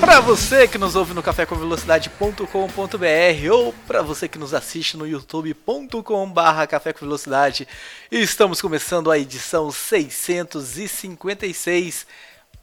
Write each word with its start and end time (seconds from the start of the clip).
Para 0.00 0.20
você 0.20 0.66
que 0.66 0.78
nos 0.78 0.96
ouve 0.96 1.12
no 1.12 1.22
cafécomvelocidade.com.br 1.22 3.52
ou 3.52 3.74
para 3.86 4.00
você 4.00 4.26
que 4.26 4.38
nos 4.38 4.54
assiste 4.54 4.96
no 4.96 5.06
youtube.com/barra 5.06 6.66
Café 6.66 6.94
com 6.94 7.00
Velocidade, 7.00 7.68
estamos 8.10 8.62
começando 8.62 9.10
a 9.10 9.18
edição 9.18 9.70
656 9.70 12.06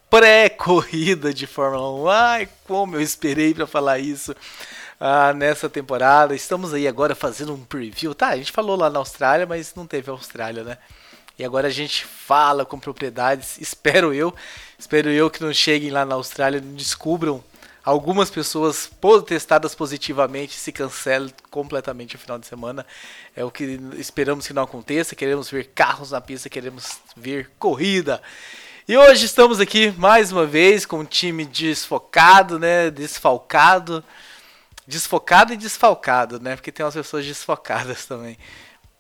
pré-corrida 0.10 1.32
de 1.34 1.46
Fórmula 1.46 1.92
1. 2.04 2.10
Ai, 2.10 2.50
como 2.66 2.96
eu 2.96 3.02
esperei 3.02 3.54
para 3.54 3.68
falar 3.68 4.00
isso 4.00 4.34
ah, 5.00 5.32
nessa 5.34 5.70
temporada. 5.70 6.36
Estamos 6.36 6.74
aí 6.74 6.88
agora 6.88 7.14
fazendo 7.14 7.54
um 7.54 7.64
preview. 7.64 8.16
Tá, 8.16 8.30
a 8.30 8.38
gente 8.38 8.52
falou 8.52 8.76
lá 8.76 8.90
na 8.90 8.98
Austrália, 9.00 9.46
mas 9.46 9.76
não 9.76 9.86
teve 9.86 10.10
Austrália, 10.10 10.64
né? 10.64 10.78
E 11.38 11.46
agora 11.46 11.68
a 11.68 11.72
gente 11.72 12.04
fala 12.04 12.66
com 12.66 12.80
propriedades, 12.80 13.58
espero 13.62 14.14
eu, 14.14 14.34
espero 14.78 15.10
eu 15.10 15.30
que 15.30 15.42
não 15.42 15.54
cheguem 15.54 15.90
lá 15.90 16.06
na 16.06 16.16
Austrália 16.16 16.58
e 16.58 16.62
descubram 16.62 17.44
algumas 17.84 18.30
pessoas 18.30 18.92
testadas 19.26 19.74
positivamente 19.74 20.54
se 20.54 20.72
cancelem 20.72 21.34
completamente 21.50 22.16
o 22.16 22.20
final 22.20 22.38
de 22.38 22.46
semana. 22.46 22.86
É 23.36 23.46
o 23.46 23.50
que 23.50 23.80
esperamos 23.98 24.46
que 24.46 24.54
não 24.54 24.64
aconteça. 24.64 25.16
Queremos 25.16 25.50
ver 25.50 25.72
carros 25.74 26.12
na 26.12 26.20
pista, 26.20 26.50
queremos 26.50 27.00
ver 27.16 27.50
corrida. 27.58 28.22
E 28.88 28.98
hoje 28.98 29.26
estamos 29.26 29.60
aqui 29.60 29.92
mais 29.98 30.32
uma 30.32 30.46
vez 30.46 30.86
com 30.86 31.00
um 31.00 31.06
time 31.06 31.46
desfocado, 31.46 32.60
né? 32.60 32.92
Desfalcado. 32.92 34.04
Desfocado 34.86 35.54
e 35.54 35.58
desfalcado, 35.58 36.40
né? 36.40 36.56
Porque 36.56 36.72
tem 36.72 36.86
umas 36.86 36.94
pessoas 36.94 37.26
desfocadas 37.26 38.06
também 38.06 38.38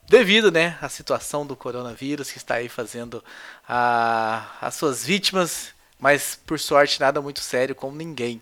devido 0.08 0.52
né, 0.52 0.77
à 0.81 0.88
situação 0.88 1.45
do 1.45 1.55
coronavírus 1.55 2.31
que 2.31 2.38
está 2.38 2.55
aí 2.55 2.69
fazendo 2.69 3.23
a, 3.67 4.45
as 4.61 4.75
suas 4.75 5.05
vítimas, 5.05 5.73
mas 5.99 6.39
por 6.45 6.59
sorte 6.59 6.99
nada 6.99 7.22
muito 7.22 7.41
sério 7.41 7.75
com 7.75 7.91
ninguém. 7.91 8.41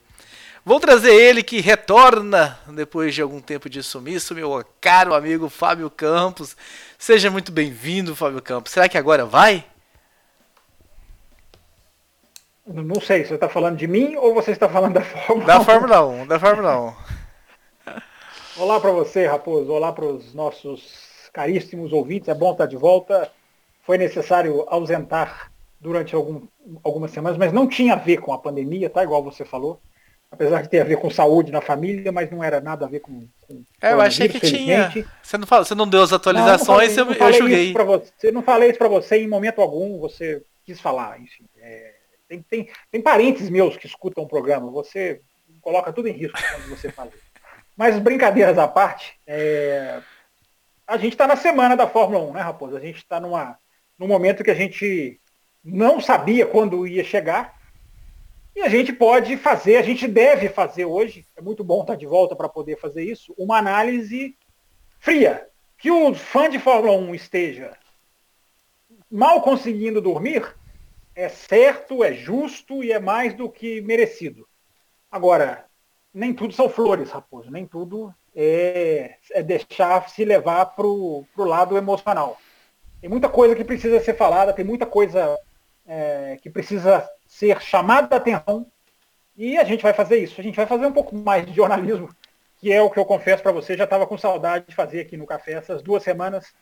Vou 0.63 0.79
trazer 0.79 1.13
ele 1.13 1.43
que 1.43 1.61
retorna 1.61 2.57
depois 2.67 3.13
de 3.13 3.21
algum 3.21 3.39
tempo 3.39 3.69
de 3.69 3.83
sumiço, 3.83 4.33
meu 4.33 4.65
caro 4.81 5.13
amigo 5.13 5.47
Fábio 5.47 5.89
Campos. 5.91 6.57
Seja 6.97 7.29
muito 7.29 7.51
bem-vindo, 7.51 8.15
Fábio 8.15 8.41
Campos. 8.41 8.71
Será 8.71 8.89
que 8.89 8.97
agora 8.97 9.25
vai? 9.25 9.63
Não 12.65 12.99
sei, 12.99 13.23
você 13.23 13.35
está 13.35 13.47
falando 13.47 13.77
de 13.77 13.87
mim 13.87 14.15
ou 14.15 14.33
você 14.33 14.51
está 14.51 14.67
falando 14.67 14.93
da 14.93 15.01
Fórmula 15.05 15.45
Da 15.45 15.63
Fórmula 15.63 16.05
1, 16.07 16.27
da 16.27 16.39
Fórmula 16.39 16.81
1. 16.81 16.95
Olá 18.57 18.79
para 18.79 18.89
você, 18.89 19.27
Raposo. 19.27 19.71
Olá 19.71 19.91
para 19.91 20.05
os 20.05 20.33
nossos 20.33 21.14
caríssimos 21.35 21.91
ouvintes, 21.91 22.29
é 22.29 22.33
bom 22.33 22.53
estar 22.53 22.65
de 22.65 22.77
volta. 22.77 23.29
Foi 23.83 23.97
necessário 23.97 24.63
ausentar 24.69 25.51
durante 25.81 26.15
algum, 26.15 26.41
algumas 26.81 27.11
semanas, 27.11 27.37
mas 27.37 27.51
não 27.51 27.67
tinha 27.67 27.93
a 27.93 27.97
ver 27.97 28.17
com 28.17 28.31
a 28.31 28.37
pandemia, 28.37 28.89
tá? 28.89 29.03
Igual 29.03 29.21
você 29.21 29.43
falou. 29.43 29.81
Apesar 30.31 30.61
de 30.61 30.69
ter 30.69 30.79
a 30.79 30.85
ver 30.85 30.97
com 30.97 31.09
saúde 31.09 31.51
na 31.51 31.61
família, 31.61 32.11
mas 32.11 32.31
não 32.31 32.43
era 32.43 32.59
nada 32.59 32.85
a 32.85 32.89
ver 32.89 33.01
com. 33.01 33.27
com 33.47 33.63
é, 33.81 33.91
eu 33.91 34.01
achei 34.01 34.27
que 34.27 34.39
tinha. 34.39 34.91
Você 35.21 35.37
não, 35.37 35.45
você 35.45 35.75
não 35.75 35.87
deu 35.87 36.01
as 36.01 36.13
atualizações, 36.13 36.95
não, 36.95 37.05
não 37.05 37.13
falei, 37.13 37.39
eu, 37.39 37.47
eu 37.47 37.47
julguei. 37.47 37.73
Você, 37.73 38.31
não 38.31 38.41
falei 38.41 38.69
isso 38.69 38.79
para 38.79 38.87
você 38.87 39.17
em 39.17 39.27
momento 39.27 39.61
algum, 39.61 39.99
você 39.99 40.41
quis 40.65 40.79
falar, 40.79 41.21
enfim. 41.21 41.45
É, 41.61 41.93
tem, 42.27 42.41
tem, 42.41 42.69
tem 42.91 43.01
parentes 43.01 43.49
meus 43.49 43.77
que 43.77 43.85
escutam 43.87 44.23
o 44.23 44.27
programa, 44.27 44.71
você 44.71 45.21
coloca 45.61 45.93
tudo 45.93 46.07
em 46.07 46.13
risco 46.13 46.37
quando 46.37 46.69
você 46.69 46.89
fala 46.91 47.09
isso. 47.13 47.23
Mas 47.77 47.99
brincadeiras 47.99 48.57
à 48.57 48.67
parte, 48.67 49.13
é, 49.27 50.01
a 50.87 50.97
gente 50.97 51.13
está 51.13 51.27
na 51.27 51.35
semana 51.35 51.75
da 51.75 51.87
Fórmula 51.87 52.23
1, 52.25 52.33
né, 52.33 52.41
Raposo? 52.41 52.77
A 52.77 52.79
gente 52.79 52.97
está 52.97 53.19
num 53.19 54.07
momento 54.07 54.43
que 54.43 54.51
a 54.51 54.55
gente 54.55 55.19
não 55.63 55.99
sabia 55.99 56.45
quando 56.45 56.85
ia 56.85 57.03
chegar. 57.03 57.55
E 58.55 58.61
a 58.61 58.69
gente 58.69 58.93
pode 58.93 59.35
fazer, 59.35 59.75
a 59.75 59.81
gente 59.81 60.07
deve 60.07 60.47
fazer 60.47 60.85
hoje, 60.85 61.27
é 61.35 61.41
muito 61.41 61.63
bom 61.63 61.81
estar 61.81 61.95
de 61.95 62.05
volta 62.05 62.35
para 62.35 62.47
poder 62.47 62.79
fazer 62.79 63.03
isso, 63.03 63.33
uma 63.37 63.57
análise 63.57 64.37
fria. 64.99 65.47
Que 65.77 65.91
o 65.91 66.13
fã 66.13 66.49
de 66.49 66.57
Fórmula 66.57 66.95
1 66.97 67.15
esteja 67.15 67.77
mal 69.11 69.41
conseguindo 69.41 70.01
dormir, 70.01 70.55
é 71.13 71.27
certo, 71.27 72.03
é 72.03 72.13
justo 72.13 72.83
e 72.83 72.93
é 72.93 72.99
mais 72.99 73.33
do 73.33 73.49
que 73.49 73.81
merecido. 73.81 74.47
Agora, 75.11 75.65
nem 76.13 76.33
tudo 76.33 76.53
são 76.53 76.69
flores, 76.69 77.11
Raposo, 77.11 77.51
nem 77.51 77.65
tudo 77.65 78.13
é, 78.35 79.15
é 79.31 79.41
deixar 79.41 80.09
se 80.09 80.25
levar 80.25 80.65
para 80.65 80.85
o 80.85 81.25
lado 81.37 81.77
emocional. 81.77 82.37
Tem 82.99 83.09
muita 83.09 83.29
coisa 83.29 83.55
que 83.55 83.63
precisa 83.63 83.99
ser 84.01 84.15
falada, 84.15 84.51
tem 84.51 84.65
muita 84.65 84.85
coisa 84.85 85.37
é, 85.87 86.37
que 86.41 86.49
precisa 86.49 87.07
ser 87.25 87.61
chamada 87.61 88.15
a 88.15 88.17
atenção 88.17 88.65
e 89.37 89.57
a 89.57 89.63
gente 89.63 89.83
vai 89.83 89.93
fazer 89.93 90.17
isso. 90.17 90.39
A 90.39 90.43
gente 90.43 90.55
vai 90.55 90.65
fazer 90.65 90.85
um 90.85 90.91
pouco 90.91 91.15
mais 91.15 91.45
de 91.45 91.53
jornalismo, 91.53 92.09
que 92.57 92.73
é 92.73 92.81
o 92.81 92.89
que 92.89 92.99
eu 92.99 93.05
confesso 93.05 93.41
para 93.41 93.51
você, 93.51 93.77
já 93.77 93.85
estava 93.85 94.05
com 94.05 94.17
saudade 94.17 94.65
de 94.67 94.75
fazer 94.75 95.01
aqui 95.01 95.15
no 95.15 95.25
Café. 95.25 95.53
Essas 95.53 95.81
duas 95.81 96.03
semanas 96.03 96.53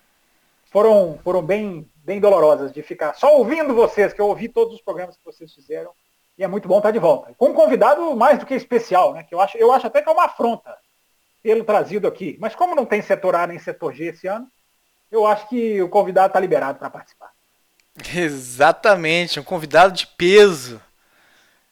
foram, 0.72 1.20
foram 1.24 1.42
bem, 1.42 1.90
bem 1.96 2.20
dolorosas 2.20 2.72
de 2.72 2.84
ficar 2.84 3.14
só 3.14 3.36
ouvindo 3.38 3.74
vocês, 3.74 4.14
que 4.14 4.22
eu 4.22 4.28
ouvi 4.28 4.48
todos 4.48 4.76
os 4.76 4.82
programas 4.82 5.18
que 5.18 5.26
vocês 5.26 5.54
fizeram. 5.54 5.92
E 6.36 6.44
é 6.44 6.48
muito 6.48 6.68
bom 6.68 6.78
estar 6.78 6.92
de 6.92 7.00
volta. 7.00 7.34
Com 7.38 7.50
um 7.50 7.54
convidado 7.54 8.16
mais 8.16 8.40
do 8.40 8.46
que 8.46 8.56
especial, 8.56 9.14
né? 9.14 9.24
Que 9.24 9.36
eu 9.36 9.40
acho, 9.40 9.56
eu 9.56 9.72
acho 9.72 9.86
até 9.86 10.02
que 10.02 10.10
é 10.10 10.12
uma 10.12 10.26
afronta 10.26 10.76
tê-lo 11.44 11.66
trazido 11.66 12.08
aqui. 12.08 12.38
Mas 12.40 12.56
como 12.56 12.74
não 12.74 12.86
tem 12.86 13.02
setor 13.02 13.36
A 13.36 13.46
nem 13.46 13.60
setor 13.60 13.94
G 13.94 14.06
esse 14.06 14.28
ano, 14.28 14.48
eu 15.12 15.28
acho 15.28 15.48
que 15.50 15.82
o 15.82 15.90
convidado 15.90 16.28
está 16.28 16.40
liberado 16.40 16.80
para 16.80 16.90
participar. 16.90 17.32
Exatamente, 18.16 19.40
um 19.40 19.44
convidado 19.44 19.94
de 19.94 20.08
peso. 20.08 20.82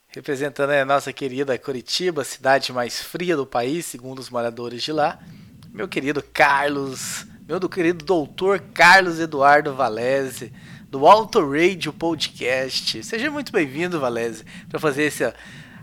Representando 0.10 0.72
a 0.72 0.86
nossa 0.86 1.14
querida 1.14 1.58
Curitiba, 1.58 2.26
cidade 2.26 2.74
mais 2.74 3.02
fria 3.02 3.36
do 3.36 3.46
país, 3.46 3.86
segundo 3.86 4.20
os 4.20 4.30
moradores 4.30 4.84
de 4.84 4.92
lá. 4.92 5.18
Meu 5.70 5.88
querido 5.88 6.22
Carlos, 6.22 7.26
meu 7.48 7.58
do 7.60 7.70
querido 7.70 8.04
doutor 8.04 8.60
Carlos 8.74 9.22
Eduardo 9.22 9.74
Valese, 9.74 10.52
do 10.90 11.08
Auto 11.08 11.40
Radio 11.50 11.94
Podcast. 11.94 13.02
Seja 13.06 13.32
muito 13.32 13.54
bem-vindo, 13.54 14.02
Valese, 14.02 14.44
para 14.68 14.82
fazer 14.82 15.06
essa 15.06 15.34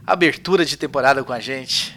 abertura 0.07 0.63
de 0.63 0.77
temporada 0.77 1.25
com 1.25 1.33
a 1.33 1.41
gente. 1.41 1.97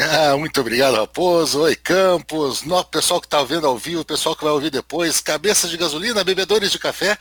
Ah, 0.00 0.36
muito 0.38 0.58
obrigado, 0.58 0.96
Raposo. 0.96 1.60
Oi, 1.62 1.76
Campos. 1.76 2.62
No, 2.62 2.82
pessoal 2.82 3.20
que 3.20 3.26
está 3.26 3.42
vendo 3.42 3.66
ao 3.66 3.76
vivo, 3.76 4.04
pessoal 4.04 4.34
que 4.34 4.42
vai 4.42 4.52
ouvir 4.52 4.70
depois. 4.70 5.20
Cabeças 5.20 5.70
de 5.70 5.76
gasolina, 5.76 6.24
bebedores 6.24 6.72
de 6.72 6.78
café. 6.78 7.18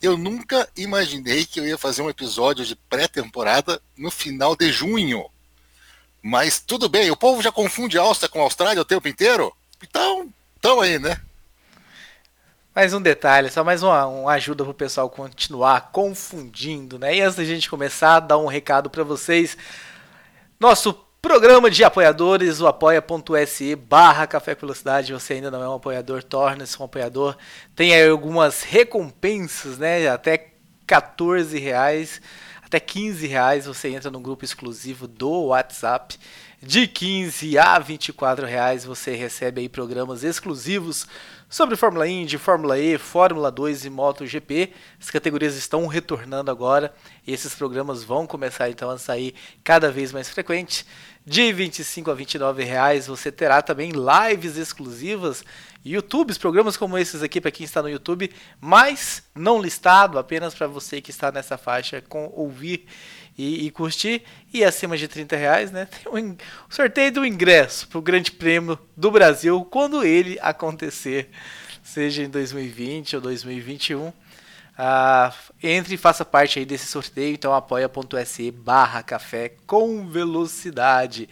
Eu 0.00 0.16
nunca 0.16 0.68
imaginei 0.76 1.44
que 1.44 1.58
eu 1.58 1.66
ia 1.66 1.76
fazer 1.76 2.00
um 2.00 2.10
episódio 2.10 2.64
de 2.64 2.76
pré-temporada 2.76 3.80
no 3.96 4.10
final 4.10 4.54
de 4.54 4.70
junho. 4.70 5.24
Mas 6.22 6.60
tudo 6.60 6.88
bem, 6.88 7.10
o 7.10 7.16
povo 7.16 7.42
já 7.42 7.50
confunde 7.50 7.98
Áustria 7.98 8.28
com 8.28 8.40
Austrália 8.40 8.80
o 8.80 8.84
tempo 8.84 9.08
inteiro? 9.08 9.52
Então, 9.82 10.32
tão 10.60 10.80
aí, 10.80 11.00
né? 11.00 11.20
Mais 12.72 12.94
um 12.94 13.02
detalhe, 13.02 13.50
só 13.50 13.64
mais 13.64 13.82
uma, 13.82 14.06
uma 14.06 14.32
ajuda 14.32 14.62
para 14.62 14.70
o 14.70 14.74
pessoal 14.74 15.10
continuar 15.10 15.90
confundindo, 15.90 17.00
né? 17.00 17.16
E 17.16 17.20
antes 17.20 17.36
da 17.36 17.44
gente 17.44 17.68
começar, 17.68 18.20
dar 18.20 18.38
um 18.38 18.46
recado 18.46 18.88
para 18.88 19.02
vocês. 19.02 19.58
Nosso 20.60 20.96
Programa 21.22 21.70
de 21.70 21.84
apoiadores, 21.84 22.60
o 22.60 22.66
apoia.se 22.66 23.76
barra 23.76 24.26
Café 24.26 24.56
Velocidade. 24.56 25.12
Você 25.12 25.34
ainda 25.34 25.52
não 25.52 25.62
é 25.62 25.68
um 25.68 25.74
apoiador, 25.74 26.20
torne-se 26.20 26.76
um 26.82 26.84
apoiador. 26.84 27.36
Tem 27.76 27.94
aí 27.94 28.08
algumas 28.08 28.64
recompensas, 28.64 29.78
né? 29.78 30.08
Até 30.08 30.54
14 30.84 31.56
reais, 31.60 32.20
até 32.60 32.80
15 32.80 33.24
reais 33.28 33.66
você 33.66 33.90
entra 33.90 34.10
no 34.10 34.18
grupo 34.18 34.44
exclusivo 34.44 35.06
do 35.06 35.44
WhatsApp. 35.46 36.18
De 36.60 36.88
15 36.88 37.56
a 37.56 37.78
24 37.78 38.44
reais 38.44 38.84
você 38.84 39.14
recebe 39.14 39.60
aí 39.60 39.68
programas 39.68 40.24
exclusivos 40.24 41.06
sobre 41.52 41.76
Fórmula 41.76 42.08
Indy, 42.08 42.38
Fórmula 42.38 42.78
E, 42.78 42.96
Fórmula 42.96 43.50
2 43.50 43.84
e 43.84 43.90
MotoGP. 43.90 44.72
As 44.98 45.10
categorias 45.10 45.54
estão 45.54 45.86
retornando 45.86 46.50
agora 46.50 46.94
e 47.26 47.32
esses 47.32 47.54
programas 47.54 48.02
vão 48.02 48.26
começar 48.26 48.70
então 48.70 48.88
a 48.88 48.96
sair 48.96 49.34
cada 49.62 49.92
vez 49.92 50.12
mais 50.12 50.30
frequente. 50.30 50.86
De 51.26 51.52
25 51.52 52.10
a 52.10 52.14
29 52.14 52.64
reais 52.64 53.06
você 53.06 53.30
terá 53.30 53.60
também 53.60 53.92
lives 53.92 54.56
exclusivas, 54.56 55.44
YouTubes, 55.84 56.38
programas 56.38 56.78
como 56.78 56.96
esses 56.96 57.22
aqui 57.22 57.38
para 57.38 57.50
quem 57.50 57.64
está 57.64 57.82
no 57.82 57.90
YouTube, 57.90 58.32
mas 58.58 59.22
não 59.34 59.60
listado, 59.60 60.18
apenas 60.18 60.54
para 60.54 60.66
você 60.66 61.02
que 61.02 61.10
está 61.10 61.30
nessa 61.30 61.58
faixa 61.58 62.00
com 62.00 62.32
ouvir 62.34 62.86
e, 63.36 63.66
e 63.66 63.70
curtir. 63.70 64.22
E 64.52 64.64
acima 64.64 64.96
de 64.96 65.08
30 65.08 65.36
reais, 65.36 65.70
né? 65.70 65.86
Tem 66.02 66.12
um, 66.12 66.36
sorteio 66.68 67.12
do 67.12 67.26
ingresso 67.26 67.88
para 67.88 67.98
o 67.98 68.02
Grande 68.02 68.32
Prêmio 68.32 68.78
do 68.96 69.10
Brasil 69.10 69.64
quando 69.70 70.04
ele 70.04 70.38
acontecer, 70.40 71.30
seja 71.82 72.22
em 72.22 72.28
2020 72.28 73.16
ou 73.16 73.22
2021. 73.22 74.12
Ah, 74.76 75.32
entre 75.62 75.94
e 75.94 75.98
faça 75.98 76.24
parte 76.24 76.58
aí 76.58 76.64
desse 76.64 76.86
sorteio, 76.86 77.34
então 77.34 77.52
apoia.se 77.54 78.50
barra 78.50 79.02
café 79.02 79.52
com 79.66 80.08
velocidade. 80.08 81.28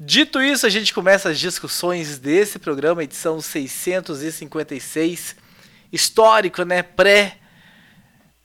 Dito 0.00 0.42
isso, 0.42 0.66
a 0.66 0.70
gente 0.70 0.92
começa 0.92 1.28
as 1.28 1.38
discussões 1.38 2.18
desse 2.18 2.58
programa, 2.58 3.04
edição 3.04 3.40
656, 3.40 5.36
histórico, 5.92 6.64
né? 6.64 6.82
Pré 6.82 7.36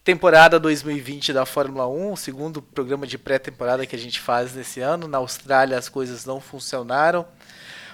temporada 0.07 0.57
2020 0.57 1.33
da 1.33 1.45
Fórmula 1.45 1.86
1, 1.86 2.13
o 2.13 2.15
segundo 2.15 2.62
programa 2.62 3.06
de 3.06 3.18
pré-temporada 3.18 3.86
que 3.86 3.94
a 3.94 4.00
gente 4.00 4.21
faz 4.21 4.54
nesse 4.54 4.80
ano. 4.80 5.06
Na 5.06 5.18
Austrália 5.18 5.77
as 5.77 5.89
coisas 5.89 6.24
não 6.24 6.39
funcionaram. 6.39 7.27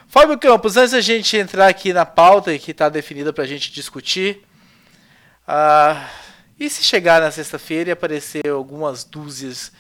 Fábio 0.08 0.38
Campos, 0.38 0.78
antes 0.78 0.92
da 0.92 1.02
gente 1.02 1.36
entrar 1.36 1.68
aqui 1.68 1.92
na 1.92 2.06
pauta 2.06 2.56
que 2.60 2.70
está 2.70 2.88
definida 2.88 3.34
para 3.34 3.46
a 3.46 3.48
gente 3.48 3.72
discutir, 3.72 4.44
uh, 5.48 6.08
e 6.60 6.70
se 6.70 6.84
chegar 6.84 7.20
na 7.20 7.32
sexta-feira 7.32 7.90
e 7.90 7.94
aparecer 7.94 8.48
algumas 8.48 9.04
dúzias, 9.04 9.72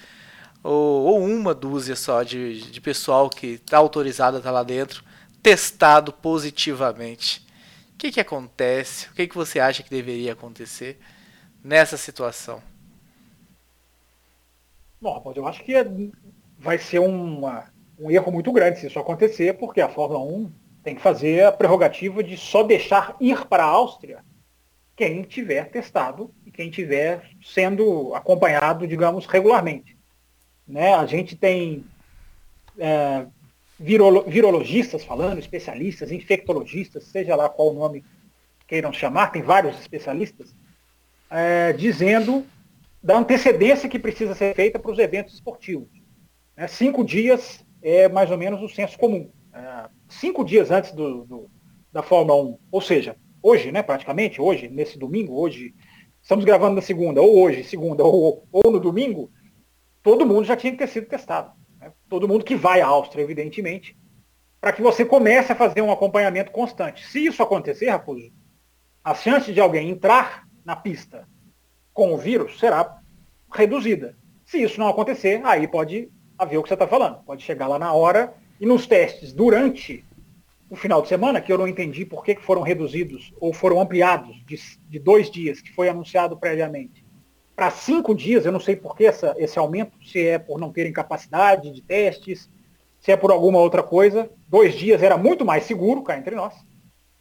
ou, 0.63 1.03
ou 1.03 1.23
uma 1.23 1.53
dúzia 1.53 1.95
só 1.95 2.23
de, 2.23 2.63
de 2.63 2.81
pessoal 2.81 3.29
que 3.29 3.61
está 3.63 3.77
autorizado 3.77 4.37
a 4.37 4.39
estar 4.39 4.49
tá 4.49 4.55
lá 4.55 4.63
dentro, 4.63 5.03
testado 5.43 6.11
positivamente, 6.11 7.45
o 7.93 7.97
que, 7.99 8.11
que 8.11 8.19
acontece? 8.19 9.05
O 9.09 9.13
que, 9.13 9.27
que 9.27 9.35
você 9.35 9.59
acha 9.59 9.83
que 9.83 9.89
deveria 9.91 10.33
acontecer? 10.33 10.99
Nessa 11.63 11.97
situação? 11.97 12.61
Bom, 14.99 15.33
eu 15.35 15.47
acho 15.47 15.63
que 15.63 15.75
é, 15.75 15.85
vai 16.57 16.77
ser 16.77 16.99
uma, 16.99 17.65
um 17.99 18.09
erro 18.09 18.31
muito 18.31 18.51
grande 18.51 18.79
se 18.79 18.87
isso 18.87 18.99
acontecer, 18.99 19.53
porque 19.55 19.81
a 19.81 19.89
Fórmula 19.89 20.19
1 20.19 20.51
tem 20.83 20.95
que 20.95 21.01
fazer 21.01 21.45
a 21.45 21.51
prerrogativa 21.51 22.23
de 22.23 22.37
só 22.37 22.63
deixar 22.63 23.15
ir 23.19 23.45
para 23.47 23.63
a 23.63 23.67
Áustria 23.67 24.23
quem 24.95 25.23
tiver 25.23 25.69
testado 25.69 26.33
e 26.45 26.51
quem 26.51 26.69
tiver 26.69 27.29
sendo 27.43 28.13
acompanhado, 28.13 28.87
digamos, 28.87 29.25
regularmente. 29.25 29.97
Né? 30.67 30.93
A 30.93 31.05
gente 31.05 31.35
tem 31.35 31.83
é, 32.77 33.25
virolo 33.79 34.23
virologistas 34.23 35.03
falando, 35.03 35.39
especialistas, 35.39 36.11
infectologistas, 36.11 37.05
seja 37.05 37.35
lá 37.35 37.49
qual 37.49 37.71
o 37.71 37.73
nome 37.73 38.05
queiram 38.67 38.93
chamar, 38.93 39.31
tem 39.31 39.41
vários 39.41 39.79
especialistas, 39.79 40.53
é, 41.33 41.73
dizendo 41.73 42.45
da 43.01 43.17
antecedência 43.17 43.89
que 43.89 43.97
precisa 43.97 44.35
ser 44.35 44.53
feita 44.53 44.77
para 44.77 44.91
os 44.91 44.99
eventos 44.99 45.33
esportivos. 45.33 45.89
É, 46.55 46.67
cinco 46.67 47.03
dias 47.03 47.65
é 47.81 48.07
mais 48.07 48.29
ou 48.29 48.37
menos 48.37 48.61
o 48.61 48.69
senso 48.69 48.97
comum. 48.99 49.31
É, 49.51 49.89
cinco 50.07 50.45
dias 50.45 50.69
antes 50.69 50.91
do, 50.91 51.25
do, 51.25 51.49
da 51.91 52.03
Fórmula 52.03 52.39
1, 52.39 52.59
ou 52.71 52.81
seja, 52.81 53.17
hoje, 53.41 53.71
né, 53.71 53.81
praticamente, 53.81 54.39
hoje, 54.39 54.69
nesse 54.69 54.97
domingo, 54.97 55.33
hoje, 55.33 55.73
estamos 56.21 56.45
gravando 56.45 56.75
na 56.75 56.81
segunda, 56.81 57.19
ou 57.19 57.41
hoje, 57.41 57.63
segunda, 57.63 58.03
ou, 58.03 58.47
ou 58.51 58.71
no 58.71 58.79
domingo, 58.79 59.31
todo 60.03 60.25
mundo 60.25 60.45
já 60.45 60.55
tinha 60.55 60.71
que 60.71 60.77
ter 60.77 60.87
sido 60.87 61.07
testado. 61.07 61.51
Né? 61.79 61.91
Todo 62.07 62.27
mundo 62.27 62.45
que 62.45 62.55
vai 62.55 62.79
à 62.79 62.85
Áustria, 62.85 63.23
evidentemente, 63.23 63.97
para 64.61 64.71
que 64.71 64.83
você 64.83 65.03
comece 65.03 65.51
a 65.51 65.55
fazer 65.55 65.81
um 65.81 65.91
acompanhamento 65.91 66.51
constante. 66.51 67.05
Se 67.07 67.25
isso 67.25 67.41
acontecer, 67.41 67.89
Raposo, 67.89 68.31
a 69.03 69.15
chance 69.15 69.51
de 69.51 69.59
alguém 69.59 69.89
entrar 69.89 70.47
na 70.65 70.75
pista 70.75 71.27
com 71.93 72.13
o 72.13 72.17
vírus 72.17 72.59
será 72.59 72.99
reduzida. 73.53 74.15
Se 74.45 74.61
isso 74.61 74.79
não 74.79 74.87
acontecer, 74.87 75.41
aí 75.43 75.67
pode 75.67 76.09
haver 76.37 76.57
o 76.57 76.63
que 76.63 76.69
você 76.69 76.73
está 76.73 76.87
falando. 76.87 77.23
Pode 77.23 77.43
chegar 77.43 77.67
lá 77.67 77.77
na 77.77 77.93
hora 77.93 78.33
e 78.59 78.65
nos 78.65 78.87
testes 78.87 79.31
durante 79.31 80.03
o 80.69 80.75
final 80.75 81.01
de 81.01 81.07
semana, 81.07 81.39
que 81.39 81.53
eu 81.53 81.57
não 81.57 81.67
entendi 81.67 82.03
por 82.03 82.23
que 82.23 82.35
foram 82.35 82.63
reduzidos 82.63 83.31
ou 83.39 83.53
foram 83.53 83.79
ampliados 83.79 84.43
de, 84.45 84.59
de 84.89 84.97
dois 84.97 85.29
dias, 85.29 85.61
que 85.61 85.71
foi 85.71 85.87
anunciado 85.87 86.35
previamente, 86.35 87.05
para 87.55 87.69
cinco 87.69 88.15
dias, 88.15 88.45
eu 88.45 88.51
não 88.51 88.59
sei 88.59 88.75
por 88.75 88.95
que 88.95 89.05
essa, 89.05 89.35
esse 89.37 89.59
aumento, 89.59 89.91
se 90.03 90.25
é 90.25 90.39
por 90.39 90.59
não 90.59 90.71
terem 90.71 90.91
capacidade 90.91 91.69
de 91.69 91.81
testes, 91.83 92.49
se 92.99 93.11
é 93.11 93.15
por 93.15 93.31
alguma 93.31 93.59
outra 93.59 93.83
coisa. 93.83 94.27
Dois 94.47 94.73
dias 94.73 95.03
era 95.03 95.17
muito 95.17 95.45
mais 95.45 95.65
seguro, 95.65 96.01
cá 96.01 96.17
entre 96.17 96.35
nós 96.35 96.53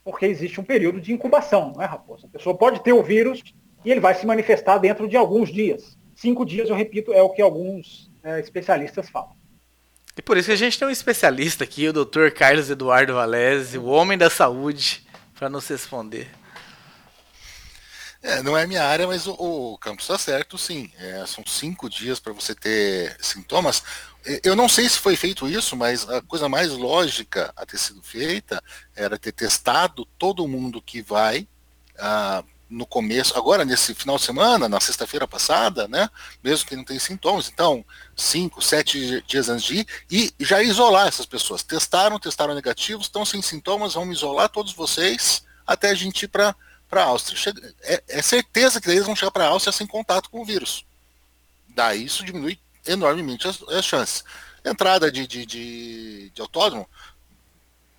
porque 0.04 0.26
existe 0.26 0.60
um 0.60 0.64
período 0.64 1.00
de 1.00 1.12
incubação, 1.12 1.72
não 1.74 1.82
é, 1.82 1.86
Raposa? 1.86 2.26
A 2.26 2.30
pessoa 2.30 2.56
pode 2.56 2.82
ter 2.82 2.92
o 2.92 3.02
vírus 3.02 3.42
e 3.84 3.90
ele 3.90 4.00
vai 4.00 4.14
se 4.14 4.26
manifestar 4.26 4.78
dentro 4.78 5.08
de 5.08 5.16
alguns 5.16 5.52
dias. 5.52 5.96
Cinco 6.14 6.44
dias, 6.44 6.68
eu 6.68 6.76
repito, 6.76 7.12
é 7.12 7.22
o 7.22 7.30
que 7.30 7.42
alguns 7.42 8.10
é, 8.22 8.40
especialistas 8.40 9.08
falam. 9.08 9.34
E 10.16 10.20
por 10.20 10.36
isso 10.36 10.46
que 10.46 10.52
a 10.52 10.56
gente 10.56 10.78
tem 10.78 10.86
um 10.86 10.90
especialista 10.90 11.64
aqui, 11.64 11.88
o 11.88 11.92
Dr. 11.92 12.30
Carlos 12.34 12.68
Eduardo 12.68 13.14
Valese, 13.14 13.78
o 13.78 13.86
homem 13.86 14.18
da 14.18 14.28
saúde, 14.28 15.06
para 15.34 15.48
nos 15.48 15.66
responder. 15.66 16.28
É, 18.22 18.40
não 18.42 18.56
é 18.56 18.66
minha 18.66 18.84
área, 18.84 19.06
mas 19.06 19.26
o, 19.26 19.32
o 19.32 19.78
Campos 19.78 20.04
está 20.04 20.16
certo, 20.16 20.56
sim. 20.56 20.92
É, 20.96 21.24
são 21.26 21.42
cinco 21.44 21.90
dias 21.90 22.20
para 22.20 22.32
você 22.32 22.54
ter 22.54 23.16
sintomas. 23.20 23.82
Eu 24.44 24.54
não 24.54 24.68
sei 24.68 24.88
se 24.88 24.98
foi 24.98 25.16
feito 25.16 25.48
isso, 25.48 25.76
mas 25.76 26.08
a 26.08 26.22
coisa 26.22 26.48
mais 26.48 26.70
lógica 26.70 27.52
a 27.56 27.66
ter 27.66 27.78
sido 27.78 28.02
feita 28.02 28.62
era 28.94 29.18
ter 29.18 29.32
testado 29.32 30.04
todo 30.18 30.46
mundo 30.46 30.80
que 30.80 31.02
vai 31.02 31.48
ah, 31.98 32.44
no 32.72 32.86
começo, 32.86 33.36
agora 33.36 33.64
nesse 33.64 33.94
final 33.94 34.16
de 34.16 34.22
semana, 34.22 34.68
na 34.68 34.80
sexta-feira 34.80 35.28
passada, 35.28 35.86
né? 35.88 36.08
Mesmo 36.42 36.66
que 36.66 36.74
não 36.74 36.84
tenha 36.84 36.98
sintomas, 36.98 37.50
então 37.52 37.84
cinco, 38.16 38.62
sete 38.62 39.22
dias 39.26 39.48
antes 39.50 39.64
de 39.64 39.80
ir 39.80 39.86
e 40.10 40.34
já 40.40 40.62
isolar 40.62 41.06
essas 41.06 41.26
pessoas. 41.26 41.62
Testaram, 41.62 42.18
testaram 42.18 42.54
negativos, 42.54 43.06
estão 43.06 43.24
sem 43.26 43.42
sintomas, 43.42 43.94
vamos 43.94 44.16
isolar 44.16 44.48
todos 44.48 44.72
vocês 44.72 45.44
até 45.66 45.90
a 45.90 45.94
gente 45.94 46.22
ir 46.22 46.28
para 46.28 46.56
a 46.90 47.02
Áustria. 47.02 47.36
Chega, 47.36 47.74
é, 47.82 48.02
é, 48.08 48.22
certeza 48.22 48.80
que 48.80 48.90
eles 48.90 49.04
vão 49.04 49.14
chegar 49.14 49.30
para 49.30 49.44
a 49.44 49.48
Áustria 49.48 49.72
sem 49.72 49.86
contato 49.86 50.30
com 50.30 50.40
o 50.40 50.44
vírus. 50.44 50.86
Daí 51.68 52.04
isso 52.04 52.24
diminui 52.24 52.58
enormemente 52.86 53.46
as, 53.46 53.84
chances. 53.84 54.24
Entrada 54.64 55.10
de, 55.10 55.26
de, 55.26 55.44
de, 55.44 56.30
de, 56.30 56.40
autódromo, 56.40 56.88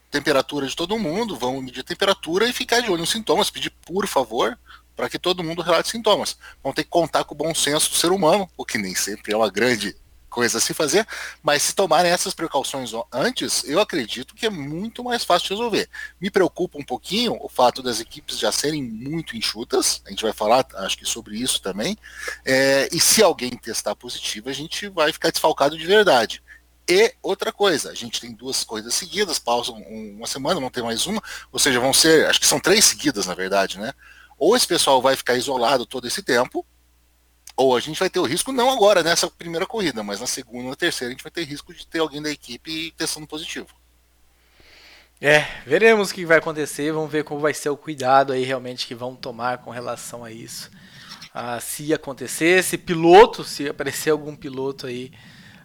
temperatura 0.09 0.68
de 0.68 0.75
todo 0.75 0.97
mundo, 0.97 1.35
vão 1.35 1.62
medir 1.62 1.81
a 1.81 1.83
temperatura 1.83 2.47
e 2.47 2.53
ficar 2.53 2.81
de 2.81 2.89
olho 2.89 3.01
nos 3.01 3.12
sintomas, 3.12 3.50
pedir 3.50 3.71
por 3.85 4.07
favor 4.07 4.57
para 4.95 5.09
que 5.09 5.19
todo 5.19 5.44
mundo 5.44 5.62
relate 5.62 5.89
sintomas. 5.89 6.38
Vão 6.63 6.71
ter 6.71 6.83
que 6.83 6.89
contar 6.89 7.24
com 7.24 7.33
o 7.33 7.38
bom 7.38 7.53
senso 7.53 7.89
do 7.89 7.95
ser 7.95 8.12
humano, 8.12 8.50
o 8.56 8.65
que 8.65 8.77
nem 8.77 8.95
sempre 8.95 9.33
é 9.33 9.38
uma 9.38 9.50
grande 9.50 9.95
coisa 10.33 10.57
a 10.57 10.62
se 10.62 10.74
fazer, 10.74 11.07
mas 11.44 11.62
se 11.62 11.75
tomarem 11.75 12.12
essas 12.12 12.33
precauções 12.33 12.91
antes, 13.12 13.63
eu 13.65 13.80
acredito 13.80 14.33
que 14.33 14.47
é 14.47 14.50
muito 14.50 15.03
mais 15.03 15.24
fácil 15.24 15.50
de 15.50 15.53
resolver. 15.53 15.87
Me 16.19 16.31
preocupa 16.31 16.80
um 16.80 16.83
pouquinho 16.83 17.37
o 17.40 17.47
fato 17.47 17.83
das 17.83 17.99
equipes 17.99 18.40
já 18.40 18.52
serem 18.52 18.81
muito 18.81 19.37
enxutas, 19.37 20.02
a 20.07 20.09
gente 20.09 20.23
vai 20.23 20.33
falar, 20.33 20.66
acho 20.78 20.97
que 20.97 21.06
sobre 21.06 21.37
isso 21.37 21.61
também, 21.61 21.95
é, 22.44 22.90
e 22.92 22.99
se 22.99 23.21
alguém 23.21 23.52
testar 23.52 23.95
positivo, 23.95 24.49
a 24.49 24.54
gente 24.54 24.90
vai 24.90 25.13
ficar 25.13 25.30
desfalcado 25.30 25.78
de 25.78 25.85
verdade. 25.85 26.42
E 26.90 27.13
outra 27.21 27.54
coisa, 27.54 27.92
a 27.92 27.95
gente 27.95 28.19
tem 28.19 28.33
duas 28.33 28.63
corridas 28.63 28.95
seguidas, 28.95 29.37
pausa 29.37 29.71
uma 29.71 30.28
semana, 30.28 30.59
não 30.59 30.71
tem 30.71 30.83
mais 30.83 31.06
uma, 31.06 31.21
ou 31.52 31.59
seja, 31.59 31.80
vão 31.80 31.94
ser, 31.94 32.25
acho 32.25 32.40
que 32.40 32.47
são 32.47 32.59
três 32.59 32.85
seguidas, 32.85 33.28
na 33.28 33.35
verdade, 33.35 33.80
né? 33.80 33.94
Ou 34.37 34.56
esse 34.56 34.68
pessoal 34.68 34.99
vai 34.99 35.16
ficar 35.16 35.35
isolado 35.35 35.85
todo 35.85 36.07
esse 36.07 36.23
tempo, 36.23 36.66
ou 37.56 37.76
a 37.76 37.80
gente 37.80 38.00
vai 38.00 38.10
ter 38.10 38.19
o 38.19 38.26
risco, 38.26 38.52
não 38.52 38.72
agora 38.72 39.04
nessa 39.04 39.30
primeira 39.30 39.66
corrida, 39.66 40.04
mas 40.04 40.19
na 40.19 40.28
segunda 40.28 40.69
ou 40.69 40.76
terceira 40.76 41.10
a 41.10 41.14
gente 41.14 41.24
vai 41.24 41.31
ter 41.31 41.44
risco 41.44 41.74
de 41.74 41.86
ter 41.86 42.00
alguém 42.00 42.22
da 42.22 42.31
equipe 42.31 42.92
testando 42.98 43.28
positivo. 43.28 43.68
É, 45.22 45.45
veremos 45.66 46.12
o 46.12 46.14
que 46.14 46.26
vai 46.26 46.40
acontecer, 46.40 46.92
vamos 46.92 47.12
ver 47.12 47.24
como 47.24 47.40
vai 47.40 47.54
ser 47.54 47.69
o 47.69 47.78
cuidado 47.78 48.33
aí 48.33 48.44
realmente 48.44 48.86
que 48.86 48.94
vão 48.94 49.16
tomar 49.16 49.60
com 49.60 49.72
relação 49.72 50.24
a 50.24 50.31
isso. 50.31 50.69
Ah, 51.33 51.60
se 51.60 51.94
acontecer, 51.94 52.64
se 52.64 52.78
piloto, 52.78 53.44
se 53.44 53.69
aparecer 53.69 54.10
algum 54.10 54.36
piloto 54.36 54.86
aí. 54.86 55.12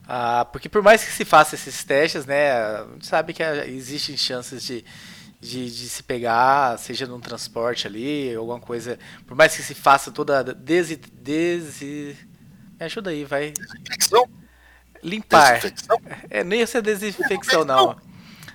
Ah, 0.07 0.45
porque 0.45 0.69
por 0.69 0.83
mais 0.83 1.05
que 1.05 1.11
se 1.11 1.25
faça 1.25 1.55
esses 1.57 1.83
testes, 1.85 2.25
né, 2.25 2.53
a 2.53 2.87
gente 2.93 3.07
sabe 3.07 3.33
que 3.33 3.43
existem 3.43 4.17
chances 4.17 4.63
de 4.63 4.85
de, 5.41 5.71
de, 5.71 5.89
se 5.89 6.03
pegar, 6.03 6.79
seja 6.79 7.07
num 7.07 7.21
transporte 7.21 7.87
ali, 7.87 8.35
alguma 8.35 8.61
coisa. 8.61 8.99
Por 9.27 9.37
mais 9.37 9.57
que 9.57 9.63
se 9.63 9.75
faça 9.75 10.11
toda 10.11 10.43
desi, 10.43 10.97
desi 10.97 12.17
me 12.79 12.87
ajuda 12.87 13.11
aí, 13.11 13.25
vai. 13.25 13.51
Desinfecção? 13.51 14.29
Limpar. 15.03 15.55
Desinfecção? 15.55 16.01
É, 16.31 16.45
nem 16.45 16.61
ia 16.61 16.67
ser 16.67 16.81
desinfecção, 16.81 17.65
não. 17.65 17.97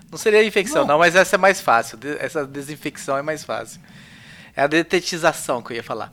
Não 0.10 0.18
seria 0.18 0.44
infecção, 0.46 0.84
não. 0.84 0.94
não, 0.94 1.00
mas 1.00 1.16
essa 1.16 1.36
é 1.36 1.38
mais 1.38 1.60
fácil. 1.60 2.00
Essa 2.20 2.48
desinfecção 2.48 3.18
é 3.18 3.22
mais 3.22 3.44
fácil. 3.44 3.82
É 4.56 4.62
a 4.62 4.68
detetização 4.68 5.62
que 5.62 5.74
eu 5.74 5.78
ia 5.78 5.84
falar. 5.84 6.10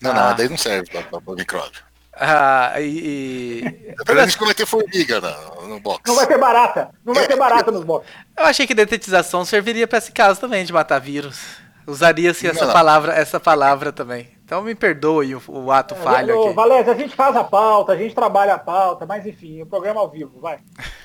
Não, 0.00 0.10
ah. 0.10 0.30
não, 0.30 0.36
daí 0.36 0.48
não 0.48 0.56
serve 0.56 0.90
para 0.90 1.34
micróbio. 1.36 1.82
Ah, 2.20 2.74
e. 2.78 3.62
e... 3.64 3.94
Pelo 4.04 4.18
menos 4.18 4.34
vai 4.34 4.54
ter 4.54 4.66
formiga 4.66 5.20
no, 5.20 5.68
no 5.68 5.80
box. 5.80 6.02
Não 6.06 6.14
vai 6.14 6.26
ter 6.26 6.38
barata. 6.38 6.90
Não 7.04 7.14
vai 7.14 7.26
ter 7.26 7.36
barata 7.36 7.70
nos 7.70 7.82
box. 7.82 8.06
Eu 8.36 8.44
achei 8.44 8.66
que 8.66 8.74
detetização 8.74 9.42
serviria 9.44 9.88
para 9.88 9.98
esse 9.98 10.12
caso 10.12 10.38
também, 10.38 10.64
de 10.64 10.72
matar 10.72 10.98
vírus. 10.98 11.40
Usaria-se 11.86 12.46
essa 12.46 12.66
não. 12.66 12.72
palavra, 12.72 13.14
essa 13.14 13.40
palavra 13.40 13.90
também. 13.90 14.28
Então 14.44 14.62
me 14.62 14.74
perdoe 14.74 15.34
o, 15.34 15.42
o 15.48 15.72
ato 15.72 15.94
é, 15.94 15.98
falho 15.98 16.44
aqui. 16.44 16.54
Valézio, 16.54 16.92
a 16.92 16.96
gente 16.96 17.16
faz 17.16 17.34
a 17.34 17.42
pauta, 17.42 17.92
a 17.92 17.96
gente 17.96 18.14
trabalha 18.14 18.54
a 18.54 18.58
pauta, 18.58 19.06
mas 19.06 19.26
enfim, 19.26 19.62
o 19.62 19.66
programa 19.66 20.00
ao 20.00 20.10
vivo, 20.10 20.38
vai. 20.40 20.58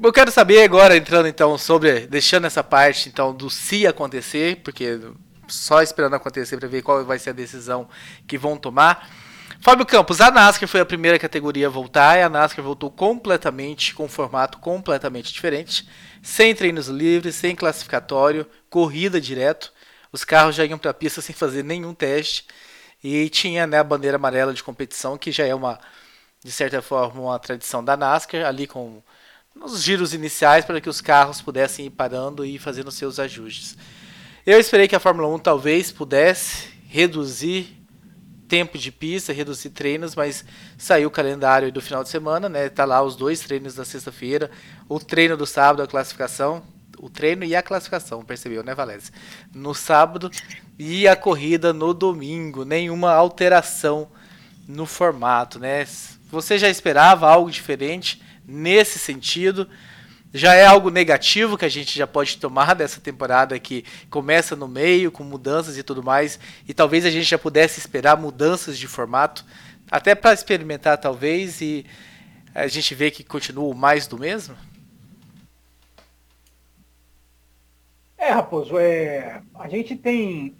Eu 0.00 0.12
quero 0.12 0.30
saber 0.30 0.62
agora, 0.62 0.96
entrando 0.96 1.26
então 1.26 1.58
sobre, 1.58 2.06
deixando 2.06 2.46
essa 2.46 2.62
parte 2.62 3.08
então 3.08 3.34
do 3.34 3.50
se 3.50 3.84
acontecer, 3.84 4.60
porque 4.62 5.00
só 5.48 5.82
esperando 5.82 6.14
acontecer 6.14 6.56
para 6.56 6.68
ver 6.68 6.82
qual 6.82 7.04
vai 7.04 7.18
ser 7.18 7.30
a 7.30 7.32
decisão 7.32 7.88
que 8.24 8.38
vão 8.38 8.56
tomar. 8.56 9.10
Fábio 9.60 9.84
Campos, 9.84 10.20
a 10.20 10.30
NASCAR 10.30 10.68
foi 10.68 10.80
a 10.80 10.86
primeira 10.86 11.18
categoria 11.18 11.66
a 11.66 11.70
voltar 11.70 12.16
e 12.16 12.22
a 12.22 12.28
NASCAR 12.28 12.64
voltou 12.64 12.90
completamente 12.90 13.92
com 13.92 14.04
um 14.04 14.08
formato 14.08 14.58
completamente 14.58 15.32
diferente, 15.32 15.86
sem 16.22 16.54
treinos 16.54 16.86
livres, 16.86 17.34
sem 17.34 17.56
classificatório, 17.56 18.46
corrida 18.70 19.20
direto. 19.20 19.72
Os 20.12 20.24
carros 20.24 20.54
já 20.54 20.64
iam 20.64 20.78
para 20.78 20.92
a 20.92 20.94
pista 20.94 21.20
sem 21.20 21.34
fazer 21.34 21.64
nenhum 21.64 21.92
teste 21.92 22.46
e 23.02 23.28
tinha 23.28 23.66
né, 23.66 23.78
a 23.78 23.84
bandeira 23.84 24.16
amarela 24.16 24.54
de 24.54 24.62
competição, 24.62 25.18
que 25.18 25.32
já 25.32 25.44
é 25.44 25.54
uma 25.54 25.78
de 26.42 26.52
certa 26.52 26.80
forma 26.80 27.20
uma 27.20 27.38
tradição 27.38 27.84
da 27.84 27.96
NASCAR, 27.96 28.46
ali 28.46 28.66
com 28.66 29.02
nos 29.56 29.82
giros 29.82 30.14
iniciais 30.14 30.64
para 30.64 30.80
que 30.80 30.88
os 30.88 31.00
carros 31.00 31.42
pudessem 31.42 31.86
ir 31.86 31.90
parando 31.90 32.44
e 32.44 32.58
fazendo 32.58 32.92
seus 32.92 33.18
ajustes. 33.18 33.76
Eu 34.46 34.60
esperei 34.60 34.86
que 34.86 34.94
a 34.94 35.00
Fórmula 35.00 35.28
1 35.34 35.40
talvez 35.40 35.90
pudesse 35.90 36.68
reduzir 36.88 37.77
tempo 38.48 38.78
de 38.78 38.90
pista, 38.90 39.32
reduzir 39.32 39.70
treinos, 39.70 40.14
mas 40.14 40.44
saiu 40.76 41.08
o 41.08 41.10
calendário 41.10 41.70
do 41.70 41.80
final 41.80 42.02
de 42.02 42.08
semana, 42.08 42.48
né? 42.48 42.68
Tá 42.68 42.84
lá 42.84 43.02
os 43.02 43.14
dois 43.14 43.40
treinos 43.40 43.74
da 43.74 43.84
sexta-feira, 43.84 44.50
o 44.88 44.98
treino 44.98 45.36
do 45.36 45.46
sábado, 45.46 45.82
a 45.82 45.86
classificação, 45.86 46.62
o 46.98 47.10
treino 47.10 47.44
e 47.44 47.54
a 47.54 47.62
classificação, 47.62 48.24
percebeu, 48.24 48.64
né, 48.64 48.74
Valézia? 48.74 49.12
No 49.54 49.74
sábado 49.74 50.30
e 50.78 51.06
a 51.06 51.14
corrida 51.14 51.72
no 51.72 51.92
domingo, 51.92 52.64
nenhuma 52.64 53.12
alteração 53.12 54.08
no 54.66 54.86
formato, 54.86 55.58
né? 55.58 55.86
Você 56.30 56.58
já 56.58 56.68
esperava 56.68 57.28
algo 57.28 57.50
diferente 57.50 58.22
nesse 58.46 58.98
sentido? 58.98 59.68
Já 60.32 60.54
é 60.54 60.66
algo 60.66 60.90
negativo 60.90 61.56
que 61.56 61.64
a 61.64 61.70
gente 61.70 61.96
já 61.96 62.06
pode 62.06 62.36
tomar 62.36 62.74
dessa 62.74 63.00
temporada 63.00 63.58
que 63.58 63.84
começa 64.10 64.54
no 64.54 64.68
meio 64.68 65.10
com 65.10 65.24
mudanças 65.24 65.78
e 65.78 65.82
tudo 65.82 66.02
mais 66.02 66.38
e 66.66 66.74
talvez 66.74 67.04
a 67.04 67.10
gente 67.10 67.24
já 67.24 67.38
pudesse 67.38 67.80
esperar 67.80 68.16
mudanças 68.16 68.78
de 68.78 68.86
formato 68.86 69.44
até 69.90 70.14
para 70.14 70.34
experimentar 70.34 70.98
talvez 70.98 71.60
e 71.60 71.86
a 72.54 72.66
gente 72.66 72.94
vê 72.94 73.10
que 73.10 73.24
continua 73.24 73.74
mais 73.74 74.06
do 74.06 74.18
mesmo? 74.18 74.56
É, 78.16 78.30
Raposo, 78.30 78.78
é, 78.78 79.40
a 79.54 79.68
gente 79.68 79.96
tem 79.96 80.54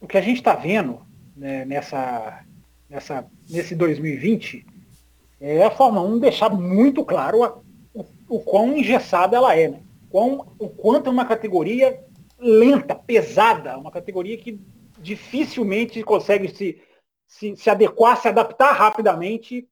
o 0.00 0.06
que 0.06 0.16
a 0.16 0.20
gente 0.20 0.38
está 0.38 0.54
vendo 0.54 1.00
né, 1.36 1.64
nessa, 1.64 2.42
nessa, 2.88 3.26
nesse 3.48 3.74
2020 3.74 4.66
é 5.40 5.64
a 5.64 5.70
Fórmula 5.70 6.08
1 6.08 6.18
deixar 6.18 6.50
muito 6.50 7.04
claro 7.04 7.62
o 8.28 8.40
quão 8.40 8.76
engessada 8.76 9.36
ela 9.36 9.56
é, 9.56 9.68
né? 9.68 9.82
Quão, 10.10 10.54
o 10.58 10.68
quanto 10.68 11.08
é 11.08 11.10
uma 11.10 11.26
categoria 11.26 12.04
lenta, 12.38 12.94
pesada, 12.94 13.76
uma 13.76 13.90
categoria 13.90 14.36
que 14.38 14.60
dificilmente 14.98 16.02
consegue 16.02 16.48
se, 16.48 16.80
se, 17.26 17.56
se 17.56 17.70
adequar, 17.70 18.16
se 18.16 18.28
adaptar 18.28 18.72
rapidamente 18.72 19.68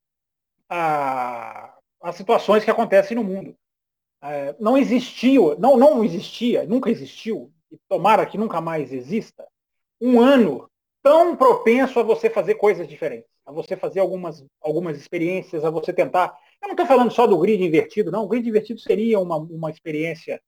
às 0.68 2.16
situações 2.16 2.64
que 2.64 2.70
acontecem 2.70 3.16
no 3.16 3.24
mundo. 3.24 3.56
É, 4.22 4.56
não 4.58 4.76
existiu, 4.76 5.56
não, 5.58 5.76
não 5.76 6.04
existia, 6.04 6.64
nunca 6.64 6.90
existiu, 6.90 7.52
e 7.70 7.78
tomara 7.88 8.26
que 8.26 8.38
nunca 8.38 8.60
mais 8.60 8.92
exista, 8.92 9.46
um 10.00 10.20
ano 10.20 10.68
tão 11.02 11.36
propenso 11.36 12.00
a 12.00 12.02
você 12.02 12.28
fazer 12.28 12.56
coisas 12.56 12.88
diferentes, 12.88 13.28
a 13.44 13.52
você 13.52 13.76
fazer 13.76 14.00
algumas, 14.00 14.44
algumas 14.60 14.98
experiências, 14.98 15.64
a 15.64 15.70
você 15.70 15.92
tentar 15.92 16.36
eu 16.66 16.68
não 16.68 16.72
estou 16.74 16.86
falando 16.86 17.12
só 17.12 17.26
do 17.26 17.38
grid 17.38 17.62
invertido, 17.62 18.10
não. 18.10 18.24
O 18.24 18.28
grid 18.28 18.48
invertido 18.48 18.80
seria 18.80 19.20
uma, 19.20 19.36
uma 19.36 19.70
experiência, 19.70 20.42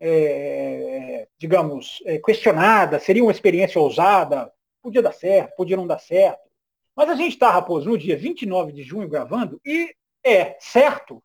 é, 0.00 1.28
digamos, 1.38 2.02
é, 2.04 2.18
questionada, 2.18 2.98
seria 2.98 3.22
uma 3.22 3.32
experiência 3.32 3.80
ousada, 3.80 4.52
podia 4.82 5.00
dar 5.00 5.12
certo, 5.12 5.54
podia 5.56 5.76
não 5.76 5.86
dar 5.86 6.00
certo. 6.00 6.50
Mas 6.96 7.08
a 7.08 7.14
gente 7.14 7.34
está, 7.34 7.50
Raposo, 7.50 7.88
no 7.88 7.96
dia 7.96 8.16
29 8.16 8.72
de 8.72 8.82
junho 8.82 9.08
gravando, 9.08 9.60
e 9.64 9.94
é 10.24 10.56
certo 10.58 11.22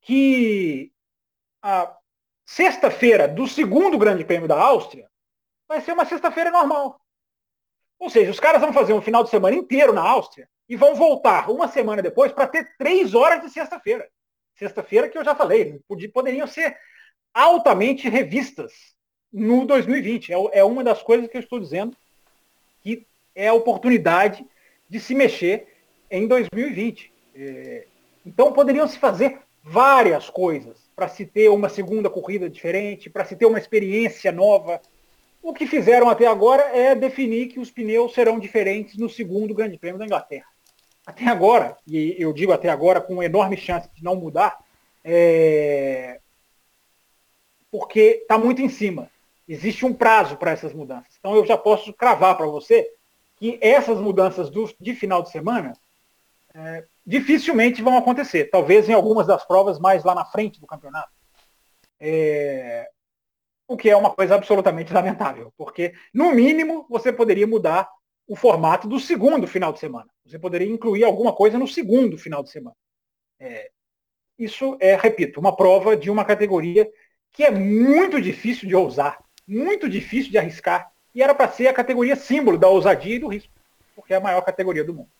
que 0.00 0.92
a 1.62 1.96
sexta-feira 2.44 3.28
do 3.28 3.46
segundo 3.46 3.96
Grande 3.96 4.24
Prêmio 4.24 4.48
da 4.48 4.60
Áustria 4.60 5.08
vai 5.68 5.80
ser 5.80 5.92
uma 5.92 6.04
sexta-feira 6.04 6.50
normal. 6.50 7.00
Ou 7.98 8.10
seja, 8.10 8.30
os 8.30 8.40
caras 8.40 8.60
vão 8.60 8.72
fazer 8.72 8.92
um 8.92 9.00
final 9.00 9.22
de 9.22 9.30
semana 9.30 9.56
inteiro 9.56 9.92
na 9.92 10.02
Áustria 10.02 10.48
e 10.68 10.76
vão 10.76 10.94
voltar 10.94 11.50
uma 11.50 11.68
semana 11.68 12.02
depois 12.02 12.32
para 12.32 12.46
ter 12.46 12.74
três 12.78 13.14
horas 13.14 13.42
de 13.42 13.50
sexta-feira. 13.50 14.08
Sexta-feira 14.56 15.08
que 15.08 15.18
eu 15.18 15.24
já 15.24 15.34
falei, 15.34 15.80
poderiam 16.12 16.46
ser 16.46 16.76
altamente 17.32 18.08
revistas 18.08 18.72
no 19.32 19.66
2020. 19.66 20.32
É, 20.32 20.36
é 20.52 20.64
uma 20.64 20.84
das 20.84 21.02
coisas 21.02 21.28
que 21.28 21.36
eu 21.36 21.40
estou 21.40 21.58
dizendo 21.58 21.96
que 22.82 23.06
é 23.34 23.48
a 23.48 23.54
oportunidade 23.54 24.46
de 24.88 25.00
se 25.00 25.14
mexer 25.14 25.66
em 26.10 26.26
2020. 26.26 27.12
É, 27.34 27.86
então 28.24 28.52
poderiam 28.52 28.86
se 28.86 28.98
fazer 28.98 29.40
várias 29.62 30.30
coisas 30.30 30.78
para 30.94 31.08
se 31.08 31.26
ter 31.26 31.48
uma 31.48 31.68
segunda 31.68 32.08
corrida 32.08 32.48
diferente, 32.48 33.10
para 33.10 33.24
se 33.24 33.34
ter 33.34 33.46
uma 33.46 33.58
experiência 33.58 34.30
nova. 34.30 34.80
O 35.42 35.52
que 35.52 35.66
fizeram 35.66 36.08
até 36.08 36.26
agora 36.26 36.62
é 36.74 36.94
definir 36.94 37.48
que 37.48 37.58
os 37.58 37.70
pneus 37.70 38.14
serão 38.14 38.38
diferentes 38.38 38.96
no 38.96 39.10
segundo 39.10 39.54
Grande 39.54 39.78
Prêmio 39.78 39.98
da 39.98 40.06
Inglaterra 40.06 40.53
até 41.06 41.26
agora, 41.26 41.76
e 41.86 42.16
eu 42.18 42.32
digo 42.32 42.52
até 42.52 42.68
agora 42.68 43.00
com 43.00 43.22
enorme 43.22 43.56
chance 43.56 43.88
de 43.94 44.02
não 44.02 44.16
mudar, 44.16 44.58
é... 45.04 46.20
porque 47.70 48.20
está 48.22 48.38
muito 48.38 48.62
em 48.62 48.68
cima. 48.68 49.10
Existe 49.46 49.84
um 49.84 49.92
prazo 49.92 50.36
para 50.36 50.52
essas 50.52 50.72
mudanças. 50.72 51.14
Então 51.18 51.34
eu 51.34 51.44
já 51.44 51.58
posso 51.58 51.92
cravar 51.92 52.36
para 52.36 52.46
você 52.46 52.90
que 53.36 53.58
essas 53.60 53.98
mudanças 53.98 54.48
do, 54.48 54.72
de 54.80 54.94
final 54.94 55.22
de 55.22 55.30
semana 55.30 55.74
é, 56.54 56.84
dificilmente 57.06 57.82
vão 57.82 57.98
acontecer. 57.98 58.46
Talvez 58.46 58.88
em 58.88 58.94
algumas 58.94 59.26
das 59.26 59.44
provas 59.44 59.78
mais 59.78 60.04
lá 60.04 60.14
na 60.14 60.24
frente 60.24 60.60
do 60.60 60.66
campeonato. 60.66 61.10
É, 62.00 62.88
o 63.66 63.76
que 63.76 63.90
é 63.90 63.96
uma 63.96 64.10
coisa 64.10 64.34
absolutamente 64.34 64.92
lamentável, 64.92 65.52
porque 65.56 65.94
no 66.12 66.32
mínimo 66.32 66.86
você 66.88 67.12
poderia 67.12 67.46
mudar 67.46 67.88
o 68.26 68.34
formato 68.36 68.88
do 68.88 68.98
segundo 68.98 69.46
final 69.46 69.72
de 69.72 69.78
semana. 69.78 70.08
Você 70.24 70.38
poderia 70.38 70.68
incluir 70.68 71.04
alguma 71.04 71.32
coisa 71.32 71.58
no 71.58 71.68
segundo 71.68 72.16
final 72.16 72.42
de 72.42 72.50
semana. 72.50 72.76
É, 73.38 73.70
isso 74.38 74.76
é, 74.80 74.96
repito, 74.96 75.38
uma 75.38 75.54
prova 75.54 75.96
de 75.96 76.10
uma 76.10 76.24
categoria 76.24 76.88
que 77.32 77.42
é 77.42 77.50
muito 77.50 78.20
difícil 78.20 78.68
de 78.68 78.74
ousar, 78.74 79.18
muito 79.46 79.88
difícil 79.88 80.30
de 80.30 80.38
arriscar, 80.38 80.90
e 81.14 81.22
era 81.22 81.34
para 81.34 81.50
ser 81.50 81.68
a 81.68 81.74
categoria 81.74 82.16
símbolo 82.16 82.58
da 82.58 82.68
ousadia 82.68 83.16
e 83.16 83.18
do 83.18 83.28
risco, 83.28 83.52
porque 83.94 84.14
é 84.14 84.16
a 84.16 84.20
maior 84.20 84.40
categoria 84.42 84.84
do 84.84 84.94
mundo. 84.94 85.10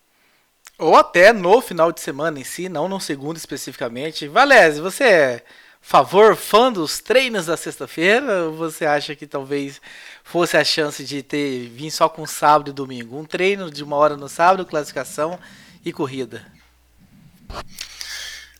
Ou 0.78 0.96
até 0.96 1.32
no 1.32 1.61
final 1.61 1.92
de 1.92 2.00
semana 2.00 2.40
em 2.40 2.44
si, 2.44 2.68
não 2.68 2.88
no 2.88 3.00
segundo 3.00 3.37
especificamente. 3.37 4.26
Valese, 4.26 4.80
você 4.80 5.04
é 5.04 5.42
favor, 5.84 6.34
fã 6.34 6.72
dos 6.72 6.98
treinos 6.98 7.46
da 7.46 7.56
sexta-feira? 7.56 8.48
Você 8.48 8.86
acha 8.86 9.14
que 9.14 9.26
talvez 9.26 9.80
fosse 10.24 10.56
a 10.56 10.64
chance 10.64 11.04
de 11.04 11.22
ter 11.22 11.68
vir 11.68 11.90
só 11.90 12.08
com 12.08 12.26
sábado 12.26 12.70
e 12.70 12.72
domingo? 12.72 13.18
Um 13.18 13.26
treino 13.26 13.70
de 13.70 13.84
uma 13.84 13.96
hora 13.96 14.16
no 14.16 14.28
sábado, 14.28 14.64
classificação 14.64 15.38
e 15.84 15.92
corrida. 15.92 16.44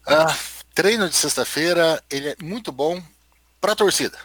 Ah, 0.07 0.37
treino 0.75 1.09
de 1.09 1.17
sexta-feira, 1.17 2.01
ele 2.11 2.29
é 2.29 2.37
muito 2.43 2.71
bom 2.71 3.03
para 3.59 3.73
a 3.73 3.77
torcida. 3.77 4.19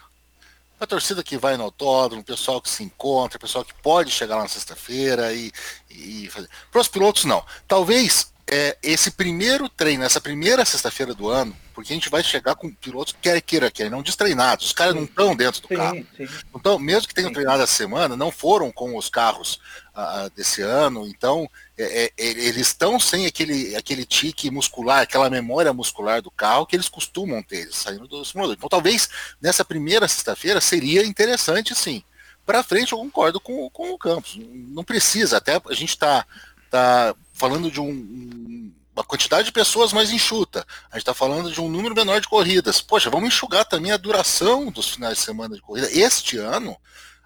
A 0.78 0.86
torcida 0.86 1.24
que 1.24 1.38
vai 1.38 1.56
no 1.56 1.64
autódromo, 1.64 2.22
o 2.22 2.26
pessoal 2.26 2.62
que 2.62 2.70
se 2.70 2.84
encontra, 2.84 3.38
o 3.38 3.42
pessoal 3.42 3.64
que 3.64 3.74
pode 3.82 4.12
chegar 4.12 4.36
lá 4.36 4.44
na 4.44 4.50
sexta-feira 4.50 5.34
e, 5.34 5.52
e 5.90 6.30
fazer. 6.30 6.50
Para 6.70 6.82
os 6.82 6.88
pilotos, 6.90 7.24
não. 7.24 7.46
Talvez 7.68 8.32
é, 8.52 8.78
esse 8.82 9.12
primeiro 9.12 9.70
treino, 9.70 10.04
essa 10.04 10.20
primeira 10.20 10.66
sexta-feira 10.66 11.14
do 11.14 11.30
ano, 11.30 11.56
porque 11.74 11.94
a 11.94 11.96
gente 11.96 12.10
vai 12.10 12.24
chegar 12.24 12.56
com 12.56 12.74
pilotos 12.74 13.16
quer 13.22 13.40
queira, 13.42 13.70
quer 13.70 13.90
não 13.90 14.02
destreinados. 14.02 14.66
Os 14.66 14.74
caras 14.74 14.96
não 14.96 15.04
estão 15.04 15.36
dentro 15.36 15.62
do 15.62 15.68
sim, 15.68 15.76
carro. 15.76 16.06
Sim. 16.18 16.28
Então, 16.56 16.80
mesmo 16.80 17.08
que 17.08 17.14
tenham 17.14 17.30
sim. 17.30 17.36
treinado 17.36 17.62
essa 17.62 17.74
semana, 17.74 18.18
não 18.18 18.32
foram 18.32 18.72
com 18.72 18.98
os 18.98 19.08
carros 19.10 19.60
uh, 19.96 20.30
desse 20.36 20.62
ano. 20.62 21.08
Então, 21.08 21.50
é, 21.78 22.06
é, 22.06 22.12
eles 22.18 22.68
estão 22.68 23.00
sem 23.00 23.26
aquele, 23.28 23.76
aquele 23.76 24.04
tique 24.04 24.50
muscular, 24.50 25.02
aquela 25.02 25.30
memória 25.30 25.72
muscular 25.72 26.22
do 26.22 26.32
carro 26.32 26.66
que 26.66 26.76
eles 26.76 26.90
costumam 26.90 27.44
ter 27.44 27.72
saindo 27.72 28.08
do 28.08 28.26
simulador. 28.26 28.56
Então, 28.58 28.68
talvez 28.68 29.10
nessa 29.40 29.64
primeira 29.64 30.08
sexta-feira 30.08 30.60
seria 30.60 31.06
interessante, 31.06 31.76
sim. 31.76 32.04
Para 32.46 32.64
frente, 32.64 32.94
eu 32.94 32.98
concordo 32.98 33.40
com, 33.40 33.70
com 33.70 33.92
o 33.92 33.98
Campos. 33.98 34.40
Não 34.40 34.84
precisa, 34.84 35.38
até 35.38 35.62
a 35.70 35.74
gente 35.74 35.90
está 35.90 36.26
tá 36.70 37.16
falando 37.40 37.72
de 37.72 37.80
um, 37.80 37.90
um, 37.90 38.74
uma 38.94 39.04
quantidade 39.04 39.46
de 39.46 39.52
pessoas 39.54 39.94
mais 39.94 40.12
enxuta. 40.12 40.68
A 40.92 40.96
gente 40.96 41.04
está 41.04 41.14
falando 41.14 41.50
de 41.50 41.62
um 41.62 41.70
número 41.70 41.96
menor 41.96 42.20
de 42.20 42.28
corridas. 42.28 42.82
Poxa, 42.82 43.10
vamos 43.10 43.30
enxugar 43.30 43.64
também 43.64 43.94
a 43.94 43.98
duração 43.98 44.70
dos 44.70 44.90
finais 44.90 45.18
de 45.18 45.24
semana 45.24 45.56
de 45.56 45.62
corrida. 45.62 45.90
Este 45.92 46.38
ano, 46.38 46.76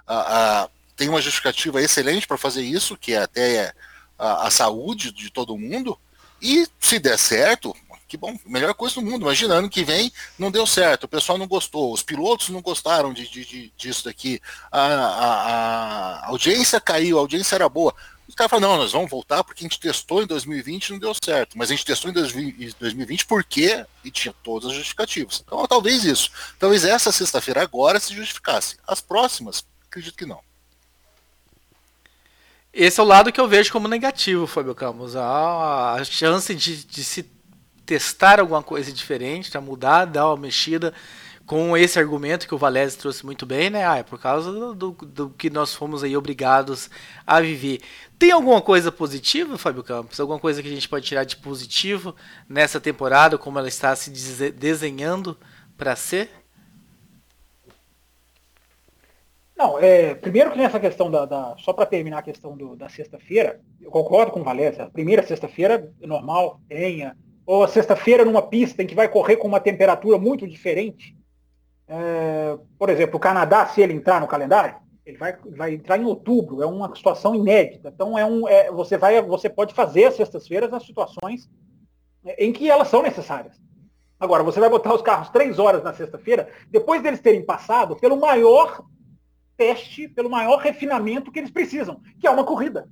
a, 0.05 0.61
a, 0.61 0.69
tem 0.95 1.09
uma 1.09 1.21
justificativa 1.21 1.81
excelente 1.81 2.27
para 2.27 2.37
fazer 2.37 2.61
isso, 2.61 2.95
que 2.95 3.13
é 3.13 3.23
até 3.23 3.73
a, 4.17 4.47
a, 4.47 4.51
saúde 4.51 5.11
de 5.11 5.31
todo 5.31 5.57
mundo. 5.57 5.97
E 6.39 6.67
se 6.79 6.99
der 6.99 7.17
certo, 7.17 7.75
que 8.07 8.17
bom, 8.17 8.37
melhor 8.45 8.75
coisa 8.75 8.93
do 8.93 9.01
mundo. 9.01 9.23
Imagina, 9.23 9.55
ano 9.55 9.69
que 9.69 9.83
vem 9.83 10.11
não 10.37 10.51
deu 10.51 10.67
certo, 10.67 11.05
o 11.05 11.07
pessoal 11.07 11.39
não 11.39 11.47
gostou, 11.47 11.91
os 11.91 12.03
pilotos 12.03 12.49
não 12.49 12.61
gostaram 12.61 13.11
de, 13.11 13.27
de, 13.27 13.43
de 13.43 13.73
disso 13.75 14.05
daqui, 14.05 14.39
a, 14.71 14.79
a, 14.79 15.33
a, 16.21 16.27
audiência 16.27 16.79
caiu, 16.79 17.17
a 17.17 17.21
audiência 17.21 17.55
era 17.55 17.67
boa. 17.67 17.95
Os 18.33 18.35
caras 18.35 18.49
falam, 18.49 18.67
não, 18.67 18.77
nós 18.77 18.91
vamos 18.91 19.11
voltar 19.11 19.43
porque 19.43 19.63
a 19.63 19.67
gente 19.67 19.79
testou 19.79 20.23
em 20.23 20.25
2020 20.25 20.87
e 20.87 20.91
não 20.93 20.99
deu 20.99 21.13
certo. 21.13 21.55
Mas 21.55 21.69
a 21.69 21.75
gente 21.75 21.85
testou 21.85 22.09
em 22.09 22.13
2020 22.15 23.27
porque 23.27 23.85
e 24.03 24.09
tinha 24.09 24.33
todas 24.41 24.71
as 24.71 24.75
justificativas. 24.75 25.43
Então, 25.45 25.63
talvez 25.67 26.03
isso. 26.03 26.31
Talvez 26.57 26.83
essa 26.83 27.11
sexta-feira 27.11 27.61
agora 27.61 27.99
se 27.99 28.11
justificasse. 28.11 28.77
As 28.87 28.99
próximas, 28.99 29.63
acredito 29.87 30.17
que 30.17 30.25
não. 30.25 30.39
Esse 32.73 32.99
é 32.99 33.03
o 33.03 33.05
lado 33.05 33.31
que 33.31 33.39
eu 33.39 33.47
vejo 33.47 33.71
como 33.71 33.87
negativo, 33.87 34.47
Fábio 34.47 34.73
Campos. 34.73 35.15
A, 35.15 36.01
chance 36.03 36.55
de, 36.55 36.85
de 36.85 37.03
se 37.03 37.29
testar 37.85 38.39
alguma 38.39 38.63
coisa 38.63 38.91
diferente, 38.91 39.55
a 39.55 39.61
mudar, 39.61 40.05
dar 40.05 40.29
uma 40.29 40.37
mexida 40.37 40.91
com 41.45 41.75
esse 41.75 41.99
argumento 41.99 42.47
que 42.47 42.55
o 42.55 42.57
Valese 42.57 42.97
trouxe 42.97 43.25
muito 43.25 43.45
bem, 43.45 43.69
né? 43.69 43.85
Ah, 43.85 43.97
é 43.97 44.03
por 44.03 44.19
causa 44.19 44.51
do, 44.51 44.73
do, 44.73 44.91
do, 44.91 45.29
que 45.31 45.49
nós 45.49 45.73
fomos 45.73 46.03
aí 46.03 46.15
obrigados 46.15 46.89
a 47.27 47.41
viver. 47.41 47.81
Tem 48.17 48.31
alguma 48.31 48.61
coisa 48.61 48.91
positiva, 48.91 49.57
Fábio 49.57 49.83
Campos? 49.83 50.19
Alguma 50.19 50.39
coisa 50.39 50.61
que 50.61 50.67
a 50.67 50.71
gente 50.71 50.87
pode 50.87 51.05
tirar 51.05 51.25
de 51.25 51.35
positivo 51.37 52.15
nessa 52.47 52.79
temporada, 52.79 53.37
como 53.37 53.59
ela 53.59 53.67
está 53.67 53.95
se 53.95 54.09
desenhando 54.51 55.37
para 55.77 55.95
ser? 55.95 56.29
Não, 59.55 59.77
é, 59.79 60.15
primeiro 60.15 60.51
que 60.51 60.57
nessa 60.57 60.79
questão 60.79 61.11
da. 61.11 61.25
da 61.25 61.55
só 61.59 61.73
para 61.73 61.85
terminar 61.85 62.19
a 62.19 62.23
questão 62.23 62.55
do, 62.55 62.75
da 62.75 62.89
sexta-feira, 62.89 63.59
eu 63.81 63.91
concordo 63.91 64.31
com 64.31 64.39
o 64.39 64.43
Valécia. 64.43 64.89
Primeira 64.91 65.25
sexta-feira 65.25 65.91
normal, 66.01 66.59
tenha 66.67 67.15
ou 67.45 67.67
sexta-feira 67.67 68.23
numa 68.23 68.41
pista 68.41 68.81
em 68.81 68.87
que 68.87 68.95
vai 68.95 69.09
correr 69.09 69.35
com 69.35 69.47
uma 69.47 69.59
temperatura 69.59 70.17
muito 70.17 70.47
diferente. 70.47 71.15
É, 71.95 72.57
por 72.79 72.89
exemplo, 72.89 73.17
o 73.17 73.19
Canadá, 73.19 73.67
se 73.67 73.79
ele 73.79 73.93
entrar 73.93 74.19
no 74.19 74.27
calendário, 74.27 74.77
ele 75.05 75.15
vai, 75.15 75.37
vai 75.55 75.75
entrar 75.75 75.95
em 75.95 76.05
outubro, 76.05 76.63
é 76.63 76.65
uma 76.65 76.93
situação 76.95 77.35
inédita. 77.35 77.91
Então 77.93 78.17
é 78.17 78.25
um, 78.25 78.47
é, 78.47 78.71
você, 78.71 78.97
vai, 78.97 79.21
você 79.21 79.47
pode 79.47 79.75
fazer 79.75 80.05
as 80.05 80.15
sextas-feiras 80.15 80.71
nas 80.71 80.83
situações 80.83 81.47
em 82.39 82.51
que 82.51 82.67
elas 82.67 82.87
são 82.87 83.03
necessárias. 83.03 83.61
Agora, 84.19 84.41
você 84.41 84.59
vai 84.59 84.69
botar 84.69 84.95
os 84.95 85.03
carros 85.03 85.29
três 85.29 85.59
horas 85.59 85.83
na 85.83 85.93
sexta-feira, 85.93 86.47
depois 86.71 87.03
deles 87.03 87.19
terem 87.19 87.45
passado 87.45 87.95
pelo 87.97 88.19
maior 88.19 88.83
teste, 89.55 90.07
pelo 90.07 90.31
maior 90.31 90.57
refinamento 90.57 91.31
que 91.31 91.37
eles 91.37 91.51
precisam, 91.51 92.01
que 92.19 92.25
é 92.25 92.31
uma 92.31 92.43
corrida. 92.43 92.89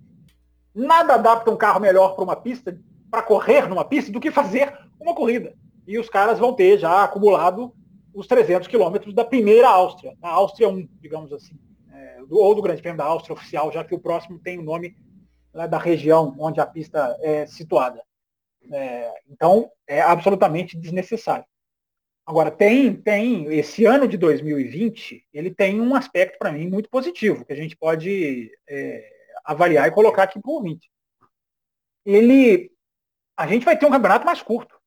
Nada 0.76 1.16
adapta 1.16 1.50
um 1.50 1.58
carro 1.58 1.80
melhor 1.80 2.14
para 2.14 2.24
uma 2.24 2.36
pista 2.36 2.78
para 3.10 3.24
correr 3.24 3.68
numa 3.68 3.84
pista 3.84 4.12
do 4.12 4.20
que 4.20 4.30
fazer 4.30 4.78
uma 5.00 5.16
corrida. 5.16 5.56
E 5.88 5.98
os 5.98 6.08
caras 6.08 6.38
vão 6.38 6.54
ter 6.54 6.78
já 6.78 7.04
acumulado 7.04 7.74
os 8.14 8.28
300 8.28 8.68
quilômetros 8.68 9.14
da 9.14 9.24
primeira 9.24 9.70
Áustria, 9.70 10.16
na 10.22 10.30
Áustria 10.30 10.70
1, 10.70 10.88
digamos 11.00 11.32
assim, 11.32 11.58
é, 11.92 12.20
ou 12.30 12.56
do 12.56 12.62
Grande 12.62 12.82
Prêmio 12.82 12.98
da 12.98 13.06
Áustria 13.06 13.34
oficial, 13.34 13.72
já 13.72 13.84
que 13.84 13.96
o 13.96 14.00
próximo 14.00 14.40
tem 14.40 14.60
o 14.60 14.64
nome 14.64 14.96
né, 15.54 15.68
da 15.68 15.78
região 15.78 16.36
onde 16.40 16.60
a 16.60 16.66
pista 16.66 17.18
é 17.22 17.46
situada. 17.46 18.02
É, 18.72 19.14
então, 19.30 19.72
é 19.88 20.02
absolutamente 20.02 20.78
desnecessário. 20.78 21.46
Agora, 22.26 22.52
tem, 22.52 22.94
tem, 22.94 23.46
esse 23.54 23.86
ano 23.86 24.08
de 24.08 24.18
2020, 24.18 25.26
ele 25.34 25.54
tem 25.54 25.82
um 25.82 25.96
aspecto 25.96 26.38
para 26.38 26.52
mim 26.52 26.70
muito 26.70 26.90
positivo, 26.90 27.44
que 27.44 27.52
a 27.52 27.56
gente 27.56 27.76
pode 27.76 28.52
é, 28.70 29.10
avaliar 29.44 29.88
e 29.88 29.92
colocar 29.92 30.24
aqui 30.24 30.40
para 30.40 30.52
o 30.52 30.56
ouvinte. 30.56 30.90
Ele 32.06 32.72
a 33.36 33.48
gente 33.48 33.66
vai 33.66 33.78
ter 33.78 33.86
um 33.86 33.92
campeonato 33.92 34.26
mais 34.26 34.42
curto. 34.42 34.80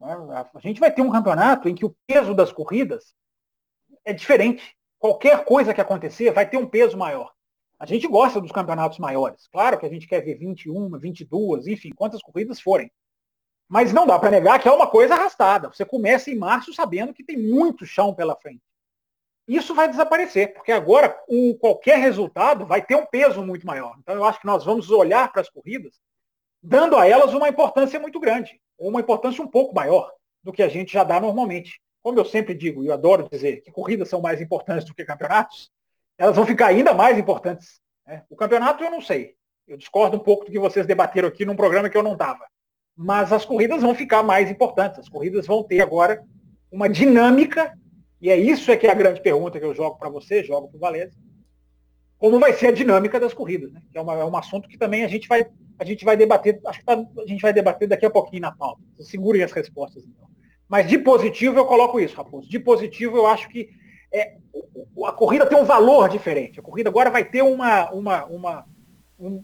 Né? 0.00 0.46
A 0.54 0.60
gente 0.60 0.80
vai 0.80 0.92
ter 0.92 1.02
um 1.02 1.10
campeonato 1.10 1.68
em 1.68 1.74
que 1.74 1.84
o 1.84 1.94
peso 2.06 2.34
das 2.34 2.52
corridas 2.52 3.14
é 4.04 4.12
diferente. 4.12 4.74
Qualquer 4.98 5.44
coisa 5.44 5.74
que 5.74 5.80
acontecer 5.80 6.32
vai 6.32 6.48
ter 6.48 6.56
um 6.56 6.66
peso 6.66 6.96
maior. 6.96 7.32
A 7.78 7.86
gente 7.86 8.06
gosta 8.06 8.40
dos 8.40 8.52
campeonatos 8.52 8.98
maiores. 8.98 9.48
Claro 9.48 9.78
que 9.78 9.86
a 9.86 9.88
gente 9.88 10.06
quer 10.06 10.20
ver 10.20 10.34
21, 10.34 10.98
22, 10.98 11.66
enfim, 11.66 11.90
quantas 11.90 12.20
corridas 12.20 12.60
forem. 12.60 12.90
Mas 13.68 13.92
não 13.92 14.06
dá 14.06 14.18
para 14.18 14.30
negar 14.30 14.58
que 14.60 14.68
é 14.68 14.72
uma 14.72 14.86
coisa 14.86 15.14
arrastada. 15.14 15.68
Você 15.68 15.84
começa 15.84 16.30
em 16.30 16.36
março 16.36 16.74
sabendo 16.74 17.14
que 17.14 17.24
tem 17.24 17.38
muito 17.38 17.86
chão 17.86 18.14
pela 18.14 18.36
frente. 18.36 18.62
Isso 19.48 19.74
vai 19.74 19.88
desaparecer, 19.88 20.52
porque 20.52 20.70
agora 20.70 21.18
um, 21.28 21.56
qualquer 21.56 21.98
resultado 21.98 22.66
vai 22.66 22.82
ter 22.84 22.94
um 22.94 23.06
peso 23.06 23.42
muito 23.42 23.66
maior. 23.66 23.96
Então 23.98 24.14
eu 24.14 24.24
acho 24.24 24.40
que 24.40 24.46
nós 24.46 24.64
vamos 24.64 24.90
olhar 24.90 25.32
para 25.32 25.40
as 25.40 25.48
corridas 25.48 25.98
dando 26.62 26.96
a 26.96 27.08
elas 27.08 27.32
uma 27.32 27.48
importância 27.48 27.98
muito 27.98 28.20
grande, 28.20 28.60
uma 28.88 29.00
importância 29.00 29.44
um 29.44 29.48
pouco 29.48 29.74
maior 29.74 30.10
do 30.42 30.52
que 30.52 30.62
a 30.62 30.68
gente 30.68 30.92
já 30.92 31.04
dá 31.04 31.20
normalmente. 31.20 31.80
Como 32.02 32.18
eu 32.18 32.24
sempre 32.24 32.54
digo, 32.54 32.82
e 32.82 32.86
eu 32.86 32.94
adoro 32.94 33.28
dizer 33.30 33.60
que 33.60 33.70
corridas 33.70 34.08
são 34.08 34.20
mais 34.20 34.40
importantes 34.40 34.86
do 34.86 34.94
que 34.94 35.04
campeonatos, 35.04 35.70
elas 36.16 36.34
vão 36.34 36.46
ficar 36.46 36.68
ainda 36.68 36.94
mais 36.94 37.18
importantes. 37.18 37.80
Né? 38.06 38.22
O 38.30 38.36
campeonato 38.36 38.82
eu 38.82 38.90
não 38.90 39.02
sei. 39.02 39.34
Eu 39.68 39.76
discordo 39.76 40.16
um 40.16 40.20
pouco 40.20 40.46
do 40.46 40.50
que 40.50 40.58
vocês 40.58 40.86
debateram 40.86 41.28
aqui 41.28 41.44
num 41.44 41.54
programa 41.54 41.90
que 41.90 41.96
eu 41.96 42.02
não 42.02 42.14
estava. 42.14 42.44
Mas 42.96 43.32
as 43.32 43.44
corridas 43.44 43.82
vão 43.82 43.94
ficar 43.94 44.22
mais 44.22 44.50
importantes. 44.50 44.98
As 44.98 45.08
corridas 45.08 45.46
vão 45.46 45.62
ter 45.62 45.80
agora 45.80 46.24
uma 46.72 46.88
dinâmica, 46.88 47.72
e 48.20 48.30
é 48.30 48.36
isso 48.36 48.70
é 48.70 48.76
que 48.76 48.86
é 48.86 48.90
a 48.90 48.94
grande 48.94 49.20
pergunta 49.20 49.58
que 49.58 49.64
eu 49.64 49.74
jogo 49.74 49.98
para 49.98 50.08
você, 50.08 50.42
jogo 50.42 50.68
para 50.68 50.76
o 50.76 50.80
Valézio, 50.80 51.18
como 52.18 52.38
vai 52.38 52.52
ser 52.52 52.68
a 52.68 52.72
dinâmica 52.72 53.18
das 53.18 53.32
corridas, 53.32 53.72
né? 53.72 53.82
que 53.90 53.96
é, 53.96 54.00
uma, 54.00 54.14
é 54.14 54.24
um 54.24 54.36
assunto 54.36 54.68
que 54.68 54.76
também 54.76 55.04
a 55.04 55.08
gente 55.08 55.26
vai 55.26 55.46
a 55.80 55.84
gente 55.84 56.04
vai 56.04 56.14
debater, 56.14 56.60
acho 56.66 56.78
que 56.78 56.84
tá, 56.84 56.92
a 56.92 57.26
gente 57.26 57.40
vai 57.40 57.54
debater 57.54 57.88
daqui 57.88 58.04
a 58.04 58.10
pouquinho 58.10 58.42
na 58.42 58.52
pauta. 58.52 58.82
Segurem 59.00 59.42
as 59.42 59.50
respostas, 59.50 60.04
então. 60.04 60.28
Mas 60.68 60.86
de 60.86 60.98
positivo 60.98 61.58
eu 61.58 61.64
coloco 61.64 61.98
isso, 61.98 62.14
Raposo. 62.14 62.48
De 62.48 62.58
positivo 62.58 63.16
eu 63.16 63.26
acho 63.26 63.48
que 63.48 63.70
é, 64.12 64.36
a 65.06 65.12
corrida 65.12 65.46
tem 65.46 65.58
um 65.58 65.64
valor 65.64 66.10
diferente. 66.10 66.60
A 66.60 66.62
corrida 66.62 66.90
agora 66.90 67.10
vai 67.10 67.24
ter 67.24 67.40
uma, 67.40 67.90
uma, 67.92 68.24
uma 68.26 68.66
um, 69.18 69.42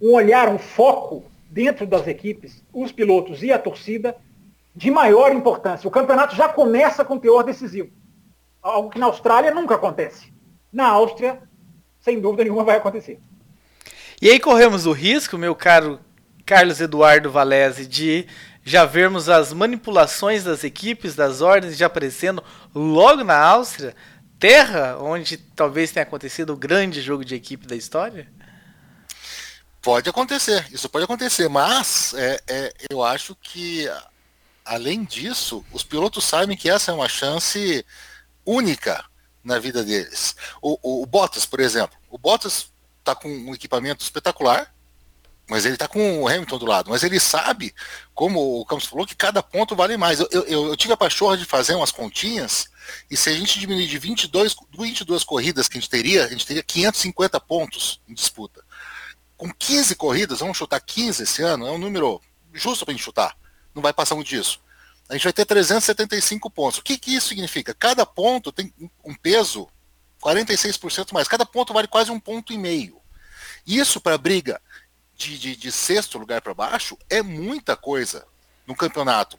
um 0.00 0.12
olhar, 0.12 0.46
um 0.50 0.58
foco 0.58 1.24
dentro 1.50 1.86
das 1.86 2.06
equipes, 2.06 2.62
os 2.70 2.92
pilotos 2.92 3.42
e 3.42 3.50
a 3.50 3.58
torcida, 3.58 4.14
de 4.74 4.90
maior 4.90 5.34
importância. 5.34 5.88
O 5.88 5.90
campeonato 5.90 6.36
já 6.36 6.50
começa 6.50 7.02
com 7.02 7.18
teor 7.18 7.42
decisivo. 7.42 7.90
Algo 8.62 8.90
que 8.90 8.98
na 8.98 9.06
Austrália 9.06 9.50
nunca 9.50 9.76
acontece. 9.76 10.30
Na 10.70 10.86
Áustria, 10.88 11.40
sem 11.98 12.20
dúvida 12.20 12.44
nenhuma, 12.44 12.62
vai 12.62 12.76
acontecer. 12.76 13.18
E 14.20 14.30
aí 14.30 14.40
corremos 14.40 14.86
o 14.86 14.92
risco, 14.92 15.36
meu 15.36 15.54
caro 15.54 16.00
Carlos 16.46 16.80
Eduardo 16.80 17.30
Valese, 17.30 17.86
de 17.86 18.26
já 18.64 18.86
vermos 18.86 19.28
as 19.28 19.52
manipulações 19.52 20.42
das 20.42 20.64
equipes, 20.64 21.14
das 21.14 21.42
ordens 21.42 21.76
já 21.76 21.86
aparecendo 21.86 22.42
logo 22.74 23.22
na 23.22 23.38
Áustria, 23.38 23.94
terra 24.38 24.96
onde 24.98 25.36
talvez 25.36 25.92
tenha 25.92 26.02
acontecido 26.02 26.54
o 26.54 26.56
grande 26.56 27.02
jogo 27.02 27.24
de 27.26 27.34
equipe 27.34 27.66
da 27.66 27.76
história? 27.76 28.26
Pode 29.82 30.08
acontecer, 30.08 30.66
isso 30.72 30.88
pode 30.88 31.04
acontecer, 31.04 31.48
mas 31.48 32.14
é, 32.14 32.40
é, 32.48 32.74
eu 32.90 33.04
acho 33.04 33.36
que, 33.36 33.86
além 34.64 35.04
disso, 35.04 35.62
os 35.70 35.84
pilotos 35.84 36.24
sabem 36.24 36.56
que 36.56 36.70
essa 36.70 36.90
é 36.90 36.94
uma 36.94 37.08
chance 37.08 37.84
única 38.44 39.04
na 39.44 39.58
vida 39.58 39.84
deles. 39.84 40.34
O, 40.62 40.78
o, 40.82 41.02
o 41.02 41.06
Bottas, 41.06 41.44
por 41.44 41.60
exemplo, 41.60 41.96
o 42.10 42.16
Bottas 42.16 42.74
tá 43.06 43.14
com 43.14 43.28
um 43.28 43.54
equipamento 43.54 44.02
espetacular, 44.02 44.72
mas 45.48 45.64
ele 45.64 45.76
tá 45.76 45.86
com 45.86 46.22
o 46.22 46.28
Hamilton 46.28 46.58
do 46.58 46.66
lado. 46.66 46.90
Mas 46.90 47.04
ele 47.04 47.20
sabe, 47.20 47.74
como 48.12 48.60
o 48.60 48.66
Campos 48.66 48.86
falou, 48.86 49.06
que 49.06 49.14
cada 49.14 49.42
ponto 49.42 49.76
vale 49.76 49.96
mais. 49.96 50.18
Eu, 50.18 50.28
eu, 50.30 50.66
eu 50.66 50.76
tive 50.76 50.92
a 50.92 50.96
pachorra 50.96 51.36
de 51.36 51.44
fazer 51.44 51.74
umas 51.74 51.92
continhas, 51.92 52.68
e 53.10 53.16
se 53.16 53.30
a 53.30 53.32
gente 53.32 53.60
diminuir 53.60 53.86
de 53.86 53.98
22, 53.98 54.56
22 54.76 55.24
corridas 55.24 55.68
que 55.68 55.78
a 55.78 55.80
gente 55.80 55.90
teria, 55.90 56.24
a 56.24 56.28
gente 56.28 56.46
teria 56.46 56.62
550 56.62 57.40
pontos 57.40 58.00
em 58.08 58.14
disputa. 58.14 58.64
Com 59.36 59.52
15 59.52 59.94
corridas, 59.94 60.40
vamos 60.40 60.56
chutar 60.56 60.80
15 60.80 61.22
esse 61.22 61.42
ano, 61.42 61.66
é 61.66 61.70
um 61.70 61.78
número 61.78 62.20
justo 62.52 62.84
para 62.84 62.92
a 62.92 62.96
gente 62.96 63.04
chutar. 63.04 63.36
Não 63.74 63.82
vai 63.82 63.92
passar 63.92 64.14
muito 64.14 64.28
disso. 64.28 64.60
A 65.08 65.14
gente 65.14 65.24
vai 65.24 65.32
ter 65.32 65.44
375 65.44 66.50
pontos. 66.50 66.78
O 66.78 66.82
que, 66.82 66.98
que 66.98 67.14
isso 67.14 67.28
significa? 67.28 67.72
Cada 67.72 68.04
ponto 68.04 68.50
tem 68.50 68.72
um 69.04 69.14
peso 69.14 69.68
46% 70.22 71.12
mais. 71.12 71.28
Cada 71.28 71.46
ponto 71.46 71.72
vale 71.72 71.88
quase 71.88 72.10
um 72.10 72.20
ponto 72.20 72.52
e 72.52 72.58
meio. 72.58 73.00
Isso 73.66 74.00
para 74.00 74.18
briga 74.18 74.60
de, 75.14 75.38
de, 75.38 75.56
de, 75.56 75.72
sexto 75.72 76.18
lugar 76.18 76.40
para 76.42 76.54
baixo 76.54 76.96
é 77.08 77.22
muita 77.22 77.76
coisa 77.76 78.26
no 78.66 78.74
campeonato. 78.74 79.38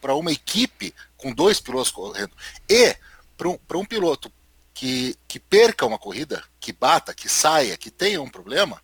Para 0.00 0.14
uma 0.14 0.32
equipe 0.32 0.94
com 1.16 1.32
dois 1.32 1.60
pilotos 1.60 1.90
correndo. 1.90 2.32
E 2.68 2.96
para 3.36 3.48
um, 3.48 3.58
um 3.74 3.84
piloto 3.84 4.32
que, 4.72 5.16
que 5.26 5.40
perca 5.40 5.86
uma 5.86 5.98
corrida, 5.98 6.42
que 6.60 6.72
bata, 6.72 7.14
que 7.14 7.28
saia, 7.28 7.76
que 7.76 7.90
tenha 7.90 8.20
um 8.20 8.28
problema, 8.28 8.80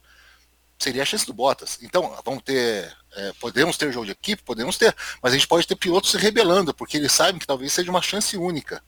seria 0.79 1.03
a 1.03 1.07
chance 1.07 1.27
do 1.27 1.33
Bottas. 1.33 1.79
Então, 1.83 2.19
vamos 2.25 2.43
ter. 2.43 2.95
É, 3.15 3.33
podemos 3.35 3.77
ter 3.77 3.93
jogo 3.93 4.07
de 4.07 4.13
equipe, 4.13 4.43
podemos 4.43 4.79
ter, 4.79 4.97
mas 5.23 5.33
a 5.33 5.37
gente 5.37 5.47
pode 5.47 5.67
ter 5.67 5.77
pilotos 5.77 6.11
se 6.11 6.17
rebelando, 6.17 6.73
porque 6.73 6.97
eles 6.97 7.13
sabem 7.13 7.39
que 7.39 7.47
talvez 7.47 7.71
seja 7.73 7.91
uma 7.91 8.01
chance 8.01 8.35
única 8.39 8.83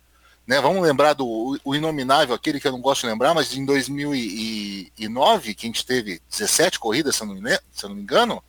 Né? 0.46 0.61
Vamos 0.61 0.83
lembrar 0.83 1.14
do 1.14 1.59
o 1.64 1.74
inominável, 1.74 2.35
aquele 2.35 2.61
que 2.61 2.68
eu 2.68 2.72
não 2.72 2.80
gosto 2.80 3.02
de 3.02 3.07
lembrar, 3.09 3.35
mas 3.35 3.54
em 3.57 3.64
2009, 3.64 5.54
que 5.54 5.66
a 5.66 5.68
gente 5.68 5.87
teve 5.87 6.20
17 6.30 6.78
corridas, 6.78 7.16
se 7.16 7.22
eu 7.22 7.26
não 7.28 7.37
se 7.72 7.85
eu 7.85 7.88
não 7.88 7.96
me 7.96 8.02
engano, 8.02 8.42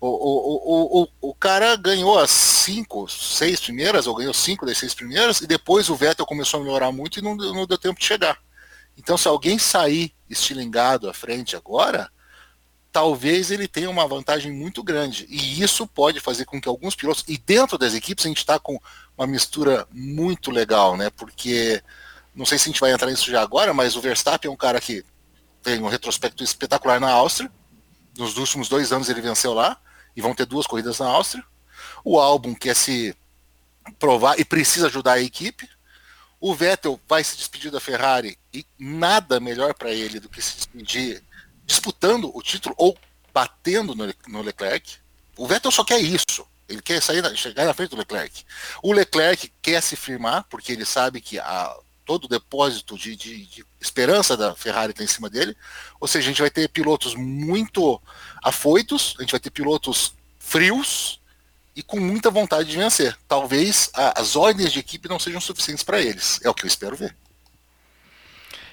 o, 0.00 0.08
o, 0.08 1.02
o, 1.02 1.08
o, 1.30 1.34
cara 1.34 1.74
ganhou 1.76 2.18
as 2.18 2.30
cinco, 2.30 3.08
seis 3.08 3.60
primeiras, 3.60 4.06
ou 4.06 4.14
ganhou 4.14 4.34
cinco 4.34 4.66
das 4.66 4.76
seis 4.76 4.94
primeiras, 4.94 5.40
e 5.40 5.46
depois 5.46 5.88
o 5.88 5.96
Vettel 5.96 6.26
começou 6.26 6.60
a 6.60 6.62
melhorar 6.62 6.92
muito 6.92 7.18
e 7.18 7.22
não, 7.22 7.34
não 7.34 7.66
deu 7.66 7.78
tempo 7.78 7.98
de 7.98 8.04
chegar. 8.04 8.38
Então, 8.96 9.16
se 9.16 9.26
alguém 9.26 9.58
sair 9.58 10.14
estilingado 10.28 11.08
à 11.08 11.14
frente 11.14 11.56
agora, 11.56 12.10
talvez 12.96 13.50
ele 13.50 13.68
tenha 13.68 13.90
uma 13.90 14.08
vantagem 14.08 14.50
muito 14.50 14.82
grande. 14.82 15.26
E 15.28 15.62
isso 15.62 15.86
pode 15.86 16.18
fazer 16.18 16.46
com 16.46 16.58
que 16.58 16.66
alguns 16.66 16.96
pilotos, 16.96 17.22
e 17.28 17.36
dentro 17.36 17.76
das 17.76 17.92
equipes 17.92 18.24
a 18.24 18.28
gente 18.28 18.38
está 18.38 18.58
com 18.58 18.80
uma 19.18 19.26
mistura 19.26 19.86
muito 19.92 20.50
legal, 20.50 20.96
né? 20.96 21.10
Porque 21.10 21.82
não 22.34 22.46
sei 22.46 22.56
se 22.56 22.64
a 22.64 22.72
gente 22.72 22.80
vai 22.80 22.92
entrar 22.92 23.10
nisso 23.10 23.30
já 23.30 23.42
agora, 23.42 23.74
mas 23.74 23.96
o 23.96 24.00
Verstappen 24.00 24.48
é 24.48 24.50
um 24.50 24.56
cara 24.56 24.80
que 24.80 25.04
tem 25.62 25.78
um 25.82 25.88
retrospecto 25.88 26.42
espetacular 26.42 26.98
na 26.98 27.10
Áustria. 27.10 27.52
Nos 28.16 28.38
últimos 28.38 28.66
dois 28.66 28.90
anos 28.92 29.10
ele 29.10 29.20
venceu 29.20 29.52
lá 29.52 29.78
e 30.16 30.22
vão 30.22 30.34
ter 30.34 30.46
duas 30.46 30.66
corridas 30.66 30.98
na 30.98 31.06
Áustria. 31.06 31.44
O 32.02 32.18
álbum 32.18 32.54
quer 32.54 32.74
se 32.74 33.14
provar 33.98 34.40
e 34.40 34.44
precisa 34.44 34.86
ajudar 34.86 35.12
a 35.12 35.20
equipe. 35.20 35.68
O 36.40 36.54
Vettel 36.54 36.98
vai 37.06 37.22
se 37.22 37.36
despedir 37.36 37.70
da 37.70 37.78
Ferrari 37.78 38.38
e 38.54 38.64
nada 38.78 39.38
melhor 39.38 39.74
para 39.74 39.90
ele 39.90 40.18
do 40.18 40.30
que 40.30 40.40
se 40.40 40.56
despedir 40.56 41.22
disputando 41.66 42.30
o 42.34 42.40
título 42.40 42.74
ou 42.78 42.96
batendo 43.34 43.94
no, 43.94 44.14
no 44.28 44.40
Leclerc. 44.40 44.96
O 45.36 45.46
Vettel 45.46 45.70
só 45.70 45.84
quer 45.84 46.00
isso. 46.00 46.46
Ele 46.68 46.80
quer 46.80 47.02
sair, 47.02 47.22
chegar 47.36 47.64
na 47.64 47.74
frente 47.74 47.90
do 47.90 47.96
Leclerc. 47.96 48.44
O 48.82 48.92
Leclerc 48.92 49.52
quer 49.60 49.82
se 49.82 49.94
firmar, 49.94 50.46
porque 50.48 50.72
ele 50.72 50.84
sabe 50.84 51.20
que 51.20 51.38
a, 51.38 51.76
todo 52.04 52.24
o 52.24 52.28
depósito 52.28 52.96
de, 52.96 53.14
de, 53.14 53.46
de 53.46 53.66
esperança 53.80 54.36
da 54.36 54.54
Ferrari 54.54 54.92
está 54.92 55.04
em 55.04 55.08
cima 55.08 55.28
dele. 55.28 55.56
Ou 56.00 56.08
seja, 56.08 56.26
a 56.26 56.30
gente 56.30 56.40
vai 56.40 56.50
ter 56.50 56.68
pilotos 56.68 57.14
muito 57.14 58.00
afoitos, 58.42 59.14
a 59.18 59.22
gente 59.22 59.32
vai 59.32 59.40
ter 59.40 59.50
pilotos 59.50 60.14
frios 60.38 61.20
e 61.74 61.82
com 61.82 62.00
muita 62.00 62.30
vontade 62.30 62.70
de 62.70 62.76
vencer. 62.76 63.16
Talvez 63.28 63.90
a, 63.92 64.20
as 64.20 64.34
ordens 64.34 64.72
de 64.72 64.78
equipe 64.78 65.08
não 65.08 65.18
sejam 65.18 65.40
suficientes 65.40 65.84
para 65.84 66.00
eles. 66.00 66.40
É 66.42 66.48
o 66.48 66.54
que 66.54 66.64
eu 66.64 66.68
espero 66.68 66.96
ver. 66.96 67.14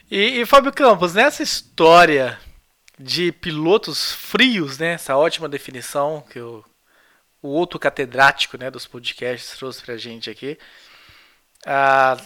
E, 0.10 0.42
e 0.42 0.46
Fábio 0.46 0.72
Campos, 0.72 1.14
nessa 1.14 1.44
história 1.44 2.40
de 3.00 3.32
pilotos 3.32 4.12
frios, 4.14 4.78
né? 4.78 4.94
Essa 4.94 5.18
ótima 5.18 5.50
definição 5.50 6.24
que 6.30 6.40
o, 6.40 6.64
o 7.42 7.50
outro 7.50 7.80
catedrático 7.80 8.58
né, 8.58 8.70
dos 8.72 8.88
podcasts 8.88 9.58
trouxe 9.58 9.82
pra 9.82 9.98
gente 9.98 10.30
aqui. 10.30 10.58
Ah, 11.66 12.18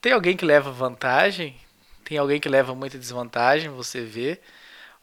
tem 0.00 0.12
alguém 0.12 0.36
que 0.36 0.44
leva 0.44 0.70
vantagem? 0.70 1.56
Tem 2.04 2.18
alguém 2.18 2.40
que 2.40 2.48
leva 2.48 2.74
muita 2.74 2.98
desvantagem? 2.98 3.70
Você 3.70 4.02
vê? 4.02 4.40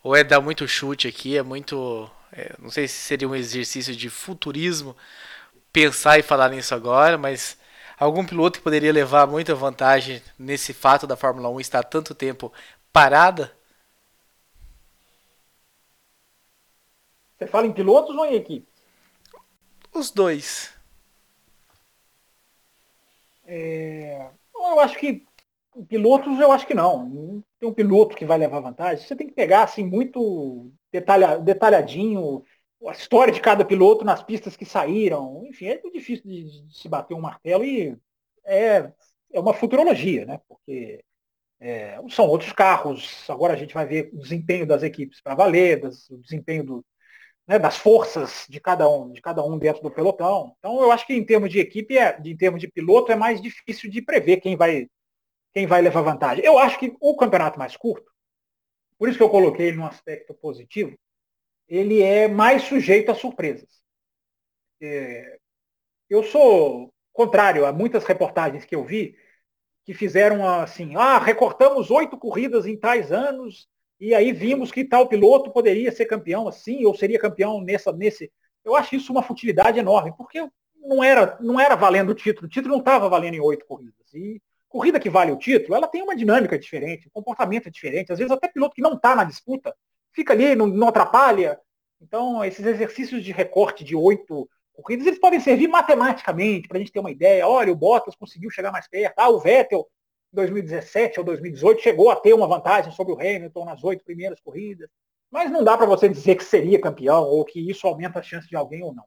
Ou 0.03 0.15
é 0.15 0.23
dar 0.23 0.41
muito 0.41 0.67
chute 0.67 1.07
aqui? 1.07 1.37
É 1.37 1.43
muito. 1.43 2.09
É, 2.31 2.55
não 2.59 2.69
sei 2.69 2.87
se 2.87 2.95
seria 2.95 3.27
um 3.27 3.35
exercício 3.35 3.95
de 3.95 4.09
futurismo 4.09 4.95
pensar 5.71 6.19
e 6.19 6.23
falar 6.23 6.49
nisso 6.49 6.75
agora, 6.75 7.17
mas 7.17 7.57
algum 7.99 8.25
piloto 8.25 8.59
que 8.59 8.63
poderia 8.63 8.93
levar 8.93 9.27
muita 9.27 9.55
vantagem 9.55 10.21
nesse 10.37 10.73
fato 10.73 11.07
da 11.07 11.15
Fórmula 11.17 11.49
1 11.49 11.59
estar 11.59 11.83
tanto 11.83 12.15
tempo 12.15 12.53
parada? 12.91 13.51
Você 17.43 17.47
fala 17.47 17.67
em 17.67 17.73
pilotos 17.73 18.15
ou 18.15 18.25
em 18.25 18.35
equipe? 18.35 18.65
Os 19.93 20.11
dois. 20.11 20.73
É... 23.45 24.29
Eu 24.55 24.79
acho 24.79 24.97
que 24.97 25.25
pilotos, 25.89 26.39
eu 26.39 26.51
acho 26.51 26.65
que 26.65 26.73
não. 26.73 27.05
Não 27.05 27.43
tem 27.59 27.69
um 27.69 27.73
piloto 27.73 28.15
que 28.15 28.25
vai 28.25 28.37
levar 28.37 28.61
vantagem. 28.61 29.05
Você 29.05 29.15
tem 29.15 29.27
que 29.27 29.33
pegar 29.33 29.63
assim 29.63 29.83
muito 29.83 30.71
detalha, 30.91 31.37
detalhadinho 31.37 32.43
a 32.85 32.91
história 32.91 33.33
de 33.33 33.41
cada 33.41 33.65
piloto 33.65 34.05
nas 34.05 34.23
pistas 34.23 34.55
que 34.55 34.65
saíram. 34.65 35.43
Enfim, 35.45 35.67
é 35.67 35.81
muito 35.81 35.97
difícil 35.97 36.23
de, 36.25 36.65
de 36.65 36.77
se 36.77 36.87
bater 36.87 37.13
um 37.13 37.21
martelo 37.21 37.65
e 37.65 37.97
é, 38.45 38.89
é 39.33 39.39
uma 39.39 39.53
futurologia, 39.53 40.25
né? 40.25 40.39
Porque 40.47 41.03
é, 41.59 41.99
são 42.09 42.25
outros 42.27 42.53
carros. 42.53 43.29
Agora 43.29 43.53
a 43.53 43.57
gente 43.57 43.73
vai 43.73 43.85
ver 43.85 44.11
o 44.13 44.19
desempenho 44.19 44.65
das 44.65 44.81
equipes 44.81 45.21
para 45.21 45.35
valer, 45.35 45.81
das, 45.81 46.09
o 46.09 46.17
desempenho 46.17 46.63
do, 46.63 46.85
né, 47.47 47.59
das 47.59 47.77
forças 47.77 48.45
de 48.49 48.59
cada 48.59 48.89
um, 48.89 49.11
de 49.11 49.21
cada 49.21 49.43
um 49.43 49.57
dentro 49.57 49.81
do 49.81 49.91
pelotão. 49.91 50.55
Então 50.59 50.81
eu 50.81 50.91
acho 50.91 51.05
que 51.05 51.13
em 51.13 51.25
termos 51.25 51.49
de 51.49 51.59
equipe, 51.59 51.97
é, 51.97 52.19
em 52.23 52.37
termos 52.37 52.61
de 52.61 52.67
piloto, 52.67 53.11
é 53.11 53.15
mais 53.15 53.41
difícil 53.41 53.89
de 53.89 54.01
prever 54.01 54.37
quem 54.37 54.55
vai, 54.55 54.87
quem 55.53 55.67
vai 55.67 55.81
levar 55.81 56.01
vantagem. 56.01 56.43
Eu 56.43 56.57
acho 56.57 56.79
que 56.79 56.95
o 56.99 57.15
campeonato 57.15 57.59
mais 57.59 57.75
curto, 57.75 58.11
por 58.97 59.09
isso 59.09 59.17
que 59.17 59.23
eu 59.23 59.29
coloquei 59.29 59.67
ele 59.67 59.77
num 59.77 59.85
aspecto 59.85 60.33
positivo, 60.33 60.97
ele 61.67 62.01
é 62.01 62.27
mais 62.27 62.63
sujeito 62.63 63.11
a 63.11 63.15
surpresas. 63.15 63.81
É, 64.81 65.37
eu 66.09 66.23
sou 66.23 66.93
contrário 67.11 67.65
a 67.65 67.71
muitas 67.71 68.03
reportagens 68.03 68.65
que 68.65 68.75
eu 68.75 68.83
vi 68.83 69.17
que 69.85 69.93
fizeram 69.93 70.47
assim, 70.47 70.95
ah, 70.95 71.19
recortamos 71.19 71.91
oito 71.91 72.17
corridas 72.17 72.65
em 72.65 72.77
tais 72.77 73.11
anos 73.11 73.67
e 74.03 74.13
aí 74.13 74.33
vimos 74.33 74.69
que 74.69 74.83
tal 74.83 75.07
piloto 75.07 75.49
poderia 75.49 75.89
ser 75.89 76.05
campeão 76.05 76.45
assim, 76.45 76.83
ou 76.83 76.93
seria 76.93 77.17
campeão 77.17 77.61
nessa, 77.61 77.89
nesse. 77.93 78.29
Eu 78.61 78.75
acho 78.75 78.97
isso 78.97 79.13
uma 79.13 79.23
futilidade 79.23 79.79
enorme, 79.79 80.13
porque 80.17 80.45
não 80.75 81.01
era, 81.01 81.37
não 81.39 81.57
era 81.57 81.73
valendo 81.73 82.09
o 82.09 82.13
título. 82.13 82.47
O 82.47 82.49
título 82.49 82.73
não 82.73 82.79
estava 82.79 83.07
valendo 83.07 83.35
em 83.35 83.39
oito 83.39 83.65
corridas. 83.65 84.13
E 84.13 84.41
corrida 84.67 84.99
que 84.99 85.09
vale 85.09 85.31
o 85.31 85.37
título, 85.37 85.73
ela 85.73 85.87
tem 85.87 86.01
uma 86.01 86.17
dinâmica 86.17 86.59
diferente, 86.59 87.07
um 87.07 87.11
comportamento 87.11 87.71
diferente. 87.71 88.11
Às 88.11 88.19
vezes 88.19 88.29
até 88.29 88.49
piloto 88.49 88.75
que 88.75 88.81
não 88.81 88.95
está 88.95 89.15
na 89.15 89.23
disputa 89.23 89.73
fica 90.11 90.33
ali, 90.33 90.53
não, 90.53 90.67
não 90.67 90.89
atrapalha. 90.89 91.57
Então, 92.01 92.43
esses 92.43 92.65
exercícios 92.65 93.23
de 93.23 93.31
recorte 93.31 93.85
de 93.85 93.95
oito 93.95 94.49
corridas, 94.73 95.07
eles 95.07 95.19
podem 95.19 95.39
servir 95.39 95.69
matematicamente, 95.69 96.67
para 96.67 96.75
a 96.75 96.79
gente 96.81 96.91
ter 96.91 96.99
uma 96.99 97.11
ideia. 97.11 97.47
Olha, 97.47 97.71
o 97.71 97.75
Bottas 97.75 98.15
conseguiu 98.17 98.49
chegar 98.49 98.69
mais 98.69 98.85
perto. 98.85 99.17
Ah, 99.17 99.29
o 99.29 99.39
Vettel 99.39 99.87
2017 100.33 101.19
ou 101.19 101.25
2018 101.25 101.81
chegou 101.81 102.09
a 102.09 102.15
ter 102.15 102.33
uma 102.33 102.47
vantagem 102.47 102.91
sobre 102.91 103.13
o 103.13 103.19
Hamilton 103.19 103.65
nas 103.65 103.83
oito 103.83 104.03
primeiras 104.03 104.39
corridas, 104.41 104.89
mas 105.31 105.51
não 105.51 105.63
dá 105.63 105.77
para 105.77 105.85
você 105.85 106.09
dizer 106.09 106.35
que 106.35 106.43
seria 106.43 106.81
campeão 106.81 107.23
ou 107.23 107.45
que 107.45 107.59
isso 107.59 107.87
aumenta 107.87 108.19
a 108.19 108.23
chance 108.23 108.47
de 108.47 108.55
alguém 108.55 108.83
ou 108.83 108.93
não. 108.93 109.05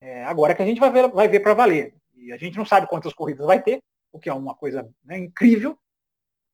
É, 0.00 0.24
agora 0.24 0.54
que 0.54 0.62
a 0.62 0.66
gente 0.66 0.80
vai 0.80 0.90
ver, 0.90 1.08
vai 1.08 1.28
ver 1.28 1.40
para 1.40 1.54
valer. 1.54 1.94
E 2.16 2.32
a 2.32 2.36
gente 2.36 2.56
não 2.56 2.64
sabe 2.64 2.86
quantas 2.86 3.12
corridas 3.12 3.46
vai 3.46 3.62
ter, 3.62 3.82
o 4.12 4.18
que 4.18 4.28
é 4.28 4.34
uma 4.34 4.54
coisa 4.54 4.88
né, 5.04 5.18
incrível. 5.18 5.78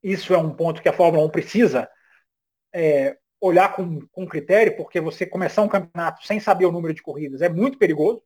Isso 0.02 0.32
é 0.34 0.38
um 0.38 0.54
ponto 0.54 0.82
que 0.82 0.88
a 0.88 0.92
Fórmula 0.92 1.26
1 1.26 1.30
precisa 1.30 1.88
é, 2.72 3.16
olhar 3.40 3.74
com, 3.74 4.06
com 4.12 4.26
critério, 4.26 4.76
porque 4.76 5.00
você 5.00 5.26
começar 5.26 5.62
um 5.62 5.68
campeonato 5.68 6.26
sem 6.26 6.40
saber 6.40 6.66
o 6.66 6.72
número 6.72 6.94
de 6.94 7.02
corridas 7.02 7.42
é 7.42 7.48
muito 7.48 7.78
perigoso. 7.78 8.22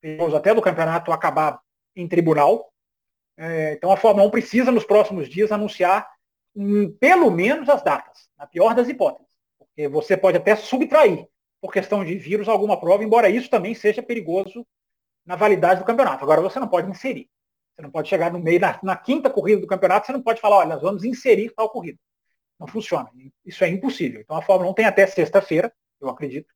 Perigoso 0.00 0.36
até 0.36 0.54
do 0.54 0.62
campeonato 0.62 1.12
acabar 1.12 1.60
em 1.96 2.08
tribunal, 2.08 2.72
é, 3.36 3.72
então 3.72 3.90
a 3.90 3.96
Fórmula 3.96 4.26
1 4.28 4.30
precisa, 4.30 4.70
nos 4.70 4.84
próximos 4.84 5.28
dias, 5.28 5.50
anunciar 5.50 6.08
hum, 6.54 6.94
pelo 7.00 7.30
menos 7.30 7.68
as 7.68 7.82
datas, 7.82 8.28
na 8.38 8.46
pior 8.46 8.74
das 8.74 8.88
hipóteses. 8.88 9.32
Porque 9.58 9.88
você 9.88 10.16
pode 10.16 10.36
até 10.36 10.54
subtrair, 10.56 11.26
por 11.60 11.72
questão 11.72 12.04
de 12.04 12.14
vírus, 12.16 12.48
alguma 12.48 12.78
prova, 12.78 13.02
embora 13.02 13.28
isso 13.28 13.48
também 13.48 13.74
seja 13.74 14.02
perigoso 14.02 14.66
na 15.24 15.34
validade 15.34 15.80
do 15.80 15.86
campeonato. 15.86 16.22
Agora 16.22 16.42
você 16.42 16.60
não 16.60 16.68
pode 16.68 16.90
inserir. 16.90 17.28
Você 17.74 17.82
não 17.82 17.90
pode 17.90 18.08
chegar 18.08 18.30
no 18.30 18.38
meio, 18.38 18.60
na, 18.60 18.78
na 18.82 18.96
quinta 18.96 19.28
corrida 19.28 19.60
do 19.60 19.66
campeonato, 19.66 20.06
você 20.06 20.12
não 20.12 20.22
pode 20.22 20.40
falar, 20.40 20.58
olha, 20.58 20.68
nós 20.68 20.82
vamos 20.82 21.02
inserir 21.04 21.50
tal 21.56 21.68
corrida. 21.70 21.98
Não 22.58 22.68
funciona. 22.68 23.10
Isso 23.44 23.64
é 23.64 23.68
impossível. 23.68 24.20
Então 24.20 24.36
a 24.36 24.42
Fórmula 24.42 24.70
1 24.70 24.74
tem 24.74 24.84
até 24.84 25.06
sexta-feira, 25.06 25.72
eu 26.00 26.08
acredito, 26.08 26.54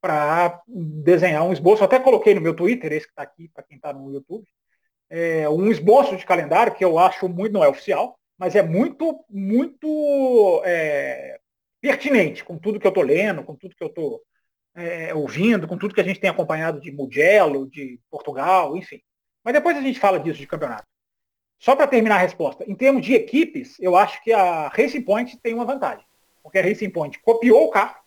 para 0.00 0.62
desenhar 0.68 1.42
um 1.42 1.52
esboço. 1.52 1.82
Eu 1.82 1.86
até 1.86 1.98
coloquei 1.98 2.34
no 2.34 2.40
meu 2.40 2.54
Twitter, 2.54 2.92
esse 2.92 3.06
que 3.06 3.12
está 3.12 3.22
aqui, 3.22 3.48
para 3.48 3.64
quem 3.64 3.76
está 3.76 3.92
no 3.92 4.12
YouTube, 4.12 4.46
é, 5.14 5.48
um 5.48 5.70
esboço 5.70 6.16
de 6.16 6.26
calendário 6.26 6.74
que 6.74 6.84
eu 6.84 6.98
acho 6.98 7.28
muito, 7.28 7.52
não 7.52 7.62
é 7.62 7.68
oficial, 7.68 8.18
mas 8.36 8.56
é 8.56 8.62
muito, 8.62 9.24
muito 9.30 10.60
é, 10.64 11.38
pertinente 11.80 12.42
com 12.42 12.58
tudo 12.58 12.80
que 12.80 12.86
eu 12.86 12.88
estou 12.88 13.04
lendo, 13.04 13.44
com 13.44 13.54
tudo 13.54 13.76
que 13.76 13.84
eu 13.84 13.86
estou 13.86 14.20
é, 14.74 15.14
ouvindo, 15.14 15.68
com 15.68 15.78
tudo 15.78 15.94
que 15.94 16.00
a 16.00 16.04
gente 16.04 16.18
tem 16.18 16.28
acompanhado 16.28 16.80
de 16.80 16.90
Mugello, 16.90 17.70
de 17.70 18.00
Portugal, 18.10 18.76
enfim. 18.76 19.00
Mas 19.44 19.54
depois 19.54 19.76
a 19.76 19.80
gente 19.80 20.00
fala 20.00 20.18
disso 20.18 20.40
de 20.40 20.48
campeonato. 20.48 20.82
Só 21.60 21.76
para 21.76 21.86
terminar 21.86 22.16
a 22.16 22.22
resposta, 22.22 22.68
em 22.68 22.74
termos 22.74 23.06
de 23.06 23.14
equipes, 23.14 23.78
eu 23.78 23.94
acho 23.94 24.20
que 24.20 24.32
a 24.32 24.66
Racing 24.66 25.02
Point 25.02 25.38
tem 25.38 25.54
uma 25.54 25.64
vantagem. 25.64 26.04
Porque 26.42 26.58
a 26.58 26.62
Racing 26.62 26.90
Point 26.90 27.20
copiou 27.20 27.66
o 27.66 27.70
carro 27.70 28.02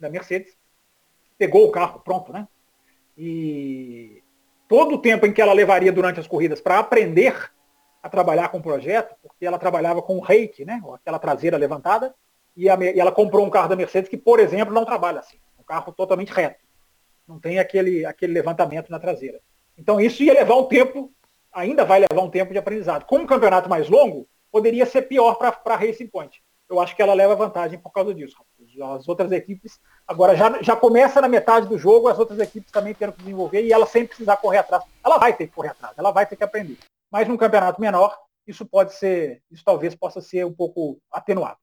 da 0.00 0.08
Mercedes, 0.08 0.56
pegou 1.36 1.68
o 1.68 1.70
carro 1.70 2.00
pronto, 2.00 2.32
né? 2.32 2.48
E 3.14 4.22
todo 4.68 4.94
o 4.94 4.98
tempo 4.98 5.26
em 5.26 5.32
que 5.32 5.40
ela 5.40 5.52
levaria 5.52 5.92
durante 5.92 6.20
as 6.20 6.26
corridas 6.26 6.60
para 6.60 6.78
aprender 6.78 7.50
a 8.02 8.08
trabalhar 8.08 8.48
com 8.48 8.58
o 8.58 8.62
projeto, 8.62 9.14
porque 9.22 9.44
ela 9.44 9.58
trabalhava 9.58 10.00
com 10.00 10.16
o 10.16 10.20
reiki, 10.20 10.64
né, 10.64 10.80
aquela 10.94 11.18
traseira 11.18 11.56
levantada, 11.56 12.14
e, 12.56 12.68
a, 12.68 12.76
e, 12.76 12.98
ela 12.98 13.12
comprou 13.12 13.44
um 13.44 13.50
carro 13.50 13.68
da 13.68 13.76
Mercedes 13.76 14.08
que, 14.08 14.16
por 14.16 14.40
exemplo, 14.40 14.72
não 14.72 14.84
trabalha 14.84 15.20
assim. 15.20 15.38
Um 15.58 15.62
carro 15.62 15.92
totalmente 15.92 16.32
reto. 16.32 16.64
Não 17.26 17.38
tem 17.38 17.58
aquele, 17.58 18.06
aquele 18.06 18.32
levantamento 18.32 18.90
na 18.90 18.98
traseira. 18.98 19.40
Então 19.76 20.00
isso 20.00 20.22
ia 20.22 20.32
levar 20.32 20.54
um 20.56 20.64
tempo 20.64 21.12
ainda 21.56 21.86
vai 21.86 22.00
levar 22.00 22.22
um 22.22 22.30
tempo 22.30 22.52
de 22.52 22.58
aprendizado. 22.58 23.06
Como 23.06 23.24
um 23.24 23.26
campeonato 23.26 23.68
mais 23.68 23.88
longo, 23.88 24.28
poderia 24.52 24.84
ser 24.84 25.02
pior 25.02 25.36
para 25.36 25.58
a 25.64 25.76
Racing 25.76 26.06
Point. 26.06 26.42
Eu 26.68 26.78
acho 26.78 26.94
que 26.94 27.00
ela 27.00 27.14
leva 27.14 27.34
vantagem 27.34 27.78
por 27.78 27.90
causa 27.90 28.14
disso. 28.14 28.36
As 28.80 29.08
outras 29.08 29.32
equipes, 29.32 29.78
agora 30.06 30.36
já, 30.36 30.62
já 30.62 30.76
começa 30.76 31.20
na 31.20 31.28
metade 31.28 31.66
do 31.66 31.78
jogo, 31.78 32.08
as 32.08 32.18
outras 32.18 32.38
equipes 32.38 32.70
também 32.70 32.94
tendo 32.94 33.12
que 33.12 33.20
desenvolver 33.22 33.62
e 33.62 33.72
ela 33.72 33.86
sem 33.86 34.06
precisar 34.06 34.36
correr 34.36 34.58
atrás. 34.58 34.84
Ela 35.04 35.18
vai 35.18 35.32
ter 35.32 35.46
que 35.46 35.54
correr 35.54 35.70
atrás, 35.70 35.94
ela 35.96 36.10
vai 36.10 36.26
ter 36.26 36.36
que 36.36 36.44
aprender. 36.44 36.78
Mas 37.10 37.26
num 37.28 37.36
campeonato 37.36 37.80
menor, 37.80 38.16
isso 38.46 38.64
pode 38.64 38.94
ser, 38.94 39.42
isso 39.50 39.62
talvez 39.64 39.94
possa 39.94 40.20
ser 40.20 40.44
um 40.44 40.52
pouco 40.52 40.98
atenuado. 41.10 41.58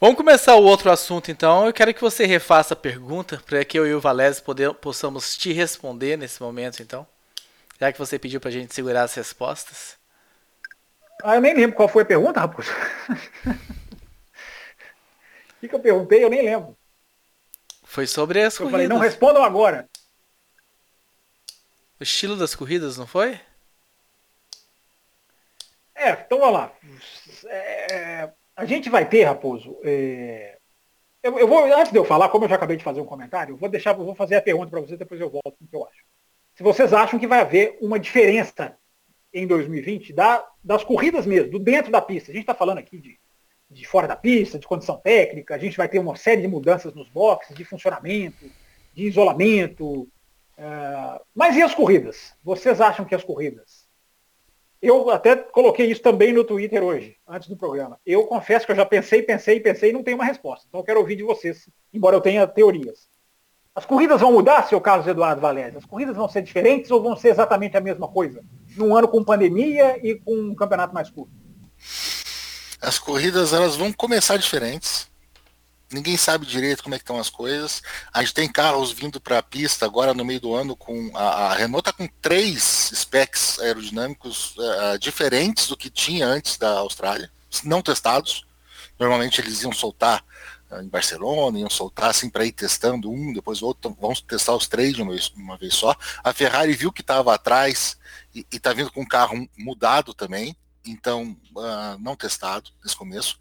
Vamos 0.00 0.16
começar 0.16 0.56
o 0.56 0.62
outro 0.62 0.90
assunto 0.90 1.30
então. 1.30 1.66
Eu 1.66 1.74
quero 1.74 1.92
que 1.92 2.00
você 2.00 2.24
refaça 2.24 2.72
a 2.72 2.76
pergunta 2.76 3.42
para 3.44 3.62
que 3.64 3.78
eu 3.78 3.86
e 3.86 3.92
o 3.92 4.00
Valézio 4.00 4.42
possamos 4.80 5.36
te 5.36 5.52
responder 5.52 6.16
nesse 6.16 6.42
momento 6.42 6.82
então. 6.82 7.06
Já 7.78 7.92
que 7.92 7.98
você 7.98 8.18
pediu 8.18 8.40
para 8.40 8.48
a 8.48 8.52
gente 8.52 8.74
segurar 8.74 9.02
as 9.02 9.14
respostas. 9.14 9.98
Ah, 11.22 11.34
eu 11.34 11.40
nem 11.42 11.54
lembro 11.54 11.76
qual 11.76 11.88
foi 11.88 12.02
a 12.02 12.06
pergunta, 12.06 12.40
Raposo. 12.40 12.70
O 15.60 15.62
que, 15.62 15.68
que 15.68 15.74
eu 15.74 15.80
perguntei? 15.80 16.24
Eu 16.24 16.30
nem 16.30 16.40
lembro. 16.40 16.74
Foi 17.84 18.06
sobre 18.06 18.40
as 18.40 18.54
eu 18.54 18.60
corridas. 18.60 18.72
falei, 18.72 18.88
não 18.88 18.96
respondam 18.98 19.44
agora. 19.44 19.86
O 22.00 22.02
estilo 22.02 22.34
das 22.34 22.54
corridas, 22.54 22.96
não 22.96 23.06
foi? 23.06 23.38
É, 25.94 26.12
então 26.12 26.38
vamos 26.38 26.54
lá. 26.54 26.72
É, 27.44 28.30
a 28.56 28.64
gente 28.64 28.88
vai 28.88 29.06
ter, 29.06 29.24
Raposo. 29.24 29.76
É, 29.84 30.56
eu, 31.22 31.38
eu, 31.38 31.46
vou, 31.46 31.62
antes 31.74 31.92
de 31.92 31.98
eu 31.98 32.06
falar, 32.06 32.30
como 32.30 32.46
eu 32.46 32.48
já 32.48 32.54
acabei 32.54 32.78
de 32.78 32.84
fazer 32.84 33.02
um 33.02 33.06
comentário, 33.06 33.52
eu 33.52 33.58
vou 33.58 33.68
deixar, 33.68 33.90
eu 33.90 34.02
vou 34.02 34.14
fazer 34.14 34.36
a 34.36 34.42
pergunta 34.42 34.70
para 34.70 34.80
vocês, 34.80 34.98
depois 34.98 35.20
eu 35.20 35.28
volto 35.28 35.58
com 35.58 35.64
o 35.66 35.68
que 35.68 35.76
eu 35.76 35.84
acho. 35.84 36.04
Se 36.54 36.62
vocês 36.62 36.94
acham 36.94 37.20
que 37.20 37.26
vai 37.26 37.40
haver 37.40 37.76
uma 37.82 38.00
diferença 38.00 38.74
em 39.30 39.46
2020 39.46 40.14
da, 40.14 40.42
das 40.64 40.82
corridas 40.82 41.26
mesmo, 41.26 41.50
do 41.50 41.58
dentro 41.58 41.92
da 41.92 42.00
pista. 42.00 42.30
A 42.30 42.34
gente 42.34 42.44
está 42.44 42.54
falando 42.54 42.78
aqui 42.78 42.98
de, 42.98 43.20
de 43.70 43.86
fora 43.86 44.08
da 44.08 44.16
pista, 44.16 44.58
de 44.58 44.66
condição 44.66 44.96
técnica, 44.96 45.54
a 45.54 45.58
gente 45.58 45.76
vai 45.76 45.88
ter 45.88 46.00
uma 46.00 46.16
série 46.16 46.42
de 46.42 46.48
mudanças 46.48 46.92
nos 46.92 47.08
boxes, 47.08 47.56
de 47.56 47.64
funcionamento, 47.64 48.50
de 48.92 49.04
isolamento. 49.04 50.08
Uh, 50.58 51.20
mas 51.34 51.56
e 51.56 51.62
as 51.62 51.74
corridas? 51.74 52.34
Vocês 52.42 52.80
acham 52.80 53.04
que 53.04 53.14
as 53.14 53.22
corridas? 53.22 53.88
Eu 54.82 55.10
até 55.10 55.36
coloquei 55.36 55.86
isso 55.90 56.02
também 56.02 56.32
no 56.32 56.42
Twitter 56.42 56.82
hoje, 56.82 57.16
antes 57.28 57.48
do 57.48 57.56
programa. 57.56 58.00
Eu 58.04 58.26
confesso 58.26 58.66
que 58.66 58.72
eu 58.72 58.76
já 58.76 58.84
pensei, 58.84 59.22
pensei, 59.22 59.60
pensei 59.60 59.90
e 59.90 59.92
não 59.92 60.02
tenho 60.02 60.16
uma 60.16 60.24
resposta. 60.24 60.66
Então 60.68 60.80
eu 60.80 60.84
quero 60.84 61.00
ouvir 61.00 61.16
de 61.16 61.22
vocês, 61.22 61.68
embora 61.92 62.16
eu 62.16 62.20
tenha 62.20 62.46
teorias. 62.46 63.08
As 63.74 63.84
corridas 63.84 64.20
vão 64.20 64.32
mudar, 64.32 64.66
seu 64.66 64.80
Carlos 64.80 65.06
Eduardo 65.06 65.40
Valério? 65.40 65.78
As 65.78 65.84
corridas 65.84 66.16
vão 66.16 66.28
ser 66.28 66.42
diferentes 66.42 66.90
ou 66.90 67.00
vão 67.00 67.14
ser 67.14 67.28
exatamente 67.28 67.76
a 67.76 67.80
mesma 67.80 68.08
coisa? 68.08 68.42
Num 68.76 68.96
ano 68.96 69.06
com 69.06 69.22
pandemia 69.22 69.98
e 70.04 70.16
com 70.16 70.34
um 70.34 70.54
campeonato 70.54 70.92
mais 70.92 71.08
curto? 71.08 71.32
As 72.80 72.98
corridas 72.98 73.52
elas 73.52 73.76
vão 73.76 73.92
começar 73.92 74.36
diferentes. 74.36 75.08
Ninguém 75.92 76.16
sabe 76.16 76.46
direito 76.46 76.84
como 76.84 76.94
é 76.94 76.98
que 76.98 77.02
estão 77.02 77.18
as 77.18 77.28
coisas. 77.28 77.82
A 78.12 78.20
gente 78.20 78.32
tem 78.32 78.50
carros 78.50 78.92
vindo 78.92 79.20
para 79.20 79.38
a 79.38 79.42
pista 79.42 79.84
agora 79.84 80.14
no 80.14 80.24
meio 80.24 80.40
do 80.40 80.54
ano 80.54 80.76
com 80.76 81.10
a, 81.14 81.50
a 81.50 81.54
Renault 81.54 81.80
está 81.80 81.92
com 81.92 82.08
três 82.22 82.92
specs 82.94 83.58
aerodinâmicos 83.58 84.54
uh, 84.56 84.98
diferentes 85.00 85.66
do 85.66 85.76
que 85.76 85.90
tinha 85.90 86.26
antes 86.26 86.56
da 86.56 86.78
Austrália, 86.78 87.30
não 87.64 87.82
testados. 87.82 88.46
Normalmente 88.98 89.40
eles 89.40 89.62
iam 89.62 89.72
soltar 89.72 90.24
em 90.80 90.88
Barcelona, 90.88 91.58
iam 91.58 91.70
soltar 91.70 92.10
assim 92.10 92.30
para 92.30 92.44
ir 92.44 92.52
testando 92.52 93.10
um, 93.10 93.32
depois 93.32 93.60
o 93.60 93.66
outro, 93.66 93.96
vamos 94.00 94.20
testar 94.20 94.54
os 94.54 94.68
três 94.68 94.94
de 94.94 95.02
uma 95.02 95.12
vez, 95.12 95.32
uma 95.34 95.56
vez 95.56 95.74
só. 95.74 95.96
A 96.22 96.32
Ferrari 96.32 96.72
viu 96.74 96.92
que 96.92 97.00
estava 97.00 97.34
atrás 97.34 97.96
e 98.32 98.46
está 98.52 98.72
vindo 98.72 98.92
com 98.92 99.00
um 99.00 99.08
carro 99.08 99.48
mudado 99.58 100.14
também, 100.14 100.56
então 100.84 101.36
uh, 101.56 101.98
não 101.98 102.16
testado 102.16 102.70
nesse 102.82 102.96
começo. 102.96 103.38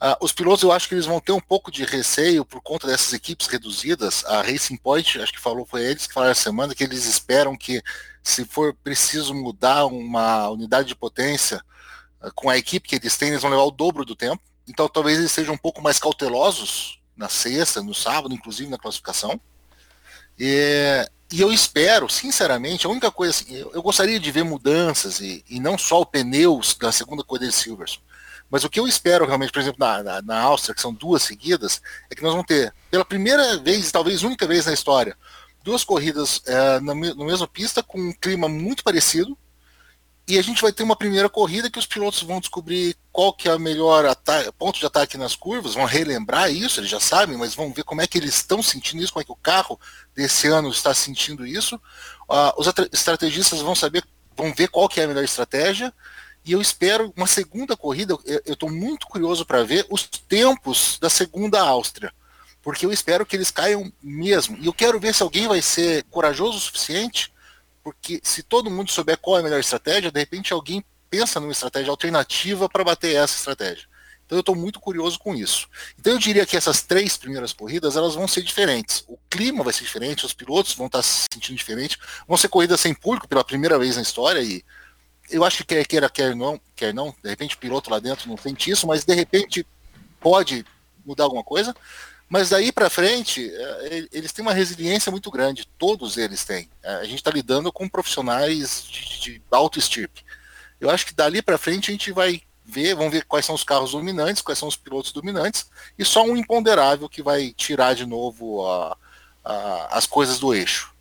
Uh, 0.00 0.16
os 0.20 0.32
pilotos 0.32 0.64
eu 0.64 0.72
acho 0.72 0.88
que 0.88 0.94
eles 0.94 1.06
vão 1.06 1.20
ter 1.20 1.32
um 1.32 1.40
pouco 1.40 1.70
de 1.70 1.84
receio 1.84 2.44
por 2.44 2.60
conta 2.60 2.86
dessas 2.86 3.12
equipes 3.12 3.46
reduzidas. 3.46 4.24
A 4.24 4.42
Racing 4.42 4.76
Point, 4.76 5.20
acho 5.20 5.32
que 5.32 5.40
falou, 5.40 5.64
foi 5.64 5.84
eles 5.84 6.06
que 6.06 6.12
falaram 6.12 6.32
essa 6.32 6.42
semana 6.42 6.74
que 6.74 6.82
eles 6.82 7.06
esperam 7.06 7.56
que 7.56 7.82
se 8.22 8.44
for 8.44 8.74
preciso 8.82 9.34
mudar 9.34 9.86
uma 9.86 10.48
unidade 10.48 10.88
de 10.88 10.96
potência 10.96 11.62
uh, 12.20 12.32
com 12.34 12.50
a 12.50 12.58
equipe 12.58 12.88
que 12.88 12.96
eles 12.96 13.16
têm, 13.16 13.28
eles 13.28 13.42
vão 13.42 13.50
levar 13.50 13.64
o 13.64 13.70
dobro 13.70 14.04
do 14.04 14.16
tempo 14.16 14.42
então 14.66 14.88
talvez 14.88 15.18
eles 15.18 15.32
sejam 15.32 15.54
um 15.54 15.58
pouco 15.58 15.82
mais 15.82 15.98
cautelosos 15.98 17.00
na 17.16 17.28
sexta, 17.28 17.82
no 17.82 17.94
sábado, 17.94 18.34
inclusive 18.34 18.70
na 18.70 18.78
classificação. 18.78 19.40
E, 20.38 21.06
e 21.32 21.40
eu 21.40 21.50
espero, 21.50 22.08
sinceramente, 22.08 22.86
a 22.86 22.90
única 22.90 23.10
coisa 23.10 23.30
assim, 23.30 23.54
eu, 23.54 23.70
eu 23.72 23.82
gostaria 23.82 24.20
de 24.20 24.30
ver 24.30 24.44
mudanças 24.44 25.20
e, 25.20 25.42
e, 25.48 25.58
não 25.58 25.78
só 25.78 26.02
o 26.02 26.06
pneus 26.06 26.74
da 26.74 26.92
segunda 26.92 27.24
corrida 27.24 27.48
de 27.48 27.54
Silverstone. 27.54 28.04
Mas 28.50 28.64
o 28.64 28.68
que 28.68 28.78
eu 28.78 28.86
espero 28.86 29.24
realmente, 29.24 29.50
por 29.50 29.60
exemplo, 29.60 29.78
na, 29.80 30.02
na, 30.02 30.22
na, 30.22 30.40
Áustria, 30.40 30.74
que 30.74 30.80
são 30.82 30.92
duas 30.92 31.22
seguidas, 31.22 31.80
é 32.10 32.14
que 32.14 32.22
nós 32.22 32.32
vamos 32.32 32.46
ter, 32.46 32.74
pela 32.90 33.04
primeira 33.04 33.56
vez, 33.56 33.90
talvez 33.90 34.22
única 34.22 34.46
vez 34.46 34.66
na 34.66 34.74
história, 34.74 35.16
duas 35.64 35.82
corridas 35.84 36.42
é, 36.46 36.80
na, 36.80 36.94
pista 37.46 37.82
com 37.82 37.98
um 37.98 38.12
clima 38.12 38.48
muito 38.48 38.84
parecido, 38.84 39.36
e 40.26 40.38
a 40.38 40.42
gente 40.42 40.62
vai 40.62 40.72
ter 40.72 40.82
uma 40.82 40.94
primeira 40.94 41.28
corrida 41.28 41.70
que 41.70 41.78
os 41.78 41.86
pilotos 41.86 42.22
vão 42.22 42.38
descobrir 42.38 42.96
qual 43.10 43.32
que 43.32 43.48
é 43.48 43.54
o 43.54 43.58
melhor 43.58 44.04
ponto 44.56 44.78
de 44.78 44.86
ataque 44.86 45.18
nas 45.18 45.34
curvas, 45.34 45.74
vão 45.74 45.84
relembrar 45.84 46.50
isso, 46.50 46.78
eles 46.78 46.90
já 46.90 47.00
sabem, 47.00 47.36
mas 47.36 47.54
vão 47.54 47.72
ver 47.72 47.82
como 47.82 48.00
é 48.00 48.06
que 48.06 48.18
eles 48.18 48.36
estão 48.36 48.62
sentindo 48.62 49.02
isso, 49.02 49.12
como 49.12 49.22
é 49.22 49.24
que 49.24 49.32
o 49.32 49.36
carro 49.36 49.78
desse 50.14 50.46
ano 50.46 50.70
está 50.70 50.94
sentindo 50.94 51.44
isso. 51.44 51.76
Uh, 52.28 52.52
os 52.56 52.66
estrategistas 52.92 53.60
vão 53.60 53.74
saber, 53.74 54.04
vão 54.36 54.54
ver 54.54 54.68
qual 54.68 54.88
que 54.88 55.00
é 55.00 55.04
a 55.04 55.08
melhor 55.08 55.24
estratégia. 55.24 55.92
E 56.44 56.52
eu 56.52 56.60
espero 56.60 57.12
uma 57.16 57.26
segunda 57.26 57.76
corrida, 57.76 58.16
eu 58.24 58.54
estou 58.54 58.70
muito 58.70 59.06
curioso 59.06 59.44
para 59.44 59.62
ver 59.62 59.86
os 59.90 60.04
tempos 60.06 60.98
da 61.00 61.08
segunda 61.08 61.60
Áustria, 61.60 62.12
porque 62.62 62.84
eu 62.84 62.92
espero 62.92 63.26
que 63.26 63.36
eles 63.36 63.50
caiam 63.50 63.92
mesmo. 64.02 64.56
E 64.58 64.66
eu 64.66 64.72
quero 64.72 64.98
ver 64.98 65.14
se 65.14 65.22
alguém 65.22 65.46
vai 65.46 65.62
ser 65.62 66.04
corajoso 66.04 66.58
o 66.58 66.60
suficiente 66.60 67.32
porque 67.82 68.20
se 68.22 68.42
todo 68.42 68.70
mundo 68.70 68.90
souber 68.90 69.18
qual 69.18 69.36
é 69.36 69.40
a 69.40 69.42
melhor 69.42 69.60
estratégia, 69.60 70.10
de 70.10 70.18
repente 70.20 70.52
alguém 70.52 70.84
pensa 71.10 71.40
numa 71.40 71.52
estratégia 71.52 71.90
alternativa 71.90 72.68
para 72.68 72.84
bater 72.84 73.16
essa 73.16 73.36
estratégia. 73.36 73.86
Então 74.24 74.38
eu 74.38 74.40
estou 74.40 74.54
muito 74.54 74.80
curioso 74.80 75.18
com 75.18 75.34
isso. 75.34 75.68
Então 75.98 76.14
eu 76.14 76.18
diria 76.18 76.46
que 76.46 76.56
essas 76.56 76.82
três 76.82 77.16
primeiras 77.16 77.52
corridas 77.52 77.96
elas 77.96 78.14
vão 78.14 78.26
ser 78.26 78.42
diferentes. 78.42 79.04
O 79.06 79.18
clima 79.28 79.62
vai 79.62 79.72
ser 79.72 79.84
diferente, 79.84 80.24
os 80.24 80.32
pilotos 80.32 80.74
vão 80.74 80.86
estar 80.86 81.02
se 81.02 81.26
sentindo 81.32 81.56
diferente, 81.56 81.98
vão 82.26 82.36
ser 82.36 82.48
corridas 82.48 82.80
sem 82.80 82.94
público 82.94 83.28
pela 83.28 83.44
primeira 83.44 83.78
vez 83.78 83.96
na 83.96 84.02
história 84.02 84.40
e 84.40 84.64
eu 85.30 85.44
acho 85.44 85.58
que 85.58 85.74
quer 85.74 85.86
queira 85.86 86.08
quer 86.08 86.34
não, 86.34 86.60
quer 86.74 86.94
não, 86.94 87.14
de 87.22 87.28
repente 87.28 87.56
o 87.56 87.58
piloto 87.58 87.90
lá 87.90 87.98
dentro 87.98 88.28
não 88.28 88.36
sente 88.36 88.70
isso, 88.70 88.86
mas 88.86 89.04
de 89.04 89.14
repente 89.14 89.66
pode 90.20 90.64
mudar 91.04 91.24
alguma 91.24 91.44
coisa. 91.44 91.74
Mas 92.32 92.48
daí 92.48 92.72
para 92.72 92.88
frente, 92.88 93.46
é, 93.54 94.08
eles 94.10 94.32
têm 94.32 94.42
uma 94.42 94.54
resiliência 94.54 95.12
muito 95.12 95.30
grande, 95.30 95.68
todos 95.76 96.16
eles 96.16 96.42
têm. 96.46 96.66
É, 96.82 96.94
a 96.94 97.04
gente 97.04 97.16
está 97.16 97.30
lidando 97.30 97.70
com 97.70 97.86
profissionais 97.86 98.84
de, 98.84 99.20
de 99.20 99.42
alto 99.50 99.78
estirpe. 99.78 100.24
Eu 100.80 100.88
acho 100.88 101.04
que 101.04 101.12
dali 101.12 101.42
para 101.42 101.58
frente 101.58 101.90
a 101.90 101.92
gente 101.92 102.10
vai 102.10 102.40
ver, 102.64 102.94
vamos 102.94 103.12
ver 103.12 103.26
quais 103.26 103.44
são 103.44 103.54
os 103.54 103.62
carros 103.62 103.92
dominantes, 103.92 104.40
quais 104.40 104.58
são 104.58 104.66
os 104.66 104.76
pilotos 104.76 105.12
dominantes, 105.12 105.70
e 105.98 106.06
só 106.06 106.24
um 106.24 106.34
imponderável 106.34 107.06
que 107.06 107.22
vai 107.22 107.52
tirar 107.52 107.94
de 107.94 108.06
novo 108.06 108.66
a, 108.66 108.96
a, 109.44 109.98
as 109.98 110.06
coisas 110.06 110.38
do 110.38 110.54
eixo. 110.54 110.94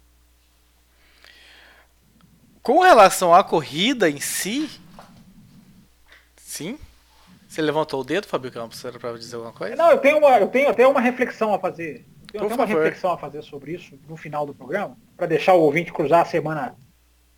Com 2.62 2.82
relação 2.82 3.34
à 3.34 3.42
corrida 3.42 4.10
em 4.10 4.20
si, 4.20 4.70
sim, 6.36 6.78
você 7.52 7.62
levantou 7.62 8.00
o 8.00 8.04
dedo, 8.06 8.28
Fábio 8.28 8.50
Campos? 8.50 8.84
Era 8.86 8.98
para 8.98 9.18
dizer 9.18 9.36
alguma 9.36 9.52
coisa? 9.52 9.76
Não, 9.76 9.92
eu 9.92 9.98
tenho, 9.98 10.20
uma, 10.20 10.40
eu 10.40 10.48
tenho 10.48 10.70
até 10.70 10.88
uma 10.88 11.02
reflexão 11.02 11.54
a 11.54 11.60
fazer. 11.60 12.06
Eu 12.34 12.48
tenho 12.48 12.56
uma 12.56 12.66
reflexão 12.66 13.12
a 13.12 13.18
fazer 13.18 13.42
sobre 13.42 13.74
isso 13.74 14.00
no 14.08 14.16
final 14.16 14.46
do 14.46 14.56
programa, 14.56 14.98
para 15.18 15.28
deixar 15.28 15.54
o 15.56 15.60
ouvinte 15.60 15.92
cruzar 15.92 16.22
a 16.22 16.26
semana, 16.26 16.78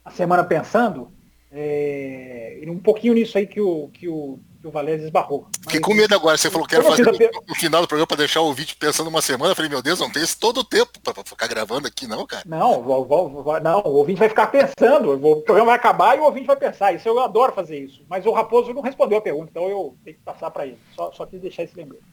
a 0.05 0.11
semana 0.11 0.43
pensando. 0.43 1.11
É, 1.51 2.61
um 2.67 2.77
pouquinho 2.77 3.15
nisso 3.15 3.39
aí 3.39 3.47
que 3.47 3.59
o, 3.59 3.89
que 3.89 4.07
o, 4.07 4.39
que 4.63 4.67
o 4.69 4.71
Valéz 4.71 5.03
esbarrou. 5.03 5.45
Fiquei 5.63 5.81
com 5.81 5.93
medo 5.93 6.15
agora. 6.15 6.37
Você 6.37 6.49
falou 6.49 6.65
que 6.65 6.73
era 6.73 6.85
fazer 6.85 7.03
no, 7.03 7.11
no 7.49 7.55
final 7.55 7.81
do 7.81 7.87
programa 7.87 8.07
para 8.07 8.17
deixar 8.17 8.39
o 8.39 8.45
ouvinte 8.45 8.77
pensando 8.77 9.09
uma 9.09 9.21
semana. 9.21 9.51
Eu 9.51 9.55
falei, 9.57 9.69
meu 9.69 9.81
Deus, 9.81 9.99
não 9.99 10.09
tem 10.09 10.23
esse 10.23 10.39
todo 10.39 10.61
o 10.61 10.63
tempo 10.63 11.01
para 11.01 11.21
ficar 11.25 11.47
gravando 11.47 11.85
aqui, 11.85 12.07
não, 12.07 12.25
cara. 12.25 12.43
Não, 12.45 12.81
vou, 12.81 13.05
vou, 13.05 13.59
não, 13.59 13.81
o 13.81 13.95
ouvinte 13.95 14.19
vai 14.19 14.29
ficar 14.29 14.47
pensando. 14.47 15.11
O 15.11 15.41
programa 15.41 15.71
vai 15.71 15.75
acabar 15.75 16.17
e 16.17 16.21
o 16.21 16.23
ouvinte 16.23 16.47
vai 16.47 16.55
pensar. 16.55 16.93
Isso 16.93 17.09
eu 17.09 17.19
adoro 17.19 17.51
fazer 17.51 17.77
isso. 17.77 18.05
Mas 18.07 18.25
o 18.25 18.31
Raposo 18.31 18.73
não 18.73 18.81
respondeu 18.81 19.17
a 19.17 19.21
pergunta, 19.21 19.49
então 19.51 19.67
eu 19.67 19.97
tenho 20.01 20.15
que 20.15 20.23
passar 20.23 20.49
para 20.49 20.65
ele. 20.65 20.79
Só, 20.95 21.11
só 21.11 21.25
quis 21.25 21.41
deixar 21.41 21.63
esse 21.63 21.75
lembrete. 21.75 22.05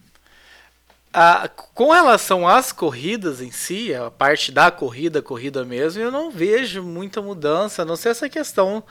Ah, 1.12 1.48
com 1.74 1.92
relação 1.92 2.48
às 2.48 2.72
corridas 2.72 3.40
em 3.40 3.52
si, 3.52 3.94
a 3.94 4.10
parte 4.10 4.50
da 4.50 4.72
corrida, 4.72 5.22
corrida 5.22 5.64
mesmo, 5.64 6.02
eu 6.02 6.10
não 6.10 6.32
vejo 6.32 6.82
muita 6.82 7.22
mudança, 7.22 7.82
a 7.82 7.84
não 7.84 7.94
ser 7.94 8.08
essa 8.08 8.28
questão 8.28 8.82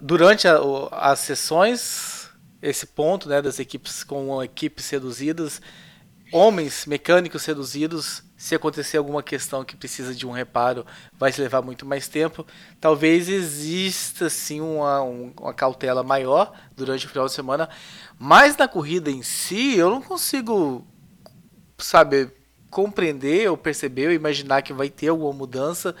durante 0.00 0.48
a, 0.48 0.58
as 0.92 1.18
sessões 1.20 2.19
esse 2.62 2.86
ponto 2.86 3.28
né, 3.28 3.40
das 3.40 3.58
equipes 3.58 4.04
com 4.04 4.42
equipes 4.42 4.88
reduzidas, 4.90 5.60
homens 6.32 6.86
mecânicos 6.86 7.44
reduzidos, 7.44 8.22
se 8.36 8.54
acontecer 8.54 8.96
alguma 8.96 9.22
questão 9.22 9.64
que 9.64 9.76
precisa 9.76 10.14
de 10.14 10.26
um 10.26 10.30
reparo, 10.30 10.86
vai 11.18 11.32
se 11.32 11.40
levar 11.40 11.60
muito 11.62 11.84
mais 11.84 12.08
tempo. 12.08 12.46
Talvez 12.80 13.28
exista 13.28 14.30
sim 14.30 14.60
uma, 14.60 15.00
uma 15.02 15.52
cautela 15.52 16.02
maior 16.02 16.52
durante 16.76 17.06
o 17.06 17.08
final 17.08 17.26
de 17.26 17.32
semana, 17.32 17.68
mas 18.18 18.56
na 18.56 18.68
corrida 18.68 19.10
em 19.10 19.22
si 19.22 19.76
eu 19.76 19.90
não 19.90 20.00
consigo, 20.00 20.86
sabe, 21.78 22.30
compreender 22.70 23.50
ou 23.50 23.56
perceber 23.56 24.06
ou 24.06 24.12
imaginar 24.12 24.62
que 24.62 24.72
vai 24.72 24.88
ter 24.88 25.08
alguma 25.08 25.32
mudança, 25.32 25.94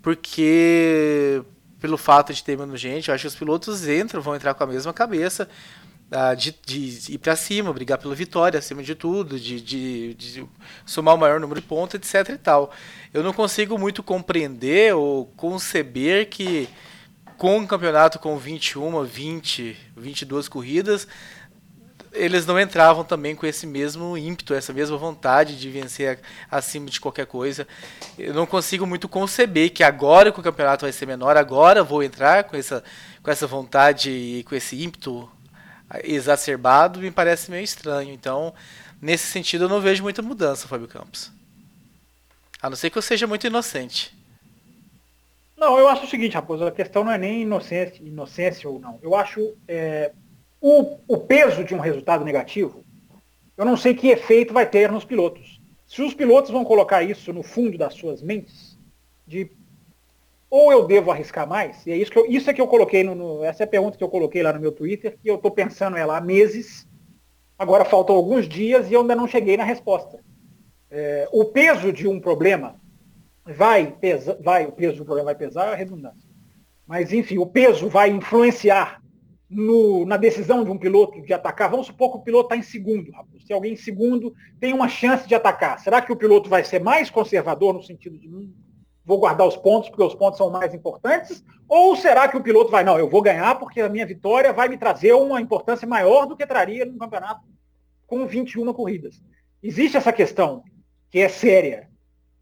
porque 0.00 1.42
pelo 1.80 1.98
fato 1.98 2.32
de 2.32 2.42
ter 2.42 2.56
menos 2.56 2.80
gente, 2.80 3.08
eu 3.08 3.14
acho 3.14 3.22
que 3.22 3.28
os 3.28 3.34
pilotos 3.34 3.86
entram, 3.86 4.22
vão 4.22 4.34
entrar 4.34 4.54
com 4.54 4.64
a 4.64 4.66
mesma 4.66 4.94
cabeça 4.94 5.48
de, 6.36 6.54
de, 6.64 7.14
ir 7.14 7.18
para 7.18 7.34
cima, 7.34 7.72
brigar 7.72 7.98
pela 7.98 8.14
vitória 8.14 8.58
acima 8.58 8.82
de 8.82 8.94
tudo, 8.94 9.40
de, 9.40 9.60
de, 9.60 10.14
de, 10.14 10.46
somar 10.84 11.14
o 11.14 11.18
maior 11.18 11.40
número 11.40 11.60
de 11.60 11.66
pontos, 11.66 11.94
etc 11.94 12.34
e 12.34 12.38
tal. 12.38 12.70
Eu 13.12 13.22
não 13.22 13.32
consigo 13.32 13.76
muito 13.76 14.02
compreender 14.02 14.94
ou 14.94 15.26
conceber 15.36 16.28
que 16.28 16.68
com 17.36 17.58
um 17.58 17.66
campeonato 17.66 18.18
com 18.18 18.38
21, 18.38 19.04
20, 19.04 19.76
22 19.96 20.48
corridas, 20.48 21.06
eles 22.12 22.46
não 22.46 22.58
entravam 22.58 23.04
também 23.04 23.34
com 23.34 23.44
esse 23.44 23.66
mesmo 23.66 24.16
ímpeto, 24.16 24.54
essa 24.54 24.72
mesma 24.72 24.96
vontade 24.96 25.58
de 25.58 25.68
vencer 25.68 26.18
acima 26.50 26.86
de 26.88 27.00
qualquer 27.00 27.26
coisa. 27.26 27.68
Eu 28.18 28.32
não 28.32 28.46
consigo 28.46 28.86
muito 28.86 29.08
conceber 29.08 29.70
que 29.70 29.84
agora 29.84 30.32
que 30.32 30.40
o 30.40 30.42
campeonato 30.42 30.86
vai 30.86 30.92
ser 30.92 31.04
menor, 31.04 31.36
agora 31.36 31.84
vou 31.84 32.02
entrar 32.02 32.44
com 32.44 32.56
essa, 32.56 32.82
com 33.22 33.30
essa 33.30 33.46
vontade 33.46 34.10
e 34.10 34.42
com 34.44 34.54
esse 34.54 34.82
ímpeto 34.82 35.28
exacerbado 36.04 37.00
me 37.00 37.10
parece 37.10 37.50
meio 37.50 37.64
estranho. 37.64 38.12
Então, 38.12 38.52
nesse 39.00 39.26
sentido, 39.26 39.64
eu 39.64 39.68
não 39.68 39.80
vejo 39.80 40.02
muita 40.02 40.22
mudança, 40.22 40.68
Fábio 40.68 40.88
Campos. 40.88 41.32
A 42.60 42.70
não 42.70 42.76
ser 42.76 42.90
que 42.90 42.98
eu 42.98 43.02
seja 43.02 43.26
muito 43.26 43.46
inocente. 43.46 44.16
Não, 45.56 45.78
eu 45.78 45.88
acho 45.88 46.04
o 46.04 46.08
seguinte, 46.08 46.34
Raposo, 46.34 46.66
a 46.66 46.70
questão 46.70 47.04
não 47.04 47.12
é 47.12 47.18
nem 47.18 47.42
inocência, 47.42 48.02
inocência 48.02 48.68
ou 48.68 48.78
não. 48.78 48.98
Eu 49.02 49.14
acho 49.14 49.54
é, 49.66 50.12
o, 50.60 50.98
o 51.08 51.18
peso 51.18 51.64
de 51.64 51.74
um 51.74 51.80
resultado 51.80 52.24
negativo, 52.24 52.84
eu 53.56 53.64
não 53.64 53.76
sei 53.76 53.94
que 53.94 54.08
efeito 54.08 54.52
vai 54.52 54.68
ter 54.68 54.92
nos 54.92 55.04
pilotos. 55.04 55.60
Se 55.86 56.02
os 56.02 56.12
pilotos 56.12 56.50
vão 56.50 56.64
colocar 56.64 57.02
isso 57.02 57.32
no 57.32 57.42
fundo 57.42 57.78
das 57.78 57.94
suas 57.94 58.20
mentes, 58.20 58.76
de 59.26 59.50
ou 60.50 60.72
eu 60.72 60.86
devo 60.86 61.10
arriscar 61.10 61.48
mais? 61.48 61.84
E 61.86 61.90
é 61.90 61.96
isso 61.96 62.10
que 62.10 62.18
eu, 62.18 62.26
isso 62.26 62.48
é 62.48 62.54
que 62.54 62.60
eu 62.60 62.68
coloquei 62.68 63.02
no, 63.02 63.14
no, 63.14 63.44
essa 63.44 63.62
é 63.62 63.64
a 63.64 63.68
pergunta 63.68 63.98
que 63.98 64.04
eu 64.04 64.08
coloquei 64.08 64.42
lá 64.42 64.52
no 64.52 64.60
meu 64.60 64.72
Twitter, 64.72 65.18
que 65.20 65.28
eu 65.28 65.36
estou 65.36 65.50
pensando 65.50 65.96
ela 65.96 66.16
há 66.16 66.20
meses. 66.20 66.86
Agora 67.58 67.84
faltam 67.84 68.14
alguns 68.14 68.48
dias 68.48 68.90
e 68.90 68.94
eu 68.94 69.00
ainda 69.00 69.16
não 69.16 69.26
cheguei 69.26 69.56
na 69.56 69.64
resposta. 69.64 70.20
É, 70.90 71.28
o 71.32 71.46
peso 71.46 71.92
de 71.92 72.06
um 72.06 72.20
problema 72.20 72.80
vai 73.44 73.90
pesar, 73.90 74.36
vai, 74.40 74.66
o 74.66 74.72
peso 74.72 74.98
do 74.98 75.04
problema 75.04 75.26
vai 75.26 75.34
pesar, 75.34 75.72
é 75.72 75.74
redundância. 75.74 76.28
Mas 76.86 77.12
enfim, 77.12 77.38
o 77.38 77.46
peso 77.46 77.88
vai 77.88 78.10
influenciar 78.10 79.02
no, 79.48 80.04
na 80.04 80.16
decisão 80.16 80.64
de 80.64 80.70
um 80.70 80.78
piloto 80.78 81.20
de 81.22 81.32
atacar. 81.32 81.70
Vamos 81.70 81.86
supor 81.86 82.12
que 82.12 82.18
o 82.18 82.22
piloto 82.22 82.46
está 82.46 82.56
em 82.56 82.62
segundo, 82.62 83.10
Se 83.44 83.52
alguém 83.52 83.72
em 83.72 83.76
segundo 83.76 84.34
tem 84.60 84.72
uma 84.72 84.88
chance 84.88 85.26
de 85.26 85.34
atacar, 85.34 85.78
será 85.80 86.00
que 86.00 86.12
o 86.12 86.16
piloto 86.16 86.48
vai 86.48 86.64
ser 86.64 86.80
mais 86.80 87.10
conservador 87.10 87.72
no 87.72 87.82
sentido 87.82 88.18
de 88.18 88.28
hum, 88.28 88.52
vou 89.06 89.18
guardar 89.18 89.46
os 89.46 89.56
pontos 89.56 89.88
porque 89.88 90.02
os 90.02 90.14
pontos 90.14 90.36
são 90.36 90.50
mais 90.50 90.74
importantes? 90.74 91.44
Ou 91.68 91.94
será 91.94 92.28
que 92.28 92.36
o 92.36 92.42
piloto 92.42 92.70
vai, 92.70 92.82
não, 92.82 92.98
eu 92.98 93.08
vou 93.08 93.22
ganhar 93.22 93.54
porque 93.54 93.80
a 93.80 93.88
minha 93.88 94.04
vitória 94.04 94.52
vai 94.52 94.68
me 94.68 94.76
trazer 94.76 95.14
uma 95.14 95.40
importância 95.40 95.86
maior 95.86 96.26
do 96.26 96.36
que 96.36 96.44
traria 96.44 96.84
num 96.84 96.98
campeonato 96.98 97.42
com 98.06 98.26
21 98.26 98.72
corridas? 98.72 99.22
Existe 99.62 99.96
essa 99.96 100.12
questão 100.12 100.64
que 101.08 101.20
é 101.20 101.28
séria. 101.28 101.88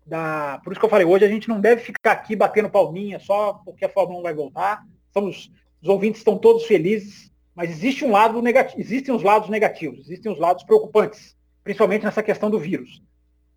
Da... 0.06 0.60
Por 0.64 0.72
isso 0.72 0.80
que 0.80 0.86
eu 0.86 0.90
falei, 0.90 1.06
hoje 1.06 1.24
a 1.24 1.28
gente 1.28 1.48
não 1.48 1.60
deve 1.60 1.82
ficar 1.82 2.12
aqui 2.12 2.34
batendo 2.34 2.70
palminha 2.70 3.20
só 3.20 3.54
porque 3.64 3.84
a 3.84 3.88
Fórmula 3.88 4.20
1 4.20 4.22
vai 4.22 4.34
voltar. 4.34 4.84
Estamos, 5.06 5.52
os 5.82 5.88
ouvintes 5.88 6.20
estão 6.20 6.38
todos 6.38 6.64
felizes, 6.64 7.30
mas 7.54 7.70
existe 7.70 8.04
um 8.04 8.10
lado 8.10 8.40
negativo, 8.40 8.80
existem 8.80 9.14
os 9.14 9.22
lados 9.22 9.48
negativos, 9.48 10.00
existem 10.00 10.32
os 10.32 10.38
lados 10.38 10.64
preocupantes, 10.64 11.36
principalmente 11.62 12.04
nessa 12.04 12.22
questão 12.22 12.50
do 12.50 12.58
vírus. 12.58 13.02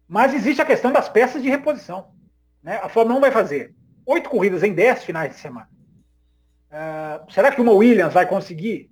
Mas 0.07 0.33
existe 0.33 0.61
a 0.61 0.65
questão 0.65 0.91
das 0.91 1.09
peças 1.09 1.41
de 1.41 1.49
reposição. 1.49 2.09
Né? 2.63 2.79
A 2.81 2.89
Fórmula 2.89 3.17
1 3.17 3.21
vai 3.21 3.31
fazer 3.31 3.73
oito 4.05 4.29
corridas 4.29 4.63
em 4.63 4.73
dez 4.73 5.03
finais 5.03 5.31
de 5.31 5.39
semana. 5.39 5.69
Uh, 6.69 7.31
será 7.31 7.51
que 7.51 7.61
uma 7.61 7.71
Williams 7.71 8.13
vai 8.13 8.27
conseguir 8.27 8.89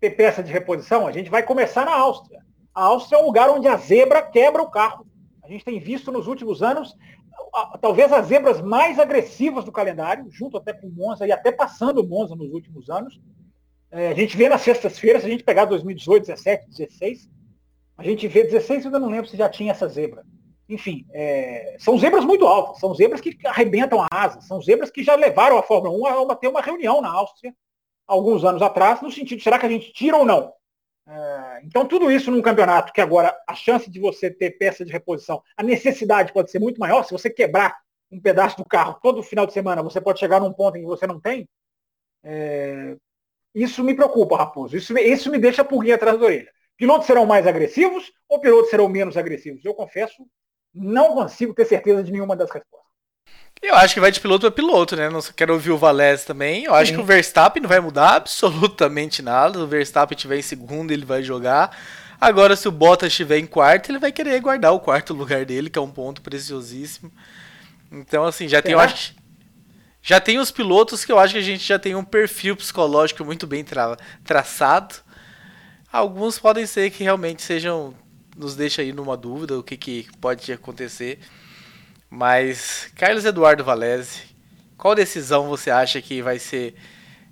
ter 0.00 0.10
peça 0.10 0.42
de 0.42 0.52
reposição? 0.52 1.06
A 1.06 1.12
gente 1.12 1.30
vai 1.30 1.42
começar 1.42 1.84
na 1.84 1.94
Áustria. 1.94 2.40
A 2.74 2.84
Áustria 2.84 3.18
é 3.18 3.22
um 3.22 3.26
lugar 3.26 3.48
onde 3.48 3.68
a 3.68 3.76
zebra 3.76 4.22
quebra 4.22 4.62
o 4.62 4.70
carro. 4.70 5.06
A 5.42 5.48
gente 5.48 5.64
tem 5.64 5.78
visto 5.78 6.10
nos 6.12 6.26
últimos 6.26 6.62
anos 6.62 6.96
talvez 7.80 8.12
as 8.12 8.26
zebras 8.26 8.60
mais 8.60 8.98
agressivas 8.98 9.64
do 9.64 9.72
calendário, 9.72 10.26
junto 10.30 10.56
até 10.56 10.72
com 10.72 10.86
o 10.86 10.92
Monza 10.92 11.26
e 11.26 11.32
até 11.32 11.50
passando 11.50 12.00
o 12.00 12.06
Monza 12.06 12.34
nos 12.34 12.52
últimos 12.52 12.90
anos. 12.90 13.20
É, 13.90 14.08
a 14.08 14.14
gente 14.14 14.36
vê 14.36 14.48
nas 14.48 14.62
sextas-feiras, 14.62 15.22
se 15.22 15.28
a 15.28 15.30
gente 15.30 15.44
pegar 15.44 15.64
2018, 15.64 16.26
17, 16.26 16.68
16, 16.68 17.30
a 17.96 18.02
gente 18.02 18.28
vê 18.28 18.42
16, 18.44 18.84
eu 18.84 18.88
ainda 18.88 18.98
não 18.98 19.08
lembro 19.08 19.28
se 19.28 19.36
já 19.36 19.48
tinha 19.48 19.72
essa 19.72 19.88
zebra 19.88 20.24
enfim, 20.68 21.06
é, 21.12 21.76
são 21.78 21.98
zebras 21.98 22.24
muito 22.24 22.46
altas, 22.46 22.80
são 22.80 22.94
zebras 22.94 23.20
que 23.20 23.36
arrebentam 23.44 24.00
a 24.02 24.08
asa, 24.10 24.40
são 24.40 24.60
zebras 24.60 24.90
que 24.90 25.02
já 25.02 25.14
levaram 25.14 25.56
a 25.56 25.62
Fórmula 25.62 25.96
1 26.24 26.30
a 26.30 26.36
ter 26.36 26.48
uma 26.48 26.60
reunião 26.60 27.00
na 27.00 27.10
Áustria 27.10 27.54
alguns 28.06 28.44
anos 28.44 28.62
atrás, 28.62 29.00
no 29.00 29.10
sentido 29.10 29.42
será 29.42 29.58
que 29.58 29.66
a 29.66 29.68
gente 29.68 29.92
tira 29.92 30.16
ou 30.16 30.24
não? 30.24 30.52
É, 31.08 31.60
então, 31.64 31.86
tudo 31.86 32.10
isso 32.10 32.30
num 32.30 32.42
campeonato 32.42 32.92
que 32.92 33.00
agora 33.00 33.36
a 33.48 33.54
chance 33.54 33.90
de 33.90 34.00
você 34.00 34.30
ter 34.30 34.52
peça 34.58 34.84
de 34.84 34.92
reposição, 34.92 35.42
a 35.56 35.62
necessidade 35.62 36.32
pode 36.32 36.50
ser 36.50 36.58
muito 36.58 36.78
maior, 36.78 37.04
se 37.04 37.12
você 37.12 37.30
quebrar 37.30 37.76
um 38.10 38.20
pedaço 38.20 38.56
do 38.56 38.64
carro 38.64 38.98
todo 39.02 39.22
final 39.22 39.46
de 39.46 39.52
semana, 39.52 39.82
você 39.82 40.00
pode 40.00 40.18
chegar 40.18 40.40
num 40.40 40.52
ponto 40.52 40.76
em 40.76 40.80
que 40.80 40.86
você 40.86 41.06
não 41.06 41.20
tem. 41.20 41.48
É, 42.24 42.96
isso 43.54 43.82
me 43.82 43.94
preocupa, 43.94 44.36
Raposo. 44.36 44.76
Isso, 44.76 44.96
isso 44.98 45.30
me 45.30 45.38
deixa 45.38 45.64
pulguinha 45.64 45.94
atrás 45.94 46.18
da 46.18 46.24
orelha. 46.24 46.50
Pilotos 46.76 47.06
serão 47.06 47.24
mais 47.24 47.46
agressivos 47.46 48.12
ou 48.28 48.40
pilotos 48.40 48.70
serão 48.70 48.88
menos 48.88 49.16
agressivos? 49.16 49.64
Eu 49.64 49.74
confesso 49.74 50.26
não 50.76 51.14
consigo 51.14 51.54
ter 51.54 51.64
certeza 51.64 52.02
de 52.04 52.12
nenhuma 52.12 52.36
das 52.36 52.50
respostas. 52.50 52.86
Eu 53.62 53.74
acho 53.74 53.94
que 53.94 54.00
vai 54.00 54.12
de 54.12 54.20
piloto 54.20 54.46
a 54.46 54.50
piloto, 54.50 54.94
né? 54.94 55.08
Não 55.08 55.20
quero 55.34 55.54
ouvir 55.54 55.70
o 55.70 55.78
Valés 55.78 56.24
também. 56.24 56.64
Eu 56.64 56.74
acho 56.74 56.90
Sim. 56.90 56.96
que 56.96 57.02
o 57.02 57.04
Verstappen 57.04 57.62
não 57.62 57.68
vai 57.68 57.80
mudar 57.80 58.16
absolutamente 58.16 59.22
nada. 59.22 59.54
Se 59.54 59.64
o 59.64 59.66
Verstappen 59.66 60.14
estiver 60.14 60.38
em 60.38 60.42
segundo, 60.42 60.92
ele 60.92 61.06
vai 61.06 61.22
jogar. 61.22 61.76
Agora, 62.20 62.54
se 62.54 62.68
o 62.68 62.72
Bottas 62.72 63.08
estiver 63.08 63.38
em 63.38 63.46
quarto, 63.46 63.90
ele 63.90 63.98
vai 63.98 64.12
querer 64.12 64.38
guardar 64.40 64.72
o 64.72 64.80
quarto 64.80 65.14
lugar 65.14 65.44
dele, 65.44 65.70
que 65.70 65.78
é 65.78 65.82
um 65.82 65.90
ponto 65.90 66.20
preciosíssimo. 66.22 67.10
Então, 67.90 68.24
assim, 68.24 68.46
já 68.46 68.58
Será? 68.58 68.62
tem, 68.62 68.72
eu 68.72 68.80
acho, 68.80 69.14
já 70.02 70.20
tem 70.20 70.38
os 70.38 70.50
pilotos 70.50 71.04
que 71.04 71.12
eu 71.12 71.18
acho 71.18 71.34
que 71.34 71.40
a 71.40 71.42
gente 71.42 71.66
já 71.66 71.78
tem 71.78 71.94
um 71.94 72.04
perfil 72.04 72.56
psicológico 72.56 73.24
muito 73.24 73.46
bem 73.46 73.64
tra 73.64 73.96
traçado. 74.24 74.96
Alguns 75.92 76.38
podem 76.38 76.66
ser 76.66 76.90
que 76.90 77.02
realmente 77.02 77.42
sejam 77.42 77.94
nos 78.36 78.54
deixa 78.54 78.82
aí 78.82 78.92
numa 78.92 79.16
dúvida 79.16 79.58
o 79.58 79.62
que, 79.62 79.76
que 79.76 80.06
pode 80.20 80.52
acontecer. 80.52 81.18
Mas, 82.10 82.90
Carlos 82.94 83.24
Eduardo 83.24 83.64
Valese, 83.64 84.22
qual 84.76 84.94
decisão 84.94 85.48
você 85.48 85.70
acha 85.70 86.00
que 86.02 86.22
vai 86.22 86.38
ser 86.38 86.74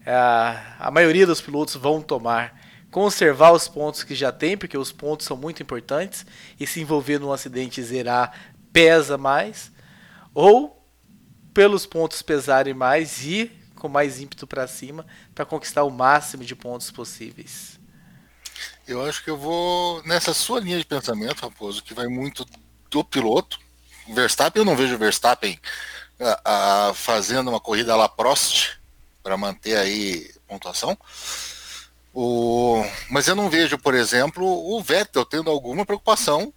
a, 0.06 0.86
a 0.88 0.90
maioria 0.90 1.26
dos 1.26 1.40
pilotos 1.40 1.74
vão 1.76 2.00
tomar? 2.00 2.60
Conservar 2.90 3.52
os 3.52 3.68
pontos 3.68 4.02
que 4.02 4.14
já 4.14 4.32
tem, 4.32 4.56
porque 4.56 4.78
os 4.78 4.92
pontos 4.92 5.26
são 5.26 5.36
muito 5.36 5.62
importantes, 5.62 6.24
e 6.58 6.66
se 6.66 6.80
envolver 6.80 7.18
num 7.18 7.32
acidente 7.32 7.80
e 7.80 7.84
zerar 7.84 8.32
pesa 8.72 9.18
mais? 9.18 9.70
Ou, 10.32 10.84
pelos 11.52 11.86
pontos 11.86 12.22
pesarem 12.22 12.74
mais, 12.74 13.24
ir 13.24 13.52
com 13.74 13.88
mais 13.88 14.20
ímpeto 14.20 14.46
para 14.46 14.66
cima 14.66 15.04
para 15.34 15.44
conquistar 15.44 15.84
o 15.84 15.90
máximo 15.90 16.44
de 16.44 16.56
pontos 16.56 16.90
possíveis? 16.90 17.78
Eu 18.86 19.04
acho 19.04 19.24
que 19.24 19.30
eu 19.30 19.36
vou 19.36 20.02
nessa 20.04 20.34
sua 20.34 20.60
linha 20.60 20.78
de 20.78 20.84
pensamento, 20.84 21.40
Raposo, 21.40 21.82
que 21.82 21.94
vai 21.94 22.06
muito 22.06 22.46
do 22.90 23.02
piloto. 23.02 23.58
Verstappen, 24.08 24.60
eu 24.60 24.66
não 24.66 24.76
vejo 24.76 24.98
Verstappen 24.98 25.58
a, 26.20 26.88
a, 26.88 26.94
fazendo 26.94 27.48
uma 27.48 27.60
corrida 27.60 27.96
lá 27.96 28.08
Prost 28.08 28.78
para 29.22 29.36
manter 29.36 29.76
aí 29.76 30.30
pontuação. 30.46 30.96
O, 32.12 32.84
mas 33.10 33.26
eu 33.26 33.34
não 33.34 33.48
vejo, 33.48 33.78
por 33.78 33.94
exemplo, 33.94 34.44
o 34.44 34.80
Vettel 34.82 35.24
tendo 35.24 35.50
alguma 35.50 35.86
preocupação 35.86 36.52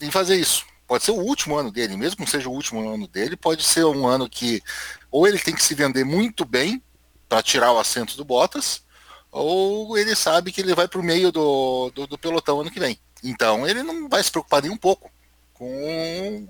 em 0.00 0.10
fazer 0.10 0.36
isso. 0.36 0.66
Pode 0.86 1.04
ser 1.04 1.12
o 1.12 1.20
último 1.20 1.56
ano 1.56 1.70
dele, 1.70 1.96
mesmo 1.96 2.24
que 2.24 2.30
seja 2.30 2.48
o 2.48 2.52
último 2.52 2.88
ano 2.88 3.08
dele, 3.08 3.36
pode 3.36 3.62
ser 3.62 3.84
um 3.84 4.06
ano 4.06 4.28
que 4.28 4.62
ou 5.10 5.26
ele 5.26 5.38
tem 5.38 5.54
que 5.54 5.62
se 5.62 5.74
vender 5.74 6.04
muito 6.04 6.44
bem 6.44 6.82
para 7.28 7.42
tirar 7.42 7.72
o 7.72 7.78
assento 7.78 8.16
do 8.16 8.24
Bottas, 8.24 8.84
ou 9.30 9.96
ele 9.98 10.14
sabe 10.14 10.52
que 10.52 10.60
ele 10.60 10.74
vai 10.74 10.88
para 10.88 11.00
o 11.00 11.04
meio 11.04 11.30
do, 11.30 11.90
do, 11.90 12.06
do, 12.06 12.18
pelotão 12.18 12.60
ano 12.60 12.70
que 12.70 12.80
vem. 12.80 12.98
Então 13.22 13.66
ele 13.66 13.82
não 13.82 14.08
vai 14.08 14.22
se 14.22 14.30
preocupar 14.30 14.62
nem 14.62 14.70
um 14.70 14.76
pouco 14.76 15.10
com 15.52 16.46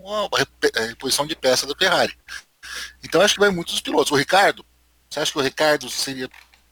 a 0.75 0.87
reposição 0.87 1.27
de 1.27 1.37
peça 1.37 1.67
do 1.67 1.77
Ferrari. 1.77 2.17
Então 3.05 3.21
acho 3.21 3.35
que 3.35 3.41
vai 3.41 3.51
muito 3.51 3.71
dos 3.71 3.81
pilotos. 3.81 4.13
O 4.13 4.17
Ricardo, 4.17 4.65
você 5.09 5.21
acha 5.21 5.33
que 5.33 5.39
o 5.39 5.43
Ricardo 5.43 5.89
seria 5.89 6.29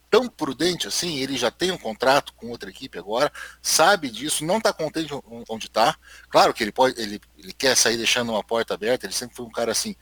tão 0.09 0.27
prudente 0.29 0.87
assim, 0.87 1.17
ele 1.17 1.35
já 1.35 1.51
tem 1.51 1.71
um 1.71 1.77
contrato 1.77 2.33
com 2.35 2.47
outra 2.47 2.69
equipe 2.69 2.97
agora, 2.97 3.29
sabe 3.61 4.09
disso, 4.09 4.45
não 4.45 4.59
está 4.59 4.71
contente 4.71 5.13
onde 5.49 5.65
está. 5.65 5.97
Claro 6.29 6.53
que 6.53 6.63
ele 6.63 6.71
pode, 6.71 6.99
ele, 7.01 7.19
ele 7.37 7.51
quer 7.51 7.75
sair 7.75 7.97
deixando 7.97 8.31
uma 8.31 8.43
porta 8.43 8.73
aberta, 8.73 9.05
ele 9.05 9.13
sempre 9.13 9.35
foi 9.35 9.45
um 9.45 9.51
cara 9.51 9.73
assim, 9.73 9.93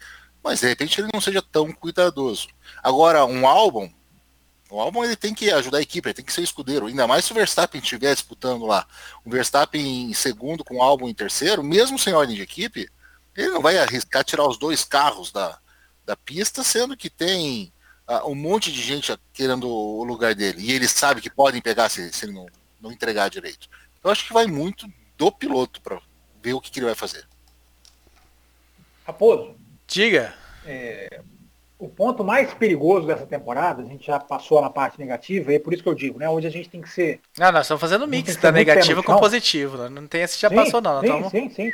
mas 0.43 0.59
de 0.59 0.67
repente 0.67 0.99
ele 1.01 1.09
não 1.11 1.21
seja 1.21 1.41
tão 1.41 1.71
cuidadoso. 1.71 2.47
Agora, 2.83 3.25
um 3.25 3.47
álbum, 3.47 3.91
o 4.73 4.79
álbum 4.79 5.03
ele 5.03 5.15
tem 5.15 5.35
que 5.35 5.51
ajudar 5.51 5.77
a 5.77 5.81
equipe, 5.81 6.07
ele 6.07 6.15
tem 6.15 6.25
que 6.25 6.33
ser 6.33 6.41
escudeiro, 6.41 6.87
ainda 6.87 7.05
mais 7.05 7.25
se 7.25 7.31
o 7.31 7.35
Verstappen 7.35 7.79
estiver 7.79 8.11
disputando 8.13 8.65
lá. 8.65 8.87
O 9.23 9.29
Verstappen 9.29 10.09
em 10.09 10.13
segundo 10.13 10.63
com 10.63 10.77
o 10.77 10.81
álbum 10.81 11.07
em 11.07 11.13
terceiro, 11.13 11.63
mesmo 11.63 11.99
sem 11.99 12.13
ordem 12.13 12.35
de 12.35 12.41
equipe, 12.41 12.89
ele 13.35 13.49
não 13.49 13.61
vai 13.61 13.77
arriscar 13.77 14.23
tirar 14.23 14.47
os 14.47 14.57
dois 14.57 14.83
carros 14.83 15.31
da, 15.31 15.59
da 16.03 16.15
pista, 16.15 16.63
sendo 16.63 16.97
que 16.97 17.07
tem 17.07 17.71
uh, 18.07 18.27
um 18.27 18.33
monte 18.33 18.71
de 18.71 18.81
gente 18.81 19.15
querendo 19.31 19.67
o 19.69 20.03
lugar 20.03 20.33
dele. 20.33 20.63
E 20.63 20.71
ele 20.71 20.87
sabe 20.87 21.21
que 21.21 21.29
podem 21.29 21.61
pegar 21.61 21.89
se, 21.89 22.11
se 22.11 22.25
ele 22.25 22.33
não, 22.33 22.47
não 22.81 22.91
entregar 22.91 23.29
direito. 23.29 23.69
Eu 24.03 24.09
acho 24.09 24.25
que 24.25 24.33
vai 24.33 24.47
muito 24.47 24.91
do 25.15 25.31
piloto 25.31 25.81
para 25.81 26.01
ver 26.41 26.53
o 26.53 26.61
que, 26.61 26.71
que, 26.71 26.79
ele 26.79 26.87
vai 26.87 26.95
fazer. 26.95 27.27
Raposo. 29.05 29.55
Diga. 29.87 30.33
É, 30.65 31.21
o 31.83 31.89
ponto 31.89 32.23
mais 32.23 32.53
perigoso 32.53 33.05
dessa 33.05 33.25
temporada, 33.25 33.81
a 33.81 33.85
gente 33.85 34.07
já 34.07 34.17
passou 34.17 34.61
na 34.61 34.69
parte 34.69 34.97
negativa, 34.97 35.51
e 35.51 35.55
é 35.55 35.59
por 35.59 35.73
isso 35.73 35.83
que 35.83 35.89
eu 35.89 35.93
digo, 35.93 36.17
né? 36.17 36.29
Hoje 36.29 36.47
a 36.47 36.49
gente 36.49 36.69
tem 36.69 36.81
que 36.81 36.89
ser. 36.89 37.19
Ah, 37.37 37.51
nós 37.51 37.65
estamos 37.65 37.81
fazendo 37.81 38.07
mix 38.07 38.37
da 38.37 38.53
negativa 38.53 39.03
com 39.03 39.17
positivo, 39.17 39.77
né? 39.77 39.89
Não 39.89 40.07
tem 40.07 40.21
esse 40.21 40.39
já 40.39 40.47
sim, 40.47 40.55
passou, 40.55 40.81
não. 40.81 41.01
Sim, 41.01 41.07
tamo... 41.07 41.29
sim, 41.29 41.49
sim. 41.49 41.71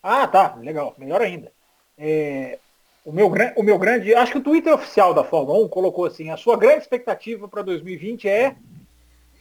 Ah, 0.00 0.28
tá, 0.28 0.54
legal, 0.60 0.94
melhor 0.96 1.20
ainda. 1.20 1.50
É, 1.98 2.56
o, 3.04 3.10
meu, 3.10 3.32
o 3.56 3.62
meu 3.64 3.78
grande. 3.78 4.14
Acho 4.14 4.30
que 4.30 4.38
o 4.38 4.42
Twitter 4.42 4.72
oficial 4.72 5.12
da 5.12 5.24
Fórmula 5.24 5.58
1 5.64 5.68
colocou 5.68 6.04
assim: 6.04 6.30
a 6.30 6.36
sua 6.36 6.56
grande 6.56 6.82
expectativa 6.82 7.48
para 7.48 7.62
2020 7.62 8.28
é 8.28 8.54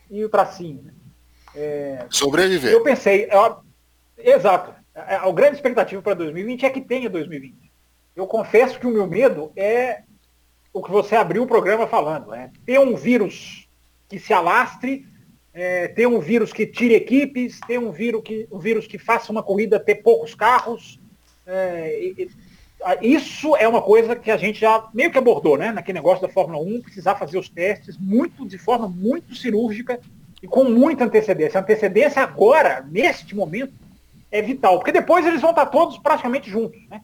ir 0.10 0.28
para 0.30 0.48
cima. 0.48 0.82
É, 1.56 2.08
Sobreviver. 2.10 2.72
Eu 2.72 2.82
pensei, 2.82 3.30
eu, 3.32 3.58
exato. 4.18 4.74
A, 4.96 5.18
a, 5.18 5.30
a 5.30 5.32
grande 5.32 5.58
expectativa 5.58 6.02
para 6.02 6.16
2020 6.16 6.66
é 6.66 6.70
que 6.72 6.82
tenha 6.82 7.08
2020 7.08 7.64
eu 8.16 8.26
confesso 8.28 8.80
que 8.80 8.88
o 8.88 8.91
meu 8.91 9.07
medo 9.07 9.51
é 9.55 10.03
o 10.72 10.82
que 10.84 10.91
você 10.91 11.16
abriu 11.16 11.43
o 11.43 11.47
programa 11.47 11.88
falando, 11.88 12.34
é 12.34 12.51
ter 12.66 12.80
um 12.80 12.95
vírus 12.95 13.68
que 14.09 14.20
se 14.20 14.34
alastre, 14.34 15.05
é, 15.53 15.88
ter 15.88 16.05
um 16.05 16.20
vírus 16.20 16.51
que 16.51 16.68
tire 16.68 16.93
equipes, 16.93 17.59
ter 17.61 17.80
um 17.80 17.91
vírus 17.91 18.22
que, 18.24 18.47
um 18.51 18.59
vírus 18.59 18.86
que 18.86 18.97
faça 18.97 19.32
uma 19.32 19.41
corrida 19.41 19.80
ter 19.80 19.95
poucos 19.95 20.36
carros. 20.36 20.99
É, 21.47 21.97
e, 22.03 22.30
isso 23.01 23.55
é 23.55 23.68
uma 23.68 23.82
coisa 23.82 24.16
que 24.16 24.30
a 24.30 24.38
gente 24.38 24.59
já 24.59 24.88
meio 24.93 25.09
que 25.09 25.18
abordou, 25.18 25.57
né? 25.57 25.72
Naquele 25.72 25.97
negócio 25.97 26.22
da 26.22 26.32
Fórmula 26.32 26.63
1, 26.63 26.82
precisar 26.82 27.16
fazer 27.16 27.38
os 27.38 27.49
testes 27.49 27.97
muito 27.97 28.45
de 28.45 28.57
forma 28.57 28.88
muito 28.88 29.34
cirúrgica 29.34 29.99
e 30.43 30.47
com 30.47 30.66
muita 30.66 31.05
antecedência. 31.05 31.59
A 31.59 31.63
antecedência 31.63 32.22
agora, 32.22 32.86
neste 32.91 33.36
momento, 33.36 33.74
é 34.30 34.41
vital, 34.41 34.78
porque 34.78 34.91
depois 34.91 35.26
eles 35.26 35.41
vão 35.41 35.51
estar 35.51 35.66
todos 35.68 35.97
praticamente 35.97 36.49
juntos, 36.49 36.80
né? 36.89 37.01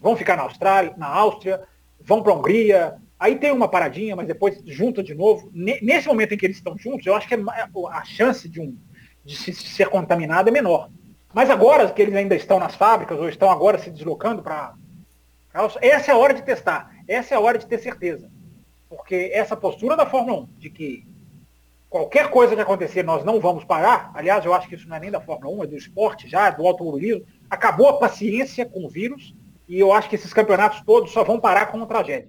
Vão 0.00 0.16
ficar 0.16 0.36
na 0.36 0.42
Austrália, 0.42 0.94
na 0.96 1.06
Áustria, 1.06 1.62
vão 2.00 2.22
para 2.22 2.32
a 2.32 2.36
Hungria, 2.36 2.96
aí 3.18 3.36
tem 3.36 3.52
uma 3.52 3.68
paradinha, 3.68 4.16
mas 4.16 4.26
depois 4.26 4.60
junta 4.64 5.02
de 5.02 5.14
novo. 5.14 5.50
Nesse 5.52 6.08
momento 6.08 6.32
em 6.32 6.38
que 6.38 6.46
eles 6.46 6.56
estão 6.56 6.76
juntos, 6.78 7.06
eu 7.06 7.14
acho 7.14 7.28
que 7.28 7.34
é 7.34 7.38
a 7.90 8.04
chance 8.04 8.48
de, 8.48 8.60
um, 8.60 8.76
de 9.24 9.36
se 9.36 9.52
ser 9.52 9.88
contaminado 9.88 10.48
é 10.48 10.52
menor. 10.52 10.88
Mas 11.32 11.50
agora 11.50 11.88
que 11.90 12.02
eles 12.02 12.14
ainda 12.14 12.34
estão 12.34 12.58
nas 12.58 12.74
fábricas 12.74 13.18
ou 13.18 13.28
estão 13.28 13.50
agora 13.50 13.78
se 13.78 13.90
deslocando 13.90 14.42
para. 14.42 14.74
Essa 15.80 16.10
é 16.10 16.14
a 16.14 16.18
hora 16.18 16.32
de 16.32 16.42
testar, 16.42 16.92
essa 17.06 17.34
é 17.34 17.36
a 17.36 17.40
hora 17.40 17.58
de 17.58 17.66
ter 17.66 17.78
certeza. 17.78 18.30
Porque 18.88 19.30
essa 19.32 19.56
postura 19.56 19.96
da 19.96 20.06
Fórmula 20.06 20.42
1, 20.42 20.48
de 20.58 20.70
que 20.70 21.06
qualquer 21.88 22.30
coisa 22.30 22.54
que 22.54 22.62
acontecer 22.62 23.04
nós 23.04 23.24
não 23.24 23.40
vamos 23.40 23.64
parar, 23.64 24.10
aliás, 24.14 24.44
eu 24.44 24.54
acho 24.54 24.68
que 24.68 24.76
isso 24.76 24.88
não 24.88 24.96
é 24.96 25.00
nem 25.00 25.10
da 25.10 25.20
Fórmula 25.20 25.56
1, 25.58 25.64
é 25.64 25.66
do 25.66 25.76
esporte 25.76 26.28
já, 26.28 26.50
do 26.50 26.66
automobilismo, 26.66 27.26
acabou 27.48 27.88
a 27.88 27.98
paciência 27.98 28.64
com 28.64 28.84
o 28.84 28.88
vírus, 28.88 29.34
e 29.70 29.78
eu 29.78 29.92
acho 29.92 30.08
que 30.08 30.16
esses 30.16 30.32
campeonatos 30.32 30.80
todos 30.80 31.12
só 31.12 31.22
vão 31.22 31.38
parar 31.38 31.66
com 31.66 31.76
uma 31.76 31.86
tragédia. 31.86 32.28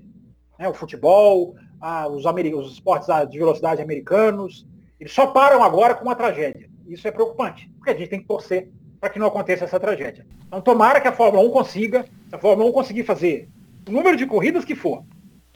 Né? 0.60 0.70
O 0.70 0.76
futebol, 0.76 1.56
ah, 1.82 2.08
os, 2.08 2.24
os 2.24 2.74
esportes 2.74 3.08
de 3.32 3.40
velocidade 3.40 3.82
americanos, 3.82 4.68
eles 5.00 5.12
só 5.12 5.26
param 5.26 5.64
agora 5.64 5.96
com 5.96 6.04
uma 6.04 6.14
tragédia. 6.14 6.70
Isso 6.88 7.08
é 7.08 7.12
preocupante, 7.12 7.68
porque 7.78 7.90
a 7.90 7.98
gente 7.98 8.10
tem 8.10 8.20
que 8.20 8.28
torcer 8.28 8.70
para 9.00 9.10
que 9.10 9.18
não 9.18 9.26
aconteça 9.26 9.66
essa 9.66 9.80
tragédia. 9.80 10.24
Então 10.46 10.62
tomara 10.62 11.02
que 11.02 11.08
a 11.08 11.12
Fórmula 11.12 11.44
1 11.48 11.50
consiga, 11.50 12.06
a 12.32 12.38
Fórmula 12.38 12.70
1 12.70 12.74
conseguir 12.74 13.04
fazer 13.06 13.50
o 13.90 13.92
número 13.92 14.16
de 14.16 14.28
corridas 14.28 14.64
que 14.64 14.76
for, 14.76 15.04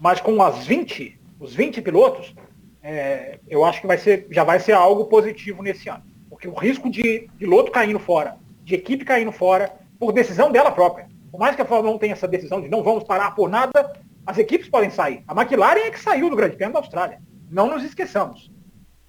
mas 0.02 0.20
com 0.20 0.42
as 0.42 0.66
20, 0.66 1.20
os 1.40 1.54
20 1.54 1.84
pilotos, 1.84 2.34
é, 2.82 3.38
eu 3.48 3.64
acho 3.64 3.82
que 3.82 3.88
vai 3.88 4.00
ser, 4.00 4.26
já 4.32 4.44
vai 4.44 4.60
ser 4.60 4.72
algo 4.72 5.06
positivo 5.06 5.62
nesse 5.62 5.88
ano. 5.88 6.04
Porque 6.32 6.48
o 6.48 6.54
risco 6.56 6.90
de 6.90 7.30
piloto 7.38 7.72
caindo 7.72 8.00
fora, 8.00 8.38
de 8.64 8.74
equipe 8.74 9.06
caindo 9.06 9.32
fora, 9.32 9.72
por 10.00 10.12
decisão 10.12 10.52
dela 10.52 10.72
própria. 10.72 11.14
Por 11.36 11.40
mais 11.42 11.54
que 11.54 11.62
a 11.62 11.66
Fórmula 11.66 11.94
1 11.94 11.98
tenha 11.98 12.14
essa 12.14 12.30
decisão 12.30 12.62
de 12.62 12.70
não 12.70 12.82
vamos 12.82 13.04
parar 13.04 13.36
por 13.36 13.50
nada, 13.50 13.92
as 14.26 14.38
equipes 14.38 14.70
podem 14.70 14.90
sair. 14.90 15.22
A 15.28 15.34
McLaren 15.34 15.82
é 15.82 15.92
que 15.92 16.00
saiu 16.00 16.30
do 16.30 16.36
Grande 16.36 16.56
Prêmio 16.56 16.72
da 16.72 16.80
Austrália. 16.80 17.20
Não 17.52 17.70
nos 17.70 17.84
esqueçamos. 17.84 18.50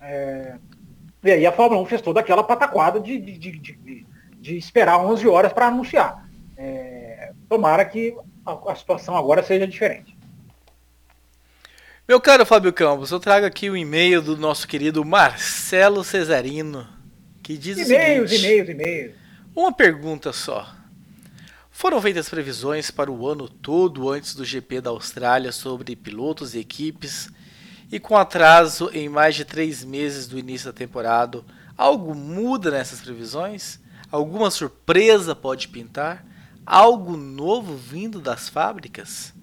É... 0.00 0.56
E 1.22 1.30
aí 1.30 1.46
a 1.46 1.52
Fórmula 1.52 1.80
1 1.82 1.86
fez 1.86 2.02
toda 2.02 2.18
aquela 2.18 2.42
pataquada 2.42 2.98
de, 2.98 3.16
de, 3.16 3.38
de, 3.38 3.52
de, 3.60 4.06
de 4.40 4.56
esperar 4.56 4.98
11 4.98 5.28
horas 5.28 5.52
para 5.52 5.68
anunciar. 5.68 6.28
É... 6.56 7.30
Tomara 7.48 7.84
que 7.84 8.16
a, 8.44 8.72
a 8.72 8.74
situação 8.74 9.16
agora 9.16 9.40
seja 9.44 9.64
diferente. 9.64 10.18
Meu 12.08 12.20
caro 12.20 12.44
Fábio 12.44 12.72
Campos, 12.72 13.12
eu 13.12 13.20
trago 13.20 13.46
aqui 13.46 13.70
o 13.70 13.74
um 13.74 13.76
e-mail 13.76 14.20
do 14.20 14.36
nosso 14.36 14.66
querido 14.66 15.04
Marcelo 15.04 16.02
Cesarino, 16.02 16.88
que 17.40 17.56
diz 17.56 17.78
e-mails, 17.78 18.32
e-mails, 18.32 18.68
e-mails. 18.68 19.14
Uma 19.54 19.72
pergunta 19.72 20.32
só. 20.32 20.74
Foram 21.78 22.00
feitas 22.00 22.26
previsões 22.26 22.90
para 22.90 23.12
o 23.12 23.28
ano 23.28 23.50
todo 23.50 24.10
antes 24.10 24.34
do 24.34 24.46
GP 24.46 24.80
da 24.80 24.88
Austrália 24.88 25.52
sobre 25.52 25.94
pilotos 25.94 26.54
e 26.54 26.58
equipes, 26.58 27.28
e 27.92 28.00
com 28.00 28.16
atraso 28.16 28.88
em 28.94 29.10
mais 29.10 29.34
de 29.34 29.44
três 29.44 29.84
meses 29.84 30.26
do 30.26 30.38
início 30.38 30.72
da 30.72 30.72
temporada, 30.72 31.44
algo 31.76 32.14
muda 32.14 32.70
nessas 32.70 33.02
previsões? 33.02 33.78
Alguma 34.10 34.50
surpresa 34.50 35.36
pode 35.36 35.68
pintar? 35.68 36.24
Algo 36.64 37.14
novo 37.14 37.76
vindo 37.76 38.22
das 38.22 38.48
fábricas? 38.48 39.34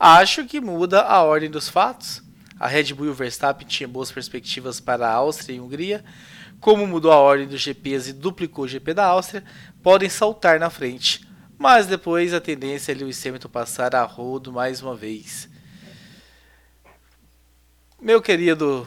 Acho 0.00 0.44
que 0.46 0.60
muda 0.60 1.02
a 1.02 1.22
ordem 1.22 1.48
dos 1.48 1.68
fatos. 1.68 2.24
A 2.58 2.66
Red 2.66 2.92
Bull 2.92 3.06
e 3.06 3.10
o 3.10 3.14
Verstappen 3.14 3.68
tinham 3.68 3.88
boas 3.88 4.10
perspectivas 4.10 4.80
para 4.80 5.06
a 5.06 5.14
Áustria 5.14 5.54
e 5.54 5.60
Hungria. 5.60 6.04
Como 6.58 6.88
mudou 6.88 7.12
a 7.12 7.18
ordem 7.18 7.46
dos 7.46 7.60
GPs 7.60 8.08
e 8.08 8.12
duplicou 8.12 8.64
o 8.64 8.68
GP 8.68 8.94
da 8.94 9.06
Áustria, 9.06 9.44
podem 9.80 10.08
saltar 10.08 10.58
na 10.58 10.70
frente 10.70 11.27
mas 11.58 11.86
depois 11.86 12.32
a 12.32 12.40
tendência 12.40 12.92
é 12.92 12.94
Lewis 12.94 13.24
Hamilton 13.26 13.48
passar 13.48 13.94
a 13.94 14.04
rodo 14.04 14.52
mais 14.52 14.80
uma 14.80 14.94
vez. 14.94 15.48
Meu 18.00 18.22
querido 18.22 18.86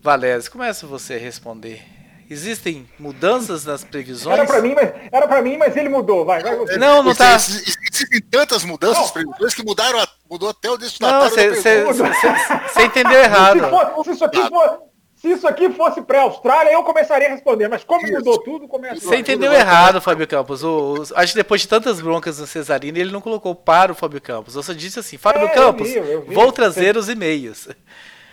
Valério, 0.00 0.48
começa 0.50 0.86
você 0.86 1.14
a 1.14 1.18
responder. 1.18 1.82
Existem 2.30 2.88
mudanças 2.98 3.64
nas 3.64 3.84
previsões? 3.84 4.38
Era 4.38 4.46
para 4.46 4.62
mim, 4.62 4.74
mas 4.74 4.92
era 5.12 5.28
para 5.28 5.42
mim, 5.42 5.56
mas 5.56 5.76
ele 5.76 5.88
mudou. 5.88 6.24
Vai, 6.24 6.42
vai 6.42 6.56
você. 6.56 6.76
Não, 6.78 7.02
não 7.02 7.14
tá. 7.14 7.34
Existem 7.34 8.20
tantas 8.30 8.64
mudanças 8.64 8.98
nas 8.98 9.10
previsões 9.10 9.54
que 9.54 9.62
mudaram, 9.62 10.06
mudou 10.30 10.48
até 10.48 10.70
o 10.70 10.76
destinatário. 10.76 11.36
Não, 11.36 11.54
você 11.54 12.84
entendeu 12.84 13.18
errado. 13.18 13.60
Se, 13.60 13.70
for, 13.70 14.04
se 14.04 14.10
isso 14.12 14.24
aqui 14.24 14.48
for, 14.48 14.82
se 15.24 15.32
isso 15.32 15.48
aqui 15.48 15.70
fosse 15.70 16.02
pré-Austrália, 16.02 16.70
eu 16.70 16.82
começaria 16.82 17.28
a 17.28 17.30
responder, 17.30 17.66
mas 17.66 17.82
como 17.82 18.04
isso. 18.04 18.12
mudou 18.12 18.38
tudo, 18.42 18.68
começou. 18.68 19.08
Você 19.08 19.16
entendeu 19.16 19.50
errado, 19.54 19.98
Fábio 19.98 20.28
Campos. 20.28 20.62
O, 20.62 20.96
o, 20.98 21.02
acho 21.14 21.32
que 21.32 21.38
depois 21.38 21.62
de 21.62 21.68
tantas 21.68 21.98
broncas 21.98 22.38
no 22.38 22.46
Cesarino, 22.46 22.98
ele 22.98 23.10
não 23.10 23.22
colocou 23.22 23.54
para 23.54 23.90
o 23.90 23.94
Fábio 23.94 24.20
Campos. 24.20 24.52
Só 24.52 24.72
disse 24.74 24.98
assim, 24.98 25.16
Fábio 25.16 25.46
é, 25.46 25.48
Campos, 25.48 25.88
eu 25.88 26.04
vi, 26.04 26.10
eu 26.10 26.22
vi. 26.26 26.34
vou 26.34 26.52
trazer 26.52 26.98
os 26.98 27.08
e-mails. 27.08 27.68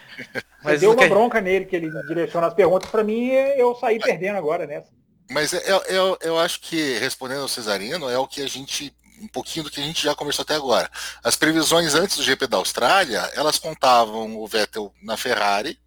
Mas 0.61 0.81
deu 0.81 0.91
uma 0.91 1.07
bronca 1.07 1.39
nele 1.39 1.63
que 1.63 1.77
ele 1.77 1.89
direciona 2.09 2.47
as 2.47 2.53
perguntas 2.53 2.89
para 2.89 3.05
mim 3.05 3.29
e 3.29 3.57
eu 3.57 3.73
saí 3.75 3.97
perdendo 3.97 4.35
agora 4.35 4.67
nessa. 4.67 4.89
Mas 5.29 5.53
eu, 5.53 5.81
eu, 5.87 6.17
eu 6.21 6.37
acho 6.37 6.59
que, 6.59 6.97
respondendo 6.97 7.43
ao 7.43 7.47
Cesarino, 7.47 8.09
é 8.09 8.17
o 8.17 8.27
que 8.27 8.41
a 8.41 8.47
gente 8.47 8.93
um 9.21 9.27
pouquinho 9.29 9.63
do 9.63 9.71
que 9.71 9.79
a 9.79 9.83
gente 9.83 10.03
já 10.03 10.13
conversou 10.13 10.43
até 10.43 10.55
agora. 10.55 10.89
As 11.23 11.37
previsões 11.37 11.95
antes 11.95 12.17
do 12.17 12.23
GP 12.23 12.47
da 12.47 12.57
Austrália, 12.57 13.19
elas 13.33 13.57
contavam 13.57 14.35
o 14.37 14.45
Vettel 14.45 14.91
na 15.01 15.15
Ferrari, 15.15 15.79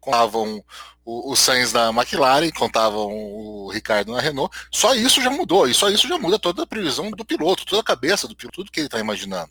contavam 0.00 0.62
o, 1.04 1.32
o 1.32 1.36
Sainz 1.36 1.72
da 1.72 1.90
McLaren, 1.90 2.50
contavam 2.50 3.08
o 3.12 3.70
Ricardo 3.70 4.12
na 4.12 4.20
Renault. 4.20 4.56
Só 4.70 4.94
isso 4.94 5.20
já 5.20 5.30
mudou, 5.30 5.68
e 5.68 5.74
só 5.74 5.88
isso 5.88 6.08
já 6.08 6.18
muda 6.18 6.38
toda 6.38 6.62
a 6.62 6.66
previsão 6.66 7.10
do 7.10 7.24
piloto, 7.24 7.66
toda 7.66 7.80
a 7.80 7.84
cabeça 7.84 8.26
do 8.26 8.34
piloto, 8.34 8.56
tudo 8.56 8.72
que 8.72 8.80
ele 8.80 8.86
está 8.86 8.98
imaginando. 8.98 9.50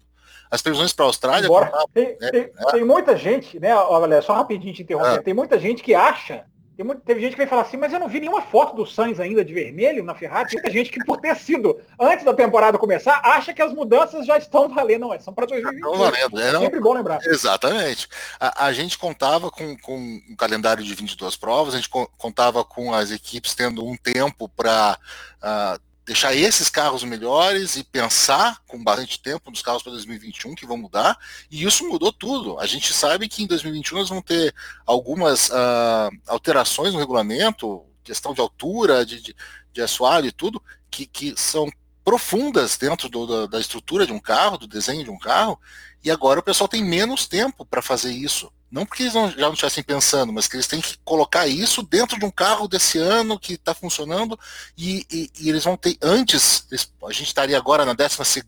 As 0.49 0.61
previsões 0.61 0.91
para 0.93 1.05
a 1.05 1.07
Austrália. 1.07 1.45
Embora, 1.45 1.67
contavam, 1.67 1.89
tem, 1.93 2.17
né, 2.19 2.31
tem, 2.31 2.41
né? 2.41 2.71
tem, 2.71 2.83
muita 2.83 3.15
gente, 3.15 3.59
né, 3.59 3.75
olha, 3.75 4.21
só 4.21 4.33
rapidinho 4.33 4.73
te 4.73 4.81
interromper, 4.81 5.19
é. 5.19 5.21
tem 5.21 5.33
muita 5.33 5.59
gente 5.59 5.83
que 5.83 5.93
acha 5.93 6.45
Tem 6.79 6.85
muita, 6.85 7.01
teve 7.01 7.19
gente 7.19 7.31
que 7.31 7.39
vai 7.39 7.45
falar 7.45 7.63
assim, 7.63 7.75
mas 7.75 7.91
eu 7.91 7.99
não 7.99 8.07
vi 8.07 8.21
nenhuma 8.21 8.41
foto 8.41 8.73
do 8.73 8.85
Sainz 8.85 9.19
ainda 9.19 9.43
de 9.43 9.53
vermelho 9.53 10.01
na 10.01 10.15
Ferrari. 10.15 10.47
Tem 10.47 10.61
muita 10.61 10.71
gente 10.71 10.89
que, 10.89 11.03
por 11.03 11.17
ter 11.17 11.35
sido 11.35 11.77
antes 11.99 12.23
da 12.23 12.33
temporada 12.33 12.77
começar, 12.77 13.19
acha 13.21 13.53
que 13.53 13.61
as 13.61 13.73
mudanças 13.73 14.25
já 14.25 14.37
estão 14.37 14.69
valendo. 14.69 15.01
Não, 15.01 15.13
é, 15.13 15.19
são 15.19 15.33
para 15.33 15.45
2021. 15.45 15.91
Estão 15.91 16.05
valendo. 16.05 16.39
É 16.39 16.57
sempre 16.57 16.79
bom 16.79 16.93
lembrar. 16.93 17.19
Exatamente. 17.25 18.07
A, 18.39 18.67
a, 18.67 18.71
gente 18.71 18.97
contava 18.97 19.51
com, 19.51 19.77
com 19.79 19.97
um 19.97 20.35
calendário 20.37 20.81
de 20.81 20.95
22 20.95 21.35
provas, 21.35 21.73
a 21.73 21.77
gente 21.77 21.89
contava 22.17 22.63
com 22.63 22.93
as 22.93 23.11
equipes 23.11 23.53
tendo 23.53 23.85
um 23.85 23.97
tempo 23.97 24.47
para 24.47 24.97
uh, 24.97 25.37
ah, 25.41 25.79
deixar 26.09 26.35
esses 26.35 26.71
carros 26.71 27.03
melhores 27.03 27.75
e 27.75 27.83
pensar 27.83 28.63
com 28.65 28.83
bastante 28.83 29.21
tempo 29.21 29.51
nos 29.51 29.61
carros 29.61 29.83
para 29.83 29.91
2021 29.91 30.55
que 30.55 30.65
vão 30.65 30.75
mudar, 30.75 31.15
e 31.51 31.63
isso 31.63 31.87
mudou 31.87 32.11
tudo. 32.11 32.59
A 32.59 32.65
gente 32.65 32.91
sabe 32.93 33.29
que 33.29 33.43
em 33.43 33.45
2021 33.45 33.99
nós 33.99 34.09
vamos 34.09 34.23
ter 34.23 34.51
algumas 34.87 35.49
uh, 35.49 36.09
alterações 36.27 36.93
no 36.93 36.99
regulamento, 36.99 37.85
questão 38.03 38.33
de 38.33 38.41
altura, 38.41 39.05
de, 39.05 39.21
de, 39.21 39.35
de 39.71 39.81
assoalho 39.83 40.25
e 40.25 40.31
tudo, 40.31 40.59
que, 40.89 41.05
que 41.05 41.35
são 41.37 41.69
profundas 42.03 42.75
dentro 42.75 43.07
do, 43.07 43.27
da, 43.27 43.45
da 43.45 43.59
estrutura 43.59 44.03
de 44.03 44.11
um 44.11 44.19
carro, 44.19 44.57
do 44.57 44.65
desenho 44.65 45.03
de 45.03 45.11
um 45.11 45.19
carro, 45.19 45.59
e 46.03 46.09
agora 46.09 46.39
o 46.39 46.43
pessoal 46.43 46.67
tem 46.67 46.83
menos 46.83 47.27
tempo 47.27 47.63
para 47.63 47.83
fazer 47.83 48.11
isso. 48.11 48.51
Não 48.71 48.85
porque 48.85 49.03
eles 49.03 49.15
não, 49.15 49.31
já 49.31 49.47
não 49.47 49.53
estivessem 49.53 49.83
pensando, 49.83 50.31
mas 50.31 50.47
que 50.47 50.55
eles 50.55 50.67
têm 50.67 50.79
que 50.79 50.97
colocar 51.03 51.47
isso 51.47 51.81
dentro 51.81 52.19
de 52.19 52.25
um 52.25 52.29
carro 52.29 52.67
desse 52.67 52.99
ano 52.99 53.39
que 53.39 53.53
está 53.53 53.73
funcionando 53.73 54.39
e, 54.77 55.05
e, 55.11 55.31
e, 55.39 55.49
eles 55.49 55.63
vão 55.63 55.75
ter. 55.75 55.97
Antes, 56.01 56.67
a 57.03 57.11
gente 57.11 57.27
estaria 57.27 57.57
agora 57.57 57.83
na 57.83 57.93
12 57.93 58.43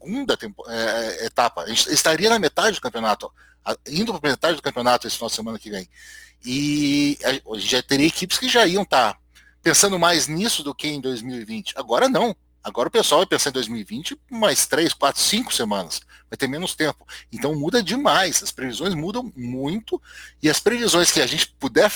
é, 0.68 1.26
etapa, 1.26 1.64
a 1.64 1.68
gente 1.68 1.92
estaria 1.92 2.30
na 2.30 2.38
metade 2.38 2.76
do 2.76 2.82
campeonato, 2.82 3.32
indo 3.88 4.14
para 4.20 4.30
metade 4.30 4.56
do 4.56 4.62
campeonato 4.62 5.08
esse 5.08 5.16
final 5.16 5.30
de 5.30 5.36
semana 5.36 5.58
que 5.58 5.72
vem. 5.72 5.90
E 6.46 7.18
a, 7.24 7.30
a 7.30 7.60
gente 7.60 7.72
já 7.72 7.82
teria 7.82 8.08
equipes 8.08 8.38
que 8.38 8.48
já 8.48 8.66
iam 8.68 8.84
estar 8.84 9.14
tá 9.14 9.20
pensando 9.64 9.98
mais 9.98 10.28
nisso 10.28 10.64
do 10.64 10.76
que 10.76 10.88
em 10.88 11.02
2020. 11.02 11.74
Agora 11.78 12.08
não. 12.08 12.36
Agora 12.64 12.88
o 12.90 12.92
pessoal 12.92 13.22
vai 13.22 13.28
pensar 13.28 13.50
em 13.50 13.54
2020 13.54 14.20
mais 14.30 14.66
três, 14.68 14.94
quatro, 14.94 15.22
cinco 15.22 15.54
semanas. 15.54 16.02
Vai 16.30 16.38
ter 16.38 16.48
menos 16.48 16.76
tempo. 16.76 17.06
Então 17.32 17.56
muda 17.56 17.82
demais. 17.82 18.42
As 18.44 18.52
previsões 18.52 18.94
mudam 18.94 19.32
muito. 19.36 20.02
E 20.42 20.50
as 20.50 20.60
previsões 20.60 21.12
que 21.12 21.22
a 21.22 21.28
gente 21.28 21.48
puder 21.60 21.92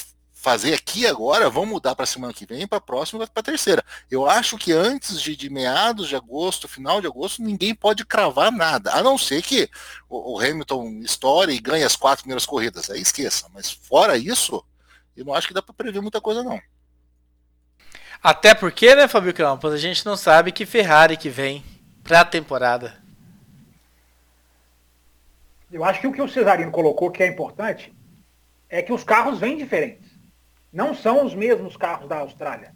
fazer 0.46 0.76
aqui 0.76 1.08
agora 1.08 1.50
vão 1.50 1.66
mudar 1.66 1.96
para 1.96 2.04
a 2.04 2.08
semana 2.08 2.32
que 2.32 2.46
vem, 2.46 2.68
para 2.68 2.78
a 2.78 2.82
próxima, 2.82 3.26
para 3.26 3.40
a 3.40 3.44
terceira. 3.44 3.84
Eu 4.12 4.30
acho 4.30 4.60
que 4.60 4.72
antes 4.72 5.20
de, 5.20 5.36
de, 5.36 5.50
meados 5.50 6.08
de 6.08 6.16
agosto, 6.16 6.68
final 6.68 7.02
de 7.02 7.08
agosto, 7.08 7.42
ninguém 7.42 7.74
pode 7.74 8.06
cravar 8.06 8.52
nada, 8.52 8.92
a 8.92 9.02
não 9.02 9.18
ser 9.18 9.42
que 9.42 9.68
o, 10.08 10.36
o 10.36 10.40
Hamilton 10.40 11.00
estoure 11.02 11.52
e 11.52 11.60
ganhe 11.60 11.84
as 11.84 11.96
quatro 11.96 12.22
primeiras 12.22 12.46
corridas. 12.46 12.92
Aí 12.92 13.02
esqueça. 13.02 13.50
Mas 13.52 13.72
fora 13.72 14.20
isso, 14.20 14.64
eu 15.18 15.26
não 15.26 15.34
acho 15.34 15.48
que 15.48 15.54
dá 15.54 15.64
para 15.64 15.74
prever 15.74 16.00
muita 16.00 16.22
coisa, 16.22 16.44
não. 16.44 16.62
Até 18.26 18.56
porque, 18.56 18.96
né, 18.96 19.08
Fabio 19.08 19.36
Campos, 19.36 19.72
a 19.72 19.78
gente 19.78 20.04
não 20.04 20.18
sabe 20.18 20.52
que 20.52 20.66
Ferrari 20.66 21.16
que 21.16 21.30
vem 21.30 21.64
para 22.04 22.22
a 22.22 22.26
temporada. 22.26 22.96
Eu 25.72 25.86
acho 25.86 26.02
que 26.02 26.08
o 26.08 26.12
que 26.12 26.24
o 26.24 26.28
Cesarino 26.28 26.72
colocou 26.72 27.12
que 27.12 27.22
é 27.22 27.28
importante 27.28 27.94
é 28.68 28.82
que 28.82 28.92
os 28.92 29.04
carros 29.04 29.40
vêm 29.40 29.56
diferentes. 29.56 30.10
Não 30.74 30.96
são 30.96 31.24
os 31.24 31.36
mesmos 31.36 31.78
carros 31.78 32.10
da 32.10 32.18
Austrália, 32.18 32.74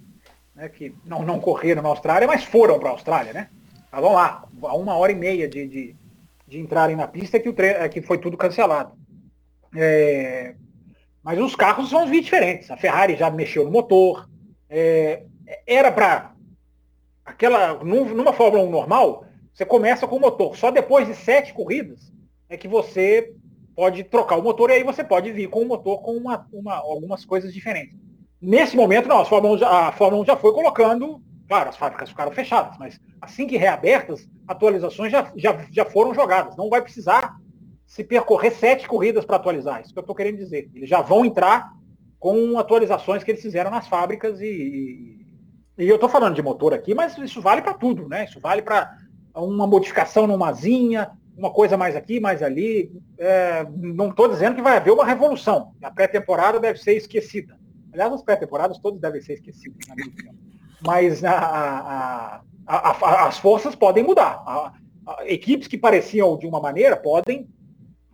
né, 0.53 0.69
que 0.69 0.93
não, 1.03 1.23
não 1.23 1.39
correram 1.39 1.81
na 1.81 1.89
Austrália, 1.89 2.27
mas 2.27 2.43
foram 2.43 2.77
para 2.77 2.89
a 2.89 2.91
Austrália, 2.91 3.33
né? 3.33 3.49
Estavam 3.85 4.13
lá, 4.13 4.47
a 4.61 4.75
uma 4.75 4.95
hora 4.97 5.11
e 5.11 5.15
meia 5.15 5.49
de, 5.49 5.67
de, 5.67 5.95
de 6.47 6.59
entrarem 6.59 6.95
na 6.95 7.07
pista 7.07 7.39
que, 7.39 7.49
o 7.49 7.53
tre 7.53 7.89
que 7.89 8.03
foi 8.03 8.19
tudo 8.19 8.37
cancelado. 8.37 8.91
É, 9.75 10.53
mas 11.23 11.39
os 11.39 11.55
carros 11.55 11.89
vão 11.89 12.05
vir 12.05 12.21
diferentes. 12.21 12.69
A 12.69 12.77
Ferrari 12.77 13.15
já 13.15 13.31
mexeu 13.31 13.65
no 13.65 13.71
motor. 13.71 14.29
É, 14.69 15.23
era 15.65 15.91
para 15.91 16.33
aquela 17.25 17.83
numa 17.83 18.33
Fórmula 18.33 18.63
1 18.63 18.69
normal, 18.69 19.25
você 19.53 19.65
começa 19.65 20.07
com 20.07 20.17
o 20.17 20.19
motor. 20.19 20.55
Só 20.57 20.71
depois 20.71 21.07
de 21.07 21.15
sete 21.15 21.53
corridas 21.53 22.11
é 22.47 22.57
que 22.57 22.67
você 22.67 23.33
pode 23.75 24.03
trocar 24.03 24.37
o 24.37 24.43
motor 24.43 24.69
e 24.69 24.73
aí 24.73 24.83
você 24.83 25.03
pode 25.03 25.31
vir 25.31 25.49
com 25.49 25.61
o 25.61 25.67
motor 25.67 26.01
com 26.01 26.15
uma, 26.17 26.45
uma, 26.51 26.75
algumas 26.75 27.23
coisas 27.25 27.53
diferentes. 27.53 27.97
Nesse 28.41 28.75
momento, 28.75 29.07
não, 29.07 29.19
a 29.19 29.25
Fórmula, 29.25 29.55
1 29.55 29.57
já, 29.57 29.87
a 29.87 29.91
Fórmula 29.91 30.23
1 30.23 30.25
já 30.25 30.37
foi 30.37 30.53
colocando, 30.53 31.21
claro, 31.47 31.69
as 31.69 31.77
fábricas 31.77 32.09
ficaram 32.09 32.31
fechadas, 32.31 32.77
mas 32.77 32.99
assim 33.21 33.47
que 33.47 33.57
reabertas, 33.57 34.29
atualizações 34.47 35.11
já, 35.11 35.31
já, 35.35 35.65
já 35.71 35.85
foram 35.85 36.13
jogadas. 36.13 36.55
Não 36.55 36.69
vai 36.69 36.81
precisar 36.81 37.37
se 37.85 38.03
percorrer 38.03 38.51
sete 38.51 38.87
corridas 38.87 39.25
para 39.25 39.35
atualizar. 39.35 39.81
Isso 39.81 39.93
que 39.93 39.99
eu 39.99 40.01
estou 40.01 40.15
querendo 40.15 40.37
dizer. 40.37 40.69
Eles 40.73 40.89
já 40.89 41.01
vão 41.01 41.25
entrar 41.25 41.71
com 42.19 42.57
atualizações 42.59 43.23
que 43.23 43.31
eles 43.31 43.41
fizeram 43.41 43.71
nas 43.71 43.87
fábricas 43.87 44.39
e, 44.41 45.18
e 45.79 45.87
eu 45.87 45.95
estou 45.95 46.09
falando 46.09 46.35
de 46.35 46.41
motor 46.41 46.73
aqui, 46.73 46.93
mas 46.93 47.17
isso 47.17 47.41
vale 47.41 47.61
para 47.61 47.73
tudo, 47.73 48.09
né? 48.09 48.25
Isso 48.25 48.37
vale 48.37 48.61
para 48.61 48.97
uma 49.33 49.65
modificação 49.65 50.27
numa 50.27 50.51
zinha, 50.51 51.09
uma 51.37 51.51
coisa 51.51 51.77
mais 51.77 51.95
aqui, 51.95 52.19
mais 52.19 52.43
ali. 52.43 52.91
É, 53.17 53.65
não 53.77 54.09
estou 54.09 54.27
dizendo 54.27 54.55
que 54.55 54.61
vai 54.61 54.75
haver 54.75 54.91
uma 54.91 55.05
revolução. 55.05 55.73
A 55.81 55.89
pré-temporada 55.89 56.59
deve 56.59 56.79
ser 56.79 56.97
esquecida. 56.97 57.57
Aliás, 57.93 58.11
as 58.11 58.21
pré-temporadas 58.21 58.77
todas 58.77 58.99
devem 58.99 59.21
ser 59.21 59.35
esquecidas, 59.35 59.87
na 59.87 59.95
minha 59.95 60.09
opinião. 60.09 60.35
Mas 60.85 61.23
a, 61.23 61.31
a, 61.31 62.41
a, 62.67 63.27
as 63.27 63.37
forças 63.39 63.73
podem 63.73 64.03
mudar. 64.03 64.43
equipes 65.25 65.69
que 65.69 65.77
pareciam 65.77 66.37
de 66.37 66.45
uma 66.45 66.59
maneira 66.59 66.97
podem 66.97 67.47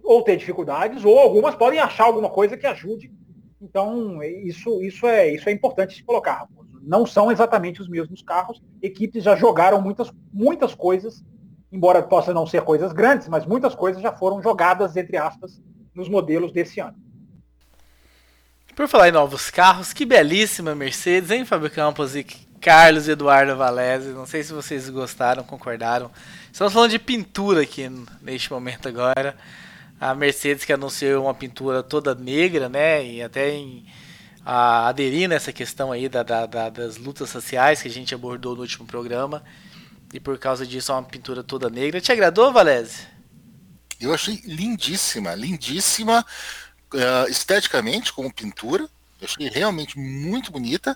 ou 0.04 0.22
ter 0.22 0.38
dificuldades, 0.38 1.04
ou 1.04 1.18
algumas 1.18 1.56
podem 1.56 1.80
achar 1.80 2.06
alguma 2.06 2.30
coisa 2.30 2.56
que 2.56 2.68
ajude. 2.68 3.12
Então, 3.60 4.22
isso, 4.22 4.84
isso, 4.84 5.08
é, 5.08 5.34
isso 5.34 5.50
é 5.50 5.52
importante 5.52 5.96
se 5.96 6.04
colocar 6.04 6.48
não 6.86 7.06
são 7.06 7.32
exatamente 7.32 7.82
os 7.82 7.88
mesmos 7.88 8.22
carros. 8.22 8.62
Equipes 8.82 9.24
já 9.24 9.36
jogaram 9.36 9.82
muitas, 9.82 10.12
muitas 10.32 10.76
coisas, 10.76 11.24
embora 11.72 12.04
possa 12.04 12.34
não 12.34 12.46
ser 12.46 12.62
coisas 12.62 12.94
grandes, 12.94 13.28
mas 13.28 13.46
muitas 13.46 13.74
coisas 13.74 14.02
já 14.02 14.12
foram 14.12 14.42
jogadas, 14.42 14.96
entre 14.96 15.18
aspas, 15.18 15.62
nos 15.94 16.08
modelos 16.08 16.52
desse 16.52 16.80
ano. 16.80 16.96
Por 18.76 18.88
falar 18.88 19.08
em 19.08 19.14
novos 19.14 19.50
carros, 19.50 19.94
que 19.94 20.06
belíssima 20.06 20.76
Mercedes, 20.76 21.32
hein, 21.32 21.46
Fábio 21.46 21.72
Campos 21.72 22.16
e 22.16 22.24
Carlos 22.60 23.08
Eduardo 23.08 23.56
Valese. 23.56 24.10
Não 24.10 24.26
sei 24.26 24.44
se 24.44 24.52
vocês 24.52 24.90
gostaram, 24.90 25.44
concordaram. 25.44 26.12
Estamos 26.52 26.74
falando 26.74 26.92
de 26.92 27.00
pintura 27.00 27.62
aqui 27.62 27.90
neste 28.22 28.52
momento 28.52 28.90
agora. 28.90 29.36
A 29.98 30.14
Mercedes 30.14 30.66
que 30.66 30.74
anunciou 30.74 31.24
uma 31.24 31.34
pintura 31.34 31.82
toda 31.82 32.14
negra, 32.14 32.68
né? 32.68 33.06
E 33.06 33.24
até 33.24 33.52
em 33.52 33.86
a 34.46 34.88
aderir 34.88 35.28
nessa 35.28 35.52
questão 35.52 35.92
aí 35.92 36.08
da, 36.08 36.22
da, 36.22 36.46
da, 36.46 36.70
das 36.70 36.98
lutas 36.98 37.32
sociais 37.32 37.82
que 37.82 37.88
a 37.88 37.92
gente 37.92 38.14
abordou 38.14 38.56
no 38.56 38.62
último 38.62 38.86
programa. 38.86 39.44
E 40.14 40.20
por 40.20 40.38
causa 40.38 40.68
disso 40.68 40.92
é 40.92 40.96
uma 40.96 41.04
pintura 41.04 41.44
toda 41.44 41.70
negra. 41.70 42.00
Te 42.00 42.12
agradou, 42.12 42.54
Valese? 42.54 43.08
Eu 44.00 44.14
achei 44.14 44.40
lindíssima, 44.46 45.34
lindíssima 45.34 46.24
uh, 46.94 47.30
esteticamente 47.30 48.14
como 48.14 48.32
pintura. 48.32 48.84
Eu 49.20 49.28
achei 49.28 49.50
realmente 49.50 49.98
muito 49.98 50.52
bonita 50.52 50.96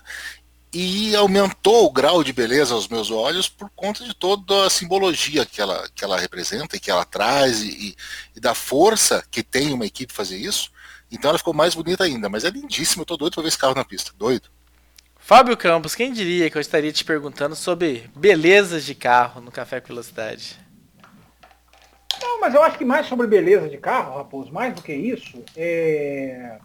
e 0.72 1.16
aumentou 1.16 1.86
o 1.86 1.90
grau 1.90 2.22
de 2.22 2.32
beleza 2.32 2.74
aos 2.74 2.86
meus 2.86 3.10
olhos 3.10 3.48
por 3.48 3.68
conta 3.70 4.04
de 4.04 4.14
toda 4.14 4.66
a 4.66 4.70
simbologia 4.70 5.44
que 5.44 5.60
ela, 5.60 5.88
que 5.92 6.04
ela 6.04 6.20
representa 6.20 6.76
e 6.76 6.80
que 6.80 6.90
ela 6.90 7.04
traz 7.04 7.62
e, 7.62 7.96
e 8.36 8.40
da 8.40 8.54
força 8.54 9.24
que 9.28 9.42
tem 9.42 9.72
uma 9.72 9.86
equipe 9.86 10.12
fazer 10.12 10.36
isso. 10.36 10.70
Então 11.10 11.30
ela 11.30 11.38
ficou 11.38 11.52
mais 11.52 11.74
bonita 11.74 12.04
ainda, 12.04 12.28
mas 12.28 12.44
é 12.44 12.50
lindíssima, 12.50 13.02
eu 13.02 13.06
tô 13.06 13.16
doido 13.16 13.34
pra 13.34 13.42
ver 13.42 13.48
esse 13.48 13.58
carro 13.58 13.74
na 13.74 13.84
pista, 13.84 14.12
doido. 14.16 14.48
Fábio 15.16 15.56
Campos, 15.56 15.94
quem 15.94 16.12
diria 16.12 16.48
que 16.48 16.56
eu 16.56 16.60
estaria 16.60 16.92
te 16.92 17.04
perguntando 17.04 17.54
sobre 17.54 18.10
belezas 18.16 18.84
de 18.84 18.94
carro 18.94 19.40
no 19.40 19.52
Café 19.52 19.80
com 19.80 19.88
Velocidade? 19.88 20.58
Não, 22.20 22.40
mas 22.40 22.54
eu 22.54 22.62
acho 22.62 22.78
que 22.78 22.84
mais 22.84 23.06
sobre 23.06 23.26
beleza 23.26 23.68
de 23.68 23.78
carro, 23.78 24.16
Raposo, 24.16 24.52
mais 24.52 24.74
do 24.74 24.82
que 24.82 24.92
isso, 24.92 25.42
é... 25.56 26.58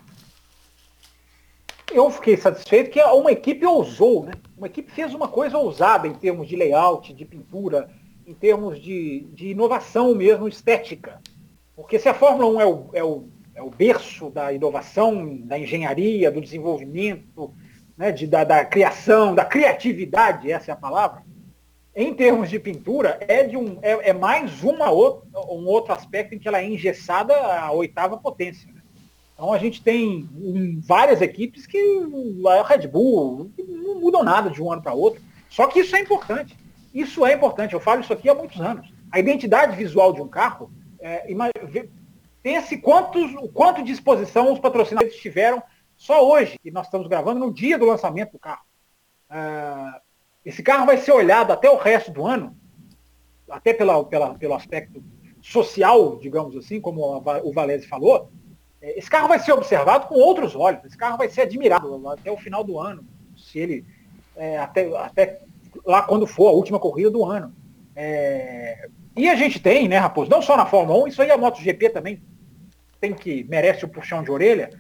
eu 1.92 2.10
fiquei 2.10 2.38
satisfeito 2.38 2.92
que 2.92 3.02
uma 3.02 3.32
equipe 3.32 3.66
ousou, 3.66 4.26
né? 4.26 4.34
Uma 4.58 4.68
equipe 4.68 4.92
fez 4.92 5.14
uma 5.14 5.28
coisa 5.28 5.58
ousada 5.58 6.08
em 6.08 6.14
termos 6.14 6.48
de 6.48 6.56
layout, 6.56 7.14
de 7.14 7.26
pintura, 7.26 7.90
em 8.26 8.34
termos 8.34 8.82
de, 8.82 9.28
de 9.34 9.50
inovação 9.50 10.16
mesmo, 10.16 10.48
estética. 10.48 11.22
Porque 11.76 12.00
se 12.00 12.10
a 12.10 12.14
Fórmula 12.14 12.48
1 12.48 12.62
é 12.62 12.66
o, 12.66 12.90
é 12.94 13.04
o 13.04 13.30
é 13.56 13.64
o 13.64 13.70
berço 13.70 14.30
da 14.30 14.52
inovação, 14.52 15.38
da 15.38 15.58
engenharia, 15.58 16.30
do 16.30 16.42
desenvolvimento, 16.42 17.54
né, 17.98 18.12
de, 18.12 18.28
da, 18.28 18.44
da, 18.44 18.66
criação, 18.66 19.34
da 19.34 19.46
criatividade, 19.46 20.52
essa 20.52 20.72
é 20.72 20.74
a 20.74 20.78
palavra. 20.78 21.24
Em 21.96 22.14
termos 22.14 22.50
de 22.50 22.60
pintura, 22.60 23.18
é, 23.22 23.46
de 23.46 23.56
um, 23.56 23.80
é, 23.82 24.10
é 24.10 24.14
mais 24.14 24.62
uma 24.62 24.92
outra, 24.92 25.26
um 25.50 25.66
outro 25.66 25.94
aspecto 25.94 26.36
em 26.36 26.40
que 26.40 26.48
ela 26.48 26.60
é 26.60 26.66
engessada 26.66 27.34
à 27.34 27.72
oitava 27.72 28.18
potência. 28.18 28.70
Né? 28.74 28.82
Então 29.34 29.54
a 29.54 29.58
gente 29.58 29.82
tem 29.82 30.30
um, 30.36 30.82
várias 30.82 31.22
equipes 31.22 31.66
que 31.66 31.78
a 32.50 32.64
Red 32.68 32.90
Bull 32.90 33.50
não 33.58 34.02
mudam 34.02 34.24
nada 34.24 34.50
de 34.50 34.62
um 34.62 34.70
ano 34.70 34.82
para 34.82 34.94
outro. 34.94 35.22
Só 35.50 35.68
que 35.68 35.80
isso 35.80 35.96
é 35.96 36.02
importante. 36.02 36.58
Isso 36.94 37.26
é 37.26 37.34
importante. 37.34 37.74
Eu 37.74 37.80
falo 37.80 38.02
isso 38.02 38.12
aqui 38.12 38.30
há 38.30 38.36
muitos 38.36 38.60
anos. 38.60 38.94
A 39.10 39.18
identidade 39.18 39.78
visual 39.78 40.12
de 40.12 40.22
um 40.22 40.28
carro, 40.28 40.70
é, 41.00 41.32
Pense 42.46 42.78
quantos, 42.78 43.34
quanto 43.56 43.82
de 43.82 43.92
exposição 43.92 44.54
os 44.54 44.60
patrocinadores 44.60 45.16
tiveram 45.16 45.64
só 45.98 46.30
hoje, 46.30 46.60
que 46.62 46.70
nós 46.70 46.86
estamos 46.86 47.08
gravando, 47.08 47.40
no 47.40 47.52
dia 47.52 47.76
do 47.76 47.88
lançamento 47.88 48.34
do 48.34 48.38
carro. 48.38 48.62
Uh, 49.32 50.00
esse 50.46 50.62
carro 50.62 50.86
vai 50.86 51.00
ser 51.00 51.12
olhado 51.12 51.52
até 51.52 51.68
o 51.68 51.76
resto 51.76 52.12
do 52.12 52.24
ano, 52.24 52.56
até 53.50 53.74
pela, 53.74 54.06
pela, 54.06 54.36
pelo 54.36 54.54
aspecto 54.54 55.04
social, 55.42 56.20
digamos 56.20 56.56
assim, 56.56 56.80
como 56.80 57.18
o 57.44 57.52
Valese 57.52 57.88
falou, 57.88 58.30
é, 58.80 58.96
esse 58.96 59.10
carro 59.10 59.28
vai 59.28 59.40
ser 59.40 59.54
observado 59.54 60.06
com 60.06 60.14
outros 60.14 60.56
olhos, 60.56 60.86
esse 60.86 60.96
carro 60.96 61.18
vai 61.18 61.28
ser 61.28 61.42
admirado 61.42 62.08
até 62.10 62.32
o 62.32 62.38
final 62.38 62.64
do 62.64 62.80
ano, 62.80 63.04
se 63.36 63.58
ele 63.58 63.84
é, 64.36 64.60
até, 64.60 64.96
até 64.96 65.42
lá 65.84 66.04
quando 66.04 66.28
for 66.28 66.50
a 66.50 66.54
última 66.54 66.80
corrida 66.80 67.10
do 67.10 67.26
ano. 67.26 67.52
É, 67.96 68.88
e 69.18 69.28
a 69.28 69.34
gente 69.34 69.60
tem, 69.60 69.88
né, 69.88 69.98
Raposo, 69.98 70.30
não 70.30 70.44
só 70.44 70.56
na 70.56 70.68
Fórmula 70.68 71.06
1, 71.06 71.08
isso 71.08 71.24
aí 71.24 71.32
a 71.32 71.38
MotoGP 71.38 71.90
também 71.90 72.22
tem 73.06 73.14
que 73.14 73.44
merece 73.44 73.86
o 73.86 73.88
puxão 73.88 74.24
de 74.24 74.32
orelha, 74.32 74.72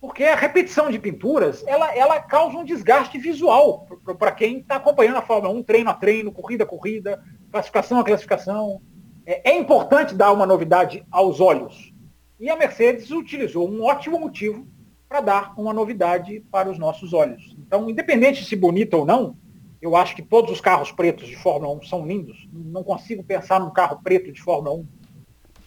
porque 0.00 0.24
a 0.24 0.36
repetição 0.36 0.90
de 0.90 0.98
pinturas, 0.98 1.62
ela, 1.66 1.94
ela 1.94 2.20
causa 2.22 2.56
um 2.56 2.64
desgaste 2.64 3.18
visual 3.18 3.86
para 4.18 4.32
quem 4.32 4.58
está 4.58 4.76
acompanhando 4.76 5.16
a 5.16 5.22
Fórmula 5.22 5.52
1, 5.54 5.62
treino 5.64 5.90
a 5.90 5.94
treino, 5.94 6.32
corrida 6.32 6.64
a 6.64 6.66
corrida, 6.66 7.22
classificação 7.50 7.98
a 7.98 8.04
classificação. 8.04 8.80
É, 9.26 9.50
é 9.50 9.58
importante 9.58 10.14
dar 10.14 10.32
uma 10.32 10.46
novidade 10.46 11.04
aos 11.10 11.40
olhos. 11.40 11.92
E 12.40 12.48
a 12.48 12.56
Mercedes 12.56 13.10
utilizou 13.10 13.68
um 13.68 13.82
ótimo 13.82 14.18
motivo 14.18 14.66
para 15.08 15.20
dar 15.20 15.54
uma 15.58 15.72
novidade 15.72 16.40
para 16.50 16.70
os 16.70 16.78
nossos 16.78 17.12
olhos. 17.12 17.56
Então, 17.58 17.90
independente 17.90 18.42
de 18.42 18.46
se 18.46 18.54
bonita 18.54 18.96
ou 18.96 19.04
não, 19.04 19.36
eu 19.82 19.96
acho 19.96 20.14
que 20.14 20.22
todos 20.22 20.50
os 20.50 20.60
carros 20.60 20.92
pretos 20.92 21.26
de 21.26 21.36
Fórmula 21.36 21.74
1 21.74 21.82
são 21.82 22.06
lindos. 22.06 22.48
Não 22.52 22.84
consigo 22.84 23.24
pensar 23.24 23.58
num 23.58 23.70
carro 23.70 24.00
preto 24.02 24.32
de 24.32 24.40
Fórmula 24.40 24.76
1 24.76 24.97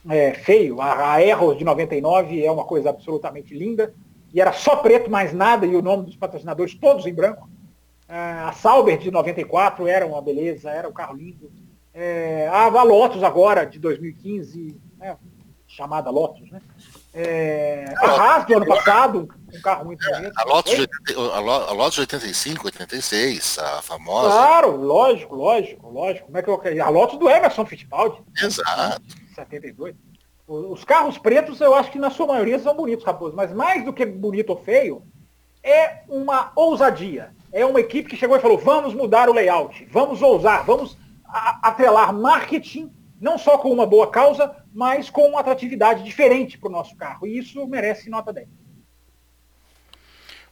é, 0.10 0.34
feio. 0.34 0.82
A, 0.82 1.14
a 1.14 1.24
Erros 1.24 1.58
de 1.58 1.64
99 1.64 2.44
é 2.44 2.52
uma 2.52 2.64
coisa 2.64 2.90
absolutamente 2.90 3.54
linda. 3.54 3.94
E 4.34 4.40
era 4.40 4.54
só 4.54 4.78
preto, 4.78 5.10
mais 5.12 5.34
nada, 5.34 5.66
e 5.66 5.76
o 5.76 5.82
nome 5.82 6.06
dos 6.06 6.16
patrocinadores 6.16 6.76
todos 6.76 7.06
em 7.06 7.14
branco. 7.14 7.50
É, 8.08 8.16
a 8.16 8.52
Sauber 8.54 8.98
de 8.98 9.12
94 9.12 9.88
era 9.88 10.06
uma 10.06 10.22
beleza, 10.22 10.70
era 10.70 10.88
um 10.88 10.94
carro 10.94 11.16
lindo. 11.16 11.52
É, 11.94 12.48
a 12.48 12.84
Lotus 12.84 13.24
agora, 13.24 13.66
de 13.66 13.78
2015, 13.80 14.80
né, 14.98 15.18
chamada 15.68 16.10
Lotus, 16.10 16.50
né? 16.50 16.62
É, 17.14 17.94
a 17.98 18.08
Haas 18.08 18.46
do 18.46 18.56
ano 18.56 18.66
passado, 18.66 19.28
um 19.54 19.62
carro 19.62 19.86
muito 19.86 20.06
é, 20.08 20.16
bonito. 20.16 20.34
A 20.38 20.44
Lotus, 20.46 20.74
de, 20.74 20.88
a 21.14 21.74
Lotus 21.74 22.00
85, 22.00 22.68
86, 22.68 23.60
a 23.60 23.82
famosa. 23.82 24.30
Claro, 24.30 24.78
lógico, 24.78 25.36
lógico, 25.36 25.90
lógico. 25.90 26.28
Como 26.28 26.38
é 26.38 26.42
que 26.42 26.50
eu, 26.50 26.86
a 26.86 26.90
Lotus 26.90 27.20
do 27.20 27.30
Emerson 27.30 27.66
Fittipaldi. 27.66 28.22
Exato. 28.42 29.02
72. 29.46 29.96
Os 30.48 30.84
carros 30.84 31.18
pretos, 31.18 31.62
eu 31.62 31.74
acho 31.74 31.92
que 31.92 32.00
na 32.00 32.10
sua 32.10 32.28
maioria 32.28 32.60
são 32.60 32.76
bonitos, 32.76 33.06
Raposo, 33.06 33.36
mas 33.36 33.54
mais 33.54 33.86
do 33.86 33.94
que 33.94 34.06
bonito 34.06 34.50
ou 34.50 34.58
feio, 34.58 35.04
é 35.64 36.04
uma 36.10 36.52
ousadia. 36.56 37.34
É 37.52 37.66
uma 37.66 37.80
equipe 37.80 38.10
que 38.10 38.18
chegou 38.18 38.36
e 38.36 38.42
falou: 38.42 38.58
vamos 38.58 38.94
mudar 38.94 39.30
o 39.30 39.34
layout, 39.34 39.86
vamos 39.92 40.22
ousar, 40.22 40.66
vamos 40.66 40.98
atrelar 41.24 42.14
marketing, 42.14 42.92
não 43.20 43.38
só 43.38 43.58
com 43.58 43.72
uma 43.72 43.86
boa 43.86 44.10
causa, 44.10 44.54
mas 44.74 45.10
com 45.10 45.30
uma 45.30 45.40
atratividade 45.40 46.04
diferente 46.04 46.58
para 46.58 46.70
o 46.70 46.72
nosso 46.72 46.96
carro. 46.96 47.26
E 47.26 47.38
isso 47.38 47.66
merece 47.68 48.10
nota 48.10 48.34
10. 48.34 48.48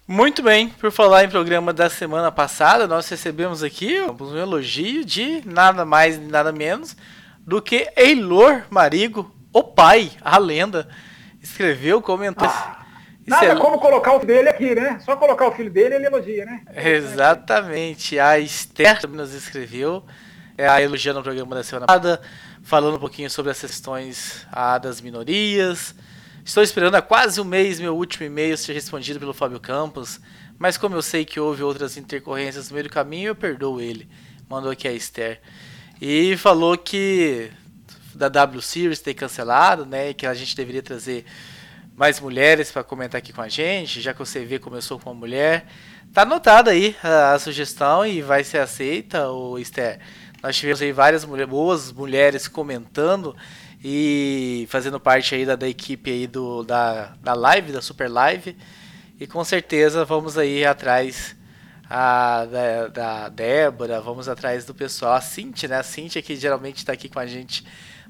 Muito 0.08 0.42
bem, 0.42 0.70
por 0.70 0.92
falar 0.92 1.24
em 1.24 1.30
programa 1.30 1.72
da 1.72 1.88
semana 1.90 2.32
passada, 2.32 2.88
nós 2.88 3.08
recebemos 3.08 3.62
aqui 3.62 4.02
um 4.02 4.36
elogio 4.36 5.06
de 5.06 5.44
nada 5.46 5.86
mais 5.86 6.20
nada 6.20 6.52
menos 6.52 6.96
do 7.46 7.62
que 7.62 7.92
Eilor 7.96 8.64
Marigo, 8.70 9.34
o 9.52 9.64
pai, 9.64 10.12
a 10.22 10.38
lenda. 10.38 10.88
Escreveu, 11.42 12.02
comentou. 12.02 12.48
Ah, 12.48 12.86
nada 13.26 13.46
é... 13.46 13.56
como 13.56 13.80
colocar 13.80 14.14
o 14.14 14.20
filho 14.20 14.34
dele 14.34 14.50
aqui, 14.50 14.76
né? 14.76 15.00
Só 15.04 15.16
colocar 15.16 15.48
o 15.48 15.52
filho 15.52 15.72
dele, 15.72 15.96
ele 15.96 16.06
elogia, 16.06 16.46
né? 16.46 16.64
Exatamente. 16.76 18.20
A 18.20 18.38
Esther 18.40 19.00
também 19.00 19.18
nos 19.18 19.34
escreveu, 19.34 20.04
é, 20.58 20.68
a 20.68 20.82
elogiando 20.82 21.20
o 21.20 21.24
programa 21.24 21.56
da 21.56 21.64
semana 21.64 21.88
passada, 21.88 22.22
falando 22.62 22.98
um 22.98 23.00
pouquinho 23.00 23.30
sobre 23.30 23.52
as 23.52 23.60
questões 23.60 24.46
das 24.82 25.02
minorias. 25.02 25.96
Estou 26.44 26.64
esperando 26.64 26.96
há 26.96 27.02
quase 27.02 27.40
um 27.40 27.44
mês 27.44 27.80
meu 27.80 27.96
último 27.96 28.26
e-mail 28.26 28.58
ser 28.58 28.74
respondido 28.74 29.20
pelo 29.20 29.34
Fábio 29.34 29.60
Campos, 29.60 30.20
mas 30.58 30.78
como 30.78 30.96
eu 30.96 31.02
sei 31.02 31.24
que 31.24 31.40
houve 31.40 31.64
outras 31.64 31.96
intercorrências 31.96 32.70
no 32.70 32.74
meio 32.74 32.86
do 32.86 32.90
caminho, 32.90 33.28
eu 33.28 33.36
perdoo 33.36 33.80
ele. 33.80 34.10
Mandou 34.50 34.72
aqui 34.72 34.88
a 34.88 34.92
Esther. 34.92 35.40
E 36.02 36.38
falou 36.38 36.78
que 36.78 37.52
da 38.16 38.30
W 38.30 38.62
Series 38.62 39.00
ter 39.00 39.14
cancelado, 39.14 39.86
né? 39.86 40.14
Que 40.14 40.26
a 40.26 40.34
gente 40.34 40.56
deveria 40.56 40.82
trazer 40.82 41.26
mais 41.96 42.20
mulheres 42.22 42.72
para 42.72 42.84
comentar 42.84 43.20
aqui 43.20 43.34
com 43.34 43.42
a 43.42 43.50
gente, 43.50 44.00
já 44.00 44.14
que 44.14 44.22
o 44.22 44.26
CV 44.26 44.60
começou 44.60 44.98
com 44.98 45.10
uma 45.10 45.20
mulher. 45.20 45.66
Tá 46.14 46.22
anotada 46.22 46.72
aí 46.72 46.96
a, 47.04 47.34
a, 47.34 47.40
sugestão 47.40 48.06
e 48.06 48.22
vai 48.22 48.46
ser 48.46 48.60
aceita, 48.60 49.30
o 49.30 49.60
Esther. 49.60 50.00
Nós 50.42 50.56
tivemos 50.56 50.82
aí 50.82 50.94
várias 50.94 51.26
mulher, 51.26 51.46
boas 51.46 51.92
mulheres 51.92 52.48
comentando 52.48 53.36
e 53.84 54.66
fazendo 54.70 55.02
parte 55.02 55.36
aí 55.36 55.46
da, 55.46 55.58
da 55.58 55.68
equipe 55.68 56.10
aí 56.10 56.28
do, 56.28 56.64
da, 56.64 57.14
da 57.22 57.34
live, 57.34 57.74
da 57.74 57.82
Super 57.82 58.10
Live. 58.10 58.56
E 59.20 59.28
com 59.28 59.44
certeza 59.44 60.06
vamos 60.06 60.38
aí 60.38 60.66
atrás 60.66 61.36
a, 61.90 62.46
da, 62.46 62.88
da 62.88 63.30
Débora, 63.30 64.00
vamos 64.00 64.30
atrás 64.30 64.64
do 64.64 64.76
pessoal. 64.76 65.14
A 65.14 65.22
Cintia, 65.22 65.68
né? 65.68 65.78
A 65.78 65.84
Cintia 65.84 66.22
que 66.22 66.36
geralmente 66.36 66.78
está 66.78 66.94
aqui 66.94 67.10
com 67.10 67.20
a 67.20 67.26
gente 67.26 67.66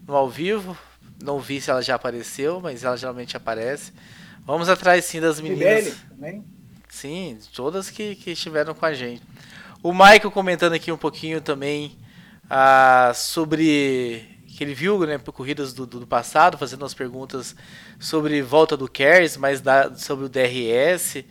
no 0.06 0.16
ao 0.16 0.30
vivo. 0.30 0.78
Não 1.24 1.40
vi 1.40 1.62
se 1.62 1.70
ela 1.70 1.82
já 1.82 1.96
apareceu, 1.96 2.60
mas 2.60 2.84
ela 2.84 2.98
geralmente 2.98 3.38
aparece. 3.38 3.94
Vamos 4.46 4.68
atrás 4.68 5.06
sim 5.06 5.22
das 5.22 5.40
meninas. 5.40 5.96
também? 6.10 6.44
Sim, 6.90 7.38
todas 7.54 7.90
que, 7.90 8.16
que 8.16 8.32
estiveram 8.32 8.74
com 8.74 8.86
a 8.86 8.94
gente. 8.94 9.22
O 9.82 9.94
Michael 9.94 10.32
comentando 10.32 10.74
aqui 10.74 10.92
um 10.92 10.98
pouquinho 10.98 11.40
também 11.40 11.98
ah, 12.50 13.12
sobre 13.14 14.28
que 14.48 14.64
ele 14.64 14.74
viu 14.74 15.00
né, 15.06 15.18
corridas 15.20 15.72
do, 15.72 15.86
do, 15.86 16.06
passado, 16.06 16.58
fazendo 16.58 16.84
as 16.84 16.94
perguntas 16.94 17.56
sobre 17.98 18.42
volta 18.42 18.76
do 18.76 18.90
Cares, 18.90 19.38
mas 19.38 19.62
da, 19.62 19.96
sobre 19.96 20.26
o 20.26 20.30
DRS 20.30 21.24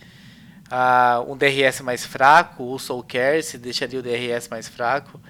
um 1.27 1.37
DRS 1.37 1.81
mais 1.81 2.05
fraco, 2.05 2.65
o 2.65 2.79
Soul 2.79 3.03
Care 3.03 3.43
se 3.43 3.59
deixaria 3.59 3.99
o 3.99 4.03
DRS 4.03 4.49
mais 4.49 4.69
fraco. 4.69 5.21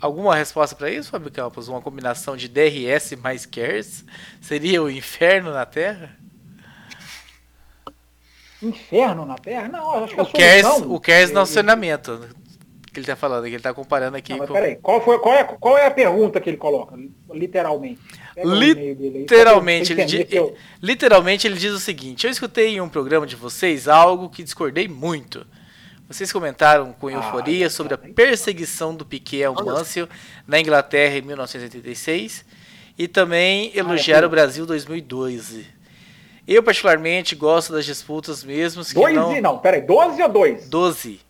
Alguma 0.00 0.34
resposta 0.34 0.74
para 0.74 0.90
isso, 0.90 1.10
Fábio 1.10 1.30
Campos? 1.30 1.68
Uma 1.68 1.80
combinação 1.80 2.36
de 2.36 2.48
DRS 2.48 3.12
mais 3.22 3.46
Cares 3.46 4.04
seria 4.40 4.82
o 4.82 4.90
inferno 4.90 5.52
na 5.52 5.64
Terra? 5.64 6.16
Inferno 8.60 9.24
na 9.24 9.36
Terra? 9.36 9.68
Não, 9.68 10.04
acho 10.04 10.14
que 10.14 10.20
o 10.20 10.24
a 10.24 10.62
solução... 10.62 10.92
o 10.92 11.00
Cares 11.00 11.30
é, 11.30 11.34
no 11.34 11.40
acionamento 11.40 12.28
que 12.92 12.98
ele 12.98 13.04
está 13.04 13.16
falando, 13.16 13.44
que 13.44 13.50
ele 13.50 13.56
está 13.56 13.72
comparando 13.72 14.16
aqui. 14.16 14.32
Não, 14.32 14.46
com... 14.46 14.52
peraí, 14.52 14.76
qual, 14.76 15.00
foi, 15.00 15.18
qual, 15.18 15.34
é, 15.34 15.44
qual 15.44 15.78
é 15.78 15.86
a 15.86 15.90
pergunta 15.90 16.40
que 16.40 16.50
ele 16.50 16.58
coloca, 16.58 16.96
literalmente? 17.32 18.00
Literalmente, 18.36 19.92
ele, 19.92 20.54
literalmente 20.80 21.46
ele 21.46 21.56
diz 21.56 21.72
o 21.72 21.78
seguinte: 21.78 22.26
Eu 22.26 22.30
escutei 22.30 22.76
em 22.76 22.80
um 22.80 22.88
programa 22.88 23.26
de 23.26 23.36
vocês 23.36 23.88
algo 23.88 24.28
que 24.28 24.42
discordei 24.42 24.88
muito. 24.88 25.46
Vocês 26.08 26.32
comentaram 26.32 26.92
com 26.92 27.08
ah, 27.08 27.12
euforia 27.12 27.66
ah, 27.66 27.70
sobre 27.70 27.94
a 27.94 27.98
perseguição 27.98 28.94
do 28.94 29.04
Piquet 29.04 29.44
ao 29.44 29.54
Mansell 29.54 30.08
na 30.46 30.60
Inglaterra 30.60 31.16
em 31.16 31.22
1986 31.22 32.44
e 32.98 33.08
também 33.08 33.70
elogiaram 33.74 34.28
o 34.28 34.30
Brasil 34.30 34.66
2012. 34.66 35.66
Eu 36.46 36.62
particularmente 36.62 37.34
gosto 37.34 37.72
das 37.72 37.84
disputas 37.84 38.44
mesmo 38.44 38.84
que 38.84 38.94
dois 38.94 39.14
não... 39.14 39.34
E 39.34 39.40
não, 39.40 39.58
peraí, 39.58 39.80
12 39.80 40.22
ou 40.22 40.28
2? 40.28 40.68
12. 40.68 41.20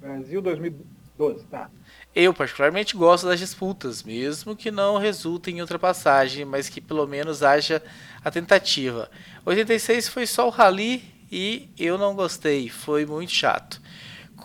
Brasil 0.00 0.42
2012, 0.42 1.44
tá. 1.44 1.70
Eu 2.14 2.34
particularmente 2.34 2.94
gosto 2.94 3.26
das 3.26 3.38
disputas, 3.38 4.02
mesmo 4.02 4.54
que 4.54 4.70
não 4.70 4.98
resultem 4.98 5.56
em 5.56 5.60
ultrapassagem, 5.62 6.44
mas 6.44 6.68
que 6.68 6.78
pelo 6.78 7.06
menos 7.06 7.42
haja 7.42 7.82
a 8.22 8.30
tentativa. 8.30 9.10
86 9.46 10.08
foi 10.08 10.26
só 10.26 10.46
o 10.46 10.50
rally 10.50 11.02
e 11.30 11.70
eu 11.78 11.96
não 11.96 12.14
gostei, 12.14 12.68
foi 12.68 13.06
muito 13.06 13.32
chato. 13.32 13.80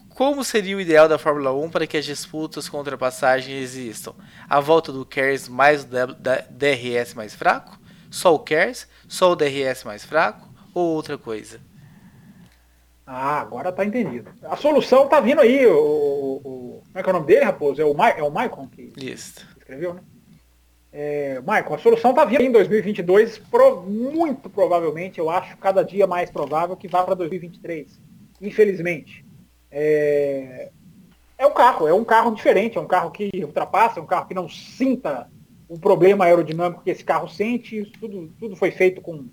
Como 0.10 0.46
seria 0.46 0.78
o 0.78 0.82
ideal 0.82 1.10
da 1.10 1.18
Fórmula 1.18 1.54
1 1.54 1.70
para 1.70 1.86
que 1.86 1.98
as 1.98 2.06
disputas 2.06 2.70
com 2.70 2.78
ultrapassagem 2.78 3.58
existam? 3.58 4.16
A 4.50 4.62
volta 4.62 4.92
do 4.92 5.06
KERS 5.06 5.50
mais 5.50 5.84
o 5.84 5.88
DRS 6.50 7.14
mais 7.14 7.36
fraco? 7.36 7.78
Só 8.10 8.34
o 8.34 8.40
KERS? 8.40 8.88
Só 9.10 9.34
o 9.34 9.36
DRS 9.36 9.84
mais 9.84 10.06
fraco? 10.06 10.50
Ou 10.74 10.96
outra 10.96 11.18
coisa? 11.18 11.60
Ah, 13.10 13.40
agora 13.40 13.72
tá 13.72 13.86
entendido. 13.86 14.30
A 14.44 14.58
solução 14.58 15.08
tá 15.08 15.22
vindo 15.22 15.40
aí. 15.40 15.66
O, 15.66 16.42
o, 16.44 16.82
como 16.84 17.00
é 17.00 17.02
que 17.02 17.10
é 17.10 17.12
o 17.12 17.14
nome 17.14 17.26
dele, 17.26 17.46
Raposo? 17.46 17.82
É 17.82 17.86
o, 17.86 17.94
Ma, 17.94 18.10
é 18.10 18.22
o 18.22 18.30
Maicon 18.30 18.68
que 18.68 18.92
Isso. 18.98 19.48
escreveu, 19.58 19.94
né? 19.94 20.02
É, 20.92 21.40
Maicon, 21.46 21.76
a 21.76 21.78
solução 21.78 22.14
tá 22.14 22.26
vindo 22.26 22.42
em 22.42 22.52
2022, 22.52 23.38
pro, 23.38 23.82
muito 23.84 24.50
provavelmente, 24.50 25.20
eu 25.20 25.30
acho, 25.30 25.56
cada 25.58 25.84
dia 25.84 26.08
mais 26.08 26.30
provável 26.30 26.76
que 26.76 26.88
vá 26.88 27.04
para 27.04 27.14
2023. 27.16 27.98
Infelizmente. 28.42 29.24
É, 29.72 30.70
é 31.38 31.48
um 31.48 31.54
carro, 31.54 31.88
é 31.88 31.94
um 31.94 32.04
carro 32.04 32.36
diferente, 32.36 32.78
é 32.78 32.82
um 32.82 32.88
carro 32.88 33.12
que 33.12 33.30
ultrapassa, 33.36 34.02
é 34.02 34.04
um 34.04 34.08
carro 34.08 34.28
que 34.28 34.34
não 34.34 34.50
sinta 34.50 35.30
o 35.70 35.80
problema 35.80 36.26
aerodinâmico 36.26 36.84
que 36.84 36.90
esse 36.90 37.06
carro 37.06 37.30
sente. 37.30 37.90
Tudo, 38.02 38.34
tudo 38.38 38.56
foi 38.58 38.72
feito 38.72 39.00
com 39.02 39.28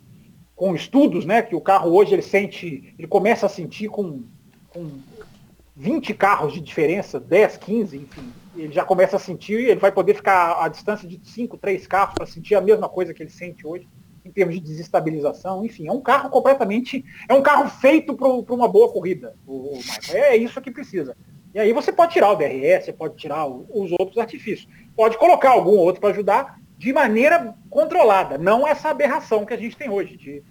com 0.57 0.75
estudos, 0.75 1.25
né, 1.25 1.43
que 1.43 1.55
o 1.55 1.61
carro 1.61 1.93
hoje 1.93 2.15
ele 2.15 2.23
sente, 2.23 2.95
ele 2.99 3.09
começa 3.09 3.47
a 3.47 3.49
sentir 3.49 3.89
com, 3.89 4.23
com 4.69 4.89
20 5.77 6.15
carros 6.15 6.53
de 6.53 6.61
diferença, 6.61 7.19
10, 7.19 7.57
15, 7.57 7.97
enfim, 7.97 8.33
ele 8.57 8.73
já 8.73 8.85
começa 8.85 9.17
a 9.17 9.19
sentir, 9.19 9.55
ele 9.55 9.81
vai 9.81 9.91
poder 9.91 10.15
ficar 10.15 10.63
à 10.65 10.69
distância 10.69 11.09
de 11.09 11.21
5, 11.23 11.57
3 11.59 11.87
carros 11.87 12.15
para 12.15 12.27
sentir 12.27 12.55
a 12.55 12.61
mesma 12.61 12.89
coisa 12.89 13.13
que 13.13 13.23
ele 13.23 13.31
sente 13.31 13.67
hoje, 13.67 13.89
em 14.25 14.31
termos 14.31 14.55
de 14.55 14.61
desestabilização, 14.61 15.65
enfim, 15.65 15.87
é 15.87 15.93
um 15.93 16.01
carro 16.01 16.31
completamente, 16.31 17.05
é 17.29 17.35
um 17.35 17.43
carro 17.43 17.69
feito 17.69 18.15
para 18.15 18.55
uma 18.55 18.69
boa 18.69 18.91
corrida, 18.91 19.37
o, 19.47 19.77
o 19.77 19.81
é 20.13 20.37
isso 20.37 20.61
que 20.61 20.71
precisa. 20.71 21.17
E 21.53 21.59
aí 21.61 21.73
você 21.73 21.93
pode 21.93 22.13
tirar 22.13 22.33
o 22.33 22.37
DRS, 22.37 22.87
você 22.87 22.93
pode 22.93 23.17
tirar 23.17 23.47
os 23.47 23.93
outros 23.99 24.19
artifícios, 24.19 24.69
pode 24.97 25.19
colocar 25.19 25.51
algum 25.51 25.77
outro 25.77 26.01
para 26.01 26.11
ajudar, 26.11 26.59
de 26.85 26.93
maneira 26.93 27.55
controlada, 27.71 28.37
não 28.37 28.69
essa 28.69 28.91
aberração 28.91 29.47
que 29.47 29.55
a 29.55 29.57
gente 29.57 29.75
tem 29.75 29.89
hoje, 29.89 30.19
de 30.19 30.43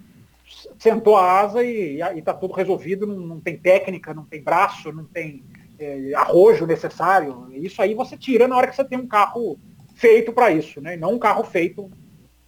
sentou 0.80 1.16
a 1.16 1.40
asa 1.40 1.62
e 1.62 2.00
está 2.16 2.34
tudo 2.34 2.54
resolvido, 2.54 3.06
não, 3.06 3.14
não, 3.14 3.40
tem 3.40 3.56
técnica, 3.56 4.12
não 4.12 4.24
tem 4.24 4.42
braço, 4.42 4.90
não 4.90 5.04
tem 5.04 5.44
é, 5.78 6.12
arrojo 6.16 6.66
necessário. 6.66 7.48
Isso 7.52 7.80
aí 7.80 7.94
você 7.94 8.16
tira 8.16 8.48
na 8.48 8.56
hora 8.56 8.66
que 8.66 8.74
você 8.74 8.84
tem 8.84 8.98
um 8.98 9.06
carro 9.06 9.56
feito 9.94 10.32
para 10.32 10.50
isso, 10.50 10.80
né? 10.80 10.96
não 10.96 11.12
um 11.12 11.20
carro 11.20 11.44
feito 11.44 11.88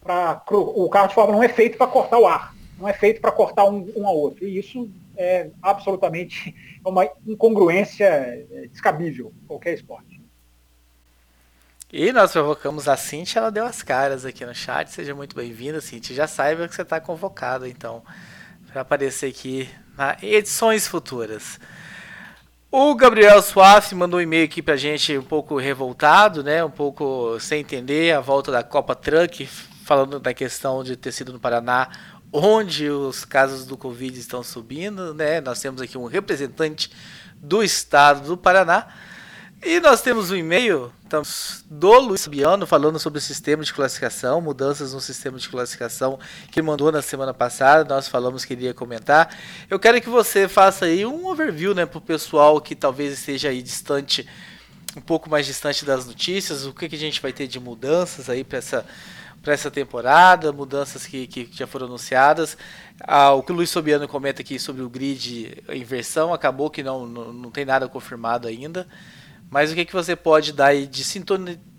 para. 0.01 0.43
O 0.51 0.89
carro 0.89 1.07
de 1.07 1.15
Fórmula 1.15 1.39
1 1.39 1.43
é 1.43 1.49
feito 1.49 1.77
para 1.77 1.87
cortar 1.87 2.19
o 2.19 2.27
ar, 2.27 2.53
não 2.77 2.89
é 2.89 2.93
feito 2.93 3.21
para 3.21 3.31
cortar 3.31 3.63
um, 3.69 3.89
um 3.95 4.05
ao 4.05 4.17
outro. 4.17 4.45
E 4.45 4.57
isso 4.57 4.91
é 5.15 5.49
absolutamente 5.61 6.53
uma 6.85 7.09
incongruência 7.25 8.05
é, 8.05 8.67
descabível 8.69 9.31
qualquer 9.47 9.75
esporte. 9.75 10.16
E 11.91 12.11
nós 12.11 12.33
provocamos 12.33 12.89
a 12.89 12.97
Cintia, 12.97 13.39
ela 13.39 13.49
deu 13.49 13.65
as 13.65 13.81
caras 13.81 14.25
aqui 14.25 14.45
no 14.45 14.53
chat. 14.53 14.91
Seja 14.91 15.15
muito 15.15 15.33
bem-vinda, 15.33 15.79
Cintia. 15.79 16.13
Já 16.13 16.27
saiba 16.27 16.67
que 16.67 16.75
você 16.75 16.81
está 16.81 16.99
convocado, 16.99 17.65
então, 17.65 18.03
para 18.69 18.81
aparecer 18.81 19.29
aqui 19.29 19.69
na 19.97 20.17
edições 20.21 20.85
futuras. 20.85 21.57
O 22.69 22.93
Gabriel 22.93 23.41
Suaf 23.41 23.95
mandou 23.95 24.19
um 24.19 24.21
e-mail 24.21 24.43
aqui 24.43 24.61
pra 24.61 24.75
gente 24.75 25.17
um 25.17 25.23
pouco 25.23 25.55
revoltado, 25.55 26.43
né? 26.43 26.61
Um 26.61 26.69
pouco 26.69 27.39
sem 27.39 27.61
entender 27.61 28.13
a 28.13 28.19
volta 28.19 28.51
da 28.51 28.63
Copa 28.63 28.93
Truck, 28.93 29.45
falando 29.85 30.19
da 30.19 30.33
questão 30.33 30.83
de 30.83 30.97
ter 30.97 31.13
sido 31.13 31.31
no 31.31 31.39
Paraná, 31.39 31.89
onde 32.33 32.89
os 32.89 33.23
casos 33.23 33.65
do 33.65 33.77
Covid 33.77 34.19
estão 34.19 34.43
subindo, 34.43 35.13
né? 35.13 35.39
Nós 35.39 35.61
temos 35.61 35.81
aqui 35.81 35.97
um 35.97 36.05
representante 36.05 36.91
do 37.37 37.63
estado 37.63 38.27
do 38.27 38.35
Paraná. 38.35 38.87
E 39.63 39.79
nós 39.79 40.01
temos 40.01 40.29
um 40.29 40.35
e-mail 40.35 40.93
do 41.65 41.99
Luiz 41.99 42.23
Fabiano 42.23 42.67
falando 42.67 42.99
sobre 42.99 43.17
o 43.17 43.21
sistema 43.21 43.63
de 43.63 43.73
classificação, 43.73 44.39
mudanças 44.39 44.93
no 44.93 45.01
sistema 45.01 45.39
de 45.39 45.49
classificação 45.49 46.19
que 46.51 46.61
mandou 46.61 46.91
na 46.91 47.01
semana 47.01 47.33
passada, 47.33 47.83
nós 47.95 48.07
falamos 48.07 48.45
que 48.45 48.53
iria 48.53 48.71
comentar. 48.73 49.35
Eu 49.67 49.79
quero 49.79 49.99
que 49.99 50.09
você 50.09 50.47
faça 50.47 50.85
aí 50.85 51.05
um 51.07 51.25
overview 51.25 51.73
né, 51.73 51.87
para 51.87 51.97
o 51.97 52.01
pessoal 52.01 52.61
que 52.61 52.75
talvez 52.75 53.13
esteja 53.13 53.49
aí 53.49 53.63
distante, 53.63 54.27
um 54.95 55.01
pouco 55.01 55.27
mais 55.27 55.47
distante 55.47 55.83
das 55.83 56.05
notícias, 56.05 56.65
o 56.65 56.71
que, 56.71 56.87
que 56.87 56.95
a 56.95 56.99
gente 56.99 57.19
vai 57.19 57.33
ter 57.33 57.47
de 57.47 57.59
mudanças 57.59 58.29
aí 58.29 58.43
para 58.43 58.59
essa, 58.59 58.85
essa 59.43 59.71
temporada, 59.71 60.51
mudanças 60.51 61.07
que, 61.07 61.25
que 61.25 61.49
já 61.51 61.65
foram 61.65 61.87
anunciadas. 61.87 62.55
Ah, 63.01 63.31
o 63.31 63.41
que 63.41 63.51
o 63.51 63.55
Luiz 63.55 63.73
Fabiano 63.73 64.07
comenta 64.07 64.43
aqui 64.43 64.59
sobre 64.59 64.83
o 64.83 64.89
grid 64.89 65.63
inversão, 65.73 66.31
acabou 66.31 66.69
que 66.69 66.83
não, 66.83 67.07
não, 67.07 67.33
não 67.33 67.51
tem 67.51 67.65
nada 67.65 67.87
confirmado 67.87 68.47
ainda. 68.47 68.87
Mas 69.49 69.71
o 69.71 69.75
que, 69.75 69.85
que 69.85 69.93
você 69.93 70.15
pode 70.15 70.51
dar 70.51 70.67
aí 70.67 70.85
de 70.85 71.03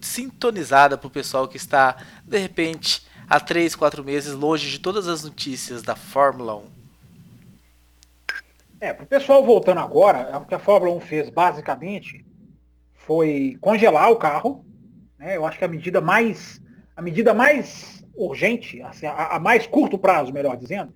sintonizada 0.00 0.96
para 0.96 1.06
o 1.06 1.10
pessoal 1.10 1.46
que 1.46 1.56
está, 1.58 1.96
de 2.24 2.38
repente, 2.38 3.06
há 3.28 3.38
3, 3.38 3.76
4 3.76 4.02
meses 4.02 4.32
longe 4.32 4.70
de 4.70 4.78
todas 4.78 5.06
as 5.06 5.22
notícias 5.22 5.82
da 5.82 5.94
Fórmula 5.94 6.56
1? 6.56 6.62
É, 8.80 8.92
para 8.92 9.04
o 9.04 9.06
pessoal 9.06 9.44
voltando 9.44 9.80
agora, 9.80 10.38
o 10.38 10.46
que 10.46 10.54
a 10.54 10.58
Fórmula 10.58 10.94
1 10.94 11.00
fez 11.00 11.30
basicamente 11.30 12.24
foi 12.94 13.58
congelar 13.60 14.10
o 14.10 14.16
carro. 14.16 14.64
Né? 15.18 15.36
Eu 15.36 15.44
acho 15.44 15.58
que 15.58 15.64
a 15.64 15.68
medida 15.68 16.00
mais, 16.00 16.62
a 16.96 17.02
medida 17.02 17.34
mais 17.34 18.04
urgente, 18.14 18.80
assim, 18.82 19.06
a, 19.06 19.36
a, 19.36 19.40
mais 19.40 19.66
curto 19.66 19.98
prazo, 19.98 20.32
melhor 20.32 20.56
dizendo, 20.56 20.92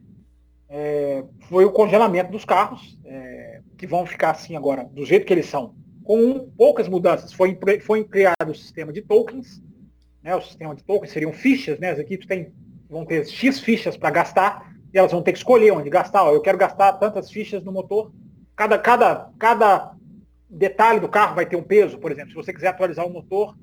é, 0.69 1.25
foi 1.49 1.65
o 1.65 1.73
congelamento 1.73 2.31
dos 2.31 2.45
carros, 2.45 2.99
é, 3.05 3.61
que 3.77 3.87
vão 3.87 4.07
ficar 4.07 4.31
assim 4.31 4.57
agora, 4.57 4.85
do 4.85 5.05
jeito 5.05 5.27
que 5.27 5.33
eles 5.33 5.47
são, 5.47 5.75
com 6.05 6.51
poucas 6.57 6.89
mudanças. 6.89 7.33
Foi, 7.33 7.59
foi 7.81 8.05
criado 8.05 8.51
o 8.51 8.55
sistema 8.55 8.93
de 8.93 9.03
tokens, 9.03 9.63
né, 10.23 10.35
o 10.37 10.41
sistema 10.41 10.75
de 10.75 10.85
tokens 10.85 11.13
seriam 11.13 11.33
fichas, 11.33 11.79
né, 11.79 11.91
as 11.91 11.99
equipes 11.99 12.27
têm, 12.27 12.53
vão 12.89 13.05
ter 13.05 13.27
X 13.27 13.61
fichas 13.61 13.97
para 13.97 14.11
gastar, 14.11 14.73
e 14.93 14.99
elas 14.99 15.13
vão 15.13 15.23
ter 15.23 15.33
que 15.33 15.39
escolher 15.39 15.73
onde 15.73 15.89
gastar. 15.89 16.25
Ó, 16.25 16.33
eu 16.33 16.41
quero 16.41 16.59
gastar 16.59 16.93
tantas 16.95 17.31
fichas 17.31 17.65
no 17.65 17.73
motor. 17.73 18.13
Cada, 18.55 18.79
cada, 18.79 19.31
cada 19.39 19.95
detalhe 20.49 21.01
do 21.01 21.09
carro 21.09 21.35
vai 21.35 21.47
ter 21.47 21.57
um 21.57 21.63
peso, 21.63 21.99
por 21.99 22.13
exemplo. 22.13 22.31
Se 22.31 22.37
você 22.37 22.53
quiser 22.53 22.69
atualizar 22.69 23.07
o 23.07 23.11
motor, 23.11 23.57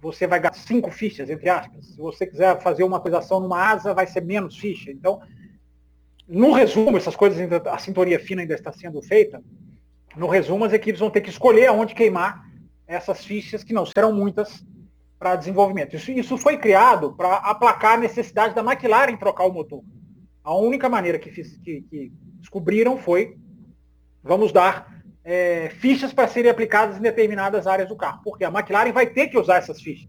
você 0.00 0.26
vai 0.26 0.38
gastar 0.38 0.62
cinco 0.62 0.90
fichas, 0.90 1.28
entre 1.28 1.48
aspas. 1.48 1.86
Se 1.86 1.96
você 1.96 2.24
quiser 2.24 2.60
fazer 2.60 2.84
uma 2.84 2.98
atualização 2.98 3.40
numa 3.40 3.60
asa, 3.60 3.92
vai 3.92 4.06
ser 4.06 4.20
menos 4.20 4.56
ficha. 4.56 4.92
Então, 4.92 5.20
no 6.28 6.52
resumo, 6.52 6.96
essas 6.96 7.16
coisas, 7.16 7.38
a 7.66 7.78
sintonia 7.78 8.20
fina 8.20 8.42
ainda 8.42 8.54
está 8.54 8.72
sendo 8.72 9.02
feita, 9.02 9.42
no 10.16 10.28
resumo, 10.28 10.64
as 10.64 10.72
equipes 10.72 11.00
vão 11.00 11.10
ter 11.10 11.20
que 11.20 11.30
escolher 11.30 11.66
aonde 11.66 11.94
queimar 11.94 12.44
essas 12.86 13.24
fichas, 13.24 13.62
que 13.62 13.74
não 13.74 13.84
serão 13.84 14.12
muitas, 14.12 14.64
para 15.18 15.36
desenvolvimento. 15.36 15.96
Isso, 15.96 16.10
isso 16.10 16.38
foi 16.38 16.56
criado 16.58 17.12
para 17.12 17.36
aplacar 17.36 17.94
a 17.94 17.98
necessidade 17.98 18.54
da 18.54 18.62
McLaren 18.62 19.16
trocar 19.16 19.44
o 19.44 19.52
motor. 19.52 19.82
A 20.44 20.54
única 20.54 20.88
maneira 20.88 21.18
que, 21.18 21.30
fiz, 21.30 21.56
que, 21.58 21.82
que 21.82 22.12
descobriram 22.38 22.96
foi 22.96 23.36
vamos 24.22 24.52
dar 24.52 24.94
é, 25.24 25.70
fichas 25.70 26.12
para 26.12 26.28
serem 26.28 26.50
aplicadas 26.50 26.98
em 26.98 27.02
determinadas 27.02 27.66
áreas 27.66 27.88
do 27.88 27.96
carro. 27.96 28.20
Porque 28.22 28.44
a 28.44 28.48
McLaren 28.48 28.92
vai 28.92 29.06
ter 29.06 29.28
que 29.28 29.38
usar 29.38 29.56
essas 29.56 29.80
fichas. 29.80 30.08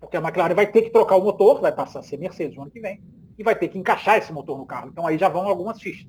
Porque 0.00 0.16
a 0.16 0.20
McLaren 0.20 0.54
vai 0.54 0.66
ter 0.66 0.82
que 0.82 0.90
trocar 0.90 1.16
o 1.16 1.22
motor, 1.22 1.60
vai 1.60 1.72
passar 1.72 2.00
a 2.00 2.02
ser 2.02 2.18
Mercedes 2.18 2.56
no 2.56 2.62
ano 2.62 2.70
que 2.70 2.80
vem, 2.80 3.02
e 3.38 3.42
vai 3.42 3.54
ter 3.54 3.68
que 3.68 3.78
encaixar 3.78 4.18
esse 4.18 4.32
motor 4.32 4.58
no 4.58 4.66
carro. 4.66 4.88
Então 4.88 5.06
aí 5.06 5.16
já 5.16 5.28
vão 5.28 5.46
algumas 5.46 5.80
fichas. 5.80 6.06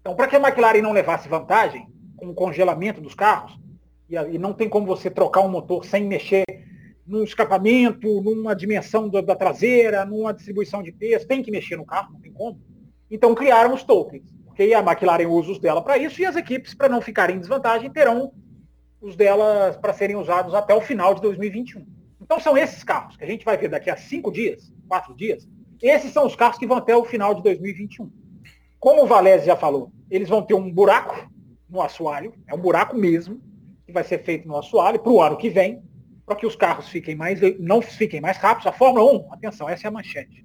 Então, 0.00 0.14
para 0.14 0.26
que 0.26 0.36
a 0.36 0.40
McLaren 0.40 0.80
não 0.80 0.92
levasse 0.92 1.28
vantagem, 1.28 1.86
com 2.18 2.28
o 2.28 2.34
congelamento 2.34 3.00
dos 3.00 3.14
carros, 3.14 3.58
e, 4.08 4.14
e, 4.14 4.38
não 4.38 4.52
tem 4.52 4.68
como 4.68 4.86
você 4.86 5.10
trocar 5.10 5.40
um 5.40 5.48
motor 5.48 5.84
sem 5.84 6.04
mexer 6.04 6.44
num 7.06 7.24
escapamento, 7.24 8.20
numa 8.20 8.54
dimensão 8.54 9.08
da, 9.08 9.20
da, 9.20 9.34
traseira, 9.34 10.04
numa 10.04 10.34
distribuição 10.34 10.82
de 10.82 10.92
peso, 10.92 11.26
tem 11.26 11.42
que 11.42 11.50
mexer 11.50 11.76
no 11.76 11.86
carro, 11.86 12.12
não 12.12 12.20
tem 12.20 12.32
como. 12.32 12.60
Então 13.10 13.34
criaram 13.34 13.74
os 13.74 13.82
tokens, 13.82 14.24
porque 14.44 14.74
a 14.74 14.80
McLaren 14.80 15.28
usa 15.28 15.52
os 15.52 15.58
dela 15.58 15.82
para 15.82 15.96
isso, 15.96 16.20
e 16.20 16.26
as 16.26 16.36
equipes, 16.36 16.74
para 16.74 16.88
não 16.88 17.00
ficarem 17.00 17.36
em 17.36 17.40
desvantagem, 17.40 17.90
terão 17.90 18.32
os 19.00 19.16
delas 19.16 19.76
para 19.76 19.92
serem 19.92 20.16
usados 20.16 20.54
até 20.54 20.74
o 20.74 20.80
final 20.80 21.14
de 21.14 21.22
2021. 21.22 21.86
Então 22.20 22.38
são 22.38 22.58
esses 22.58 22.84
carros 22.84 23.16
que 23.16 23.24
a 23.24 23.26
gente 23.26 23.44
vai 23.44 23.56
ver 23.56 23.68
daqui 23.68 23.88
a 23.88 23.96
cinco 23.96 24.30
dias, 24.30 24.72
quatro 24.86 25.14
dias, 25.14 25.48
esses 25.80 26.12
são 26.12 26.26
os 26.26 26.34
carros 26.34 26.58
que 26.58 26.66
vão 26.66 26.78
até 26.78 26.96
o 26.96 27.04
final 27.04 27.34
de 27.34 27.42
2021. 27.42 28.10
Como 28.80 29.04
o 29.04 29.06
Valese 29.06 29.46
já 29.46 29.56
falou, 29.56 29.92
eles 30.10 30.28
vão 30.28 30.42
ter 30.42 30.54
um 30.54 30.70
buraco 30.70 31.30
no 31.68 31.80
assoalho, 31.82 32.34
é 32.46 32.54
um 32.54 32.58
buraco 32.58 32.96
mesmo, 32.96 33.40
que 33.86 33.92
vai 33.92 34.04
ser 34.04 34.22
feito 34.22 34.46
no 34.46 34.56
assoalho 34.56 34.98
para 34.98 35.12
o 35.12 35.22
ano 35.22 35.36
que 35.36 35.48
vem, 35.48 35.82
para 36.24 36.36
que 36.36 36.46
os 36.46 36.54
carros 36.54 36.88
fiquem 36.88 37.14
mais, 37.14 37.40
não 37.58 37.80
fiquem 37.80 38.20
mais 38.20 38.36
rápidos. 38.36 38.66
A 38.66 38.72
Fórmula 38.72 39.10
1, 39.12 39.32
atenção, 39.32 39.68
essa 39.68 39.86
é 39.86 39.88
a 39.88 39.90
manchete. 39.90 40.44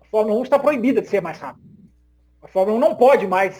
A 0.00 0.04
Fórmula 0.06 0.40
1 0.40 0.42
está 0.44 0.58
proibida 0.58 1.02
de 1.02 1.08
ser 1.08 1.20
mais 1.20 1.38
rápida. 1.38 1.68
A 2.42 2.48
Fórmula 2.48 2.78
1 2.78 2.80
não 2.80 2.96
pode 2.96 3.26
mais 3.26 3.54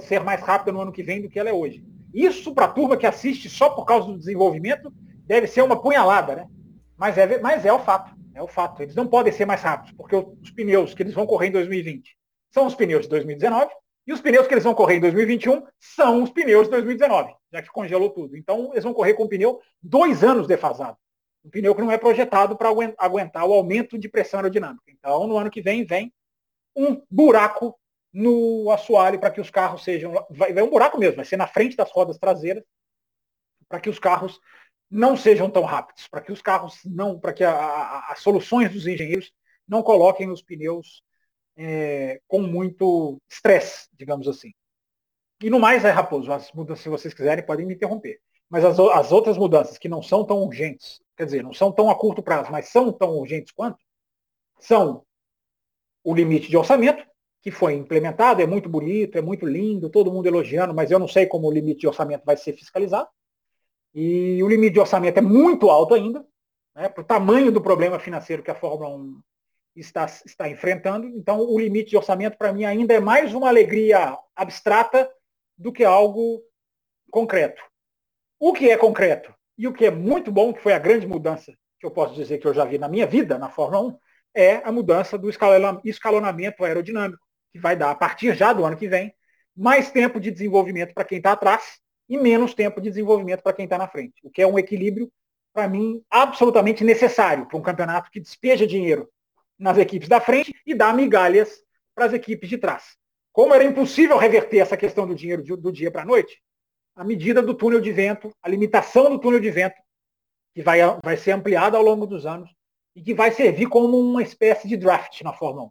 ser 0.00 0.20
mais 0.24 0.40
rápida 0.40 0.72
no 0.72 0.80
ano 0.80 0.92
que 0.92 1.02
vem 1.02 1.22
do 1.22 1.28
que 1.28 1.38
ela 1.38 1.48
é 1.48 1.52
hoje. 1.52 1.84
Isso 2.12 2.52
para 2.52 2.64
a 2.64 2.68
turma 2.68 2.96
que 2.96 3.06
assiste 3.06 3.48
só 3.48 3.70
por 3.70 3.84
causa 3.84 4.08
do 4.08 4.18
desenvolvimento 4.18 4.92
deve 5.24 5.46
ser 5.46 5.62
uma 5.62 5.80
punhalada, 5.80 6.34
né? 6.34 6.48
Mas 6.96 7.16
é, 7.18 7.38
mas 7.38 7.64
é 7.64 7.72
o 7.72 7.78
fato. 7.78 8.16
É 8.34 8.42
o 8.42 8.48
fato. 8.48 8.82
Eles 8.82 8.94
não 8.94 9.06
podem 9.06 9.32
ser 9.32 9.44
mais 9.44 9.62
rápidos, 9.62 9.92
porque 9.92 10.16
os 10.16 10.50
pneus 10.50 10.92
que 10.92 11.02
eles 11.02 11.14
vão 11.14 11.26
correr 11.26 11.48
em 11.48 11.52
2020 11.52 12.16
são 12.50 12.66
os 12.66 12.74
pneus 12.74 13.02
de 13.02 13.10
2019 13.10 13.70
e 14.06 14.12
os 14.12 14.20
pneus 14.20 14.46
que 14.46 14.54
eles 14.54 14.64
vão 14.64 14.74
correr 14.74 14.96
em 14.96 15.00
2021 15.00 15.66
são 15.80 16.22
os 16.22 16.30
pneus 16.30 16.66
de 16.66 16.70
2019, 16.70 17.34
já 17.52 17.60
que 17.60 17.68
congelou 17.68 18.10
tudo. 18.10 18.36
Então, 18.36 18.70
eles 18.72 18.84
vão 18.84 18.94
correr 18.94 19.14
com 19.14 19.24
um 19.24 19.28
pneu 19.28 19.60
dois 19.82 20.22
anos 20.22 20.46
defasado. 20.46 20.96
Um 21.44 21.50
pneu 21.50 21.74
que 21.74 21.82
não 21.82 21.90
é 21.90 21.98
projetado 21.98 22.56
para 22.56 22.70
aguentar 22.98 23.44
o 23.44 23.52
aumento 23.52 23.98
de 23.98 24.08
pressão 24.08 24.38
aerodinâmica. 24.38 24.84
Então, 24.88 25.26
no 25.26 25.36
ano 25.36 25.50
que 25.50 25.60
vem, 25.60 25.84
vem 25.84 26.12
um 26.76 27.02
buraco 27.10 27.76
no 28.12 28.70
assoalho 28.70 29.18
para 29.18 29.30
que 29.30 29.40
os 29.40 29.50
carros 29.50 29.82
sejam. 29.82 30.12
Vai, 30.30 30.52
vai 30.52 30.62
um 30.62 30.70
buraco 30.70 30.98
mesmo, 30.98 31.16
vai 31.16 31.24
ser 31.24 31.36
na 31.36 31.46
frente 31.46 31.76
das 31.76 31.90
rodas 31.90 32.18
traseiras, 32.18 32.62
para 33.68 33.80
que 33.80 33.90
os 33.90 33.98
carros 33.98 34.38
não 34.88 35.16
sejam 35.16 35.50
tão 35.50 35.64
rápidos, 35.64 36.06
para 36.06 36.20
que 36.20 36.30
os 36.30 36.40
carros 36.40 36.78
não, 36.84 37.18
para 37.18 37.32
que 37.32 37.42
as 37.42 38.20
soluções 38.20 38.72
dos 38.72 38.86
engenheiros 38.86 39.32
não 39.66 39.82
coloquem 39.82 40.30
os 40.30 40.42
pneus 40.42 41.02
é, 41.56 42.20
com 42.28 42.42
muito 42.42 43.20
estresse, 43.28 43.88
digamos 43.94 44.28
assim. 44.28 44.52
E 45.42 45.50
no 45.50 45.58
mais, 45.58 45.84
é 45.84 45.90
Raposo, 45.90 46.32
as 46.32 46.52
mudanças, 46.52 46.82
se 46.82 46.88
vocês 46.88 47.14
quiserem, 47.14 47.44
podem 47.44 47.66
me 47.66 47.74
interromper. 47.74 48.20
Mas 48.48 48.64
as, 48.64 48.78
as 48.78 49.12
outras 49.12 49.36
mudanças 49.36 49.78
que 49.78 49.88
não 49.88 50.02
são 50.02 50.24
tão 50.24 50.42
urgentes, 50.42 51.00
quer 51.16 51.24
dizer, 51.24 51.42
não 51.42 51.52
são 51.52 51.72
tão 51.72 51.90
a 51.90 51.94
curto 51.94 52.22
prazo, 52.22 52.50
mas 52.50 52.68
são 52.68 52.92
tão 52.92 53.18
urgentes 53.18 53.52
quanto, 53.52 53.78
são 54.60 55.04
o 56.04 56.14
limite 56.14 56.48
de 56.48 56.56
orçamento, 56.56 57.04
que 57.42 57.50
foi 57.50 57.74
implementado, 57.74 58.42
é 58.42 58.46
muito 58.46 58.68
bonito, 58.68 59.18
é 59.18 59.22
muito 59.22 59.46
lindo, 59.46 59.90
todo 59.90 60.12
mundo 60.12 60.26
elogiando, 60.26 60.74
mas 60.74 60.90
eu 60.90 60.98
não 60.98 61.08
sei 61.08 61.26
como 61.26 61.48
o 61.48 61.52
limite 61.52 61.80
de 61.80 61.88
orçamento 61.88 62.24
vai 62.24 62.36
ser 62.36 62.52
fiscalizado. 62.52 63.08
E 63.94 64.42
o 64.42 64.48
limite 64.48 64.74
de 64.74 64.80
orçamento 64.80 65.18
é 65.18 65.22
muito 65.22 65.70
alto 65.70 65.94
ainda, 65.94 66.24
né, 66.74 66.88
para 66.88 67.02
o 67.02 67.06
tamanho 67.06 67.50
do 67.50 67.60
problema 67.60 67.98
financeiro 67.98 68.42
que 68.42 68.50
a 68.50 68.54
Fórmula 68.54 68.94
1 68.96 69.20
está, 69.76 70.06
está 70.06 70.48
enfrentando. 70.48 71.06
Então, 71.06 71.40
o 71.40 71.58
limite 71.58 71.90
de 71.90 71.96
orçamento, 71.96 72.36
para 72.36 72.52
mim, 72.52 72.64
ainda 72.64 72.94
é 72.94 73.00
mais 73.00 73.34
uma 73.34 73.48
alegria 73.48 74.16
abstrata 74.34 75.08
do 75.56 75.72
que 75.72 75.84
algo 75.84 76.42
concreto. 77.10 77.62
O 78.38 78.52
que 78.52 78.70
é 78.70 78.76
concreto 78.76 79.34
e 79.56 79.66
o 79.66 79.72
que 79.72 79.86
é 79.86 79.90
muito 79.90 80.30
bom, 80.30 80.52
que 80.52 80.62
foi 80.62 80.72
a 80.72 80.78
grande 80.78 81.06
mudança 81.06 81.52
que 81.78 81.86
eu 81.86 81.90
posso 81.90 82.14
dizer 82.14 82.38
que 82.38 82.46
eu 82.46 82.54
já 82.54 82.64
vi 82.64 82.78
na 82.78 82.88
minha 82.88 83.06
vida 83.06 83.38
na 83.38 83.48
Fórmula 83.48 83.88
1, 83.88 83.98
é 84.34 84.56
a 84.56 84.72
mudança 84.72 85.16
do 85.16 85.30
escalonamento 85.84 86.64
aerodinâmico, 86.64 87.24
que 87.52 87.58
vai 87.58 87.76
dar, 87.76 87.90
a 87.90 87.94
partir 87.94 88.34
já 88.34 88.52
do 88.52 88.64
ano 88.64 88.76
que 88.76 88.88
vem, 88.88 89.14
mais 89.56 89.90
tempo 89.90 90.20
de 90.20 90.30
desenvolvimento 90.30 90.92
para 90.92 91.04
quem 91.04 91.18
está 91.18 91.32
atrás 91.32 91.78
e 92.08 92.18
menos 92.18 92.54
tempo 92.54 92.80
de 92.80 92.90
desenvolvimento 92.90 93.42
para 93.42 93.54
quem 93.54 93.64
está 93.64 93.78
na 93.78 93.88
frente. 93.88 94.14
O 94.22 94.30
que 94.30 94.42
é 94.42 94.46
um 94.46 94.58
equilíbrio, 94.58 95.10
para 95.52 95.68
mim, 95.68 96.02
absolutamente 96.10 96.84
necessário 96.84 97.46
para 97.46 97.56
um 97.56 97.62
campeonato 97.62 98.10
que 98.10 98.20
despeja 98.20 98.66
dinheiro 98.66 99.08
nas 99.58 99.78
equipes 99.78 100.08
da 100.08 100.20
frente 100.20 100.54
e 100.66 100.74
dá 100.74 100.92
migalhas 100.92 101.62
para 101.94 102.06
as 102.06 102.12
equipes 102.12 102.48
de 102.48 102.58
trás. 102.58 102.96
Como 103.32 103.54
era 103.54 103.64
impossível 103.64 104.16
reverter 104.16 104.58
essa 104.58 104.76
questão 104.76 105.06
do 105.06 105.14
dinheiro 105.14 105.42
do 105.42 105.72
dia 105.72 105.90
para 105.90 106.02
a 106.02 106.06
noite, 106.06 106.40
a 106.94 107.04
medida 107.04 107.42
do 107.42 107.54
túnel 107.54 107.80
de 107.80 107.92
vento, 107.92 108.30
a 108.42 108.48
limitação 108.48 109.10
do 109.10 109.18
túnel 109.18 109.40
de 109.40 109.50
vento, 109.50 109.76
que 110.54 110.62
vai, 110.62 110.80
vai 111.04 111.16
ser 111.16 111.32
ampliada 111.32 111.76
ao 111.76 111.82
longo 111.82 112.06
dos 112.06 112.24
anos 112.24 112.50
e 112.94 113.02
que 113.02 113.12
vai 113.12 113.30
servir 113.30 113.68
como 113.68 113.98
uma 113.98 114.22
espécie 114.22 114.66
de 114.66 114.76
draft 114.76 115.20
na 115.20 115.32
Fórmula 115.32 115.66
1. 115.66 115.70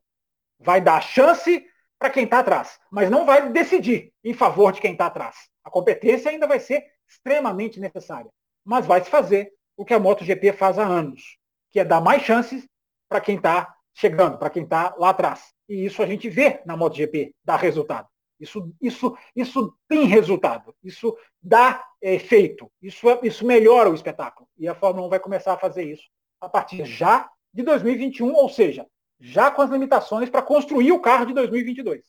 Vai 0.59 0.79
dar 0.81 1.01
chance 1.01 1.65
para 1.97 2.11
quem 2.11 2.25
está 2.25 2.39
atrás, 2.39 2.79
mas 2.91 3.09
não 3.09 3.25
vai 3.25 3.51
decidir 3.51 4.13
em 4.23 4.33
favor 4.33 4.71
de 4.71 4.79
quem 4.79 4.91
está 4.91 5.07
atrás. 5.07 5.35
A 5.63 5.71
competência 5.71 6.29
ainda 6.29 6.45
vai 6.45 6.59
ser 6.59 6.85
extremamente 7.09 7.79
necessária, 7.79 8.29
mas 8.63 8.85
vai 8.85 9.03
se 9.03 9.09
fazer 9.09 9.51
o 9.75 9.83
que 9.83 9.93
a 9.93 9.99
MotoGP 9.99 10.53
faz 10.53 10.77
há 10.77 10.85
anos, 10.85 11.37
que 11.71 11.79
é 11.79 11.85
dar 11.85 12.01
mais 12.01 12.21
chances 12.21 12.67
para 13.09 13.19
quem 13.19 13.37
está 13.37 13.74
chegando, 13.95 14.37
para 14.37 14.49
quem 14.49 14.63
está 14.63 14.93
lá 14.97 15.09
atrás. 15.09 15.53
E 15.67 15.85
isso 15.85 16.03
a 16.03 16.05
gente 16.05 16.29
vê 16.29 16.61
na 16.65 16.75
MotoGP, 16.75 17.33
dá 17.43 17.55
resultado. 17.55 18.07
Isso, 18.37 18.75
isso, 18.81 19.17
isso 19.33 19.73
tem 19.87 20.05
resultado, 20.05 20.75
isso 20.83 21.17
dá 21.41 21.81
efeito, 22.01 22.69
isso, 22.81 23.09
é, 23.09 23.19
isso 23.23 23.45
melhora 23.45 23.89
o 23.89 23.95
espetáculo. 23.95 24.47
E 24.57 24.67
a 24.67 24.75
Fórmula 24.75 25.07
1 25.07 25.09
vai 25.09 25.19
começar 25.19 25.53
a 25.53 25.57
fazer 25.57 25.83
isso 25.83 26.03
a 26.41 26.49
partir 26.49 26.85
já 26.85 27.29
de 27.53 27.63
2021, 27.63 28.33
ou 28.33 28.49
seja, 28.49 28.85
já 29.17 29.49
com 29.49 29.61
as 29.61 29.69
limitações 29.69 30.29
para 30.29 30.41
construir 30.41 30.91
o 30.91 30.99
carro 30.99 31.25
de 31.25 31.33
2022. 31.33 32.03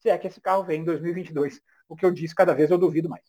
Se 0.00 0.10
é 0.10 0.18
que 0.18 0.26
esse 0.26 0.40
carro 0.40 0.62
vem 0.62 0.82
em 0.82 0.84
2022. 0.84 1.60
O 1.88 1.96
que 1.96 2.04
eu 2.04 2.12
disse, 2.12 2.34
cada 2.34 2.54
vez 2.54 2.70
eu 2.70 2.78
duvido 2.78 3.08
mais. 3.08 3.24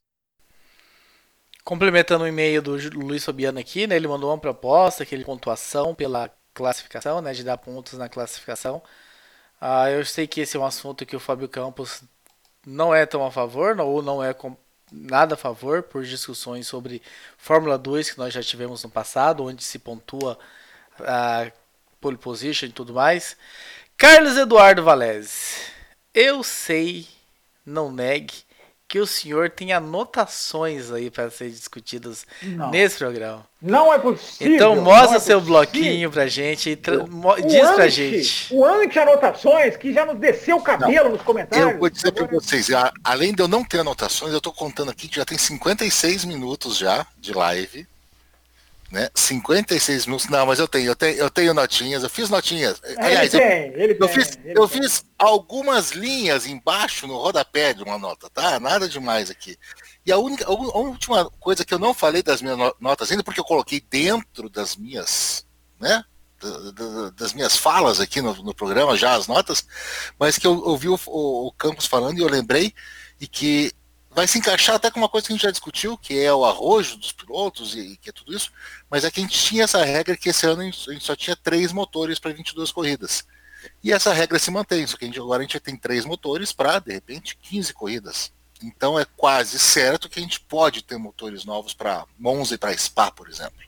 Complementando 1.63 2.25
o 2.25 2.27
e-mail 2.27 2.61
do 2.61 2.75
Luiz 2.93 3.23
Fabiano 3.23 3.59
aqui, 3.59 3.87
né, 3.87 3.95
ele 3.95 4.07
mandou 4.07 4.29
uma 4.29 4.37
proposta, 4.37 5.03
aquele 5.03 5.23
pontuação 5.23 5.95
pela 5.95 6.29
classificação, 6.53 7.21
né, 7.21 7.33
de 7.33 7.43
dar 7.43 7.57
pontos 7.57 7.93
na 7.93 8.09
classificação. 8.09 8.81
Ah, 9.59 9.89
eu 9.89 10.05
sei 10.05 10.27
que 10.27 10.41
esse 10.41 10.57
é 10.57 10.59
um 10.59 10.65
assunto 10.65 11.05
que 11.05 11.15
o 11.15 11.19
Fábio 11.19 11.47
Campos 11.47 12.03
não 12.65 12.93
é 12.93 13.05
tão 13.05 13.25
a 13.25 13.31
favor, 13.31 13.79
ou 13.79 14.01
não 14.01 14.23
é 14.23 14.35
nada 14.91 15.35
a 15.35 15.37
favor, 15.37 15.83
por 15.83 16.03
discussões 16.03 16.67
sobre 16.67 17.01
Fórmula 17.37 17.77
2 17.77 18.11
que 18.11 18.17
nós 18.17 18.33
já 18.33 18.43
tivemos 18.43 18.83
no 18.83 18.89
passado, 18.89 19.45
onde 19.45 19.63
se 19.63 19.79
pontua 19.79 20.37
a 20.99 21.51
pole 21.99 22.17
position 22.17 22.67
e 22.67 22.71
tudo 22.71 22.93
mais. 22.93 23.37
Carlos 23.97 24.37
Eduardo 24.37 24.83
Valese, 24.83 25.71
eu 26.13 26.43
sei, 26.43 27.07
não 27.65 27.91
negue, 27.91 28.43
que 28.91 28.99
o 28.99 29.07
senhor 29.07 29.49
tem 29.49 29.71
anotações 29.71 30.91
aí 30.91 31.09
para 31.09 31.31
ser 31.31 31.49
discutidas 31.49 32.25
não. 32.43 32.71
nesse 32.71 32.97
programa. 32.97 33.45
Não 33.61 33.93
é 33.93 33.97
possível. 33.97 34.53
Então 34.53 34.81
mostra 34.81 35.15
é 35.15 35.19
seu 35.21 35.39
possível. 35.39 35.61
bloquinho 35.61 36.11
pra 36.11 36.27
gente 36.27 36.71
e 36.71 36.75
diz 36.75 37.63
anti, 37.63 37.75
pra 37.75 37.87
gente. 37.87 38.53
O 38.53 38.65
anti-anotações 38.65 39.77
que 39.77 39.93
já 39.93 40.05
nos 40.05 40.19
desceu 40.19 40.57
o 40.57 40.61
cabelo 40.61 41.05
não, 41.05 41.11
nos 41.11 41.21
comentários. 41.21 41.71
Eu 41.71 41.79
vou 41.79 41.89
dizer 41.89 42.11
para 42.11 42.27
vocês, 42.27 42.67
além 43.01 43.33
de 43.33 43.41
eu 43.41 43.47
não 43.47 43.63
ter 43.63 43.79
anotações, 43.79 44.33
eu 44.33 44.41
tô 44.41 44.51
contando 44.51 44.91
aqui 44.91 45.07
que 45.07 45.15
já 45.15 45.23
tem 45.23 45.37
56 45.37 46.25
minutos 46.25 46.77
já 46.77 47.07
de 47.17 47.31
live 47.33 47.87
né? 48.91 49.09
56 49.15 50.05
minutos. 50.05 50.27
Não, 50.27 50.45
mas 50.45 50.59
eu 50.59 50.67
tenho, 50.67 50.87
eu 50.87 50.95
tenho, 50.95 51.17
eu 51.17 51.29
tenho 51.29 51.53
notinhas, 51.53 52.03
eu 52.03 52.09
fiz 52.09 52.29
notinhas. 52.29 52.81
É, 52.83 53.05
Aliás, 53.05 53.33
ele 53.33 53.43
tem, 53.43 53.67
eu, 53.67 53.79
ele 53.79 53.97
eu 53.99 54.09
fiz, 54.09 54.37
eu 54.43 54.67
tem. 54.67 54.81
fiz 54.81 55.05
algumas 55.17 55.91
linhas 55.91 56.45
embaixo 56.45 57.07
no 57.07 57.17
rodapé 57.17 57.73
de 57.73 57.83
uma 57.83 57.97
nota, 57.97 58.29
tá? 58.29 58.59
Nada 58.59 58.89
demais 58.89 59.31
aqui. 59.31 59.57
E 60.05 60.11
a 60.11 60.17
única, 60.17 60.45
a 60.45 60.51
última 60.51 61.29
coisa 61.39 61.63
que 61.63 61.73
eu 61.73 61.79
não 61.79 61.93
falei 61.93 62.21
das 62.21 62.41
minhas 62.41 62.57
notas 62.79 63.09
ainda, 63.09 63.23
porque 63.23 63.39
eu 63.39 63.45
coloquei 63.45 63.81
dentro 63.89 64.49
das 64.49 64.75
minhas, 64.75 65.45
né? 65.79 66.03
Das 67.15 67.33
minhas 67.33 67.55
falas 67.55 67.99
aqui 67.99 68.19
no, 68.19 68.33
no 68.43 68.53
programa, 68.53 68.97
já 68.97 69.13
as 69.13 69.27
notas, 69.27 69.65
mas 70.19 70.39
que 70.39 70.47
eu 70.47 70.57
ouvi 70.57 70.89
o, 70.89 70.99
o, 71.05 71.47
o 71.47 71.51
Campos 71.51 71.85
falando 71.85 72.17
e 72.17 72.21
eu 72.21 72.27
lembrei, 72.27 72.73
e 73.19 73.27
que 73.27 73.71
vai 74.13 74.27
se 74.27 74.37
encaixar 74.37 74.75
até 74.75 74.91
com 74.91 74.99
uma 74.99 75.09
coisa 75.09 75.25
que 75.25 75.33
a 75.33 75.35
gente 75.35 75.43
já 75.43 75.51
discutiu, 75.51 75.97
que 75.97 76.19
é 76.19 76.33
o 76.33 76.45
arrojo 76.45 76.97
dos 76.97 77.11
pilotos 77.11 77.75
e, 77.75 77.93
e 77.93 77.97
que 77.97 78.09
é 78.09 78.13
tudo 78.13 78.35
isso, 78.35 78.51
mas 78.89 79.03
é 79.03 79.11
que 79.11 79.19
a 79.19 79.23
gente 79.23 79.37
tinha 79.37 79.63
essa 79.63 79.83
regra 79.83 80.17
que 80.17 80.29
esse 80.29 80.45
ano 80.45 80.61
a 80.61 80.65
gente 80.65 81.03
só 81.03 81.15
tinha 81.15 81.35
três 81.35 81.71
motores 81.71 82.19
para 82.19 82.33
22 82.33 82.71
corridas. 82.71 83.25
E 83.83 83.91
essa 83.91 84.11
regra 84.13 84.39
se 84.39 84.51
mantém, 84.51 84.85
só 84.85 84.97
que 84.97 85.05
a 85.05 85.07
gente, 85.07 85.19
agora 85.19 85.39
a 85.39 85.43
gente 85.43 85.59
tem 85.59 85.75
três 85.75 86.05
motores 86.05 86.51
para, 86.51 86.79
de 86.79 86.91
repente, 86.91 87.37
15 87.41 87.73
corridas. 87.73 88.33
Então 88.63 88.99
é 88.99 89.05
quase 89.17 89.57
certo 89.57 90.09
que 90.09 90.19
a 90.19 90.21
gente 90.21 90.39
pode 90.39 90.83
ter 90.83 90.97
motores 90.97 91.45
novos 91.45 91.73
para 91.73 92.05
Monza 92.17 92.55
e 92.55 92.57
para 92.57 92.77
Spa, 92.77 93.11
por 93.11 93.29
exemplo. 93.29 93.59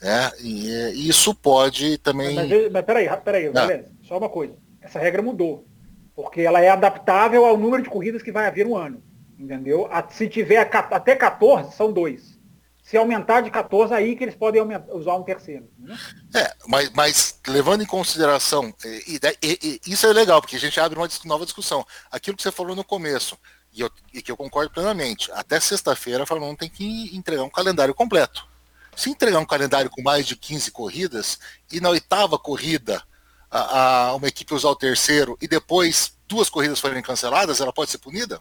É, 0.00 0.32
e, 0.40 1.08
isso 1.08 1.34
pode 1.34 1.98
também. 1.98 2.34
Mas, 2.34 2.48
mas, 2.48 2.72
mas 2.72 2.84
peraí, 2.84 3.08
peraí, 3.24 3.50
beleza. 3.50 3.90
Só 4.02 4.18
uma 4.18 4.28
coisa. 4.28 4.54
Essa 4.80 4.98
regra 4.98 5.22
mudou. 5.22 5.66
Porque 6.14 6.42
ela 6.42 6.60
é 6.60 6.68
adaptável 6.68 7.44
ao 7.44 7.58
número 7.58 7.82
de 7.82 7.90
corridas 7.90 8.22
que 8.22 8.32
vai 8.32 8.46
haver 8.46 8.66
no 8.66 8.76
ano. 8.76 9.02
Entendeu? 9.38 9.88
Se 10.10 10.28
tiver 10.28 10.58
até 10.58 11.14
14, 11.14 11.76
são 11.76 11.92
dois. 11.92 12.36
Se 12.82 12.96
aumentar 12.96 13.40
de 13.40 13.50
14, 13.50 13.92
aí 13.92 14.14
que 14.14 14.22
eles 14.22 14.36
podem 14.36 14.60
aumentar, 14.60 14.94
usar 14.94 15.16
um 15.16 15.24
terceiro. 15.24 15.68
Né? 15.76 15.98
É, 16.34 16.54
mas, 16.68 16.90
mas, 16.90 17.40
levando 17.48 17.82
em 17.82 17.86
consideração, 17.86 18.72
e, 18.84 19.18
e, 19.42 19.80
e, 19.84 19.92
isso 19.92 20.06
é 20.06 20.12
legal, 20.12 20.40
porque 20.40 20.54
a 20.54 20.60
gente 20.60 20.78
abre 20.78 20.96
uma 20.96 21.08
nova 21.24 21.44
discussão. 21.44 21.84
Aquilo 22.10 22.36
que 22.36 22.42
você 22.44 22.52
falou 22.52 22.76
no 22.76 22.84
começo, 22.84 23.36
e, 23.72 23.80
eu, 23.80 23.90
e 24.14 24.22
que 24.22 24.30
eu 24.30 24.36
concordo 24.36 24.70
plenamente, 24.70 25.30
até 25.32 25.58
sexta-feira 25.58 26.22
a 26.22 26.26
Fórmula 26.26 26.52
1 26.52 26.56
tem 26.56 26.70
que 26.70 27.14
entregar 27.16 27.42
um 27.42 27.50
calendário 27.50 27.92
completo. 27.92 28.46
Se 28.94 29.10
entregar 29.10 29.40
um 29.40 29.46
calendário 29.46 29.90
com 29.90 30.00
mais 30.00 30.24
de 30.24 30.36
15 30.36 30.70
corridas, 30.70 31.40
e 31.72 31.80
na 31.80 31.90
oitava 31.90 32.38
corrida 32.38 33.02
a, 33.50 34.06
a 34.06 34.14
uma 34.14 34.28
equipe 34.28 34.54
usar 34.54 34.70
o 34.70 34.76
terceiro, 34.76 35.36
e 35.42 35.48
depois 35.48 36.16
duas 36.28 36.48
corridas 36.48 36.78
forem 36.78 37.02
canceladas, 37.02 37.60
ela 37.60 37.72
pode 37.72 37.90
ser 37.90 37.98
punida? 37.98 38.40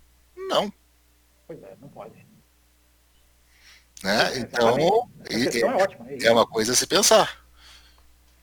Não. 0.49 0.71
Pois 1.47 1.61
é, 1.61 1.75
não 1.81 1.89
pode. 1.89 2.25
Né? 4.03 4.37
Então, 4.37 4.77
é, 5.29 5.59
é, 5.59 5.65
ótima, 5.65 6.05
é, 6.09 6.25
é 6.25 6.31
uma 6.31 6.45
coisa 6.45 6.73
a 6.73 6.75
se 6.75 6.85
pensar. 6.85 7.45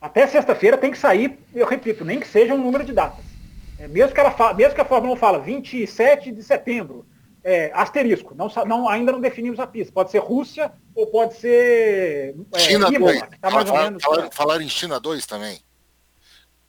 Até 0.00 0.26
sexta-feira 0.26 0.76
tem 0.76 0.90
que 0.90 0.98
sair, 0.98 1.38
eu 1.55 1.66
repito, 1.66 2.05
nem 2.05 2.18
que 2.18 2.26
seja 2.26 2.55
um 2.55 2.59
número 2.59 2.84
de 2.84 2.92
datas. 2.92 3.24
É, 3.78 3.86
mesmo, 3.86 4.12
que 4.12 4.20
ela 4.20 4.32
fala, 4.32 4.55
mesmo 4.55 4.74
que 4.74 4.80
a 4.80 4.84
Fórmula 4.84 5.14
1 5.14 5.16
fala 5.16 5.38
27 5.38 6.32
de 6.32 6.42
setembro, 6.42 7.07
é, 7.44 7.70
asterisco, 7.74 8.34
não, 8.34 8.48
não, 8.66 8.88
ainda 8.88 9.12
não 9.12 9.20
definimos 9.20 9.61
a 9.61 9.66
pista. 9.66 9.92
Pode 9.92 10.11
ser 10.11 10.18
Rússia 10.18 10.72
ou 10.94 11.07
pode 11.07 11.34
ser 11.34 12.34
é, 12.55 12.59
China 12.59 12.90
2. 12.90 13.20
Tá 13.40 13.50
falar, 13.50 13.84
menos, 13.84 14.03
falar, 14.03 14.30
falar, 14.32 14.62
em 14.62 14.68
China 14.68 14.98
2 14.98 15.26
também. 15.26 15.61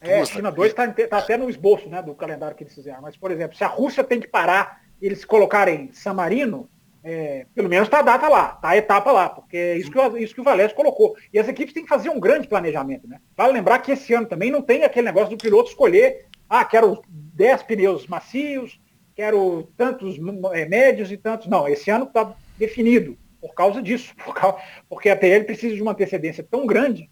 É, 0.02 0.18
Duas 0.18 0.30
China 0.30 0.52
2 0.52 0.72
está 0.72 0.88
tá 0.92 1.18
até 1.18 1.38
no 1.38 1.50
esboço 1.50 1.88
né, 1.88 2.02
do 2.02 2.14
calendário 2.14 2.56
que 2.56 2.64
eles 2.64 2.74
fizeram. 2.76 3.02
Mas, 3.02 3.16
por 3.16 3.32
exemplo, 3.32 3.56
se 3.56 3.64
a 3.64 3.68
Rússia 3.68 4.04
tem 4.04 4.20
que 4.20 4.28
parar 4.28 4.83
eles 5.06 5.26
colocarem 5.26 5.90
San 5.92 6.14
Marino, 6.14 6.70
é, 7.04 7.46
pelo 7.54 7.68
menos 7.68 7.88
está 7.88 8.00
a 8.00 8.04
data 8.04 8.30
lá, 8.30 8.54
está 8.56 8.70
a 8.70 8.78
etapa 8.78 9.12
lá, 9.12 9.28
porque 9.28 9.58
é 9.58 9.78
isso 9.78 9.92
que, 9.92 10.00
o, 10.00 10.18
isso 10.18 10.34
que 10.34 10.40
o 10.40 10.44
Valés 10.44 10.72
colocou. 10.72 11.16
E 11.34 11.38
as 11.38 11.48
equipes 11.50 11.74
têm 11.74 11.84
que 11.84 11.90
fazer 11.90 12.10
um 12.10 12.20
grande 12.20 12.48
planejamento. 12.48 13.06
Né? 13.08 13.20
Vale 13.36 13.52
lembrar 13.52 13.80
que 13.80 13.92
esse 13.92 14.14
ano 14.14 14.26
também 14.26 14.50
não 14.50 14.62
tem 14.62 14.84
aquele 14.84 15.06
negócio 15.06 15.32
do 15.32 15.38
piloto 15.38 15.70
escolher, 15.70 16.28
ah, 16.50 16.64
quero 16.64 17.02
10 17.10 17.64
pneus 17.64 18.08
macios, 18.08 18.80
quero 19.14 19.70
tantos 19.76 20.18
é, 20.54 20.66
médios 20.66 21.12
e 21.12 21.18
tantos. 21.18 21.48
Não, 21.48 21.68
esse 21.68 21.92
ano 21.92 22.06
está 22.06 22.34
definido 22.58 23.18
por 23.42 23.54
causa 23.54 23.82
disso, 23.82 24.16
por 24.24 24.34
causa, 24.34 24.58
porque 24.88 25.10
a 25.10 25.18
TL 25.18 25.44
precisa 25.44 25.76
de 25.76 25.82
uma 25.82 25.92
antecedência 25.92 26.48
tão 26.50 26.66
grande 26.66 27.10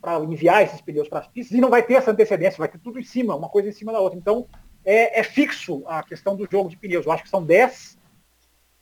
para 0.00 0.20
enviar 0.20 0.62
esses 0.62 0.80
pneus 0.80 1.08
para 1.08 1.18
as 1.18 1.28
pistas 1.28 1.58
e 1.58 1.60
não 1.60 1.68
vai 1.68 1.82
ter 1.82 1.94
essa 1.94 2.10
antecedência, 2.10 2.56
vai 2.56 2.68
ter 2.68 2.78
tudo 2.78 2.98
em 2.98 3.02
cima, 3.02 3.36
uma 3.36 3.48
coisa 3.48 3.68
em 3.68 3.72
cima 3.72 3.92
da 3.92 4.00
outra. 4.00 4.18
Então, 4.18 4.46
é, 4.86 5.18
é, 5.18 5.22
fixo 5.24 5.82
a 5.86 6.00
questão 6.04 6.36
do 6.36 6.48
jogo 6.50 6.70
de 6.70 6.76
pneus. 6.76 7.04
Eu 7.04 7.12
acho 7.12 7.24
que 7.24 7.28
são 7.28 7.44
10. 7.44 7.98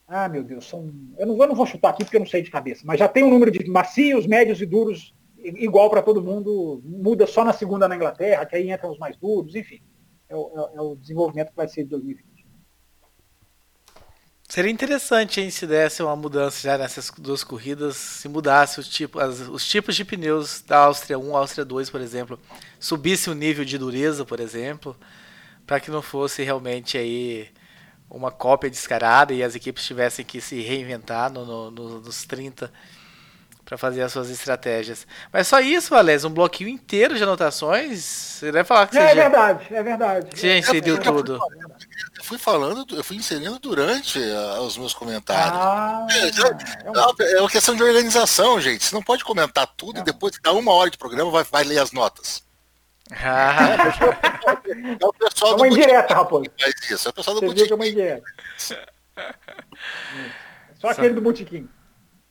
Ah, 0.07 0.29
meu 0.29 0.45
Deus, 0.45 0.69
são. 0.69 0.93
Eu 1.19 1.27
não, 1.27 1.39
eu 1.39 1.49
não 1.49 1.55
vou 1.55 1.65
chutar 1.65 1.89
aqui 1.89 2.05
porque 2.05 2.17
eu 2.17 2.21
não 2.21 2.27
sei 2.27 2.43
de 2.43 2.51
cabeça, 2.51 2.83
mas 2.85 2.99
já 2.99 3.09
tem 3.09 3.25
um 3.25 3.31
número 3.31 3.51
de 3.51 3.67
macios, 3.71 4.27
médios 4.27 4.61
e 4.61 4.67
duros 4.67 5.15
igual 5.39 5.89
para 5.89 6.03
todo 6.03 6.23
mundo. 6.23 6.83
Muda 6.85 7.27
só 7.27 7.43
na 7.43 7.55
segunda 7.55 7.89
na 7.89 7.97
Inglaterra, 7.97 8.45
que 8.45 8.55
aí 8.55 8.71
entram 8.71 8.91
os 8.91 8.99
mais 8.99 9.17
duros, 9.17 9.55
enfim. 9.55 9.81
é 10.29 10.37
o, 10.37 10.71
é 10.75 10.81
o 10.83 10.95
desenvolvimento 10.95 11.51
que 11.51 11.57
vai 11.57 11.69
ser 11.69 11.85
de 11.85 11.91
2020. 11.91 12.35
Seria 14.47 14.71
interessante, 14.71 15.41
hein, 15.41 15.51
se 15.51 15.67
desse 15.67 16.03
uma 16.03 16.15
mudança 16.15 16.61
já 16.61 16.77
nessas 16.77 17.11
duas 17.19 17.43
corridas, 17.43 17.97
se 17.97 18.29
mudasse 18.29 18.79
os, 18.79 18.89
tipo, 18.89 19.19
as, 19.19 19.41
os 19.41 19.67
tipos 19.67 19.97
de 19.97 20.05
pneus 20.05 20.61
da 20.61 20.81
Áustria 20.81 21.19
1, 21.19 21.37
Áustria 21.37 21.65
2, 21.65 21.89
por 21.89 22.01
exemplo, 22.01 22.39
subisse 22.79 23.31
o 23.31 23.35
nível 23.35 23.65
de 23.65 23.79
dureza, 23.79 24.25
por 24.25 24.39
exemplo, 24.39 24.95
para 25.67 25.81
que 25.81 25.91
não 25.91 26.03
fosse 26.03 26.43
realmente 26.43 26.99
aí 26.99 27.49
uma 28.11 28.31
cópia 28.31 28.71
descarada 28.71 29.33
e 29.33 29.43
as 29.43 29.55
equipes 29.55 29.85
tivessem 29.85 30.25
que 30.25 30.41
se 30.41 30.61
reinventar 30.61 31.33
no, 31.33 31.45
no, 31.45 31.71
no, 31.71 32.01
nos 32.01 32.25
30 32.25 32.71
para 33.65 33.79
fazer 33.79 34.03
as 34.03 34.12
suas 34.12 34.29
estratégias. 34.29 35.07
Mas 35.33 35.49
só 35.49 35.59
isso, 35.59 35.91
Valéz, 35.91 36.25
um 36.25 36.31
bloquinho 36.31 36.69
inteiro 36.69 37.17
de 37.17 37.23
anotações. 37.23 38.05
Você 38.05 38.53
deve 38.53 38.65
falar 38.65 38.87
que 38.87 38.97
é, 38.97 39.01
você 39.01 39.07
é 39.07 39.15
já, 39.17 39.23
verdade, 39.23 39.75
é 39.75 39.83
verdade. 39.83 40.29
você 40.35 40.59
inseriu 40.59 41.01
tudo. 41.01 41.41
Eu 42.17 42.25
fui 42.25 42.39
falando, 42.39 42.87
eu 42.95 43.03
fui 43.03 43.17
inserindo 43.17 43.59
durante 43.59 44.19
uh, 44.19 44.61
os 44.61 44.77
meus 44.77 44.93
comentários. 44.93 45.59
Ah, 45.59 46.07
é, 46.11 46.89
uma... 46.89 47.15
é, 47.21 47.41
uma 47.41 47.51
questão 47.51 47.75
de 47.75 47.83
organização, 47.83 48.61
gente. 48.61 48.85
Você 48.85 48.95
não 48.95 49.03
pode 49.03 49.25
comentar 49.25 49.67
tudo 49.67 50.01
e 50.01 50.03
depois, 50.03 50.39
dá 50.43 50.53
uma 50.53 50.73
hora 50.73 50.91
de 50.91 50.99
programa, 50.99 51.31
vai, 51.31 51.45
vai 51.45 51.65
ler 51.65 51.79
as 51.79 51.91
notas. 51.91 52.45
Ah, 53.13 53.77
É 55.01 55.07
o 55.07 55.09
é 55.09 55.29
pessoal 55.29 55.57
uma 55.57 55.59
do 55.59 55.67
indireta, 55.67 56.15
que 56.25 56.63
faz 56.63 56.91
isso. 56.91 57.09
É 57.09 57.11
o 57.11 57.15
pessoal 57.15 57.41
do 57.41 57.47
Você 57.47 57.55
viu 57.55 57.67
que 57.67 57.73
é 57.73 57.77
uma 57.77 57.87
indireta. 57.87 58.25
Só 60.81 60.89
aquele 60.89 61.15
do 61.15 61.21
botiquim. 61.21 61.69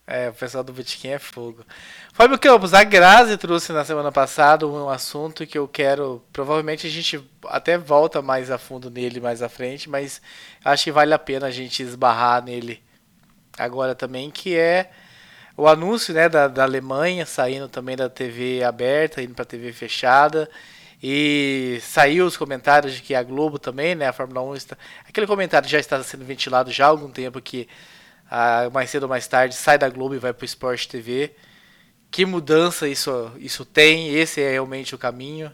É, 0.06 0.30
o 0.30 0.34
pessoal 0.34 0.64
do 0.66 0.74
Botequim 0.74 1.10
é 1.10 1.20
fogo. 1.20 1.66
Fábio 2.12 2.38
Campos, 2.38 2.74
a 2.74 2.84
Grazi 2.84 3.38
trouxe 3.38 3.72
na 3.72 3.86
semana 3.86 4.12
passada 4.12 4.68
um 4.68 4.90
assunto 4.90 5.48
que 5.48 5.58
eu 5.58 5.66
quero. 5.66 6.22
Provavelmente 6.34 6.86
a 6.86 6.90
gente 6.90 7.24
até 7.48 7.78
volta 7.78 8.22
mais 8.22 8.52
a 8.52 8.58
fundo 8.58 8.90
nele 8.92 9.22
mais 9.22 9.42
à 9.42 9.48
frente, 9.48 9.90
mas 9.90 10.22
acho 10.64 10.84
que 10.84 10.92
vale 10.92 11.14
a 11.14 11.20
pena 11.20 11.48
a 11.48 11.52
gente 11.52 11.82
esbarrar 11.82 12.44
nele 12.44 12.84
agora 13.58 13.96
também, 13.96 14.30
que 14.30 14.58
é 14.58 14.92
o 15.56 15.68
anúncio 15.68 16.14
né, 16.14 16.28
da, 16.28 16.48
da 16.48 16.64
Alemanha 16.64 17.26
saindo 17.26 17.68
também 17.70 17.96
da 17.96 18.10
TV 18.10 18.64
aberta, 18.64 19.22
indo 19.22 19.34
para 19.34 19.46
TV 19.46 19.72
fechada. 19.72 20.50
E 21.02 21.80
saiu 21.82 22.26
os 22.26 22.38
comentários 22.38 22.94
de 22.94 23.02
que 23.02 23.14
a 23.14 23.22
Globo 23.22 23.60
também, 23.60 23.94
né, 23.94 24.08
a 24.08 24.14
Fórmula 24.14 24.42
1 24.42 24.56
está. 24.56 24.78
Aquele 25.08 25.28
comentário 25.28 25.68
já 25.68 25.80
está 25.80 26.02
sendo 26.02 26.24
ventilado 26.24 26.72
já 26.72 26.86
há 26.86 26.88
algum 26.90 27.12
tempo 27.12 27.42
que 27.42 27.68
ah, 28.32 28.70
mais 28.72 28.90
cedo 28.90 29.04
ou 29.04 29.10
mais 29.10 29.28
tarde 29.28 29.54
sai 29.54 29.78
da 29.78 29.90
Globo 29.90 30.16
e 30.16 30.20
vai 30.20 30.34
para 30.34 30.44
o 30.44 30.46
Sport 30.46 30.88
TV. 30.88 31.36
Que 32.10 32.26
mudança 32.26 32.88
isso, 32.88 33.32
isso 33.38 33.66
tem? 33.66 34.16
Esse 34.16 34.42
é 34.42 34.52
realmente 34.52 34.96
o 34.96 34.98
caminho? 34.98 35.52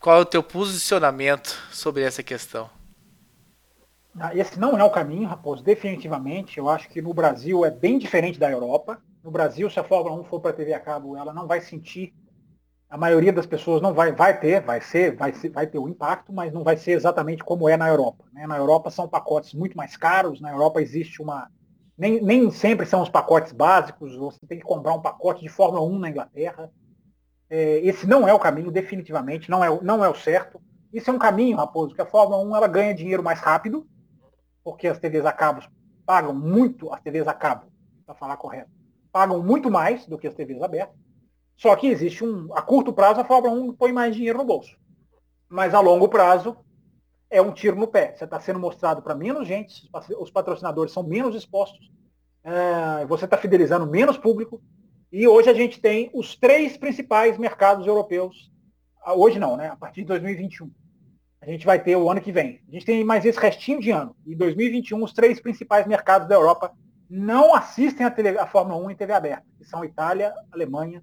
Qual 0.00 0.18
é 0.18 0.20
o 0.20 0.26
teu 0.26 0.42
posicionamento 0.42 1.56
sobre 1.72 2.02
essa 2.02 2.22
questão? 2.22 2.68
Ah, 4.18 4.34
Esse 4.36 4.58
não 4.60 4.76
é 4.78 4.84
o 4.84 4.90
caminho, 4.90 5.28
Raposo, 5.28 5.62
definitivamente. 5.62 6.58
Eu 6.58 6.68
acho 6.68 6.88
que 6.88 7.00
no 7.00 7.14
Brasil 7.14 7.64
é 7.64 7.70
bem 7.70 7.98
diferente 7.98 8.38
da 8.38 8.50
Europa. 8.50 9.00
No 9.22 9.30
Brasil, 9.30 9.70
se 9.70 9.78
a 9.80 9.84
Fórmula 9.84 10.20
1 10.20 10.24
for 10.24 10.40
para 10.40 10.50
a 10.50 10.54
TV 10.54 10.74
a 10.74 10.80
cabo, 10.80 11.16
ela 11.16 11.32
não 11.32 11.46
vai 11.46 11.60
sentir, 11.60 12.12
a 12.90 12.98
maioria 12.98 13.32
das 13.32 13.46
pessoas 13.46 13.82
não 13.82 13.94
vai, 13.94 14.12
vai 14.12 14.38
ter, 14.40 14.62
vai 14.62 14.80
ser, 14.80 15.16
vai 15.16 15.32
ser, 15.32 15.50
vai 15.50 15.66
ter 15.66 15.78
o 15.78 15.88
impacto, 15.88 16.32
mas 16.32 16.52
não 16.52 16.64
vai 16.64 16.76
ser 16.76 16.92
exatamente 16.92 17.44
como 17.44 17.68
é 17.68 17.76
na 17.76 17.88
Europa. 17.88 18.24
né? 18.32 18.46
Na 18.46 18.56
Europa 18.58 18.90
são 18.90 19.08
pacotes 19.08 19.54
muito 19.54 19.76
mais 19.76 19.96
caros, 19.96 20.40
na 20.40 20.50
Europa 20.52 20.82
existe 20.82 21.22
uma. 21.22 21.50
Nem, 21.98 22.22
nem 22.22 22.50
sempre 22.50 22.86
são 22.86 23.02
os 23.02 23.10
pacotes 23.10 23.52
básicos, 23.52 24.16
você 24.16 24.40
tem 24.48 24.58
que 24.58 24.64
comprar 24.64 24.94
um 24.94 25.02
pacote 25.02 25.42
de 25.42 25.48
Fórmula 25.48 25.84
1 25.84 25.98
na 25.98 26.10
Inglaterra. 26.10 26.70
É, 27.50 27.78
esse 27.80 28.06
não 28.06 28.26
é 28.26 28.32
o 28.32 28.38
caminho, 28.38 28.70
definitivamente, 28.70 29.50
não 29.50 29.62
é, 29.62 29.82
não 29.82 30.04
é 30.04 30.08
o 30.08 30.14
certo. 30.14 30.60
Isso 30.92 31.10
é 31.10 31.12
um 31.12 31.18
caminho, 31.18 31.56
Raposo, 31.56 31.94
que 31.94 32.02
a 32.02 32.06
Fórmula 32.06 32.42
1 32.42 32.56
ela 32.56 32.66
ganha 32.68 32.94
dinheiro 32.94 33.22
mais 33.22 33.40
rápido, 33.40 33.86
porque 34.64 34.88
as 34.88 34.98
TVs 34.98 35.24
a 35.26 35.32
cabo 35.32 35.62
pagam 36.06 36.34
muito, 36.34 36.92
as 36.92 37.00
TVs 37.00 37.26
a 37.28 37.34
cabo, 37.34 37.66
para 38.04 38.14
falar 38.14 38.36
correto, 38.36 38.70
pagam 39.12 39.42
muito 39.42 39.70
mais 39.70 40.06
do 40.06 40.18
que 40.18 40.26
as 40.26 40.34
TVs 40.34 40.62
abertas. 40.62 40.96
Só 41.56 41.74
que 41.76 41.86
existe 41.86 42.24
um, 42.24 42.52
a 42.54 42.62
curto 42.62 42.92
prazo 42.92 43.20
a 43.20 43.24
Fórmula 43.24 43.54
1 43.54 43.74
põe 43.74 43.92
mais 43.92 44.14
dinheiro 44.16 44.38
no 44.38 44.44
bolso. 44.44 44.76
Mas 45.48 45.74
a 45.74 45.80
longo 45.80 46.08
prazo 46.08 46.56
é 47.30 47.40
um 47.40 47.52
tiro 47.52 47.76
no 47.76 47.86
pé. 47.86 48.14
Você 48.16 48.24
está 48.24 48.40
sendo 48.40 48.58
mostrado 48.58 49.02
para 49.02 49.14
menos 49.14 49.46
gente, 49.46 49.84
os 49.84 49.88
pat- 49.88 50.16
os 50.18 50.30
patrocinadores 50.30 50.92
são 50.92 51.02
menos 51.02 51.34
expostos, 51.34 51.90
é, 52.42 53.04
você 53.06 53.26
está 53.26 53.36
fidelizando 53.36 53.86
menos 53.86 54.16
público. 54.18 54.60
E 55.12 55.28
hoje 55.28 55.50
a 55.50 55.54
gente 55.54 55.80
tem 55.80 56.10
os 56.14 56.34
três 56.34 56.76
principais 56.76 57.36
mercados 57.38 57.86
europeus. 57.86 58.50
Hoje 59.14 59.38
não, 59.38 59.56
né? 59.56 59.68
A 59.68 59.76
partir 59.76 60.00
de 60.02 60.06
2021 60.08 60.70
a 61.42 61.46
gente 61.46 61.66
vai 61.66 61.82
ter 61.82 61.96
o 61.96 62.08
ano 62.08 62.20
que 62.20 62.30
vem. 62.30 62.60
A 62.68 62.72
gente 62.72 62.86
tem 62.86 63.02
mais 63.04 63.24
esse 63.24 63.38
restinho 63.38 63.80
de 63.80 63.90
ano. 63.90 64.14
Em 64.24 64.36
2021, 64.36 65.02
os 65.02 65.12
três 65.12 65.40
principais 65.40 65.86
mercados 65.88 66.28
da 66.28 66.36
Europa 66.36 66.72
não 67.10 67.52
assistem 67.52 68.06
a, 68.06 68.10
tele- 68.10 68.38
a 68.38 68.46
Fórmula 68.46 68.80
1 68.86 68.90
em 68.92 68.96
TV 68.96 69.12
aberta, 69.12 69.44
que 69.58 69.64
são 69.64 69.84
Itália, 69.84 70.32
Alemanha 70.52 71.02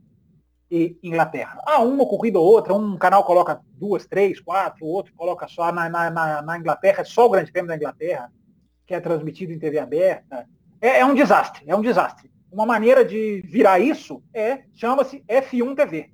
e 0.71 0.97
Inglaterra. 1.03 1.61
Ah, 1.67 1.81
uma 1.81 2.05
corrida 2.05 2.39
ou 2.39 2.45
outra, 2.45 2.73
um 2.73 2.97
canal 2.97 3.23
coloca 3.25 3.59
duas, 3.73 4.05
três, 4.07 4.39
quatro, 4.39 4.85
o 4.85 4.89
outro 4.89 5.13
coloca 5.13 5.45
só. 5.47 5.71
Na, 5.73 5.89
na, 5.89 6.09
na, 6.09 6.41
na 6.41 6.57
Inglaterra, 6.57 7.01
é 7.01 7.03
só 7.03 7.25
o 7.25 7.29
Grande 7.29 7.51
Prêmio 7.51 7.67
da 7.67 7.75
Inglaterra, 7.75 8.31
que 8.87 8.93
é 8.93 8.99
transmitido 9.01 9.51
em 9.51 9.59
TV 9.59 9.77
aberta. 9.77 10.47
É, 10.79 10.99
é 10.99 11.05
um 11.05 11.13
desastre, 11.13 11.65
é 11.67 11.75
um 11.75 11.81
desastre. 11.81 12.31
Uma 12.49 12.65
maneira 12.65 13.03
de 13.03 13.41
virar 13.45 13.77
isso 13.79 14.23
é, 14.33 14.63
chama-se 14.73 15.21
F1 15.27 15.75
TV. 15.75 16.11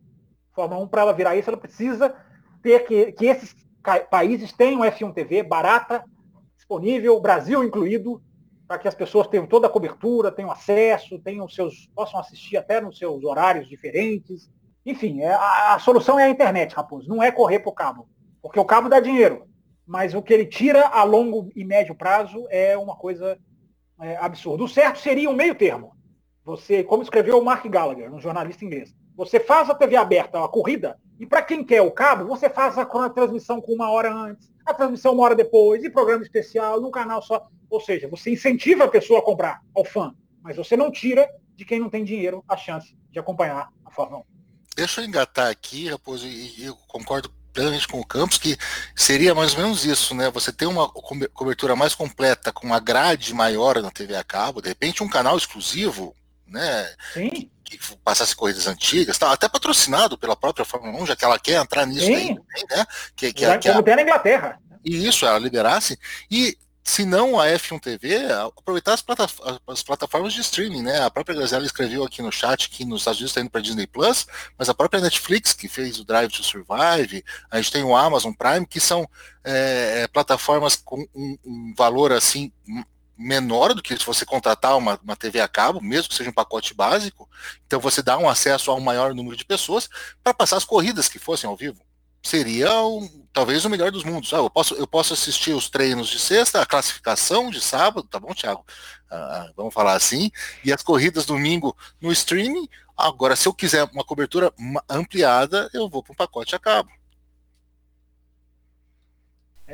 Fórmula 0.52 0.82
1, 0.84 0.88
para 0.88 1.02
ela 1.02 1.14
virar 1.14 1.36
isso, 1.36 1.50
ela 1.50 1.60
precisa 1.60 2.16
ter 2.64 2.80
que, 2.88 3.12
que 3.12 3.26
esses 3.28 3.56
países 4.10 4.52
tenham 4.52 4.82
F1 4.82 5.14
TV 5.14 5.44
barata, 5.44 6.04
disponível, 6.56 7.20
Brasil 7.20 7.64
incluído, 7.64 8.22
para 8.68 8.80
que 8.80 8.88
as 8.88 8.96
pessoas 8.96 9.28
tenham 9.28 9.46
toda 9.46 9.68
a 9.68 9.70
cobertura, 9.70 10.32
tenham 10.32 10.52
acesso, 10.52 11.20
tenham 11.20 11.48
seus, 11.48 11.88
possam 11.96 12.20
assistir 12.20 12.58
até 12.58 12.82
nos 12.82 12.98
seus 12.98 13.24
horários 13.24 13.68
diferentes. 13.68 14.50
Enfim, 14.86 15.22
é, 15.22 15.34
a, 15.34 15.76
a 15.76 15.80
solução 15.80 16.20
é 16.20 16.26
a 16.26 16.30
internet, 16.30 16.74
Raposo, 16.74 17.08
não 17.08 17.22
é 17.22 17.32
correr 17.32 17.60
para 17.60 17.70
o 17.70 17.76
cabo. 17.76 18.10
Porque 18.42 18.60
o 18.60 18.66
cabo 18.66 18.90
dá 18.90 19.00
dinheiro, 19.00 19.48
mas 19.86 20.14
o 20.14 20.22
que 20.22 20.34
ele 20.34 20.46
tira 20.46 20.88
a 20.88 21.04
longo 21.04 21.52
e 21.56 21.64
médio 21.64 21.96
prazo 21.96 22.46
é 22.50 22.78
uma 22.78 22.96
coisa 22.96 23.38
é, 24.00 24.18
absurda. 24.18 24.64
O 24.64 24.68
certo 24.68 25.00
seria 25.00 25.30
um 25.30 25.36
meio 25.36 25.56
termo. 25.56 25.96
Você, 26.44 26.84
como 26.84 27.04
escreveu 27.04 27.40
o 27.40 27.46
Mark 27.46 27.66
Gallagher, 27.68 28.14
um 28.14 28.20
jornalista 28.20 28.66
inglês, 28.66 28.96
você 29.16 29.40
faz 29.40 29.70
a 29.70 29.76
TV 29.76 29.96
aberta, 29.96 30.44
a 30.44 30.48
corrida, 30.48 30.98
e 31.20 31.26
para 31.26 31.42
quem 31.42 31.64
quer 31.64 31.82
o 31.82 31.92
cabo, 31.92 32.26
você 32.26 32.50
faz 32.50 32.78
a, 32.78 32.86
transmissão 33.10 33.62
com 33.62 33.74
uma 33.74 33.90
hora 33.90 34.14
antes, 34.14 34.52
a 34.66 34.74
transmissão 34.74 35.14
uma 35.14 35.24
hora 35.24 35.36
depois, 35.36 35.84
e 35.84 35.90
programa 35.90 36.24
especial, 36.24 36.82
num 36.82 36.92
canal 36.92 37.22
só. 37.22 37.48
Ou 37.70 37.80
seja, 37.80 38.08
você 38.08 38.32
incentiva 38.32 38.86
a 38.86 38.88
pessoa 38.88 39.20
a 39.20 39.24
comprar, 39.24 39.62
ao 39.76 39.86
fã, 39.86 40.14
mas 40.42 40.56
você 40.56 40.76
não 40.76 40.92
tira 40.92 41.30
de 41.56 41.64
quem 41.66 41.80
não 41.80 41.90
tem 41.90 42.04
dinheiro 42.04 42.44
a 42.48 42.58
chance 42.58 42.96
de 43.12 43.20
acompanhar 43.20 43.70
a 43.86 43.92
Fórmula 43.92 44.22
1. 44.22 44.26
Deixa 44.76 45.02
eu 45.02 45.06
engatar 45.06 45.50
aqui, 45.50 45.88
Raposo, 45.90 46.28
e 46.28 46.66
eu 46.66 46.76
concordo 46.88 47.32
plenamente 47.54 47.88
com 47.88 48.02
o 48.02 48.06
Campos, 48.06 48.38
que 48.38 48.58
seria 48.94 49.34
mais 49.34 49.54
ou 49.56 49.62
menos 49.62 49.86
isso, 49.86 50.14
né? 50.14 50.30
Você 50.32 50.52
tem 50.52 50.68
uma 50.68 50.90
co- 50.90 51.16
cobertura 51.34 51.74
mais 51.74 51.96
completa, 51.96 52.52
com 52.52 52.68
uma 52.68 52.82
grade 52.82 53.34
maior 53.34 53.82
na 53.82 53.90
TV 53.90 54.14
a 54.18 54.24
cabo, 54.26 54.62
de 54.62 54.68
repente 54.68 55.02
um 55.02 55.08
canal 55.08 55.38
exclusivo, 55.38 56.14
né? 56.48 56.94
Sim, 57.14 57.50
Que 57.64 57.78
passasse 58.04 58.36
corridas 58.36 58.68
antigas, 58.68 59.18
tal, 59.18 59.32
até 59.32 59.50
patrocinado 59.50 60.18
pela 60.18 60.36
própria 60.36 60.64
Fórmula 60.66 61.02
1, 61.02 61.06
já 61.08 61.16
que 61.16 61.26
ela 61.26 61.40
quer 61.40 61.62
entrar 61.62 61.86
nisso 61.86 62.06
Sim. 62.06 62.36
também, 62.36 62.66
né? 62.70 62.86
Que, 63.16 63.34
que, 63.34 63.42
já- 63.42 63.58
que 63.58 63.68
a- 63.68 63.72
como 63.74 63.84
tem 63.84 63.96
na 63.96 64.02
Inglaterra. 64.04 64.60
e 64.84 65.08
isso, 65.08 65.26
ela 65.26 65.40
liberasse. 65.40 65.98
E 66.30 66.58
se 66.88 67.04
não 67.04 67.40
a 67.40 67.48
F1 67.48 67.80
TV, 67.80 68.32
aproveitar 68.60 68.94
as, 68.94 69.02
plata- 69.02 69.28
as 69.68 69.82
plataformas 69.82 70.32
de 70.34 70.42
streaming, 70.42 70.84
né? 70.84 71.02
A 71.02 71.10
própria 71.10 71.36
Gazela 71.40 71.66
escreveu 71.66 72.04
aqui 72.04 72.22
no 72.22 72.32
chat 72.32 72.70
que 72.70 72.86
nos 72.86 73.02
Estados 73.02 73.20
Unidos 73.20 73.32
está 73.32 73.42
indo 73.42 73.50
para 73.50 73.60
Disney 73.62 73.88
Plus, 73.88 74.28
mas 74.56 74.70
a 74.70 74.74
própria 74.76 75.02
Netflix, 75.02 75.52
que 75.54 75.68
fez 75.68 76.00
o 76.00 76.06
Drive 76.06 76.32
to 76.32 76.44
Survive, 76.44 77.26
a 77.50 77.58
gente 77.58 77.72
tem 77.72 77.84
o 77.84 77.96
Amazon 77.96 78.32
Prime, 78.34 78.68
que 78.68 78.80
são 78.80 79.10
é, 79.44 80.04
é, 80.04 80.08
plataformas 80.08 80.76
com 80.76 81.04
um, 81.16 81.36
um 81.44 81.74
valor 81.76 82.12
assim 82.14 82.52
menor 83.18 83.74
do 83.74 83.82
que 83.82 83.98
se 83.98 84.06
você 84.06 84.26
contratar 84.26 84.78
uma, 84.78 85.00
uma 85.04 85.16
TV 85.16 85.40
a 85.40 85.48
cabo, 85.48 85.82
mesmo 85.82 86.10
que 86.10 86.16
seja 86.16 86.30
um 86.30 86.34
pacote 86.34 86.74
básico. 86.74 87.30
Então 87.66 87.80
você 87.80 88.02
dá 88.02 88.18
um 88.18 88.28
acesso 88.30 88.72
a 88.72 88.76
um 88.76 88.80
maior 88.82 89.14
número 89.14 89.36
de 89.36 89.46
pessoas 89.46 89.90
para 90.24 90.34
passar 90.34 90.58
as 90.58 90.66
corridas 90.66 91.08
que 91.10 91.20
fossem 91.20 91.50
ao 91.50 91.56
vivo 91.56 91.82
seria 92.26 92.74
um- 92.84 93.28
talvez 93.32 93.64
o 93.66 93.70
melhor 93.70 93.92
dos 93.92 94.04
mundos. 94.04 94.34
Ah, 94.34 94.38
eu, 94.38 94.50
posso, 94.50 94.74
eu 94.76 94.88
posso 94.88 95.14
assistir 95.14 95.54
os 95.54 95.70
treinos 95.70 96.08
de 96.10 96.18
sexta, 96.20 96.62
a 96.62 96.66
classificação 96.66 97.52
de 97.52 97.62
sábado, 97.62 98.08
tá 98.08 98.20
bom, 98.20 98.34
Thiago? 98.34 98.66
Ah, 99.12 99.52
vamos 99.56 99.74
falar 99.74 99.94
assim, 99.94 100.32
e 100.64 100.74
as 100.74 100.82
corridas 100.82 101.26
domingo 101.26 101.78
no 102.02 102.12
streaming. 102.12 102.68
Agora, 102.98 103.36
se 103.36 103.48
eu 103.48 103.54
quiser 103.54 103.84
uma 103.94 104.04
cobertura 104.04 104.52
ampliada, 104.90 105.70
eu 105.74 105.88
vou 105.88 106.02
para 106.02 106.14
um 106.14 106.16
pacote 106.16 106.56
a 106.56 106.60
cabo. 106.60 106.90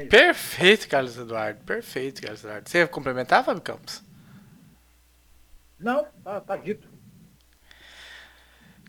Perfeito, 0.10 0.88
Carlos 0.88 1.18
Eduardo. 1.18 1.60
Perfeito, 1.66 2.22
Carlos 2.22 2.44
Eduardo. 2.44 2.70
Você 2.70 2.78
ia 2.80 2.88
complementar, 2.88 3.44
Fábio 3.44 3.62
Campos? 3.62 4.02
Não, 5.80 6.06
tá, 6.24 6.39
tá 6.42 6.56
dito. 6.58 6.88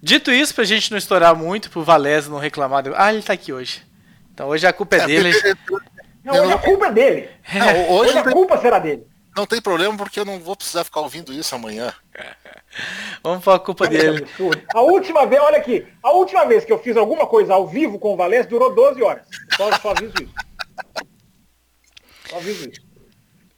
Dito 0.03 0.31
isso, 0.33 0.55
pra 0.55 0.65
gente 0.65 0.91
não 0.91 0.99
estourar 0.99 1.35
muito, 1.35 1.71
pro 1.71 1.83
Valese 1.85 2.29
não 2.31 2.39
reclamar. 2.39 2.83
de- 2.83 2.93
Ah, 2.95 3.13
ele 3.13 3.23
tá 3.23 3.33
aqui 3.33 3.53
hoje. 3.53 3.83
Então 4.35 4.49
hoje 4.49 4.67
a 4.67 4.73
culpa 4.73 4.97
é, 4.97 5.01
é 5.01 5.07
dele. 5.07 5.33
Não, 6.25 6.35
hoje 6.35 6.53
a 6.53 6.59
culpa 6.59 6.87
é 6.87 6.93
dele. 6.93 7.31
Não, 7.55 7.91
hoje, 7.91 8.11
hoje 8.11 8.19
a 8.19 8.25
culpa 8.33 8.59
será 8.59 8.79
dele. 8.79 9.07
Não 9.37 9.47
tem 9.47 9.63
problema 9.63 9.97
porque 9.97 10.21
eu 10.21 10.25
não 10.25 10.39
vou 10.39 10.55
precisar 10.55 10.85
ficar 10.85 11.01
ouvindo 11.01 11.33
isso 11.33 11.55
amanhã. 11.55 11.93
Vamos 13.23 13.45
falar 13.45 13.59
a 13.59 13.61
culpa 13.61 13.87
dele. 13.87 14.27
A 14.75 14.81
última 14.81 15.27
vez, 15.27 15.41
olha 15.41 15.59
aqui, 15.59 15.87
a 16.03 16.11
última 16.13 16.45
vez 16.47 16.65
que 16.65 16.73
eu 16.73 16.79
fiz 16.79 16.97
alguma 16.97 17.27
coisa 17.27 17.55
ao 17.55 17.67
vivo 17.67 17.99
com 17.99 18.13
o 18.13 18.17
Valés 18.17 18.47
durou 18.47 18.75
12 18.75 19.03
horas. 19.03 19.27
Só, 19.57 19.71
só 19.79 19.91
aviso 19.93 20.15
isso. 20.23 20.35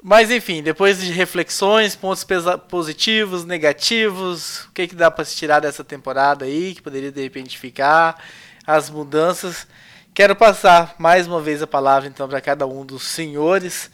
Mas 0.02 0.30
enfim, 0.30 0.62
depois 0.62 1.00
de 1.00 1.10
reflexões, 1.10 1.96
pontos 1.96 2.26
positivos, 2.68 3.44
negativos, 3.44 4.64
o 4.64 4.72
que, 4.72 4.88
que 4.88 4.94
dá 4.94 5.10
para 5.10 5.24
se 5.24 5.34
tirar 5.34 5.60
dessa 5.60 5.82
temporada 5.82 6.44
aí, 6.44 6.74
que 6.74 6.82
poderia 6.82 7.10
de 7.10 7.22
repente 7.22 7.56
ficar, 7.56 8.22
as 8.66 8.90
mudanças. 8.90 9.66
Quero 10.12 10.36
passar 10.36 10.94
mais 10.98 11.26
uma 11.26 11.40
vez 11.40 11.62
a 11.62 11.66
palavra 11.66 12.08
então 12.08 12.28
para 12.28 12.40
cada 12.40 12.66
um 12.66 12.84
dos 12.84 13.04
senhores, 13.04 13.90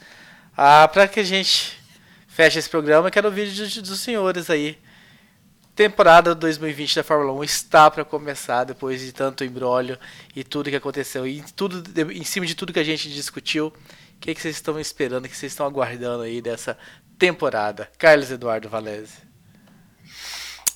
ah, 0.57 0.87
para 0.87 1.07
que 1.07 1.21
a 1.21 1.23
gente 1.23 1.79
feche 2.27 2.59
esse 2.59 2.69
programa. 2.69 3.09
Quero 3.09 3.27
ouvir 3.27 3.49
dos, 3.49 3.77
dos 3.77 3.99
senhores 4.01 4.49
aí. 4.49 4.77
Temporada 5.75 6.35
2020 6.35 6.95
da 6.95 7.03
Fórmula 7.03 7.31
1 7.39 7.43
está 7.43 7.89
para 7.89 8.03
começar 8.03 8.65
depois 8.65 9.01
de 9.01 9.11
tanto 9.11 9.43
embrólio 9.43 9.97
e 10.35 10.43
tudo 10.43 10.69
que 10.69 10.75
aconteceu 10.75 11.25
e 11.25 11.43
tudo 11.55 11.83
em 12.11 12.23
cima 12.23 12.45
de 12.45 12.55
tudo 12.55 12.73
que 12.73 12.79
a 12.79 12.83
gente 12.83 13.09
discutiu 13.09 13.73
que, 14.21 14.35
que 14.35 14.41
vocês 14.41 14.55
estão 14.55 14.79
esperando, 14.79 15.25
o 15.25 15.27
que 15.27 15.35
vocês 15.35 15.51
estão 15.51 15.65
aguardando 15.65 16.21
aí 16.21 16.41
dessa 16.41 16.77
temporada? 17.17 17.91
Carlos 17.97 18.29
Eduardo 18.29 18.69
Valese. 18.69 19.31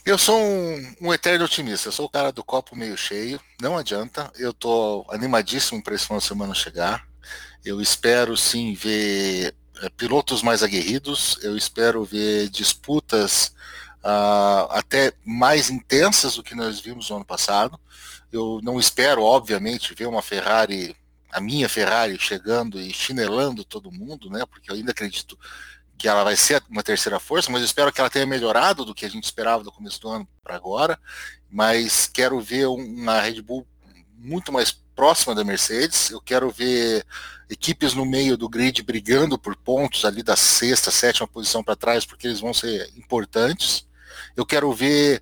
Eu 0.04 0.18
sou 0.18 0.40
um, 0.40 0.96
um, 1.02 1.14
eterno 1.14 1.46
otimista, 1.46 1.88
eu 1.88 1.92
sou 1.92 2.08
o 2.08 2.10
cara 2.10 2.32
do 2.32 2.44
copo 2.44 2.76
meio 2.76 2.98
cheio, 2.98 3.40
não 3.62 3.78
adianta, 3.78 4.32
eu 4.36 4.54
tô 4.54 5.06
animadíssimo 5.10 5.82
para 5.82 5.96
esse 5.96 6.06
final 6.06 6.20
de 6.20 6.26
semana 6.26 6.54
chegar. 6.54 7.08
Eu 7.64 7.82
espero 7.82 8.36
sim 8.38 8.74
ver 8.74 9.56
é, 9.82 9.90
pilotos 9.90 10.44
mais 10.44 10.62
aguerridos, 10.62 11.40
eu 11.42 11.58
espero 11.58 12.04
ver 12.04 12.50
disputas 12.50 13.54
uh, 14.06 14.70
até 14.70 15.12
mais 15.26 15.70
intensas 15.70 16.36
do 16.36 16.44
que 16.44 16.54
nós 16.54 16.80
vimos 16.80 17.10
no 17.10 17.18
ano 17.18 17.26
passado. 17.26 17.80
Eu 18.32 18.60
não 18.64 18.80
espero, 18.80 19.24
obviamente, 19.24 19.96
ver 19.96 20.08
uma 20.08 20.22
Ferrari 20.22 20.96
a 21.32 21.42
minha 21.42 21.68
Ferrari 21.68 22.18
chegando 22.18 22.80
e 22.80 22.94
chinelando 22.94 23.66
todo 23.66 23.92
mundo, 23.92 24.30
né? 24.30 24.46
Porque 24.46 24.72
eu 24.72 24.76
ainda 24.76 24.92
acredito 24.92 25.38
que 25.98 26.08
ela 26.08 26.24
vai 26.24 26.38
ser 26.38 26.64
uma 26.70 26.82
terceira 26.82 27.20
força, 27.20 27.52
mas 27.52 27.60
eu 27.60 27.66
espero 27.66 27.92
que 27.92 28.00
ela 28.00 28.10
tenha 28.10 28.26
melhorado 28.26 28.86
do 28.86 28.96
que 28.96 29.06
a 29.06 29.10
gente 29.10 29.26
esperava 29.26 29.62
do 29.62 29.72
começo 29.72 30.00
do 30.00 30.10
ano 30.10 30.28
para 30.42 30.56
agora. 30.56 30.98
Mas 31.50 32.08
quero 32.08 32.40
ver 32.40 32.68
uma 32.68 33.20
Red 33.20 33.42
Bull 33.42 33.68
muito 34.18 34.52
mais 34.52 34.72
próxima 34.72 35.36
da 35.36 35.44
Mercedes. 35.44 36.10
Eu 36.10 36.22
quero 36.22 36.50
ver 36.50 37.06
equipes 37.50 37.94
no 37.94 38.06
meio 38.06 38.38
do 38.38 38.48
grid 38.48 38.82
brigando 38.82 39.38
por 39.38 39.58
pontos 39.58 40.06
ali 40.06 40.24
da 40.24 40.38
sexta, 40.38 40.90
sétima 40.90 41.28
posição 41.28 41.62
para 41.62 41.76
trás, 41.76 42.06
porque 42.06 42.28
eles 42.28 42.40
vão 42.40 42.54
ser 42.54 42.90
importantes. 42.96 43.86
Eu 44.36 44.46
quero 44.46 44.72
ver 44.74 45.22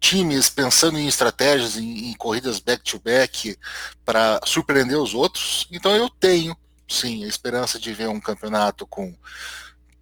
times 0.00 0.48
pensando 0.48 0.98
em 0.98 1.06
estratégias, 1.06 1.76
em, 1.76 2.10
em 2.10 2.14
corridas 2.14 2.58
back-to-back 2.58 3.56
para 4.04 4.40
surpreender 4.44 4.98
os 4.98 5.14
outros. 5.14 5.68
Então 5.70 5.94
eu 5.94 6.08
tenho, 6.08 6.56
sim, 6.88 7.24
a 7.24 7.28
esperança 7.28 7.78
de 7.78 7.92
ver 7.92 8.08
um 8.08 8.20
campeonato 8.20 8.86
com 8.86 9.14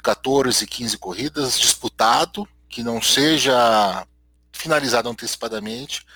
14, 0.02 0.66
15 0.66 0.96
corridas 0.98 1.58
disputado, 1.58 2.48
que 2.68 2.82
não 2.82 3.02
seja 3.02 4.06
finalizado 4.52 5.08
antecipadamente. 5.08 6.06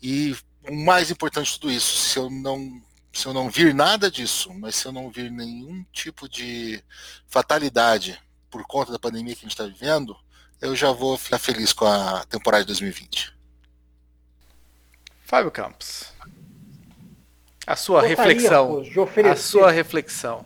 E 0.00 0.34
o 0.68 0.74
mais 0.74 1.10
importante 1.10 1.52
de 1.52 1.60
tudo 1.60 1.72
isso, 1.72 2.08
se 2.08 2.18
eu 2.18 2.30
não 2.30 2.82
se 3.10 3.26
eu 3.26 3.32
não 3.32 3.50
vir 3.50 3.74
nada 3.74 4.10
disso, 4.10 4.52
mas 4.54 4.76
se 4.76 4.86
eu 4.86 4.92
não 4.92 5.10
vir 5.10 5.30
nenhum 5.30 5.84
tipo 5.92 6.28
de 6.28 6.80
fatalidade 7.26 8.20
por 8.48 8.64
conta 8.64 8.92
da 8.92 8.98
pandemia 8.98 9.34
que 9.34 9.40
a 9.40 9.42
gente 9.42 9.52
está 9.52 9.64
vivendo, 9.64 10.16
eu 10.60 10.74
já 10.74 10.92
vou 10.92 11.16
ficar 11.16 11.38
feliz 11.38 11.72
com 11.72 11.84
a 11.84 12.24
temporada 12.24 12.64
de 12.64 12.68
2020. 12.68 13.32
Fábio 15.24 15.50
Campos. 15.50 16.12
A 17.66 17.76
sua 17.76 18.00
Gostaria, 18.00 18.16
reflexão. 18.16 18.82
a 19.30 19.36
sua 19.36 19.70
reflexão. 19.70 20.44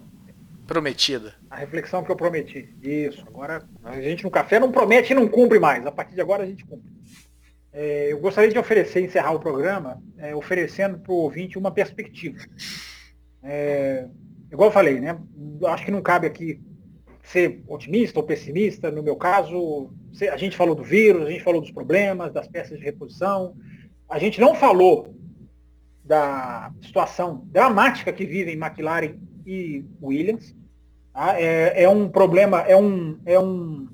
Prometida. 0.67 1.35
A 1.51 1.57
reflexão 1.57 2.03
que 2.03 2.11
eu 2.11 2.17
prometi. 2.17 2.75
Isso. 2.83 3.23
Agora, 3.27 3.69
a 3.85 4.01
gente 4.01 4.25
no 4.25 4.31
café 4.31 4.59
não 4.59 4.73
promete 4.73 5.13
e 5.13 5.15
não 5.15 5.29
cumpre 5.29 5.59
mais. 5.59 5.87
A 5.87 5.93
partir 5.93 6.15
de 6.15 6.21
agora 6.21 6.43
a 6.43 6.47
gente 6.47 6.65
cumpre. 6.65 6.91
É, 7.73 8.13
eu 8.13 8.19
gostaria 8.19 8.51
de 8.51 8.59
oferecer, 8.59 9.03
encerrar 9.03 9.33
o 9.33 9.41
programa, 9.41 10.03
é, 10.19 10.35
oferecendo 10.35 10.99
para 10.99 11.13
o 11.13 11.17
ouvinte 11.17 11.59
uma 11.59 11.71
perspectiva. 11.71 12.39
É, 13.43 14.09
igual 14.51 14.69
eu 14.69 14.73
falei, 14.73 15.01
né? 15.01 15.19
Acho 15.67 15.85
que 15.85 15.91
não 15.91 16.03
cabe 16.03 16.27
aqui 16.27 16.61
ser 17.23 17.63
otimista 17.67 18.19
ou 18.19 18.27
pessimista. 18.27 18.91
No 18.91 19.03
meu 19.03 19.17
caso, 19.17 19.91
a 20.31 20.37
gente 20.37 20.57
falou 20.57 20.75
do 20.75 20.83
vírus, 20.83 21.27
a 21.27 21.31
gente 21.31 21.43
falou 21.43 21.61
dos 21.61 21.71
problemas, 21.71 22.33
das 22.33 22.47
peças 22.49 22.79
de 22.79 22.85
reposição. 22.85 23.55
A 24.09 24.19
gente 24.19 24.41
não 24.41 24.55
falou 24.55 25.15
da 26.05 26.73
situação 26.83 27.43
dramática 27.47 28.13
que 28.13 28.27
vivem 28.27 28.55
McLaren 28.55 29.19
e 29.47 29.85
Williams. 30.03 30.55
Tá? 31.13 31.41
É, 31.41 31.85
é, 31.85 31.89
um 31.89 32.09
problema, 32.09 32.61
é 32.63 32.77
um, 32.77 33.19
é, 33.25 33.39
um, 33.39 33.89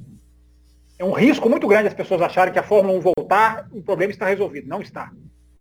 é 0.98 1.04
um 1.04 1.12
risco 1.12 1.48
muito 1.48 1.66
grande 1.66 1.88
as 1.88 1.94
pessoas 1.94 2.22
acharem 2.22 2.52
que 2.52 2.58
a 2.58 2.62
Fórmula 2.62 2.98
1 2.98 3.00
voltar, 3.00 3.68
o 3.72 3.82
problema 3.82 4.12
está 4.12 4.26
resolvido. 4.26 4.68
Não 4.68 4.80
está. 4.80 5.12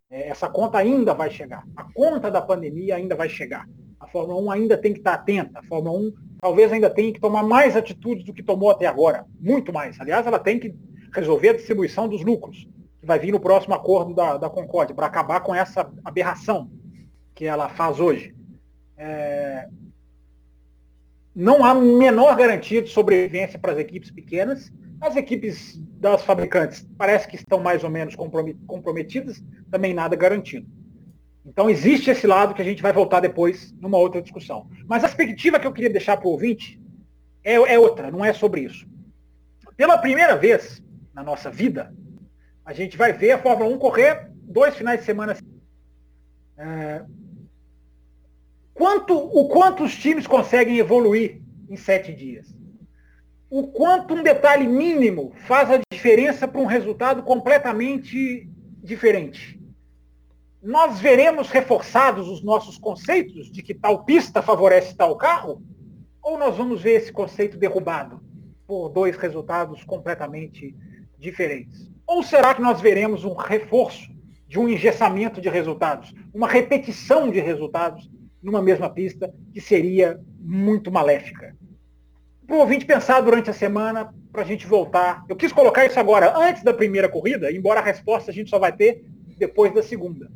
É, 0.09 0.29
essa 0.29 0.49
conta 0.49 0.77
ainda 0.77 1.13
vai 1.13 1.29
chegar. 1.29 1.63
A 1.75 1.83
conta 1.93 2.31
da 2.31 2.41
pandemia 2.41 2.95
ainda 2.95 3.15
vai 3.15 3.29
chegar. 3.29 3.67
A 3.99 4.07
Fórmula 4.07 4.41
1 4.41 4.51
ainda 4.51 4.77
tem 4.77 4.93
que 4.93 4.99
estar 4.99 5.13
atenta. 5.13 5.59
A 5.59 5.63
Fórmula 5.63 5.97
1 5.99 6.13
talvez 6.39 6.71
ainda 6.71 6.89
tenha 6.89 7.11
que 7.11 7.19
tomar 7.19 7.43
mais 7.43 7.75
atitudes 7.75 8.23
do 8.23 8.33
que 8.33 8.43
tomou 8.43 8.69
até 8.69 8.85
agora. 8.85 9.25
Muito 9.39 9.73
mais. 9.73 9.99
Aliás, 9.99 10.25
ela 10.25 10.39
tem 10.39 10.59
que 10.59 10.73
resolver 11.13 11.49
a 11.49 11.53
distribuição 11.53 12.07
dos 12.07 12.23
lucros, 12.23 12.67
que 12.99 13.05
vai 13.05 13.19
vir 13.19 13.31
no 13.31 13.39
próximo 13.39 13.73
acordo 13.73 14.13
da, 14.13 14.37
da 14.37 14.49
Concorde, 14.49 14.93
para 14.93 15.07
acabar 15.07 15.39
com 15.41 15.53
essa 15.53 15.91
aberração 16.03 16.69
que 17.33 17.45
ela 17.45 17.69
faz 17.69 17.99
hoje. 17.99 18.35
É... 18.97 19.67
Não 21.35 21.63
há 21.63 21.73
menor 21.73 22.35
garantia 22.35 22.81
de 22.81 22.89
sobrevivência 22.89 23.59
para 23.59 23.73
as 23.73 23.77
equipes 23.77 24.09
pequenas. 24.09 24.71
As 24.99 25.15
equipes 25.15 25.79
das 25.99 26.23
fabricantes 26.23 26.87
parece 26.97 27.27
que 27.27 27.35
estão 27.35 27.59
mais 27.59 27.83
ou 27.83 27.89
menos 27.89 28.15
comprometidas, 28.15 29.43
também 29.69 29.93
nada 29.93 30.15
garantido. 30.15 30.67
Então 31.47 31.69
existe 31.69 32.11
esse 32.11 32.27
lado 32.27 32.53
que 32.53 32.61
a 32.61 32.65
gente 32.65 32.81
vai 32.81 32.91
voltar 32.91 33.21
depois 33.21 33.73
numa 33.79 33.97
outra 33.97 34.21
discussão. 34.21 34.69
Mas 34.85 35.03
a 35.03 35.07
perspectiva 35.07 35.57
que 35.57 35.65
eu 35.65 35.71
queria 35.71 35.89
deixar 35.89 36.17
para 36.17 36.27
o 36.27 36.31
ouvinte 36.31 36.79
é, 37.41 37.53
é, 37.53 37.79
outra, 37.79 38.11
não 38.11 38.23
é 38.23 38.33
sobre 38.33 38.61
isso. 38.61 38.85
Pela 39.77 39.97
primeira 39.97 40.35
vez 40.35 40.83
na 41.13 41.23
nossa 41.23 41.49
vida, 41.49 41.95
a 42.65 42.73
gente 42.73 42.97
vai 42.97 43.13
ver 43.13 43.31
a 43.31 43.39
Fórmula 43.39 43.73
1 43.73 43.77
correr 43.77 44.29
dois 44.43 44.75
finais 44.75 44.99
de 44.99 45.05
semana. 45.05 45.37
É, 46.57 47.03
quanto, 48.73 49.15
o 49.15 49.47
quanto 49.47 49.85
os 49.85 49.95
times 49.95 50.27
conseguem 50.27 50.77
evoluir 50.77 51.41
em 51.69 51.77
sete 51.77 52.13
dias? 52.13 52.53
O 53.49 53.67
quanto 53.67 54.13
um 54.13 54.21
detalhe 54.21 54.67
mínimo 54.67 55.31
faz 55.47 55.71
a 55.71 55.79
diferença 55.89 56.45
para 56.45 56.59
um 56.59 56.65
resultado 56.65 57.23
completamente 57.23 58.49
diferente? 58.83 59.56
Nós 60.61 60.99
veremos 60.99 61.49
reforçados 61.49 62.27
os 62.27 62.43
nossos 62.43 62.77
conceitos 62.77 63.51
de 63.51 63.61
que 63.61 63.73
tal 63.73 64.03
pista 64.03 64.41
favorece 64.41 64.95
tal 64.95 65.15
carro? 65.15 65.61
Ou 66.21 66.37
nós 66.37 66.57
vamos 66.57 66.81
ver 66.81 66.95
esse 66.95 67.11
conceito 67.11 67.57
derrubado 67.57 68.19
por 68.65 68.89
dois 68.89 69.15
resultados 69.15 69.83
completamente 69.83 70.75
diferentes? 71.17 71.89
Ou 72.05 72.23
será 72.23 72.53
que 72.53 72.61
nós 72.61 72.81
veremos 72.81 73.23
um 73.23 73.33
reforço 73.33 74.09
de 74.47 74.57
um 74.57 74.67
engessamento 74.67 75.39
de 75.39 75.49
resultados, 75.49 76.13
uma 76.33 76.47
repetição 76.47 77.29
de 77.29 77.39
resultados 77.39 78.09
numa 78.41 78.61
mesma 78.61 78.89
pista 78.89 79.33
que 79.53 79.61
seria 79.61 80.19
muito 80.39 80.91
maléfica? 80.91 81.55
Para 82.45 82.55
o 82.55 82.59
ouvinte 82.59 82.85
pensar 82.85 83.21
durante 83.21 83.49
a 83.49 83.53
semana, 83.53 84.13
para 84.31 84.41
a 84.41 84.45
gente 84.45 84.65
voltar. 84.65 85.23
Eu 85.27 85.35
quis 85.35 85.51
colocar 85.51 85.85
isso 85.85 85.99
agora, 85.99 86.37
antes 86.37 86.63
da 86.63 86.73
primeira 86.73 87.09
corrida, 87.09 87.51
embora 87.51 87.79
a 87.79 87.83
resposta 87.83 88.31
a 88.31 88.33
gente 88.33 88.49
só 88.49 88.57
vai 88.57 88.71
ter 88.71 89.05
depois 89.37 89.73
da 89.73 89.83
segunda. 89.83 90.31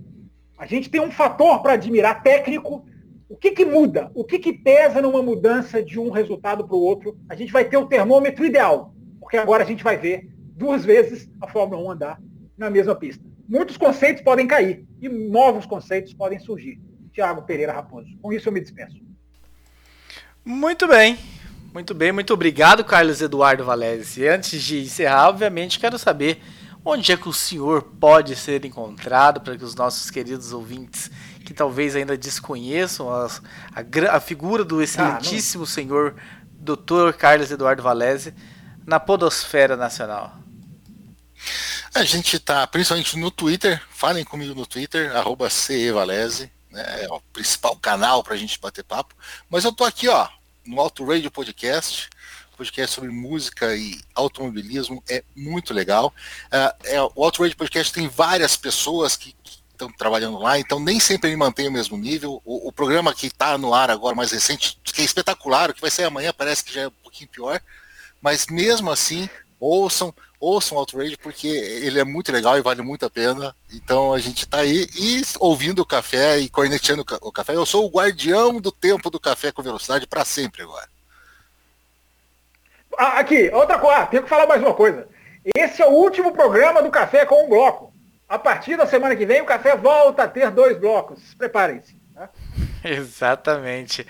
A 0.61 0.67
gente 0.67 0.91
tem 0.91 1.01
um 1.01 1.09
fator 1.09 1.59
para 1.63 1.73
admirar 1.73 2.21
técnico. 2.21 2.85
O 3.27 3.35
que, 3.35 3.49
que 3.49 3.65
muda? 3.65 4.11
O 4.13 4.23
que, 4.23 4.37
que 4.37 4.53
pesa 4.53 5.01
numa 5.01 5.19
mudança 5.23 5.81
de 5.81 5.99
um 5.99 6.11
resultado 6.11 6.67
para 6.67 6.75
o 6.75 6.79
outro? 6.79 7.17
A 7.27 7.33
gente 7.33 7.51
vai 7.51 7.65
ter 7.65 7.77
o 7.77 7.87
termômetro 7.87 8.45
ideal, 8.45 8.93
porque 9.19 9.37
agora 9.37 9.63
a 9.63 9.65
gente 9.65 9.83
vai 9.83 9.97
ver 9.97 10.29
duas 10.55 10.85
vezes 10.85 11.27
a 11.41 11.47
Fórmula 11.47 11.81
1 11.81 11.91
andar 11.91 12.21
na 12.55 12.69
mesma 12.69 12.93
pista. 12.93 13.25
Muitos 13.49 13.75
conceitos 13.75 14.21
podem 14.21 14.45
cair 14.45 14.85
e 15.01 15.09
novos 15.09 15.65
conceitos 15.65 16.13
podem 16.13 16.37
surgir. 16.37 16.79
Tiago 17.11 17.41
Pereira 17.41 17.73
Raposo. 17.73 18.15
Com 18.21 18.31
isso 18.31 18.47
eu 18.47 18.53
me 18.53 18.61
despeço. 18.61 19.01
Muito 20.45 20.87
bem. 20.87 21.17
Muito 21.73 21.95
bem, 21.95 22.11
muito 22.11 22.35
obrigado, 22.35 22.83
Carlos 22.83 23.19
Eduardo 23.19 23.65
Valese. 23.65 24.27
Antes 24.27 24.61
de 24.61 24.81
encerrar, 24.81 25.29
obviamente, 25.29 25.79
quero 25.79 25.97
saber 25.97 26.39
onde 26.83 27.11
é 27.11 27.17
que 27.17 27.29
o 27.29 27.33
senhor 27.33 27.83
pode 27.83 28.35
ser 28.35 28.65
encontrado 28.65 29.41
para 29.41 29.57
que 29.57 29.63
os 29.63 29.75
nossos 29.75 30.09
queridos 30.09 30.51
ouvintes 30.51 31.11
que 31.45 31.53
talvez 31.53 31.95
ainda 31.95 32.17
desconheçam 32.17 33.13
as, 33.13 33.41
a, 33.73 34.15
a, 34.15 34.19
figura 34.19 34.63
do 34.63 34.81
excelentíssimo 34.81 35.63
ah, 35.63 35.67
senhor 35.67 36.15
Dr. 36.53 37.13
Carlos 37.17 37.51
Eduardo 37.51 37.83
Valese 37.83 38.33
na 38.85 38.99
podosfera 38.99 39.75
nacional? 39.75 40.37
A 41.93 42.03
gente 42.03 42.37
está 42.37 42.65
principalmente 42.67 43.17
no 43.17 43.29
Twitter, 43.29 43.81
falem 43.89 44.23
comigo 44.23 44.55
no 44.55 44.65
Twitter, 44.65 45.15
arroba 45.15 45.49
CEValese, 45.49 46.51
né, 46.69 47.03
é 47.03 47.07
o 47.11 47.19
principal 47.33 47.75
canal 47.75 48.23
para 48.23 48.33
a 48.33 48.37
gente 48.37 48.59
bater 48.59 48.83
papo. 48.83 49.15
Mas 49.49 49.65
eu 49.65 49.73
tô 49.73 49.83
aqui, 49.83 50.07
ó, 50.07 50.27
no 50.65 50.79
Auto 50.79 51.03
Radio 51.05 51.29
Podcast, 51.29 52.09
podcast 52.61 52.93
sobre 52.93 53.09
música 53.09 53.75
e 53.75 53.99
automobilismo, 54.13 55.03
é 55.09 55.23
muito 55.35 55.73
legal. 55.73 56.13
Uh, 56.45 56.85
é, 56.85 57.01
o 57.01 57.25
Radio 57.25 57.57
Podcast 57.57 57.91
tem 57.91 58.07
várias 58.07 58.55
pessoas 58.55 59.17
que, 59.17 59.35
estão 59.71 59.91
trabalhando 59.91 60.37
lá, 60.37 60.59
então 60.59 60.79
nem 60.79 60.99
sempre 60.99 61.31
ele 61.31 61.37
mantém 61.37 61.67
o 61.67 61.71
mesmo 61.71 61.97
nível. 61.97 62.39
O, 62.45 62.67
o 62.67 62.71
programa 62.71 63.15
que 63.15 63.25
está 63.25 63.57
no 63.57 63.73
ar 63.73 63.89
agora, 63.89 64.15
mais 64.15 64.31
recente, 64.31 64.79
que 64.83 65.01
é 65.01 65.05
espetacular, 65.05 65.71
o 65.71 65.73
que 65.73 65.81
vai 65.81 65.89
sair 65.89 66.05
amanhã 66.05 66.31
parece 66.31 66.63
que 66.63 66.71
já 66.71 66.81
é 66.81 66.87
um 66.87 66.91
pouquinho 67.01 67.31
pior, 67.31 67.59
mas 68.21 68.45
mesmo 68.45 68.91
assim, 68.91 69.27
ouçam, 69.59 70.13
ouçam 70.39 70.77
o 70.77 70.79
Outrage 70.79 71.17
porque 71.17 71.47
ele 71.47 71.99
é 71.99 72.03
muito 72.03 72.31
legal 72.31 72.59
e 72.59 72.61
vale 72.61 72.83
muito 72.83 73.07
a 73.07 73.09
pena. 73.09 73.55
Então 73.73 74.13
a 74.13 74.19
gente 74.19 74.43
está 74.43 74.59
aí 74.59 74.87
e 74.95 75.23
ouvindo 75.39 75.79
o 75.79 75.85
café 75.85 76.37
e 76.37 76.47
corneteando 76.47 77.03
o 77.21 77.31
café. 77.31 77.55
Eu 77.55 77.65
sou 77.65 77.87
o 77.87 77.89
guardião 77.89 78.61
do 78.61 78.71
tempo 78.71 79.09
do 79.09 79.19
café 79.19 79.51
com 79.51 79.63
velocidade 79.63 80.05
para 80.05 80.23
sempre 80.23 80.61
agora. 80.61 80.87
Ah, 82.97 83.19
aqui, 83.19 83.49
outra 83.53 83.77
coisa, 83.77 83.99
ah, 83.99 84.05
tenho 84.05 84.23
que 84.23 84.29
falar 84.29 84.47
mais 84.47 84.61
uma 84.61 84.73
coisa. 84.73 85.07
Esse 85.55 85.81
é 85.81 85.87
o 85.87 85.91
último 85.91 86.31
programa 86.31 86.83
do 86.83 86.91
Café 86.91 87.25
com 87.25 87.45
um 87.45 87.49
bloco. 87.49 87.91
A 88.31 88.39
partir 88.39 88.77
da 88.77 88.87
semana 88.87 89.13
que 89.13 89.25
vem, 89.25 89.41
o 89.41 89.45
café 89.45 89.75
volta 89.75 90.23
a 90.23 90.27
ter 90.27 90.49
dois 90.51 90.77
blocos. 90.77 91.19
Preparem-se. 91.37 91.93
Tá? 92.15 92.29
Exatamente. 92.81 94.07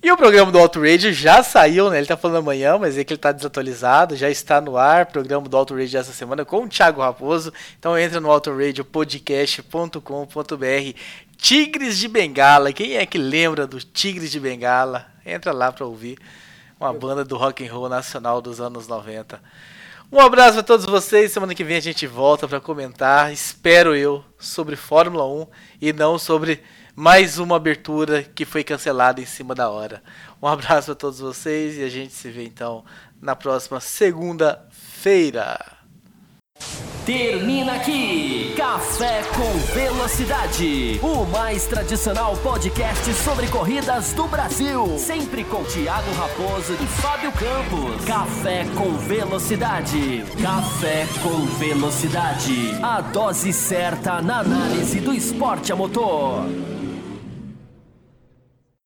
E 0.00 0.12
o 0.12 0.16
programa 0.16 0.52
do 0.52 0.60
Outrage 0.60 1.12
já 1.12 1.42
saiu, 1.42 1.90
né? 1.90 1.98
Ele 1.98 2.06
tá 2.06 2.16
falando 2.16 2.38
amanhã, 2.38 2.78
mas 2.78 2.96
é 2.96 3.02
que 3.02 3.12
ele 3.12 3.18
tá 3.18 3.32
desatualizado, 3.32 4.14
já 4.14 4.30
está 4.30 4.60
no 4.60 4.76
ar, 4.76 5.06
programa 5.06 5.48
do 5.48 5.56
Outrage 5.56 5.96
essa 5.96 6.12
semana 6.12 6.44
com 6.44 6.62
o 6.62 6.68
Thiago 6.68 7.00
Raposo. 7.00 7.52
Então 7.76 7.98
entra 7.98 8.20
no 8.20 8.28
outragepodcast.com.br 8.28 10.98
Tigres 11.36 11.98
de 11.98 12.06
Bengala. 12.06 12.72
Quem 12.72 12.96
é 12.96 13.04
que 13.04 13.18
lembra 13.18 13.66
do 13.66 13.80
Tigres 13.80 14.30
de 14.30 14.38
Bengala? 14.38 15.04
Entra 15.26 15.50
lá 15.50 15.72
para 15.72 15.84
ouvir 15.84 16.16
uma 16.78 16.92
banda 16.92 17.24
do 17.24 17.36
rock 17.36 17.66
and 17.66 17.72
roll 17.72 17.88
nacional 17.88 18.40
dos 18.40 18.60
anos 18.60 18.86
90. 18.86 19.40
Um 20.10 20.20
abraço 20.20 20.60
a 20.60 20.62
todos 20.62 20.86
vocês. 20.86 21.32
Semana 21.32 21.54
que 21.54 21.64
vem 21.64 21.76
a 21.76 21.80
gente 21.80 22.06
volta 22.06 22.48
para 22.48 22.60
comentar, 22.60 23.32
espero 23.32 23.94
eu, 23.94 24.24
sobre 24.38 24.76
Fórmula 24.76 25.26
1 25.26 25.46
e 25.82 25.92
não 25.92 26.18
sobre 26.18 26.62
mais 26.94 27.38
uma 27.38 27.56
abertura 27.56 28.22
que 28.22 28.44
foi 28.44 28.64
cancelada 28.64 29.20
em 29.20 29.26
cima 29.26 29.54
da 29.54 29.68
hora. 29.68 30.02
Um 30.40 30.46
abraço 30.46 30.92
a 30.92 30.94
todos 30.94 31.18
vocês 31.18 31.76
e 31.76 31.82
a 31.82 31.88
gente 31.88 32.14
se 32.14 32.30
vê 32.30 32.44
então 32.44 32.84
na 33.20 33.36
próxima 33.36 33.80
segunda-feira. 33.80 35.58
Termina 37.08 37.72
aqui 37.72 38.52
Café 38.54 39.22
com 39.34 39.72
Velocidade, 39.72 41.00
o 41.02 41.24
mais 41.24 41.64
tradicional 41.64 42.36
podcast 42.36 43.14
sobre 43.14 43.46
corridas 43.46 44.12
do 44.12 44.28
Brasil. 44.28 44.98
Sempre 44.98 45.42
com 45.42 45.64
Thiago 45.64 46.12
Raposo 46.12 46.74
e 46.74 46.86
Fábio 47.00 47.32
Campos. 47.32 48.04
Café 48.04 48.66
com 48.76 48.92
Velocidade. 48.98 50.22
Café 50.42 51.06
com 51.22 51.46
Velocidade. 51.56 52.78
A 52.82 53.00
dose 53.00 53.54
certa 53.54 54.20
na 54.20 54.40
análise 54.40 55.00
do 55.00 55.14
esporte 55.14 55.72
a 55.72 55.76
motor. 55.76 56.44